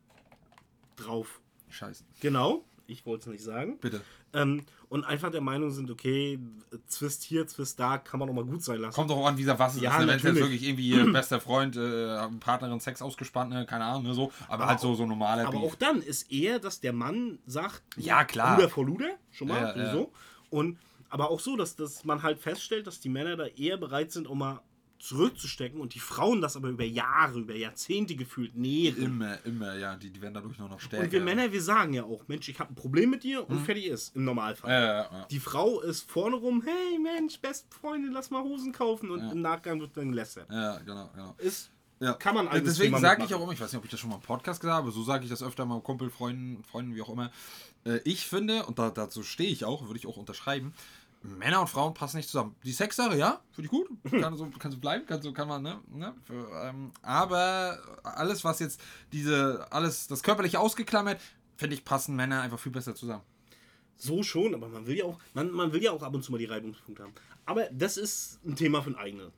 drauf. 0.96 1.40
Scheiße. 1.68 2.04
Genau, 2.20 2.64
ich 2.86 3.04
wollte 3.06 3.22
es 3.24 3.32
nicht 3.32 3.44
sagen. 3.44 3.78
Bitte. 3.80 4.00
Ähm, 4.32 4.64
und 4.88 5.04
einfach 5.04 5.30
der 5.30 5.40
Meinung 5.40 5.70
sind, 5.70 5.90
okay, 5.90 6.38
Zwist 6.86 7.22
hier, 7.24 7.46
Zwist 7.46 7.78
da, 7.80 7.98
kann 7.98 8.20
man 8.20 8.28
auch 8.28 8.34
mal 8.34 8.44
gut 8.44 8.62
sein 8.62 8.80
lassen. 8.80 8.94
Kommt 8.94 9.10
doch 9.10 9.16
auch 9.16 9.26
an, 9.26 9.36
dieser 9.36 9.58
was 9.58 9.76
es 9.76 9.82
Ja, 9.82 9.92
ist. 9.98 10.06
Wenn 10.06 10.16
es 10.16 10.22
jetzt 10.22 10.36
wirklich 10.36 10.62
irgendwie 10.62 10.90
ihr 10.90 11.12
bester 11.12 11.40
Freund, 11.40 11.76
äh, 11.76 12.16
Partnerin, 12.40 12.78
Sex 12.80 13.02
ausgespannt, 13.02 13.50
ne? 13.50 13.66
keine 13.66 13.84
Ahnung, 13.84 14.04
ne, 14.04 14.14
so. 14.14 14.32
Aber, 14.48 14.66
halt 14.66 14.80
so, 14.80 14.94
so 14.94 15.06
normaler 15.06 15.46
Aber 15.48 15.58
Beef. 15.58 15.72
auch 15.72 15.74
dann 15.74 16.02
ist 16.02 16.30
eher, 16.30 16.58
dass 16.58 16.80
der 16.80 16.92
Mann 16.92 17.38
sagt, 17.46 17.82
Ja, 17.96 18.24
klar. 18.24 18.56
Luder 18.56 18.68
vor 18.68 18.84
Luder, 18.86 19.16
schon 19.32 19.48
mal, 19.48 19.60
Ja, 19.76 19.76
ja. 19.84 19.92
so. 19.92 20.12
Und, 20.50 20.78
aber 21.08 21.30
auch 21.30 21.40
so, 21.40 21.56
dass, 21.56 21.76
dass 21.76 22.04
man 22.04 22.22
halt 22.22 22.38
feststellt, 22.38 22.86
dass 22.86 23.00
die 23.00 23.08
Männer 23.08 23.36
da 23.36 23.46
eher 23.46 23.76
bereit 23.76 24.12
sind, 24.12 24.26
um 24.26 24.38
mal 24.38 24.60
zurückzustecken 24.98 25.80
und 25.80 25.94
die 25.94 25.98
Frauen 26.00 26.40
das 26.40 26.56
aber 26.56 26.68
über 26.68 26.84
Jahre, 26.84 27.38
über 27.40 27.54
Jahrzehnte 27.54 28.16
gefühlt 28.16 28.56
nähren. 28.56 29.02
Immer, 29.02 29.44
immer, 29.44 29.76
ja. 29.76 29.96
Die, 29.96 30.10
die 30.10 30.20
werden 30.20 30.34
dadurch 30.34 30.58
nur 30.58 30.68
noch 30.68 30.80
stärker. 30.80 31.04
Und 31.04 31.12
wir 31.12 31.20
Männer, 31.20 31.52
wir 31.52 31.62
sagen 31.62 31.92
ja 31.94 32.04
auch, 32.04 32.26
Mensch, 32.28 32.48
ich 32.48 32.58
habe 32.58 32.72
ein 32.72 32.76
Problem 32.76 33.10
mit 33.10 33.22
dir 33.22 33.48
und 33.48 33.60
fertig 33.64 33.86
ist, 33.86 34.14
im 34.16 34.24
Normalfall. 34.24 34.70
Ja, 34.70 34.80
ja, 34.80 35.02
ja. 35.02 35.26
Die 35.30 35.40
Frau 35.40 35.80
ist 35.80 36.10
vorne 36.10 36.36
rum, 36.36 36.62
hey 36.64 36.98
Mensch, 36.98 37.38
beste 37.40 37.66
Freundin, 37.74 38.12
lass 38.12 38.30
mal 38.30 38.42
Hosen 38.42 38.72
kaufen 38.72 39.10
und 39.10 39.30
im 39.30 39.42
Nachgang 39.42 39.80
wird 39.80 39.96
dann 39.96 40.10
gelästert. 40.10 40.48
Ja, 40.50 40.78
genau, 40.78 41.10
genau. 41.14 41.34
Ist, 41.38 41.70
Ja. 42.00 42.12
kann 42.14 42.34
man 42.34 42.48
eigenes 42.48 42.74
Deswegen 42.76 42.98
sage 42.98 43.24
ich 43.24 43.34
auch 43.34 43.42
immer, 43.42 43.52
ich 43.52 43.60
weiß 43.60 43.72
nicht, 43.72 43.78
ob 43.78 43.84
ich 43.84 43.90
das 43.90 44.00
schon 44.00 44.10
mal 44.10 44.16
im 44.16 44.22
Podcast 44.22 44.60
gesagt 44.60 44.76
habe, 44.76 44.90
so 44.92 45.02
sage 45.02 45.24
ich 45.24 45.30
das 45.30 45.42
öfter 45.42 45.64
mal 45.64 45.80
Kumpel, 45.80 46.10
Freunden, 46.10 46.62
Freunden, 46.64 46.94
wie 46.94 47.02
auch 47.02 47.08
immer. 47.10 47.30
Äh, 47.84 48.00
ich 48.04 48.26
finde, 48.26 48.66
und 48.66 48.78
da, 48.78 48.90
dazu 48.90 49.22
stehe 49.22 49.50
ich 49.50 49.64
auch, 49.64 49.86
würde 49.86 49.98
ich 49.98 50.06
auch 50.06 50.16
unterschreiben, 50.16 50.74
Männer 51.26 51.60
und 51.60 51.68
Frauen 51.68 51.94
passen 51.94 52.16
nicht 52.18 52.28
zusammen. 52.28 52.54
Die 52.64 52.72
Sexsache, 52.72 53.16
ja, 53.16 53.40
finde 53.52 53.66
ich 53.66 53.70
gut. 53.70 53.88
Kann 54.20 54.36
so, 54.36 54.48
kann 54.58 54.70
so 54.72 54.78
bleiben, 54.78 55.06
kann 55.06 55.20
so, 55.22 55.32
kann 55.32 55.48
man, 55.48 55.62
ne? 55.62 55.80
ne 55.92 56.14
für, 56.24 56.48
ähm, 56.64 56.92
aber 57.02 57.78
alles, 58.02 58.44
was 58.44 58.58
jetzt 58.60 58.80
diese, 59.12 59.66
alles, 59.70 60.06
das 60.06 60.22
körperliche 60.22 60.60
ausgeklammert, 60.60 61.20
finde 61.56 61.74
ich, 61.74 61.84
passen 61.84 62.16
Männer 62.16 62.42
einfach 62.42 62.58
viel 62.58 62.72
besser 62.72 62.94
zusammen. 62.94 63.22
So 63.96 64.22
schon, 64.22 64.54
aber 64.54 64.68
man 64.68 64.86
will 64.86 64.96
ja 64.96 65.04
auch, 65.04 65.18
man, 65.34 65.50
man 65.50 65.72
will 65.72 65.82
ja 65.82 65.92
auch 65.92 66.02
ab 66.02 66.14
und 66.14 66.22
zu 66.22 66.30
mal 66.32 66.38
die 66.38 66.44
Reibungspunkte 66.44 67.02
haben. 67.02 67.14
Aber 67.46 67.64
das 67.72 67.96
ist 67.96 68.40
ein 68.44 68.54
Thema 68.56 68.82
für 68.82 68.88
einen 68.88 68.96
eigenen. 68.96 69.32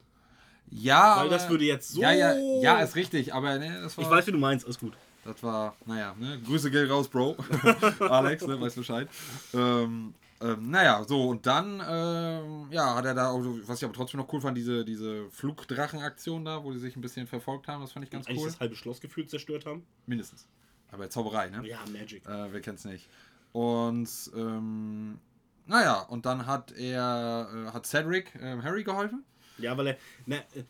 Ja, 0.70 1.16
Weil 1.16 1.26
aber, 1.26 1.28
das 1.30 1.49
würde 1.49 1.64
jetzt 1.64 1.93
so- 1.93 2.01
Ja, 2.01 2.12
ja, 2.12 2.34
ja, 2.34 2.80
ist 2.80 2.97
richtig, 2.97 3.32
aber 3.32 3.59
ne, 3.59 3.80
das 3.80 3.97
war. 3.97 4.05
Ich 4.05 4.11
weiß, 4.11 4.26
wie 4.26 4.32
du 4.32 4.39
meinst, 4.39 4.64
alles 4.66 4.78
gut. 4.78 4.95
Das 5.24 5.43
war, 5.43 5.76
naja, 5.86 6.14
ne? 6.18 6.41
Grüße 6.45 6.70
gehen 6.70 6.91
raus, 6.91 7.09
Bro. 7.09 7.36
Alex, 8.01 8.47
ne? 8.47 8.61
Weißt 8.61 8.76
Bescheid. 8.76 9.09
Ähm, 9.53 10.14
ähm, 10.41 10.70
naja, 10.70 11.05
so, 11.05 11.28
und 11.28 11.47
dann, 11.47 11.82
ähm, 11.89 12.68
ja, 12.70 12.95
hat 12.95 13.05
er 13.05 13.14
da, 13.14 13.30
auch, 13.30 13.43
was 13.64 13.78
ich 13.78 13.84
aber 13.84 13.95
trotzdem 13.95 14.20
noch 14.20 14.32
cool 14.32 14.41
fand, 14.41 14.57
diese, 14.57 14.84
diese 14.84 15.28
Flugdrachen-Aktion 15.30 16.45
da, 16.45 16.62
wo 16.62 16.72
die 16.72 16.78
sich 16.78 16.95
ein 16.97 17.01
bisschen 17.01 17.26
verfolgt 17.26 17.66
haben, 17.66 17.80
das 17.80 17.93
fand 17.93 18.05
ich 18.05 18.11
ganz 18.11 18.26
Eigentlich 18.26 18.43
cool. 18.43 18.49
das 18.49 18.61
halbe 18.61 18.76
Schloss 18.76 19.01
gefühlt 19.01 19.30
zerstört 19.30 19.66
haben. 19.66 19.84
Mindestens. 20.07 20.47
Aber 20.91 21.11
Zauberei, 21.11 21.51
ne? 21.51 21.66
Ja, 21.66 21.80
Magic. 21.93 22.26
Äh, 22.26 22.53
wer 22.53 22.61
kennt's 22.61 22.84
nicht. 22.84 23.09
Und, 23.53 24.09
ähm, 24.36 25.18
naja, 25.66 26.01
und 26.03 26.24
dann 26.24 26.47
hat 26.47 26.72
er, 26.72 27.49
äh, 27.53 27.72
hat 27.72 27.86
Cedric 27.86 28.34
ähm, 28.41 28.62
Harry 28.62 28.84
geholfen. 28.84 29.24
Ja, 29.59 29.76
weil 29.76 29.89
er. 29.89 29.99
Na, 30.24 30.36
äh, 30.36 30.64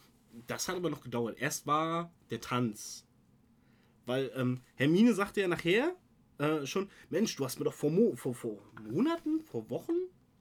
das 0.47 0.69
hat 0.69 0.77
aber 0.77 0.91
noch 0.91 1.03
gedauert. 1.03 1.37
Erst 1.39 1.67
war 1.67 2.11
der 2.31 2.41
Tanz. 2.41 3.05
Weil 4.07 4.31
ähm, 4.35 4.61
Hermine 4.77 5.13
sagte 5.13 5.41
ja 5.41 5.49
nachher 5.49 5.95
äh, 6.39 6.67
schon: 6.67 6.89
Mensch, 7.11 7.35
du 7.37 7.45
hast 7.45 7.59
mir 7.59 7.65
doch 7.65 7.75
vor, 7.75 7.91
Mo 7.91 8.15
vor, 8.17 8.35
vor 8.35 8.59
Monaten, 8.91 9.41
vor 9.41 9.69
Wochen 9.71 9.93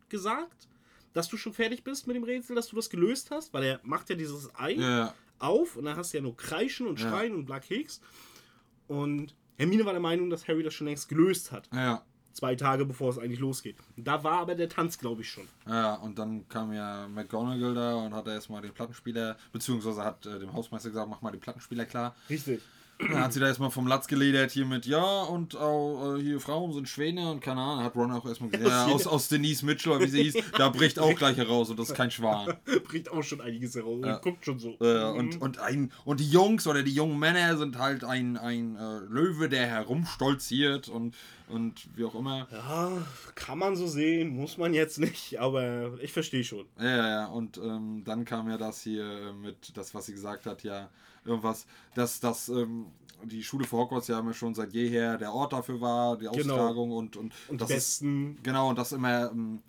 gesagt, 0.10 0.68
dass 1.14 1.28
du 1.28 1.38
schon 1.38 1.54
fertig 1.54 1.84
bist 1.84 2.08
mit 2.08 2.16
dem 2.16 2.24
Rätsel, 2.24 2.56
dass 2.56 2.68
du 2.68 2.76
das 2.76 2.90
gelöst 2.90 3.32
hast. 3.32 3.54
Weil 3.54 3.64
er 3.64 3.80
macht 3.84 4.10
ja 4.10 4.16
dieses 4.16 4.50
Ei 4.56 4.74
Ja, 4.74 5.14
auf 5.40 5.76
und 5.76 5.86
dann 5.86 5.98
hast 5.98 6.14
du 6.14 6.18
ja 6.18 6.24
nur 6.24 6.36
Kreischen 6.38 6.88
und 6.88 7.00
Ja. 7.00 7.10
Schreien 7.10 7.34
und 7.36 7.46
Black 7.46 7.66
Hicks. 7.66 8.02
Und 8.88 9.36
Hermine 9.58 9.86
war 9.86 9.94
der 9.94 10.02
Meinung, 10.02 10.30
dass 10.30 10.48
Harry 10.48 10.64
das 10.64 10.74
schon 10.74 10.88
längst 10.88 11.10
gelöst 11.10 11.52
hat. 11.52 11.68
ja. 11.74 12.04
zwei 12.34 12.56
Tage 12.56 12.86
bevor 12.86 13.10
es 13.10 13.18
eigentlich 13.18 13.40
losgeht. 13.40 13.76
Da 13.96 14.24
war 14.24 14.40
aber 14.42 14.54
der 14.54 14.70
Tanz, 14.70 15.00
glaube 15.00 15.24
ich, 15.24 15.30
schon. 15.32 15.48
Ja, 15.68 15.96
und 15.96 16.20
dann 16.20 16.48
kam 16.48 16.72
ja 16.72 17.08
McGonagall 17.08 17.74
da 17.74 17.96
und 17.96 18.14
hat 18.14 18.28
erstmal 18.28 18.62
den 18.62 18.74
Plattenspieler, 18.74 19.36
beziehungsweise 19.52 20.04
hat 20.04 20.24
äh, 20.28 20.38
dem 20.38 20.54
Hausmeister 20.54 20.90
gesagt, 20.90 21.10
mach 21.10 21.22
mal 21.24 21.32
den 21.32 21.40
Plattenspieler 21.42 21.86
klar. 21.86 22.16
Richtig. 22.30 22.62
Dann 23.00 23.24
hat 23.24 23.34
sie 23.34 23.40
da 23.40 23.48
erstmal 23.48 23.70
vom 23.70 23.86
Latz 23.86 24.08
geledert 24.08 24.52
hier 24.52 24.66
mit, 24.66 24.88
ja, 24.88 25.22
und 25.24 25.56
auch 25.56 26.16
äh, 26.16 26.22
hier 26.22 26.40
Frauen 26.40 26.74
sind 26.74 26.90
Schwäne 26.90 27.30
und 27.30 27.42
keine 27.42 27.62
Ahnung, 27.62 27.84
hat 27.84 27.96
Ron 27.96 28.12
auch 28.12 28.26
erstmal 28.26 28.50
gesagt, 28.50 28.70
ja, 28.70 28.86
aus, 28.94 29.06
aus 29.06 29.28
Denise 29.28 29.64
Mitchell, 29.64 29.94
oder 29.94 30.06
wie 30.06 30.10
sie 30.10 30.24
hieß, 30.24 30.44
da 30.58 30.70
bricht 30.70 30.98
auch 30.98 31.14
gleich 31.16 31.38
heraus 31.38 31.70
und 31.70 31.78
das 31.78 31.90
ist 31.90 31.96
kein 31.96 32.10
Schwan. 32.10 32.56
Bringt 32.88 33.12
auch 33.12 33.22
schon 33.22 33.42
einiges 33.42 33.76
heraus. 33.76 34.00
Ja. 34.04 34.18
Guckt 34.18 34.44
schon 34.44 34.58
so. 34.58 34.78
Äh, 34.80 35.12
und, 35.12 35.40
und, 35.40 35.60
ein, 35.60 35.92
und 36.06 36.20
die 36.20 36.30
Jungs 36.30 36.66
oder 36.66 36.82
die 36.82 36.94
jungen 36.94 37.20
Männer 37.20 37.56
sind 37.58 37.78
halt 37.78 38.04
ein, 38.04 38.36
ein 38.36 38.76
äh, 38.76 39.00
Löwe, 39.10 39.48
der 39.48 39.68
herumstolziert 39.68 40.90
und, 40.90 41.16
und 41.50 41.88
wie 41.96 42.04
auch 42.04 42.16
immer. 42.16 42.48
Ja, 42.52 42.92
kann 43.36 43.60
man 43.60 43.76
so 43.76 43.86
sehen, 43.86 44.30
muss 44.30 44.58
man 44.58 44.74
jetzt 44.74 44.98
nicht, 44.98 45.40
aber 45.40 45.92
ich 46.02 46.14
verstehe 46.14 46.44
schon. 46.44 46.66
Ja, 46.80 46.98
ja, 46.98 47.08
ja. 47.10 47.26
Und 47.28 47.58
ähm, 47.58 48.02
dann 48.06 48.26
kam 48.26 48.50
ja 48.50 48.58
das 48.58 48.82
hier 48.82 49.04
äh, 49.04 49.34
mit, 49.34 49.78
das, 49.78 49.94
was 49.94 50.08
sie 50.08 50.14
gesagt 50.14 50.48
hat, 50.48 50.64
ja, 50.64 50.90
irgendwas, 51.28 51.66
dass 51.96 52.20
das, 52.20 52.50
ähm, 52.50 52.88
die 53.24 53.44
Schule 53.44 53.66
für 53.66 53.78
Hogwarts 53.78 54.08
ja 54.08 54.20
immer 54.20 54.34
schon 54.34 54.54
seit 54.56 54.74
jeher 54.74 55.18
der 55.18 55.34
Ort 55.34 55.54
dafür 55.54 55.82
war, 55.82 56.18
die 56.18 56.26
Genau. 56.26 56.54
Austragung 56.56 56.92
und, 56.92 57.16
und, 57.18 57.34
Und 57.50 57.62
das 57.62 57.68
die 57.68 57.74
ist, 57.76 58.00
besten. 58.02 58.38
genau, 58.44 58.70
und 58.70 58.78
das 58.78 58.92
immer 58.92 59.32
ähm, 59.32 59.62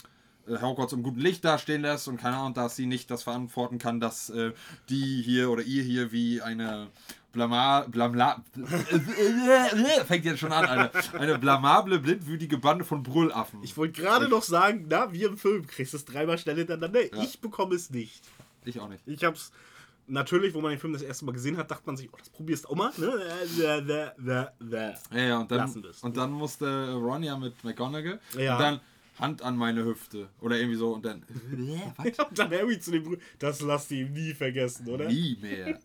äh, 0.46 0.60
Hogwarts 0.60 0.92
im 0.92 1.02
guten 1.02 1.20
Licht 1.20 1.44
dastehen 1.44 1.82
lässt 1.82 2.08
und 2.08 2.18
keine 2.18 2.36
Ahnung, 2.36 2.54
dass 2.54 2.76
sie 2.76 2.86
nicht 2.86 3.10
das 3.10 3.22
verantworten 3.22 3.78
kann, 3.78 4.00
dass 4.00 4.30
äh, 4.30 4.52
die 4.88 5.22
hier 5.22 5.50
oder 5.50 5.62
ihr 5.62 5.82
hier 5.82 6.12
wie 6.12 6.40
eine 6.42 6.88
Blama, 7.32 7.82
Blamla, 7.88 8.42
fängt 10.06 10.24
jetzt 10.24 10.40
schon 10.40 10.52
an, 10.52 10.64
eine, 10.64 10.90
eine 11.18 11.38
blamable, 11.38 11.98
blindwütige 11.98 12.58
Bande 12.58 12.84
von 12.84 13.02
Brüllaffen. 13.02 13.62
Ich 13.62 13.76
wollte 13.76 14.00
gerade 14.00 14.28
noch 14.28 14.42
sagen, 14.42 14.86
na, 14.88 15.12
wie 15.12 15.24
im 15.24 15.36
Film, 15.36 15.66
kriegst 15.66 15.92
du 15.92 15.98
es 15.98 16.04
dreimal 16.04 16.38
schnell 16.38 16.56
hintereinander. 16.56 17.00
Ich 17.22 17.40
bekomme 17.40 17.74
es 17.74 17.90
nicht. 17.90 18.22
ich 18.64 18.80
auch 18.80 18.88
nicht. 18.88 19.02
Ich 19.06 19.24
hab's. 19.24 19.52
Natürlich, 20.08 20.54
wo 20.54 20.60
man 20.60 20.70
den 20.70 20.78
Film 20.80 20.92
das 20.94 21.02
erste 21.02 21.24
Mal 21.24 21.32
gesehen 21.32 21.56
hat, 21.56 21.70
dachte 21.70 21.82
man 21.86 21.96
sich, 21.96 22.08
oh, 22.12 22.16
das 22.18 22.28
probierst 22.30 22.64
du 22.64 22.68
auch 22.70 22.74
mal. 22.76 22.90
Ne? 22.96 23.12
Äh, 23.58 23.62
äh, 23.62 24.10
äh. 24.18 24.94
Ja, 25.12 25.20
ja, 25.20 25.38
und 25.40 25.50
dann, 25.50 25.84
und 26.02 26.16
dann 26.16 26.30
musste 26.32 26.92
Ron 26.94 27.22
ja 27.22 27.36
mit 27.36 27.62
McGonagall 27.64 28.18
Ja. 28.36 28.54
und 28.56 28.60
dann 28.62 28.80
Hand 29.18 29.42
an 29.42 29.56
meine 29.56 29.84
Hüfte 29.84 30.28
oder 30.40 30.56
irgendwie 30.58 30.76
so 30.76 30.92
und 30.92 31.04
dann 31.04 31.24
Und 32.30 32.38
dann 32.38 32.50
Harry 32.52 32.78
zu 32.78 32.92
dem 32.92 33.02
Brüder. 33.02 33.20
Das 33.40 33.60
lasst 33.60 33.90
ihr 33.90 34.06
ihm 34.06 34.12
nie 34.12 34.32
vergessen, 34.32 34.86
oder? 34.88 35.08
nie 35.08 35.36
mehr. 35.42 35.76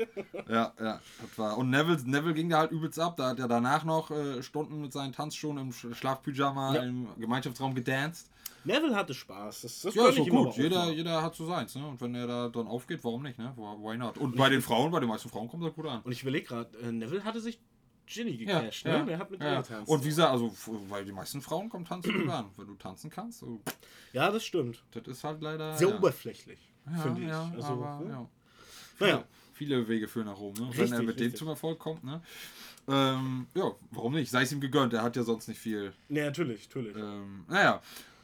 Ja, 0.47 0.71
ja, 0.79 1.01
das 1.19 1.37
war. 1.37 1.57
Und 1.57 1.71
Neville, 1.71 1.97
Neville 2.05 2.35
ging 2.35 2.49
da 2.49 2.59
halt 2.59 2.71
übelst 2.71 2.99
ab. 2.99 3.17
Da 3.17 3.29
hat 3.29 3.39
er 3.39 3.47
danach 3.47 3.83
noch 3.85 4.11
äh, 4.11 4.43
Stunden 4.43 4.81
mit 4.81 4.93
seinen 4.93 5.13
Tanzschuhen 5.13 5.57
im 5.57 5.71
Sch- 5.71 5.95
Schlafpyjama 5.95 6.75
Ja. 6.75 6.83
im 6.83 7.07
Gemeinschaftsraum 7.19 7.73
gedanced. 7.73 8.27
Neville 8.65 8.95
hatte 8.95 9.13
Spaß. 9.13 9.61
Das, 9.61 9.81
das 9.81 9.95
Ja, 9.95 10.09
ist 10.09 10.17
doch 10.17 10.27
gut. 10.27 10.55
Jeder, 10.57 10.89
jeder 10.91 11.21
hat 11.21 11.35
so 11.35 11.45
seins, 11.45 11.75
ne? 11.75 11.85
Und 11.87 11.99
wenn 12.01 12.15
er 12.15 12.27
da 12.27 12.49
dann 12.49 12.67
aufgeht, 12.67 13.03
warum 13.03 13.23
nicht, 13.23 13.37
ne? 13.37 13.53
Why 13.55 13.97
not? 13.97 14.17
Und 14.17 14.35
bei 14.35 14.49
den 14.49 14.61
Frauen, 14.61 14.91
bei 14.91 14.99
den 14.99 15.09
meisten 15.09 15.29
Frauen 15.29 15.47
kommt 15.49 15.63
das 15.63 15.73
gut 15.73 15.85
an. 15.87 16.01
Und 16.01 16.11
ich 16.11 16.21
überlege 16.21 16.45
gerade, 16.47 16.77
äh, 16.79 16.91
Neville 16.91 17.23
hatte 17.23 17.41
sich 17.41 17.59
Ginny 18.05 18.35
gecasht, 18.37 18.85
ja, 18.85 18.99
ne? 18.99 19.05
Der 19.05 19.17
hat 19.17 19.31
mit 19.31 19.41
ja. 19.41 19.53
ihr 19.55 19.61
getanzt. 19.61 19.89
Und 19.89 20.03
wie 20.03 20.09
gesagt, 20.09 20.31
also, 20.31 20.53
weil 20.89 21.05
die 21.05 21.11
meisten 21.13 21.41
Frauen 21.41 21.69
kommen 21.69 21.85
tanzen 21.85 22.13
gut 22.13 22.29
an. 22.29 22.45
Wenn 22.57 22.67
du 22.67 22.75
tanzen 22.75 23.09
kannst, 23.09 23.39
so, 23.39 23.61
Ja, 24.11 24.29
das 24.29 24.43
stimmt. 24.43 24.83
das 24.91 25.07
ist 25.07 25.23
halt 25.23 25.41
leider. 25.41 25.75
Sehr 25.77 25.89
ja. 25.89 25.97
oberflächlich, 25.97 26.59
Ja, 26.85 26.97
finde 27.01 27.21
ich. 27.21 27.27
ja, 27.29 27.51
also, 27.55 27.67
aber, 27.73 27.99
ne? 28.03 28.09
ja. 28.11 28.29
Naja. 28.99 29.23
Viele 29.55 29.87
Wege 29.87 30.07
führen 30.07 30.25
nach 30.25 30.37
Rom, 30.37 30.53
ne? 30.53 30.61
Wenn 30.61 30.67
Richtig, 30.69 30.91
er 30.93 31.03
mit 31.03 31.19
dem 31.19 31.23
richtig. 31.25 31.35
zum 31.39 31.47
Erfolg 31.47 31.77
kommt, 31.79 32.03
ne? 32.03 32.21
Ähm, 32.87 33.47
ja, 33.55 33.71
warum 33.91 34.13
nicht? 34.13 34.31
Sei 34.31 34.41
es 34.41 34.51
ihm 34.51 34.59
gegönnt, 34.59 34.93
er 34.93 35.03
hat 35.03 35.15
ja 35.15 35.23
sonst 35.23 35.47
nicht 35.47 35.59
viel. 35.59 35.93
Ne, 36.09 36.25
natürlich, 36.25 36.67
natürlich. 36.67 36.97
Ähm, 36.97 37.45
naja. 37.47 37.81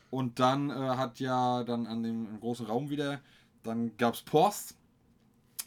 Und 0.10 0.40
dann 0.40 0.70
äh, 0.70 0.74
hat 0.74 1.20
ja 1.20 1.64
dann 1.64 1.86
an 1.88 2.02
dem 2.04 2.40
großen 2.40 2.66
Raum 2.66 2.90
wieder, 2.90 3.20
dann 3.64 3.96
gab's 3.98 4.22
Post. 4.22 4.76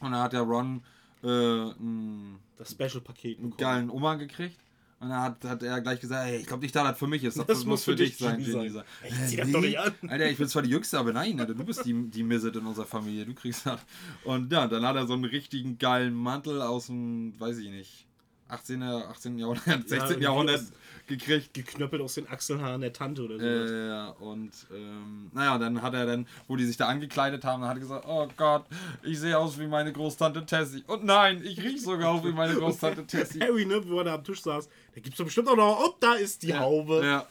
Und 0.01 0.13
da 0.13 0.25
hat 0.25 0.33
der 0.33 0.41
Ron 0.43 0.83
äh, 1.23 1.27
einen 1.29 2.39
Das 2.59 2.73
Special-Paket 2.73 3.37
bekommen. 3.37 3.57
geilen 3.57 3.91
Umhang 3.91 4.19
gekriegt. 4.19 4.59
Und 4.99 5.09
dann 5.09 5.21
hat, 5.21 5.45
hat 5.45 5.63
er 5.65 5.81
gleich 5.81 5.99
gesagt, 6.01 6.27
hey, 6.27 6.39
ich 6.39 6.47
glaube 6.47 6.63
nicht, 6.63 6.75
dass 6.77 6.85
das 6.85 6.99
für 6.99 7.09
mich 7.09 7.25
ist. 7.25 7.37
Das, 7.37 7.47
Das 7.47 7.65
muss 7.65 7.83
für 7.85 7.97
dich, 7.97 8.17
sein, 8.17 8.41
sein. 8.45 8.83
Ich 9.05 9.15
zieh 9.27 9.37
"Hä, 9.37 9.43
das 9.43 9.51
doch 9.53 9.61
nicht 9.61 9.79
an." 9.79 9.93
Alter, 10.09 10.31
ich 10.31 10.39
bin 10.39 10.47
zwar 10.49 10.63
die 10.63 10.71
Jüngste, 10.71 10.97
aber 10.99 11.13
nein, 11.13 11.41
Alter, 11.41 11.55
du 11.55 11.65
bist 11.65 11.85
die, 11.85 12.09
die 12.09 12.23
Misset 12.23 12.55
in 12.55 12.65
unserer 12.67 12.87
Familie. 12.87 13.27
Du 13.27 13.35
kriegst 13.35 13.67
das. 13.67 13.81
Und 14.25 14.53
ja, 14.53 14.69
dann 14.69 14.85
hat 14.87 14.95
er 14.95 15.07
so 15.09 15.15
einen 15.15 15.25
richtigen 15.25 15.77
geilen 15.79 16.15
Mantel 16.15 16.63
aus 16.63 16.87
dem, 16.87 17.39
weiß 17.41 17.59
ich 17.59 17.71
nicht, 17.71 18.07
18. 18.53 18.83
18. 18.83 19.39
Jahrhundert, 19.39 19.89
16. 19.89 19.99
Ja, 19.99 20.19
Jahrhundert 20.29 20.63
gekriegt. 21.07 21.55
Geknöppelt 21.55 22.03
aus 22.03 22.15
den 22.15 22.29
Achselhaaren 22.29 22.81
der 22.81 22.93
Tante 22.93 23.23
oder 23.23 23.39
so. 23.39 23.45
Äh, 23.45 23.89
ja, 23.89 24.09
und 24.21 24.53
ähm, 24.73 25.31
naja, 25.33 25.59
dann 25.59 25.83
hat 25.83 25.95
er 25.95 26.07
dann, 26.07 26.27
wo 26.49 26.57
die 26.57 26.65
sich 26.65 26.77
da 26.77 26.87
angekleidet 26.87 27.45
haben, 27.45 27.63
dann 27.63 27.71
hat 27.71 27.77
er 27.77 27.81
gesagt, 27.81 28.05
oh 28.07 28.29
Gott, 28.37 28.65
ich 29.03 29.19
sehe 29.19 29.37
aus 29.37 29.59
wie 29.59 29.67
meine 29.67 29.93
Großtante 29.93 30.45
Tessie. 30.47 30.85
Und 30.87 31.05
nein, 31.05 31.43
ich 31.45 31.63
rieche 31.63 31.81
sogar 31.81 32.11
auch 32.11 32.25
wie 32.25 32.33
meine 32.33 32.55
Großtante 32.55 33.07
Tessie. 33.07 33.41
Harry, 33.41 33.65
ne, 33.65 33.83
wo 33.89 33.99
er 33.99 34.05
da 34.05 34.15
am 34.15 34.25
Tisch 34.25 34.43
saß, 34.43 34.69
da 34.95 35.01
gibt's 35.01 35.19
doch 35.19 35.25
bestimmt 35.25 35.49
auch 35.49 35.57
noch, 35.57 35.85
und 35.85 35.95
da 36.01 36.15
ist 36.15 36.43
die 36.43 36.55
Haube. 36.55 37.03
Ja, 37.05 37.27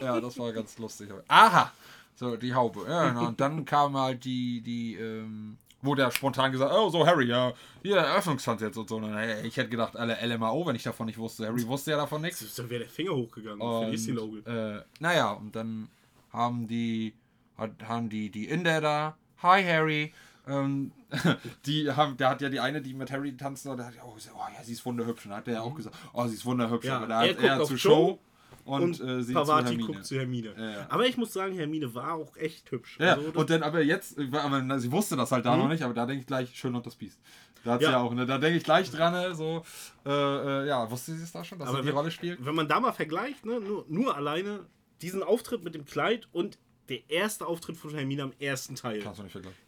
ja, 0.00 0.20
das 0.20 0.38
war 0.38 0.52
ganz 0.52 0.78
lustig. 0.78 1.08
Aha! 1.28 1.72
So, 2.16 2.36
die 2.36 2.54
Haube. 2.54 2.84
Ja, 2.86 3.08
genau. 3.08 3.28
Und 3.28 3.40
dann 3.40 3.64
kam 3.64 3.96
halt 3.96 4.24
die, 4.26 4.60
die, 4.60 4.94
ähm, 4.96 5.56
wo 5.82 5.94
der 5.94 6.10
spontan 6.10 6.52
gesagt 6.52 6.72
oh, 6.74 6.88
so 6.90 7.06
Harry, 7.06 7.26
ja, 7.26 7.52
hier, 7.82 7.96
Eröffnungstanz 7.96 8.60
jetzt 8.60 8.76
und 8.76 8.88
so. 8.88 8.96
Und 8.96 9.12
dann, 9.12 9.44
ich 9.44 9.56
hätte 9.56 9.70
gedacht, 9.70 9.96
alle 9.96 10.16
LMAO, 10.22 10.66
wenn 10.66 10.76
ich 10.76 10.82
davon 10.82 11.06
nicht 11.06 11.18
wusste. 11.18 11.46
Harry 11.46 11.66
wusste 11.66 11.92
ja 11.92 11.96
davon 11.96 12.22
nichts. 12.22 12.54
Da 12.54 12.68
wäre 12.68 12.80
der 12.80 12.90
Finger 12.90 13.12
hochgegangen 13.12 13.60
für. 13.60 14.22
Und, 14.22 14.46
äh, 14.46 14.82
naja, 14.98 15.32
und 15.32 15.54
dann 15.56 15.88
haben 16.32 16.66
die, 16.66 17.14
haben 17.56 18.08
die, 18.08 18.30
die 18.30 18.48
Inder 18.48 18.80
da, 18.80 19.16
hi 19.42 19.62
Harry, 19.64 20.12
ähm, 20.46 20.92
die 21.66 21.90
haben, 21.90 22.16
der 22.16 22.30
hat 22.30 22.42
ja 22.42 22.48
die 22.48 22.60
eine, 22.60 22.80
die 22.80 22.94
mit 22.94 23.10
Harry 23.10 23.36
tanzt, 23.36 23.66
da 23.66 23.76
hat 23.78 23.94
ja 23.94 24.02
auch 24.02 24.14
gesagt, 24.14 24.36
oh 24.38 24.44
ja, 24.56 24.62
sie 24.62 24.72
ist 24.72 24.84
wunderhübsch. 24.84 25.24
Und 25.24 25.30
dann 25.30 25.38
hat 25.38 25.46
der 25.46 25.54
ja 25.54 25.60
auch 25.62 25.74
gesagt, 25.74 25.96
oh, 26.12 26.26
sie 26.26 26.34
ist 26.34 26.44
wunderhübsch. 26.44 26.86
Ja, 26.86 26.98
aber 26.98 27.06
da 27.06 27.24
er 27.24 27.30
hat 27.30 27.42
er 27.42 27.62
auf 27.62 27.68
zu 27.68 27.74
Joe 27.74 27.78
Show 27.78 28.18
und, 28.64 29.00
Und, 29.00 29.08
äh, 29.08 29.22
sie 29.22 29.32
Pavati 29.34 29.78
zu 29.78 29.86
guckt 29.86 30.04
zu 30.04 30.16
Hermine. 30.16 30.54
Ja, 30.56 30.70
ja. 30.70 30.86
Aber 30.88 31.06
ich 31.06 31.16
muss 31.16 31.32
sagen, 31.32 31.54
Hermine 31.54 31.92
war 31.94 32.14
auch 32.14 32.36
echt 32.36 32.70
hübsch. 32.70 32.96
Ja, 33.00 33.14
Also, 33.14 33.30
und 33.32 33.50
dann 33.50 33.62
aber 33.62 33.82
jetzt, 33.82 34.18
aber 34.18 34.78
sie 34.80 34.92
wusste 34.92 35.16
das 35.16 35.32
halt 35.32 35.44
da 35.46 35.56
noch 35.56 35.68
nicht, 35.68 35.82
aber 35.82 35.94
da 35.94 36.06
denke 36.06 36.20
ich 36.20 36.26
gleich, 36.26 36.54
schön 36.56 36.74
und 36.74 36.84
das 36.86 36.94
Biest. 36.96 37.18
Da 37.64 37.72
hat 37.72 37.80
sie 37.80 37.86
Mhm. 37.86 37.92
Ja. 37.92 38.00
auch, 38.00 38.14
ne? 38.14 38.24
Da 38.26 38.38
denke 38.38 38.56
ich 38.56 38.64
gleich 38.64 38.90
dran, 38.90 39.12
ne, 39.12 39.34
so, 39.34 39.62
äh, 40.06 40.10
äh, 40.10 40.66
ja, 40.68 40.90
wusste 40.90 41.12
sie 41.14 41.22
es 41.22 41.30
da 41.32 41.44
schon, 41.44 41.58
dass 41.58 41.68
Aber 41.68 41.78
sie 41.78 41.82
die 41.82 41.88
wenn- 41.88 41.94
Rolle 41.96 42.10
spielt? 42.10 42.44
wenn 42.44 42.54
man 42.54 42.66
da 42.68 42.80
mal 42.80 42.92
vergleicht, 42.92 43.44
ne, 43.44 43.60
nur, 43.60 43.84
nur 43.88 44.16
alleine 44.16 44.60
diesen 45.02 45.22
Auftritt 45.22 45.62
mit 45.62 45.74
dem 45.74 45.84
Kleid 45.84 46.26
und 46.32 46.58
der 46.88 47.08
erste 47.10 47.46
Auftritt 47.46 47.76
von 47.76 47.90
Hermine 47.94 48.22
am 48.22 48.32
ersten 48.38 48.76
Teil. 48.76 49.00
Kannst 49.00 49.18
du 49.18 49.24
nicht 49.24 49.32
vergleichen. 49.32 49.58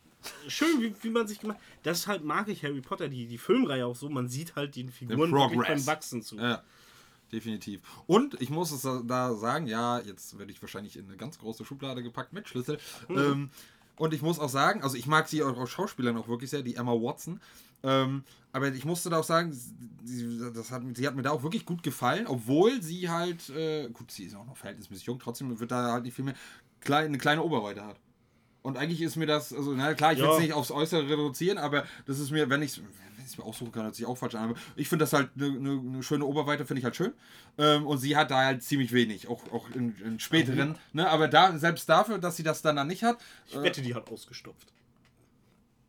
Schön, 0.47 0.81
wie, 0.81 0.95
wie 1.03 1.11
man 1.11 1.27
sich 1.27 1.41
gemacht 1.41 1.59
Das 1.83 2.07
halt 2.07 2.23
mag 2.25 2.47
ich 2.49 2.63
Harry 2.65 2.81
Potter, 2.81 3.09
die, 3.09 3.27
die 3.27 3.39
Filmreihe 3.39 3.85
auch 3.87 3.97
so. 3.97 4.09
Man 4.09 4.29
sieht 4.29 4.55
halt 4.55 4.77
den 4.77 4.89
Figuren 4.89 5.31
beim 5.33 5.87
Wachsen 5.87 6.23
zu. 6.23 6.37
Ja, 6.37 6.63
definitiv. 7.33 7.81
Und 8.07 8.41
ich 8.41 8.51
muss 8.51 8.71
es 8.71 8.83
da 9.07 9.35
sagen, 9.35 9.67
ja, 9.67 9.99
jetzt 10.01 10.39
werde 10.39 10.53
ich 10.53 10.61
wahrscheinlich 10.63 10.97
in 10.97 11.07
eine 11.09 11.17
ganz 11.17 11.39
große 11.39 11.65
Schublade 11.65 12.03
gepackt 12.03 12.33
mit 12.33 12.49
Schlüssel. 12.49 12.79
Ähm, 13.11 13.51
und 13.97 14.15
ich 14.15 14.23
muss 14.23 14.39
auch 14.39 14.49
sagen, 14.49 14.83
also 14.83 14.97
ich 14.97 15.07
mag 15.07 15.29
sie 15.29 15.43
auch 15.43 15.57
als 15.59 15.71
Schauspielerin 15.71 16.17
auch 16.17 16.27
wirklich 16.27 16.51
sehr, 16.51 16.63
die 16.63 16.77
Emma 16.77 16.93
Watson. 16.93 17.41
Ähm, 17.83 18.25
aber 18.53 18.69
ich 18.73 18.85
musste 18.85 19.11
da 19.11 19.19
auch 19.19 19.25
sagen, 19.25 19.53
sie, 20.05 20.51
das 20.55 20.71
hat, 20.71 20.83
sie 20.95 21.07
hat 21.07 21.15
mir 21.15 21.23
da 21.23 21.31
auch 21.31 21.43
wirklich 21.43 21.67
gut 21.67 21.83
gefallen, 21.83 22.27
obwohl 22.27 22.83
sie 22.83 23.09
halt, 23.11 23.51
äh, 23.51 23.89
gut, 23.91 24.11
sie 24.11 24.25
ist 24.25 24.35
auch 24.35 24.47
noch 24.47 24.57
verhältnismäßig 24.57 25.07
jung, 25.07 25.19
trotzdem 25.19 25.59
wird 25.61 25.71
da 25.71 25.93
halt 25.93 26.05
nicht 26.05 26.15
viel 26.15 26.25
mehr, 26.25 26.35
klein, 26.81 27.07
eine 27.07 27.19
kleine 27.19 27.43
Oberweite 27.43 27.85
hat. 27.85 27.97
Und 28.63 28.79
eigentlich 28.79 29.03
ist 29.03 29.17
mir 29.17 29.27
das, 29.27 29.53
also 29.53 29.75
na 29.75 29.93
klar, 29.95 30.13
ich 30.13 30.19
will 30.21 30.27
Ja. 30.27 30.35
es 30.37 30.41
nicht 30.41 30.53
aufs 30.53 30.71
Äußere 30.71 31.09
reduzieren, 31.09 31.59
aber 31.59 31.85
das 32.07 32.19
ist 32.19 32.31
mir, 32.31 32.49
wenn 32.49 32.63
ich 32.63 32.81
es 33.25 33.39
mir 33.39 33.45
aussuchen 33.45 33.73
kann, 33.73 33.85
hört 33.85 33.95
sich 33.95 34.07
auch 34.07 34.17
falsch 34.17 34.35
an, 34.35 34.51
aber 34.51 34.55
ich 34.77 34.89
finde 34.89 35.05
das 35.05 35.13
halt 35.13 35.31
eine 35.37 35.51
ne, 35.51 35.77
ne 35.77 36.03
schöne 36.03 36.25
Oberweite, 36.25 36.67
finde 36.67 36.81
ich 36.81 36.85
halt 36.85 36.97
schön. 36.97 37.13
Ähm, 37.59 37.87
und 37.87 37.99
sie 37.99 38.17
hat 38.17 38.31
da 38.31 38.45
halt 38.45 38.63
ziemlich 38.63 38.93
wenig, 38.93 39.29
auch, 39.29 39.41
auch 39.53 39.71
in, 39.71 39.97
in 40.05 40.21
späteren, 40.21 40.77
ne, 40.93 41.09
aber 41.09 41.29
da, 41.29 41.57
selbst 41.59 41.89
dafür, 41.89 42.19
dass 42.19 42.37
sie 42.37 42.43
das 42.43 42.63
dann, 42.63 42.77
dann 42.77 42.87
nicht 42.87 43.03
hat, 43.03 43.19
Ich 43.49 43.63
wette, 43.63 43.83
die 43.83 43.95
hat 43.95 44.11
ausgestopft. 44.11 44.73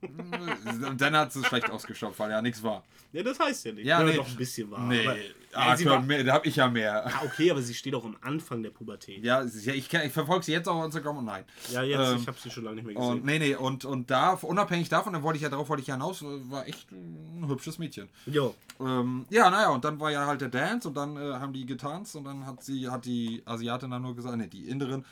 Äh, 0.04 0.96
dann 0.98 1.16
hat 1.16 1.32
sie 1.34 1.40
es 1.40 1.48
schlecht 1.48 1.70
ausgestopft, 1.70 2.20
weil 2.20 2.32
ja 2.32 2.42
nichts 2.42 2.62
war. 2.64 2.84
Ja, 3.14 3.22
das 3.22 3.40
heißt 3.40 3.66
ja 3.66 3.72
nicht. 3.74 3.86
Ja, 3.86 4.04
nee. 4.04 4.16
doch 4.16 4.28
ein 4.28 4.36
bisschen 4.36 4.72
war. 4.72 4.80
Nee, 4.88 5.08
Aber, 5.08 5.16
ah, 5.54 5.76
ja, 5.76 6.00
mehr, 6.02 6.24
da 6.24 6.34
habe 6.34 6.48
ich 6.48 6.56
ja 6.56 6.68
mehr. 6.68 7.06
ah, 7.06 7.22
okay, 7.24 7.52
aber 7.52 7.62
sie 7.62 7.76
steht 7.76 7.94
auch 7.94 8.04
am 8.04 8.18
Anfang 8.22 8.64
der 8.64 8.72
Pubertät. 8.72 9.24
Ja, 9.24 9.44
ja 9.44 9.74
ich, 9.74 9.94
ich 9.94 10.12
verfolge 10.12 10.44
sie 10.44 10.52
jetzt 10.52 10.68
auch 10.68 10.78
auf 10.78 10.86
Instagram 10.86 11.18
und 11.18 11.26
nein. 11.26 11.46
Ja, 11.72 11.84
jetzt, 11.84 12.00
Ähm, 12.00 12.18
ich 12.18 12.28
habe 12.28 12.38
sie 12.40 12.50
schon 12.50 12.64
lange 12.64 12.78
nicht 12.78 12.86
mehr 12.86 12.96
gesehen. 12.96 13.12
Und 13.12 13.26
nee, 13.26 13.38
nee, 13.38 13.56
und, 13.56 13.86
und 13.86 14.10
da, 14.10 14.34
unabhängig 14.34 14.90
davon, 14.90 15.14
dann 15.14 15.22
wollte 15.22 15.38
ich 15.38 15.44
ja 15.44 15.50
darauf 15.50 15.70
wollte 15.70 15.82
ich 15.82 15.88
ja 15.88 15.94
hinaus, 15.94 16.24
war 16.24 16.68
echt 16.68 16.92
ein 16.92 17.46
hübsches 17.48 17.78
Mädchen. 17.78 18.10
Jo. 18.26 18.56
Ähm, 18.80 19.26
ja, 19.30 19.52
naja, 19.52 19.70
und 19.70 19.86
dann 19.86 20.00
war 20.00 20.10
ja 20.10 20.26
halt 20.26 20.42
der 20.42 20.50
Dance 20.50 20.88
und 20.88 20.96
dann 20.96 21.16
äh, 21.16 21.34
haben 21.34 21.54
die 21.54 21.68
getanzt 21.68 22.16
und 22.16 22.24
dann 22.24 22.48
hat 22.48 22.64
sie, 22.64 22.90
hat 22.90 23.06
die 23.06 23.44
Asiatin 23.46 23.92
dann 23.92 24.02
nur 24.02 24.16
gesagt, 24.16 24.36
ne, 24.38 24.48
die 24.48 24.68
Inderin, 24.68 25.06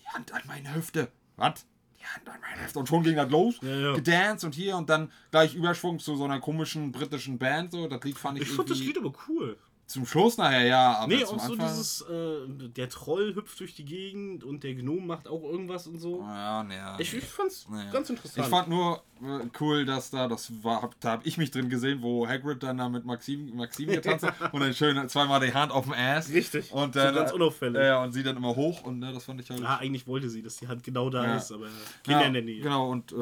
die 0.00 0.08
Hand 0.08 0.32
an 0.32 0.40
meine 0.46 0.74
Hüfte. 0.74 1.08
Was? 1.36 1.66
Die 2.02 2.06
Hand 2.08 2.28
an 2.28 2.40
meine 2.40 2.64
Hüfte. 2.64 2.78
Und 2.80 2.88
schon 2.88 3.04
ging 3.04 3.14
das 3.14 3.30
los. 3.30 3.60
Ja, 3.62 3.68
ja. 3.68 3.92
Gedanced 3.94 4.44
und 4.44 4.54
hier 4.54 4.76
und 4.76 4.90
dann 4.90 5.10
gleich 5.30 5.54
Überschwung 5.54 6.00
zu 6.00 6.16
so 6.16 6.24
einer 6.24 6.40
komischen 6.40 6.90
britischen 6.90 7.38
Band. 7.38 7.70
So, 7.70 7.86
das 7.86 8.02
Lied 8.02 8.18
fand 8.18 8.38
ich, 8.38 8.48
Ich 8.48 8.50
fand 8.50 8.70
das 8.70 8.78
Lied 8.78 8.98
aber 8.98 9.12
cool. 9.28 9.56
Zum 9.92 10.06
Schluss 10.06 10.36
nachher, 10.38 10.64
ja, 10.66 10.96
aber 10.98 11.14
Nee, 11.14 11.24
auch 11.24 11.38
so 11.38 11.52
Anfang. 11.52 11.58
dieses, 11.68 12.00
äh, 12.02 12.68
der 12.68 12.88
Troll 12.88 13.34
hüpft 13.34 13.60
durch 13.60 13.74
die 13.74 13.84
Gegend 13.84 14.42
und 14.44 14.64
der 14.64 14.74
Gnome 14.74 15.02
macht 15.06 15.28
auch 15.28 15.42
irgendwas 15.42 15.86
und 15.86 15.98
so. 15.98 16.20
ja, 16.20 16.62
nee, 16.64 16.74
ja. 16.76 16.96
Ich, 16.98 17.12
ich 17.14 17.24
fand's 17.24 17.66
Naja. 17.70 17.90
ganz 17.90 18.10
interessant. 18.10 18.46
Ich 18.46 18.50
fand 18.50 18.68
nur 18.68 19.02
äh, 19.22 19.46
cool, 19.60 19.84
dass 19.84 20.10
da, 20.10 20.28
das 20.28 20.50
war, 20.62 20.82
hab, 20.82 20.98
da 21.00 21.10
habe 21.12 21.22
ich 21.26 21.38
mich 21.38 21.50
drin 21.50 21.68
gesehen, 21.68 22.02
wo 22.02 22.26
Hagrid 22.26 22.62
dann 22.62 22.78
da 22.78 22.88
mit 22.88 23.04
Maxim, 23.04 23.54
Maxim 23.54 23.88
getanzt 23.88 24.24
hat 24.24 24.34
und 24.54 24.60
dann 24.60 24.74
schön 24.74 25.08
zweimal 25.08 25.40
die 25.40 25.52
Hand 25.54 25.70
auf 25.72 25.84
dem 25.84 25.92
Ass. 25.92 26.28
Richtig. 26.30 26.72
Und 26.72 26.94
So 26.94 27.00
dann, 27.00 27.14
ganz 27.14 27.32
unauffällig. 27.32 27.80
Ja, 27.80 28.02
und 28.02 28.12
sie 28.12 28.22
dann 28.22 28.36
immer 28.36 28.56
hoch 28.56 28.82
und 28.84 28.98
ne, 28.98 29.12
das 29.12 29.24
fand 29.24 29.40
ich 29.40 29.50
halt. 29.50 29.60
ja, 29.60 29.76
eigentlich 29.78 30.06
wollte 30.06 30.28
sie, 30.30 30.42
dass 30.42 30.56
die 30.56 30.68
Hand 30.68 30.82
genau 30.84 31.10
da 31.10 31.24
Ja. 31.24 31.36
ist, 31.36 31.52
aber 31.52 31.66
Kinder 32.02 32.20
Ja, 32.22 32.26
in 32.26 32.32
der 32.32 32.42
Nähe. 32.42 32.62
Genau, 32.62 32.90
und 32.90 33.12
äh, 33.12 33.16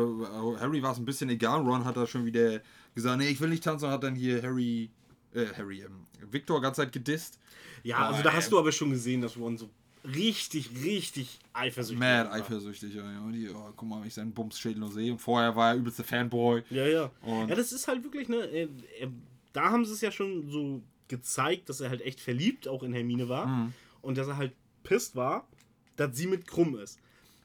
Harry 0.60 0.82
war 0.82 0.92
es 0.92 0.98
ein 0.98 1.04
bisschen 1.04 1.28
egal. 1.30 1.60
Ron 1.62 1.84
hat 1.84 1.96
da 1.96 2.06
schon 2.06 2.24
wieder 2.24 2.60
gesagt, 2.94 3.18
nee, 3.18 3.28
ich 3.28 3.40
will 3.40 3.48
nicht 3.50 3.64
tanzen 3.64 3.86
und 3.86 3.90
hat 3.92 4.02
dann 4.04 4.14
hier 4.14 4.42
Harry, 4.42 4.90
äh, 5.34 5.46
Harry, 5.56 5.82
ähm, 5.82 6.06
Victor 6.30 6.60
ganze 6.60 6.82
Zeit 6.82 6.92
gedisst. 6.92 7.38
Ja, 7.82 7.98
Boah, 7.98 8.06
also 8.08 8.22
da 8.22 8.32
hast 8.32 8.50
du 8.52 8.58
aber 8.58 8.72
schon 8.72 8.90
gesehen, 8.90 9.20
dass 9.20 9.36
Ron 9.36 9.56
so 9.56 9.68
richtig, 10.04 10.70
richtig 10.84 11.38
eifersüchtig 11.52 11.98
Mad 11.98 12.28
war. 12.30 12.36
eifersüchtig, 12.36 12.94
ja. 12.94 13.02
ja. 13.02 13.30
Die, 13.30 13.48
oh, 13.50 13.72
guck 13.76 13.88
mal, 13.88 14.00
wenn 14.00 14.08
ich 14.08 14.14
seinen 14.14 14.32
Bumsschädel 14.32 14.78
nur 14.80 14.90
sehe. 14.90 15.12
Und 15.12 15.18
vorher 15.18 15.54
war 15.54 15.70
er 15.72 15.76
übelste 15.76 16.04
Fanboy. 16.04 16.62
Ja, 16.70 16.86
ja. 16.86 17.10
Und- 17.22 17.48
ja, 17.48 17.54
das 17.54 17.72
ist 17.72 17.86
halt 17.88 18.02
wirklich, 18.04 18.28
ne, 18.28 18.44
er, 18.46 18.68
er, 18.98 19.08
da 19.52 19.70
haben 19.70 19.84
sie 19.84 19.92
es 19.92 20.00
ja 20.00 20.10
schon 20.10 20.50
so 20.50 20.82
gezeigt, 21.08 21.68
dass 21.68 21.80
er 21.80 21.90
halt 21.90 22.02
echt 22.02 22.20
verliebt 22.20 22.68
auch 22.68 22.82
in 22.82 22.92
Hermine 22.92 23.28
war. 23.28 23.46
Mhm. 23.46 23.72
Und 24.02 24.16
dass 24.16 24.28
er 24.28 24.36
halt 24.36 24.52
pisst 24.82 25.16
war, 25.16 25.46
dass 25.96 26.16
sie 26.16 26.26
mit 26.26 26.46
krumm 26.46 26.78
ist. 26.78 26.98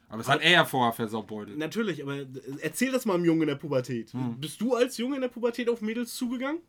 Aber 0.08 0.20
das 0.20 0.30
hat 0.30 0.42
er 0.42 0.52
ja 0.52 0.66
vorher 0.66 0.94
versaubeutelt. 0.94 1.58
Natürlich, 1.58 2.02
aber 2.02 2.18
äh, 2.18 2.28
erzähl 2.62 2.92
das 2.92 3.06
mal 3.06 3.16
einem 3.16 3.26
Jungen 3.26 3.42
in 3.42 3.48
der 3.48 3.56
Pubertät. 3.56 4.14
Hm. 4.14 4.40
Bist 4.40 4.62
du 4.62 4.76
als 4.76 4.98
Junge 4.98 5.16
in 5.16 5.22
der 5.22 5.30
Pubertät 5.30 5.68
auf 5.68 5.82
Mädels 5.82 6.14
zugegangen? 6.14 6.60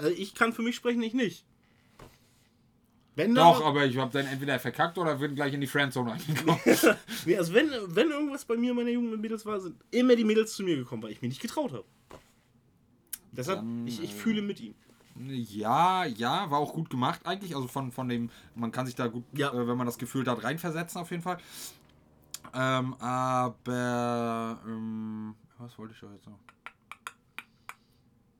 Also 0.00 0.16
ich 0.16 0.34
kann 0.34 0.52
für 0.52 0.62
mich 0.62 0.76
sprechen, 0.76 1.02
ich 1.02 1.14
nicht. 1.14 1.44
Wenn 3.16 3.34
Doch, 3.34 3.64
aber 3.64 3.84
ich 3.84 3.96
habe 3.98 4.10
dann 4.12 4.26
entweder 4.26 4.58
verkackt 4.58 4.96
oder 4.96 5.16
bin 5.16 5.34
gleich 5.34 5.52
in 5.52 5.60
die 5.60 5.66
Friendzone 5.66 6.12
reingekommen. 6.12 6.58
Nee, 7.26 7.36
also 7.36 7.52
wenn, 7.52 7.68
wenn 7.88 8.10
irgendwas 8.10 8.44
bei 8.44 8.56
mir 8.56 8.70
in 8.70 8.76
meiner 8.76 8.90
Jugend 8.90 9.10
mit 9.10 9.20
Mädels 9.20 9.44
war, 9.44 9.60
sind 9.60 9.76
immer 9.90 10.16
die 10.16 10.24
Mädels 10.24 10.54
zu 10.54 10.62
mir 10.62 10.76
gekommen, 10.76 11.02
weil 11.02 11.10
ich 11.10 11.20
mir 11.20 11.28
nicht 11.28 11.42
getraut 11.42 11.72
habe. 11.72 11.84
Deshalb, 13.32 13.58
Dann, 13.58 13.86
ich, 13.86 14.02
ich 14.02 14.12
äh, 14.12 14.14
fühle 14.14 14.42
mit 14.42 14.60
ihm. 14.60 14.74
ja, 15.28 16.04
ja, 16.06 16.50
war 16.50 16.58
auch 16.58 16.72
gut 16.72 16.88
gemacht 16.88 17.20
eigentlich. 17.24 17.54
Also 17.54 17.68
von, 17.68 17.92
von 17.92 18.08
dem, 18.08 18.30
man 18.54 18.72
kann 18.72 18.86
sich 18.86 18.94
da 18.94 19.06
gut, 19.08 19.24
Ja. 19.32 19.52
äh, 19.52 19.66
wenn 19.68 19.76
man 19.76 19.86
das 19.86 19.98
Gefühl 19.98 20.24
hat, 20.26 20.42
reinversetzen 20.42 21.00
auf 21.00 21.10
jeden 21.10 21.22
Fall. 21.22 21.38
Ähm, 22.54 22.94
aber, 22.94 24.60
ähm, 24.66 25.34
was 25.58 25.76
wollte 25.78 25.94
ich 25.94 26.00
da 26.00 26.10
jetzt 26.12 26.26
noch? 26.26 26.38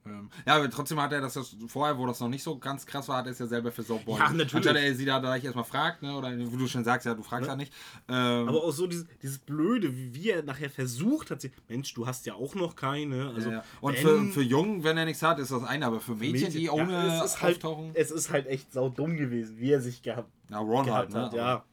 Ähm, 0.06 0.30
ja, 0.46 0.56
aber 0.56 0.70
trotzdem 0.70 0.98
hat 1.00 1.12
er 1.12 1.20
das, 1.20 1.34
das 1.34 1.54
vorher, 1.66 1.98
wo 1.98 2.06
das 2.06 2.20
noch 2.20 2.28
nicht 2.28 2.42
so 2.42 2.58
ganz 2.58 2.86
krass 2.86 3.06
war, 3.08 3.18
hat 3.18 3.26
er 3.26 3.32
es 3.32 3.38
ja 3.38 3.46
selber 3.46 3.70
für 3.70 3.82
so 3.82 4.00
Ja, 4.06 4.30
natürlich. 4.30 4.54
Anstatt 4.54 4.76
er 4.76 4.94
sie 4.94 5.04
da 5.04 5.18
gleich 5.18 5.44
erstmal 5.44 5.64
fragt, 5.64 6.00
ne, 6.02 6.16
oder 6.16 6.36
wie 6.36 6.56
du 6.56 6.66
schon 6.66 6.84
sagst, 6.84 7.04
ja, 7.06 7.14
du 7.14 7.22
fragst 7.22 7.48
ja, 7.48 7.54
nicht. 7.56 7.70
Ähm, 8.08 8.48
Aber 8.48 8.64
auch 8.64 8.70
so 8.72 8.86
dieses, 8.86 9.06
dieses 9.22 9.38
Blöde, 9.38 9.94
wie, 9.94 10.30
er 10.30 10.42
nachher 10.42 10.70
versucht 10.70 11.30
hat, 11.30 11.42
sie, 11.42 11.50
Mensch, 11.68 11.92
du 11.92 12.06
hast 12.06 12.24
ja 12.24 12.32
auch 12.34 12.54
noch 12.54 12.76
keine. 12.76 13.28
Also, 13.34 13.50
ja. 13.50 13.64
Und 13.82 13.94
wenn- 14.02 14.28
für, 14.28 14.32
für 14.32 14.42
Jungen, 14.42 14.84
wenn 14.84 14.96
er 14.96 15.04
nichts 15.04 15.22
hat, 15.22 15.38
ist 15.38 15.50
das 15.50 15.64
eine, 15.64 15.84
aber 15.84 16.00
für 16.00 16.14
Mädchen, 16.14 16.50
die 16.50 16.70
ohne 16.70 16.92
ja, 16.92 17.18
es 17.24 17.32
ist 17.34 17.42
halt, 17.42 17.56
auftauchen. 17.56 17.90
Es 17.92 18.10
ist 18.10 18.30
halt 18.30 18.46
echt 18.46 18.72
saudumm 18.72 19.16
gewesen, 19.18 19.58
wie 19.58 19.70
er 19.72 19.80
sich 19.82 20.00
gehabt, 20.02 20.30
Ja, 20.48 20.58
Ron 20.60 20.90
halt, 20.90 21.10
gehabt 21.10 21.12
ne? 21.12 21.22
hat. 21.24 21.32
Ja. 21.34 21.64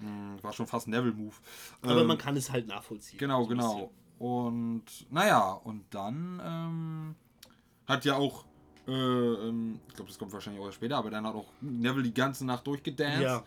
Mh, 0.00 0.42
War 0.42 0.52
schon 0.52 0.66
fast 0.68 0.86
ein 0.86 0.90
Neville-Move. 0.92 1.34
Aber 1.82 2.00
Ähm, 2.02 2.06
man 2.06 2.18
kann 2.18 2.36
es 2.36 2.50
halt 2.50 2.68
nachvollziehen. 2.68 3.18
Genau, 3.18 3.42
So 3.42 3.48
genau. 3.48 3.90
Und 4.18 4.84
naja, 5.10 5.50
und 5.50 5.82
dann 5.90 6.40
ähm, 6.44 7.14
hat 7.86 8.04
ja 8.04 8.16
auch, 8.16 8.44
äh, 8.86 8.92
ähm, 8.92 9.80
ich 9.88 9.94
glaube, 9.94 10.10
das 10.10 10.18
kommt 10.18 10.32
wahrscheinlich 10.32 10.60
auch 10.62 10.66
erst 10.66 10.76
später, 10.76 10.96
aber 10.96 11.10
dann 11.10 11.26
hat 11.26 11.34
auch 11.34 11.46
Neville 11.60 12.02
die 12.04 12.14
ganze 12.14 12.44
Nacht 12.46 12.66
durchgedanced. 12.66 13.22
Ja. 13.22 13.44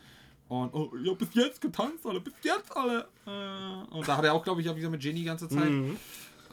Und 0.48 0.74
oh, 0.74 0.92
ja, 1.02 1.14
bis 1.14 1.34
jetzt 1.34 1.60
getanzt, 1.60 2.06
alle, 2.06 2.20
bis 2.20 2.34
jetzt 2.44 2.76
alle. 2.76 3.08
Äh, 3.26 3.96
und 3.96 4.08
da 4.08 4.18
hat 4.18 4.26
er 4.26 4.34
auch, 4.34 4.44
glaube 4.44 4.62
ich, 4.62 4.70
auch 4.70 4.76
wieder 4.76 4.90
mit 4.90 5.04
Jenny 5.04 5.20
die 5.22 5.26
ganze 5.26 5.50
Zeit. 5.50 5.72
Mhm. 5.72 5.98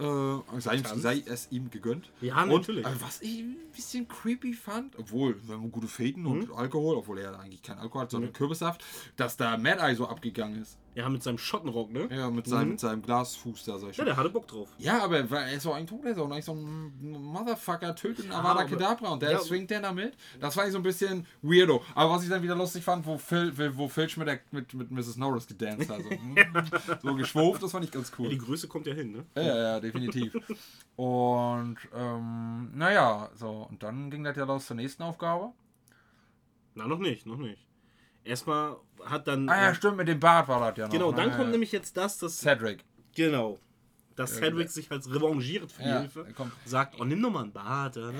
Äh, 0.00 0.60
sei, 0.60 0.78
sei 0.78 1.22
es 1.26 1.48
ihm 1.52 1.70
gegönnt. 1.70 2.10
Ja, 2.22 2.42
und, 2.44 2.48
natürlich. 2.48 2.86
äh, 2.86 3.00
was 3.00 3.20
ich 3.20 3.40
ein 3.40 3.56
bisschen 3.74 4.08
creepy 4.08 4.54
fand, 4.54 4.98
obwohl, 4.98 5.36
wir 5.46 5.56
haben 5.56 5.70
gute 5.70 5.86
Fäden 5.88 6.24
und 6.24 6.48
Mhm. 6.48 6.54
Alkohol, 6.54 6.96
obwohl 6.96 7.18
er 7.18 7.38
eigentlich 7.38 7.62
kein 7.62 7.78
Alkohol 7.78 8.02
hat, 8.04 8.10
sondern 8.10 8.32
Kürbissaft, 8.32 8.82
dass 9.16 9.36
da 9.36 9.58
Mad 9.58 9.80
Eye 9.80 9.94
so 9.94 10.08
abgegangen 10.08 10.62
ist. 10.62 10.78
Ja, 10.94 11.08
mit 11.08 11.22
seinem 11.22 11.38
Schottenrock, 11.38 11.90
ne? 11.90 12.06
Ja, 12.10 12.28
mit 12.28 12.46
seinem, 12.46 12.64
Mhm. 12.64 12.70
mit 12.72 12.80
seinem 12.80 13.00
Glasfuß 13.02 13.64
da, 13.64 13.78
sag 13.78 13.90
ich 13.90 13.96
Ja, 13.96 14.02
schon. 14.02 14.04
der 14.06 14.16
hatte 14.18 14.28
Bock 14.28 14.46
drauf. 14.46 14.68
Ja, 14.76 15.02
aber 15.02 15.20
er 15.20 15.52
ist 15.54 15.64
doch 15.64 15.74
ein 15.74 15.86
Todesser 15.86 16.22
und 16.22 16.32
eigentlich 16.32 16.44
so 16.44 16.52
ein 16.52 16.92
Motherfucker, 17.22 17.94
tötet 17.94 18.24
einen 18.26 18.32
Ja, 18.32 18.40
Avada 18.40 18.64
Kedavra 18.64 19.08
und 19.08 19.22
der 19.22 19.30
ja, 19.32 19.38
swingt 19.38 19.70
der 19.70 19.80
damit. 19.80 20.14
Das 20.38 20.54
fand 20.54 20.66
ich 20.66 20.72
so 20.72 20.78
ein 20.78 20.82
bisschen 20.82 21.26
weirdo. 21.40 21.82
Aber 21.94 22.10
was 22.10 22.24
ich 22.24 22.28
dann 22.28 22.42
wieder 22.42 22.54
lustig 22.56 22.84
fand, 22.84 23.06
wo, 23.06 23.16
Phil, 23.16 23.52
wo 23.76 23.88
Filch 23.88 24.18
mit, 24.18 24.28
der, 24.28 24.40
mit, 24.50 24.74
mit 24.74 24.90
Mrs. 24.90 25.16
Norris 25.16 25.46
gedanced 25.46 25.88
hat. 25.88 26.02
So, 26.02 26.10
mm, 26.10 26.36
so 27.02 27.14
geschwuft, 27.14 27.62
das 27.62 27.72
fand 27.72 27.86
ich 27.86 27.90
ganz 27.90 28.10
Ja, 28.10 28.16
cool. 28.18 28.28
die 28.28 28.38
Größe 28.38 28.68
kommt 28.68 28.86
ja 28.86 28.92
hin, 28.92 29.12
ne? 29.12 29.24
Ja, 29.34 29.42
ja, 29.42 29.56
ja, 29.56 29.80
definitiv. 29.80 30.34
Und, 30.96 31.76
ähm, 31.94 32.70
naja, 32.76 33.30
so, 33.34 33.66
und 33.70 33.82
dann 33.82 34.10
ging 34.10 34.24
das 34.24 34.36
ja 34.36 34.44
los 34.44 34.66
zur 34.66 34.76
nächsten 34.76 35.02
Aufgabe. 35.02 35.52
Na, 36.74 36.86
noch 36.86 36.98
nicht, 36.98 37.24
noch 37.26 37.38
nicht. 37.38 37.66
Erstmal 38.24 38.76
hat 39.04 39.26
dann. 39.26 39.48
Ah 39.48 39.62
ja, 39.68 39.74
stimmt, 39.74 39.96
mit 39.96 40.08
dem 40.08 40.20
Bart 40.20 40.48
war 40.48 40.60
das 40.70 40.78
ja 40.78 40.84
noch. 40.86 40.92
Genau, 40.92 41.10
ne? 41.10 41.16
dann 41.16 41.28
Ja, 41.30 41.36
kommt 41.36 41.46
ja. 41.48 41.52
nämlich 41.52 41.72
jetzt 41.72 41.96
das, 41.96 42.18
dass. 42.18 42.38
Cedric. 42.38 42.84
Genau. 43.14 43.58
Dass 44.14 44.34
Cedric 44.36 44.68
sich 44.68 44.90
als 44.90 45.10
revanchiert 45.12 45.72
für 45.72 45.82
die 45.82 45.88
Ja, 45.88 46.00
Hilfe. 46.00 46.26
kommt. 46.36 46.52
Sagt, 46.66 47.00
oh, 47.00 47.04
nimm 47.04 47.22
doch 47.22 47.30
mal 47.30 47.44
einen 47.44 47.52
Bart. 47.52 47.96
Ne? 47.96 48.12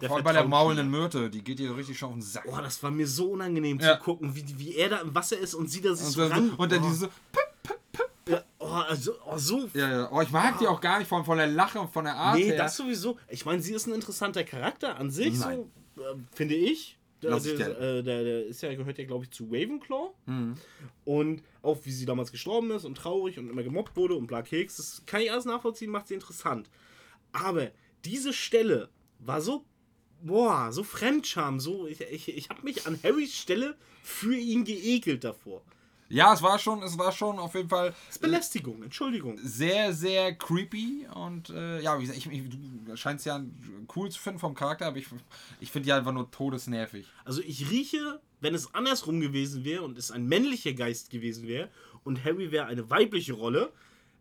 Ja, 0.00 0.08
vor 0.08 0.16
allem 0.16 0.24
bei 0.24 0.32
der 0.32 0.44
maulenden. 0.44 0.90
Myrte, 0.90 1.28
die 1.28 1.44
geht 1.44 1.58
dir 1.58 1.76
richtig 1.76 1.98
schon 1.98 2.08
auf 2.08 2.14
den 2.14 2.22
Sack. 2.22 2.44
Oh, 2.46 2.56
das 2.56 2.82
war 2.82 2.90
mir 2.90 3.06
so 3.06 3.32
unangenehm 3.32 3.78
zu 3.78 3.96
gucken, 3.98 4.34
wie, 4.34 4.44
wie 4.58 4.74
er 4.76 4.88
da 4.88 4.96
im 5.00 5.14
Wasser 5.14 5.38
ist 5.38 5.54
und 5.54 5.70
sie 5.70 5.82
da 5.82 5.94
sich 5.94 6.06
und, 6.06 6.12
so 6.12 6.20
dann, 6.22 6.32
ran. 6.32 6.50
und 6.56 6.72
dann 6.72 6.82
oh, 6.82 6.88
diese 6.88 7.00
so, 7.04 7.10
ja, 8.28 8.42
oh, 8.58 8.66
also, 8.66 9.12
oh, 9.24 9.36
so. 9.36 9.68
Ja, 9.74 9.88
ja. 9.90 10.08
Oh, 10.10 10.20
ich 10.22 10.30
mag 10.30 10.58
die 10.58 10.66
auch 10.66 10.80
gar 10.80 10.98
nicht 10.98 11.08
von, 11.08 11.24
von 11.24 11.36
der 11.38 11.46
Lache 11.46 11.78
und 11.80 11.92
von 11.92 12.06
der 12.06 12.16
Art 12.16 12.36
Nee, 12.36 12.46
her. 12.46 12.56
das 12.56 12.76
sowieso. 12.76 13.18
Ich 13.28 13.44
meine, 13.44 13.60
sie 13.62 13.74
ist 13.74 13.86
ein 13.86 13.94
interessanter 13.94 14.42
Charakter 14.42 14.96
an 14.96 15.10
sich, 15.10 15.38
so, 15.38 15.48
äh, 15.50 15.66
finde 16.32 16.54
ich. 16.54 16.95
Der, 17.22 17.38
der, 17.40 17.80
äh, 17.80 18.02
der, 18.02 18.24
der 18.24 18.46
ist 18.46 18.62
ja, 18.62 18.74
gehört 18.74 18.98
ja, 18.98 19.04
glaube 19.04 19.24
ich, 19.24 19.30
zu 19.30 19.44
Ravenclaw. 19.44 20.10
Mhm. 20.26 20.54
Und 21.04 21.42
auch 21.62 21.78
wie 21.84 21.90
sie 21.90 22.04
damals 22.04 22.30
gestorben 22.30 22.70
ist 22.70 22.84
und 22.84 22.96
traurig 22.96 23.38
und 23.38 23.48
immer 23.48 23.62
gemobbt 23.62 23.96
wurde 23.96 24.14
und 24.14 24.26
bla 24.26 24.42
Keks, 24.42 24.76
das 24.76 25.02
kann 25.06 25.22
ich 25.22 25.32
alles 25.32 25.46
nachvollziehen, 25.46 25.90
macht 25.90 26.08
sie 26.08 26.14
interessant. 26.14 26.68
Aber 27.32 27.70
diese 28.04 28.32
Stelle 28.32 28.90
war 29.18 29.40
so, 29.40 29.64
boah, 30.22 30.72
so 30.72 30.82
Fremdscham, 30.84 31.60
so, 31.60 31.86
ich, 31.86 32.00
ich, 32.00 32.28
ich 32.28 32.48
habe 32.50 32.62
mich 32.62 32.86
an 32.86 32.98
Harrys 33.02 33.34
Stelle 33.34 33.76
für 34.02 34.36
ihn 34.36 34.64
geekelt 34.64 35.24
davor. 35.24 35.62
Ja, 36.08 36.32
es 36.32 36.42
war 36.42 36.58
schon, 36.58 36.82
es 36.82 36.96
war 36.98 37.10
schon 37.10 37.38
auf 37.38 37.54
jeden 37.54 37.68
Fall 37.68 37.90
Das 37.90 38.16
ist 38.16 38.18
Belästigung, 38.20 38.82
Entschuldigung. 38.82 39.38
sehr, 39.42 39.92
sehr 39.92 40.34
creepy 40.34 41.06
und 41.14 41.50
äh, 41.50 41.80
ja, 41.80 41.98
wie 41.98 42.02
gesagt, 42.02 42.18
ich, 42.18 42.30
ich, 42.30 42.42
du 42.86 42.96
scheinst 42.96 43.26
ja 43.26 43.44
cool 43.96 44.10
zu 44.10 44.20
finden 44.20 44.38
vom 44.38 44.54
Charakter, 44.54 44.86
aber 44.86 44.98
ich, 44.98 45.06
ich 45.60 45.70
finde 45.72 45.86
die 45.86 45.92
einfach 45.92 46.12
nur 46.12 46.30
todesnervig. 46.30 47.06
Also 47.24 47.42
ich 47.42 47.70
rieche, 47.70 48.20
wenn 48.40 48.54
es 48.54 48.72
andersrum 48.74 49.20
gewesen 49.20 49.64
wäre 49.64 49.82
und 49.82 49.98
es 49.98 50.10
ein 50.10 50.26
männlicher 50.26 50.74
Geist 50.74 51.10
gewesen 51.10 51.48
wäre 51.48 51.70
und 52.04 52.24
Harry 52.24 52.52
wäre 52.52 52.66
eine 52.66 52.88
weibliche 52.88 53.32
Rolle, 53.32 53.72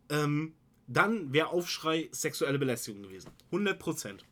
ähm, 0.09 0.53
dann 0.87 1.33
wäre 1.33 1.47
Aufschrei 1.49 2.09
sexuelle 2.11 2.59
Belästigung 2.59 3.03
gewesen. 3.03 3.31
100 3.51 3.77
Prozent. 3.77 4.25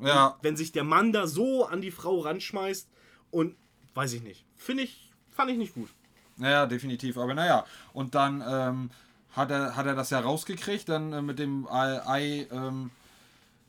Ja, 0.00 0.38
Wenn 0.42 0.56
sich 0.56 0.72
der 0.72 0.84
Mann 0.84 1.12
da 1.12 1.26
so 1.26 1.64
an 1.66 1.80
die 1.80 1.90
Frau 1.90 2.20
ranschmeißt 2.20 2.88
und 3.30 3.54
weiß 3.94 4.14
ich 4.14 4.22
nicht. 4.22 4.44
Finde 4.56 4.84
ich, 4.84 5.12
fand 5.30 5.50
ich 5.50 5.58
nicht 5.58 5.74
gut. 5.74 5.90
Naja, 6.36 6.66
definitiv. 6.66 7.18
Aber 7.18 7.34
naja, 7.34 7.64
und 7.92 8.14
dann 8.14 8.42
ähm, 8.46 8.90
hat, 9.34 9.50
er, 9.50 9.76
hat 9.76 9.86
er 9.86 9.94
das 9.94 10.10
ja 10.10 10.20
rausgekriegt, 10.20 10.88
dann 10.88 11.12
äh, 11.12 11.22
mit 11.22 11.38
dem 11.38 11.66
Ei, 11.68 12.06
Ei 12.06 12.46
ähm, 12.52 12.90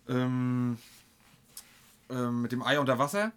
ähm, 0.09 0.77
ähm, 2.09 2.41
mit 2.41 2.51
dem 2.51 2.63
Ei 2.63 2.79
unter 2.79 2.99
Wasser. 2.99 3.31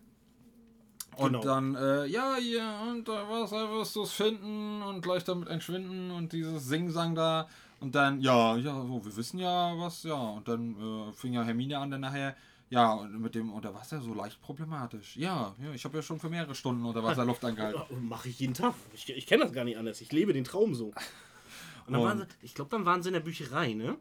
Und 1.17 1.33
Genau. 1.33 1.45
dann, 1.45 1.75
äh, 1.77 2.05
ja, 2.07 2.37
hier 2.39 2.63
unter 2.91 3.29
Wasser 3.31 3.71
wirst 3.71 3.97
du 3.97 4.03
es 4.03 4.13
finden 4.13 4.83
und 4.83 5.01
gleich 5.01 5.25
damit 5.25 5.49
entschwinden 5.49 6.11
und 6.11 6.33
dieses 6.33 6.67
Sing-Sang 6.67 7.15
da. 7.15 7.49
Und 7.81 7.95
dann, 7.95 8.21
ja, 8.21 8.57
ja, 8.57 8.75
so, 8.75 9.03
wir 9.05 9.17
wissen 9.17 9.39
ja 9.39 9.73
was, 9.79 10.03
ja. 10.03 10.15
Und 10.15 10.47
dann 10.49 10.77
äh, 11.09 11.13
fing 11.13 11.33
ja 11.33 11.43
Hermine 11.43 11.79
an, 11.79 11.91
dann 11.91 12.03
nachher, 12.03 12.37
ja, 12.69 12.93
und 12.93 13.21
mit 13.21 13.35
dem 13.35 13.53
Unterwasser 13.53 14.01
so 14.01 14.13
leicht 14.15 14.41
problematisch. 14.41 15.17
Ja, 15.17 15.55
ja 15.63 15.73
ich 15.73 15.85
habe 15.85 15.97
ja 15.97 16.03
schon 16.03 16.19
für 16.19 16.29
mehrere 16.29 16.55
Stunden 16.55 16.85
unter 16.85 17.03
Wasser 17.03 17.25
Luft 17.25 17.45
angehalten. 17.45 18.09
Mache 18.09 18.29
ich 18.29 18.41
jeden 18.41 18.55
Tag. 18.55 18.75
Ich, 18.95 19.09
ich 19.09 19.27
kenne 19.27 19.45
das 19.45 19.53
gar 19.53 19.65
nicht 19.65 19.79
anders. 19.79 20.01
Ich 20.01 20.13
lebe 20.13 20.33
den 20.33 20.45
Traum 20.45 20.75
so. 20.75 20.87
Und 20.87 20.95
dann 21.89 21.97
Und- 22.01 22.09
waren 22.09 22.19
sie, 22.21 22.27
ich 22.43 22.55
glaube, 22.55 22.71
dann 22.71 22.85
waren 22.85 23.03
sie 23.03 23.09
in 23.11 23.15
der 23.15 23.21
Bücherei, 23.21 23.75
ne? 23.75 23.97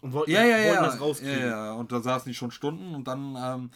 Und 0.00 0.12
wollten, 0.12 0.30
Ja, 0.30 0.42
ja, 0.44 0.56
wollten 0.56 0.74
ja. 0.74 0.82
das 0.84 0.94
ja, 0.94 1.00
rauskriegen. 1.00 1.40
ja. 1.40 1.72
Und 1.72 1.92
da 1.92 2.00
saßen 2.00 2.30
die 2.30 2.34
schon 2.34 2.50
Stunden 2.50 2.94
und 2.94 3.08
dann, 3.08 3.36
ähm, 3.36 3.70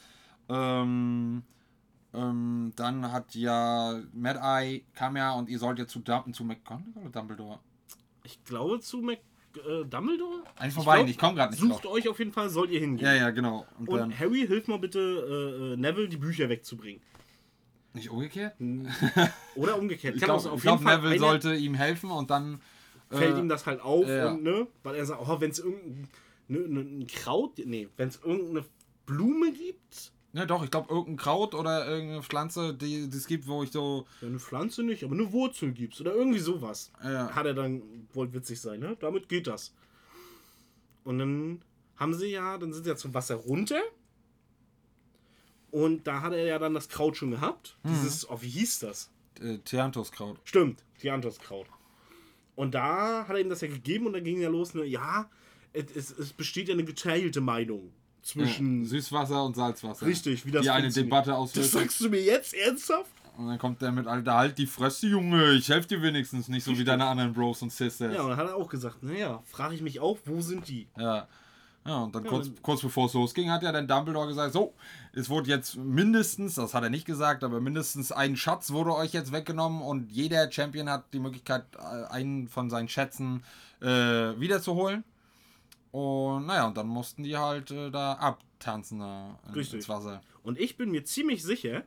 ähm, 0.48 1.42
ähm, 2.14 2.72
dann 2.76 3.10
hat 3.12 3.34
ja 3.34 4.00
Mad 4.12 4.38
Eye 4.42 4.84
kam 4.94 5.16
ja 5.16 5.32
und 5.32 5.48
ihr 5.48 5.58
sollt 5.58 5.78
jetzt 5.78 5.92
zu, 5.92 5.98
Dum 6.00 6.32
zu 6.32 6.44
McGonagall 6.44 7.02
oder 7.02 7.10
Dumbledore? 7.10 7.58
Ich 8.24 8.42
glaube 8.44 8.80
zu 8.80 8.98
Mac, 9.02 9.18
äh, 9.56 9.84
Dumbledore. 9.84 10.44
Eins 10.56 10.74
von 10.74 11.04
Ich 11.04 11.10
ich 11.10 11.18
komme 11.18 11.34
gerade 11.34 11.52
nicht 11.52 11.60
Sucht 11.60 11.84
drauf. 11.84 11.92
euch 11.92 12.08
auf 12.08 12.18
jeden 12.18 12.32
Fall, 12.32 12.48
sollt 12.48 12.70
ihr 12.70 12.80
hingehen. 12.80 13.06
Ja, 13.06 13.14
ja, 13.14 13.30
genau. 13.30 13.66
Und, 13.78 13.88
Und 13.88 13.98
dann, 13.98 14.18
Harry, 14.18 14.46
hilf 14.46 14.68
mal 14.68 14.78
bitte 14.78 14.98
äh, 14.98 15.72
äh, 15.72 15.76
Neville, 15.76 16.08
die 16.08 16.16
Bücher 16.16 16.48
wegzubringen. 16.48 17.02
Nicht 17.94 18.10
umgekehrt? 18.10 18.54
Oder 19.54 19.78
umgekehrt. 19.78 20.16
Ich 20.16 20.22
glaube, 20.22 20.50
auf 20.50 20.62
glaub, 20.62 20.78
jeden 20.78 20.88
Fall 20.88 20.96
Neville 20.98 21.18
sollte 21.18 21.54
ihm 21.54 21.74
helfen 21.74 22.10
und 22.10 22.30
dann. 22.30 22.60
fällt 23.10 23.36
äh, 23.36 23.40
ihm 23.40 23.48
das 23.48 23.66
halt 23.66 23.80
auf 23.82 24.08
ja. 24.08 24.30
und 24.30 24.42
ne, 24.42 24.66
weil 24.82 24.94
er 24.94 25.04
sagt, 25.04 25.20
oh, 25.22 25.40
wenn 25.40 25.50
es 25.50 25.58
irgendein 25.58 26.08
ne, 26.48 26.58
ne, 26.82 27.06
Kraut, 27.06 27.58
nee, 27.58 27.88
wenn 27.96 28.08
es 28.08 28.20
irgendeine 28.24 28.64
Blume 29.06 29.52
gibt, 29.52 30.12
Ne, 30.34 30.46
doch, 30.46 30.64
ich 30.64 30.70
glaube, 30.70 30.88
irgendein 30.88 31.16
Kraut 31.16 31.54
oder 31.54 31.86
irgendeine 31.86 32.22
Pflanze, 32.22 32.72
die 32.72 33.04
es 33.04 33.26
gibt, 33.26 33.46
wo 33.46 33.62
ich 33.62 33.70
so. 33.70 34.06
ja, 34.22 34.28
eine 34.28 34.38
Pflanze 34.38 34.82
nicht, 34.82 35.04
aber 35.04 35.12
eine 35.12 35.30
Wurzel 35.30 35.72
gibt's 35.72 36.00
oder 36.00 36.14
irgendwie 36.14 36.38
sowas. 36.38 36.90
Ja. 37.04 37.34
Hat 37.34 37.44
er 37.44 37.52
dann, 37.52 37.82
wollte 38.14 38.32
witzig 38.32 38.58
sein, 38.60 38.80
ne? 38.80 38.96
Damit 38.98 39.28
geht 39.28 39.46
das. 39.46 39.74
Und 41.04 41.18
dann 41.18 41.62
haben 41.96 42.14
sie 42.14 42.28
ja, 42.28 42.56
dann 42.56 42.72
sind 42.72 42.84
sie 42.84 42.90
ja 42.90 42.96
zum 42.96 43.12
Wasser 43.12 43.34
runter. 43.34 43.80
Und 45.70 46.06
da 46.06 46.22
hat 46.22 46.32
er 46.32 46.44
ja 46.46 46.58
dann 46.58 46.72
das 46.72 46.88
Kraut 46.88 47.16
schon 47.16 47.32
gehabt. 47.32 47.76
Mhm. 47.82 47.90
Dieses, 47.90 48.28
oh, 48.30 48.38
wie 48.40 48.48
hieß 48.48 48.78
das? 48.80 49.10
Äh, 49.40 49.58
Theanthuskraut. 49.58 50.38
Stimmt, 50.44 50.82
Dianthuskraut. 51.02 51.66
Und 52.54 52.74
da 52.74 53.26
hat 53.28 53.36
er 53.36 53.40
ihm 53.40 53.50
das 53.50 53.60
ja 53.60 53.68
gegeben 53.68 54.06
und 54.06 54.14
dann 54.14 54.24
ging 54.24 54.40
ja 54.40 54.48
los, 54.48 54.72
ne, 54.74 54.84
ja, 54.84 55.30
es, 55.74 56.10
es 56.10 56.32
besteht 56.32 56.68
ja 56.68 56.74
eine 56.74 56.84
geteilte 56.84 57.40
Meinung 57.40 57.92
zwischen. 58.22 58.84
Süßwasser 58.86 59.44
und 59.44 59.56
Salzwasser. 59.56 60.06
Richtig, 60.06 60.46
wie 60.46 60.50
das 60.50 60.62
Die 60.62 60.70
eine. 60.70 60.90
Debatte 60.90 61.30
Das 61.30 61.38
auslöst. 61.38 61.72
sagst 61.72 62.00
du 62.00 62.08
mir 62.08 62.22
jetzt 62.22 62.54
ernsthaft? 62.54 63.10
Und 63.38 63.48
dann 63.48 63.58
kommt 63.58 63.80
der 63.80 63.92
mit, 63.92 64.06
Alter, 64.06 64.34
halt 64.34 64.58
die 64.58 64.66
Fresse, 64.66 65.06
Junge. 65.06 65.52
Ich 65.52 65.68
helfe 65.70 65.88
dir 65.88 66.02
wenigstens 66.02 66.48
nicht 66.48 66.64
so 66.64 66.76
wie 66.78 66.84
deine 66.84 67.06
anderen 67.06 67.32
Bros 67.32 67.62
und 67.62 67.72
Sisters. 67.72 68.12
Ja, 68.14 68.22
und 68.22 68.30
dann 68.30 68.36
hat 68.38 68.48
er 68.48 68.56
auch 68.56 68.68
gesagt, 68.68 69.02
naja, 69.02 69.42
frage 69.50 69.74
ich 69.74 69.80
mich 69.80 70.00
auch, 70.00 70.18
wo 70.26 70.40
sind 70.42 70.68
die? 70.68 70.86
Ja. 70.98 71.26
Ja, 71.84 71.96
und 71.96 72.14
dann 72.14 72.22
Ja, 72.24 72.30
kurz, 72.30 72.50
kurz 72.62 72.80
bevor 72.82 73.06
es 73.06 73.14
losging, 73.14 73.50
hat 73.50 73.62
ja 73.64 73.72
dann 73.72 73.88
Dumbledore 73.88 74.28
gesagt, 74.28 74.52
so, 74.52 74.72
es 75.14 75.28
wurde 75.28 75.48
jetzt 75.50 75.76
mindestens, 75.76 76.54
das 76.54 76.74
hat 76.74 76.84
er 76.84 76.90
nicht 76.90 77.06
gesagt, 77.06 77.42
aber 77.42 77.60
mindestens 77.60 78.12
ein 78.12 78.36
Schatz 78.36 78.70
wurde 78.70 78.94
euch 78.94 79.12
jetzt 79.12 79.32
weggenommen 79.32 79.82
und 79.82 80.12
jeder 80.12 80.52
Champion 80.52 80.88
hat 80.88 81.06
die 81.12 81.18
Möglichkeit, 81.18 81.64
äh, 81.76 82.04
einen 82.12 82.46
von 82.46 82.70
seinen 82.70 82.88
Schätzen 82.88 83.42
äh, 83.80 83.86
wiederzuholen. 83.86 85.02
Und 85.92 86.46
naja, 86.46 86.66
und 86.66 86.76
dann 86.76 86.88
mussten 86.88 87.22
die 87.22 87.36
halt 87.36 87.70
äh, 87.70 87.90
da 87.90 88.14
abtanzen 88.14 88.98
da 89.00 89.38
in, 89.48 89.54
Richtig. 89.54 89.74
ins 89.74 89.88
Wasser. 89.88 90.20
Und 90.42 90.58
ich 90.58 90.76
bin 90.76 90.90
mir 90.90 91.04
ziemlich 91.04 91.42
sicher, 91.42 91.84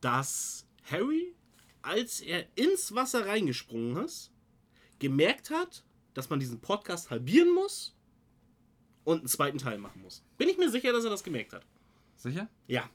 dass 0.00 0.66
Harry, 0.90 1.34
als 1.82 2.20
er 2.20 2.46
ins 2.56 2.94
Wasser 2.94 3.26
reingesprungen 3.26 4.04
ist, 4.04 4.30
gemerkt 4.98 5.50
hat, 5.50 5.84
dass 6.14 6.28
man 6.30 6.38
diesen 6.38 6.60
Podcast 6.60 7.10
halbieren 7.10 7.52
muss 7.54 7.96
und 9.04 9.20
einen 9.20 9.28
zweiten 9.28 9.58
Teil 9.58 9.78
machen 9.78 10.02
muss. 10.02 10.22
Bin 10.36 10.48
ich 10.48 10.58
mir 10.58 10.70
sicher, 10.70 10.92
dass 10.92 11.04
er 11.04 11.10
das 11.10 11.24
gemerkt 11.24 11.52
hat. 11.54 11.64
Sicher? 12.16 12.48
Ja. 12.66 12.88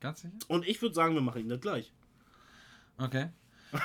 Ganz 0.00 0.22
sicher? 0.22 0.34
Und 0.48 0.66
ich 0.66 0.82
würde 0.82 0.94
sagen, 0.96 1.14
wir 1.14 1.20
machen 1.20 1.42
ihn 1.42 1.48
das 1.48 1.60
gleich. 1.60 1.92
Okay. 2.98 3.28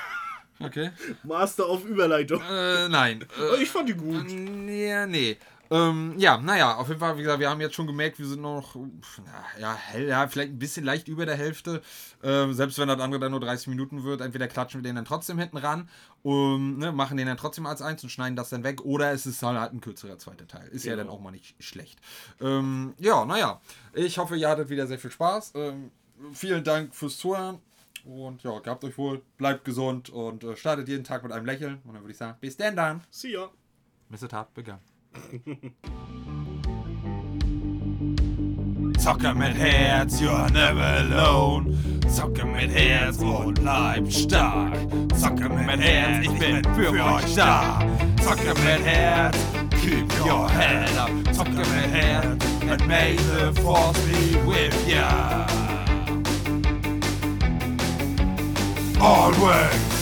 Okay. 0.58 0.90
Master 1.22 1.66
auf 1.66 1.84
Überleitung. 1.84 2.40
Äh, 2.40 2.88
nein. 2.88 3.26
Äh, 3.38 3.62
Ich 3.62 3.68
fand 3.68 3.90
die 3.90 3.92
gut. 3.94 4.24
Nee, 4.24 5.04
nee. 5.04 5.36
Ähm, 5.70 6.14
ja, 6.18 6.38
naja, 6.38 6.76
auf 6.76 6.88
jeden 6.88 7.00
Fall, 7.00 7.16
wie 7.18 7.22
gesagt, 7.22 7.40
wir 7.40 7.50
haben 7.50 7.60
jetzt 7.60 7.74
schon 7.74 7.86
gemerkt, 7.86 8.18
wir 8.18 8.26
sind 8.26 8.40
noch, 8.42 8.76
na, 9.24 9.44
ja, 9.60 9.74
hell, 9.74 10.08
ja, 10.08 10.26
vielleicht 10.28 10.52
ein 10.52 10.58
bisschen 10.58 10.84
leicht 10.84 11.08
über 11.08 11.26
der 11.26 11.36
Hälfte. 11.36 11.82
Ähm, 12.22 12.52
selbst 12.52 12.78
wenn 12.78 12.88
das 12.88 13.00
andere 13.00 13.20
dann 13.20 13.30
nur 13.32 13.40
30 13.40 13.68
Minuten 13.68 14.04
wird, 14.04 14.20
entweder 14.20 14.48
klatschen 14.48 14.80
wir 14.82 14.88
den 14.88 14.96
dann 14.96 15.04
trotzdem 15.04 15.38
hinten 15.38 15.56
ran 15.56 15.88
und 16.22 16.78
ne, 16.78 16.92
machen 16.92 17.16
den 17.16 17.26
dann 17.26 17.36
trotzdem 17.36 17.66
als 17.66 17.82
eins 17.82 18.02
und 18.02 18.10
schneiden 18.10 18.36
das 18.36 18.50
dann 18.50 18.64
weg. 18.64 18.82
Oder 18.84 19.12
es 19.12 19.26
ist 19.26 19.42
halt 19.42 19.72
ein 19.72 19.80
kürzerer 19.80 20.18
zweiter 20.18 20.46
Teil. 20.46 20.68
Ist 20.68 20.84
ja 20.84 20.92
Genau. 20.94 21.04
dann 21.04 21.12
auch 21.12 21.20
mal 21.20 21.30
nicht 21.32 21.62
schlecht. 21.62 22.00
Ähm, 22.40 22.94
ja, 22.98 23.24
naja. 23.24 23.60
Ich 23.92 24.18
hoffe, 24.18 24.36
ihr 24.36 24.48
hattet 24.48 24.68
wieder 24.68 24.86
sehr 24.86 24.98
viel 24.98 25.10
Spaß. 25.10 25.52
Ähm, 25.56 25.90
vielen 26.32 26.64
Dank 26.64 26.94
fürs 26.94 27.16
Zuhören. 27.18 27.60
Und 28.04 28.44
ja, 28.44 28.56
gehabt 28.60 28.84
euch 28.84 28.96
wohl, 28.98 29.20
bleibt 29.36 29.64
gesund 29.64 30.10
und 30.10 30.44
äh, 30.44 30.54
startet 30.56 30.86
jeden 30.88 31.02
Tag 31.02 31.24
mit 31.24 31.32
einem 31.32 31.44
Lächeln. 31.44 31.80
Und 31.84 31.94
dann 31.94 32.02
würde 32.02 32.12
ich 32.12 32.18
sagen, 32.18 32.38
bis 32.40 32.56
denn 32.56 32.76
dann. 32.76 33.02
See 33.10 33.32
ya. 33.32 33.48
Missetat 34.08 34.54
begangen. 34.54 34.80
Zocker 38.98 39.34
mit 39.34 39.56
Herz, 39.56 40.20
you're 40.20 40.50
never 40.50 40.82
alone. 40.82 41.76
Zocke 42.08 42.44
mit 42.44 42.70
Herz 42.70 43.18
und 43.18 43.60
bleib 43.60 44.10
stark. 44.10 44.74
Zocke 45.14 45.48
mit 45.48 45.80
Herz, 45.80 46.26
ich 46.26 46.38
bin 46.38 46.62
für 46.74 46.90
euch 46.90 47.34
da. 47.34 47.78
Zocke 48.22 48.54
mit 48.64 48.84
Herz, 48.84 49.36
keep 49.82 50.10
your 50.24 50.48
head 50.48 50.90
up. 50.96 51.10
Zocke 51.32 51.50
mit 51.50 51.90
Herz, 51.92 52.44
and 52.68 52.86
may 52.88 53.16
the 53.16 53.52
force 53.60 53.98
be 54.06 54.36
with 54.46 54.88
ya. 54.88 55.46
Always. 59.00 59.95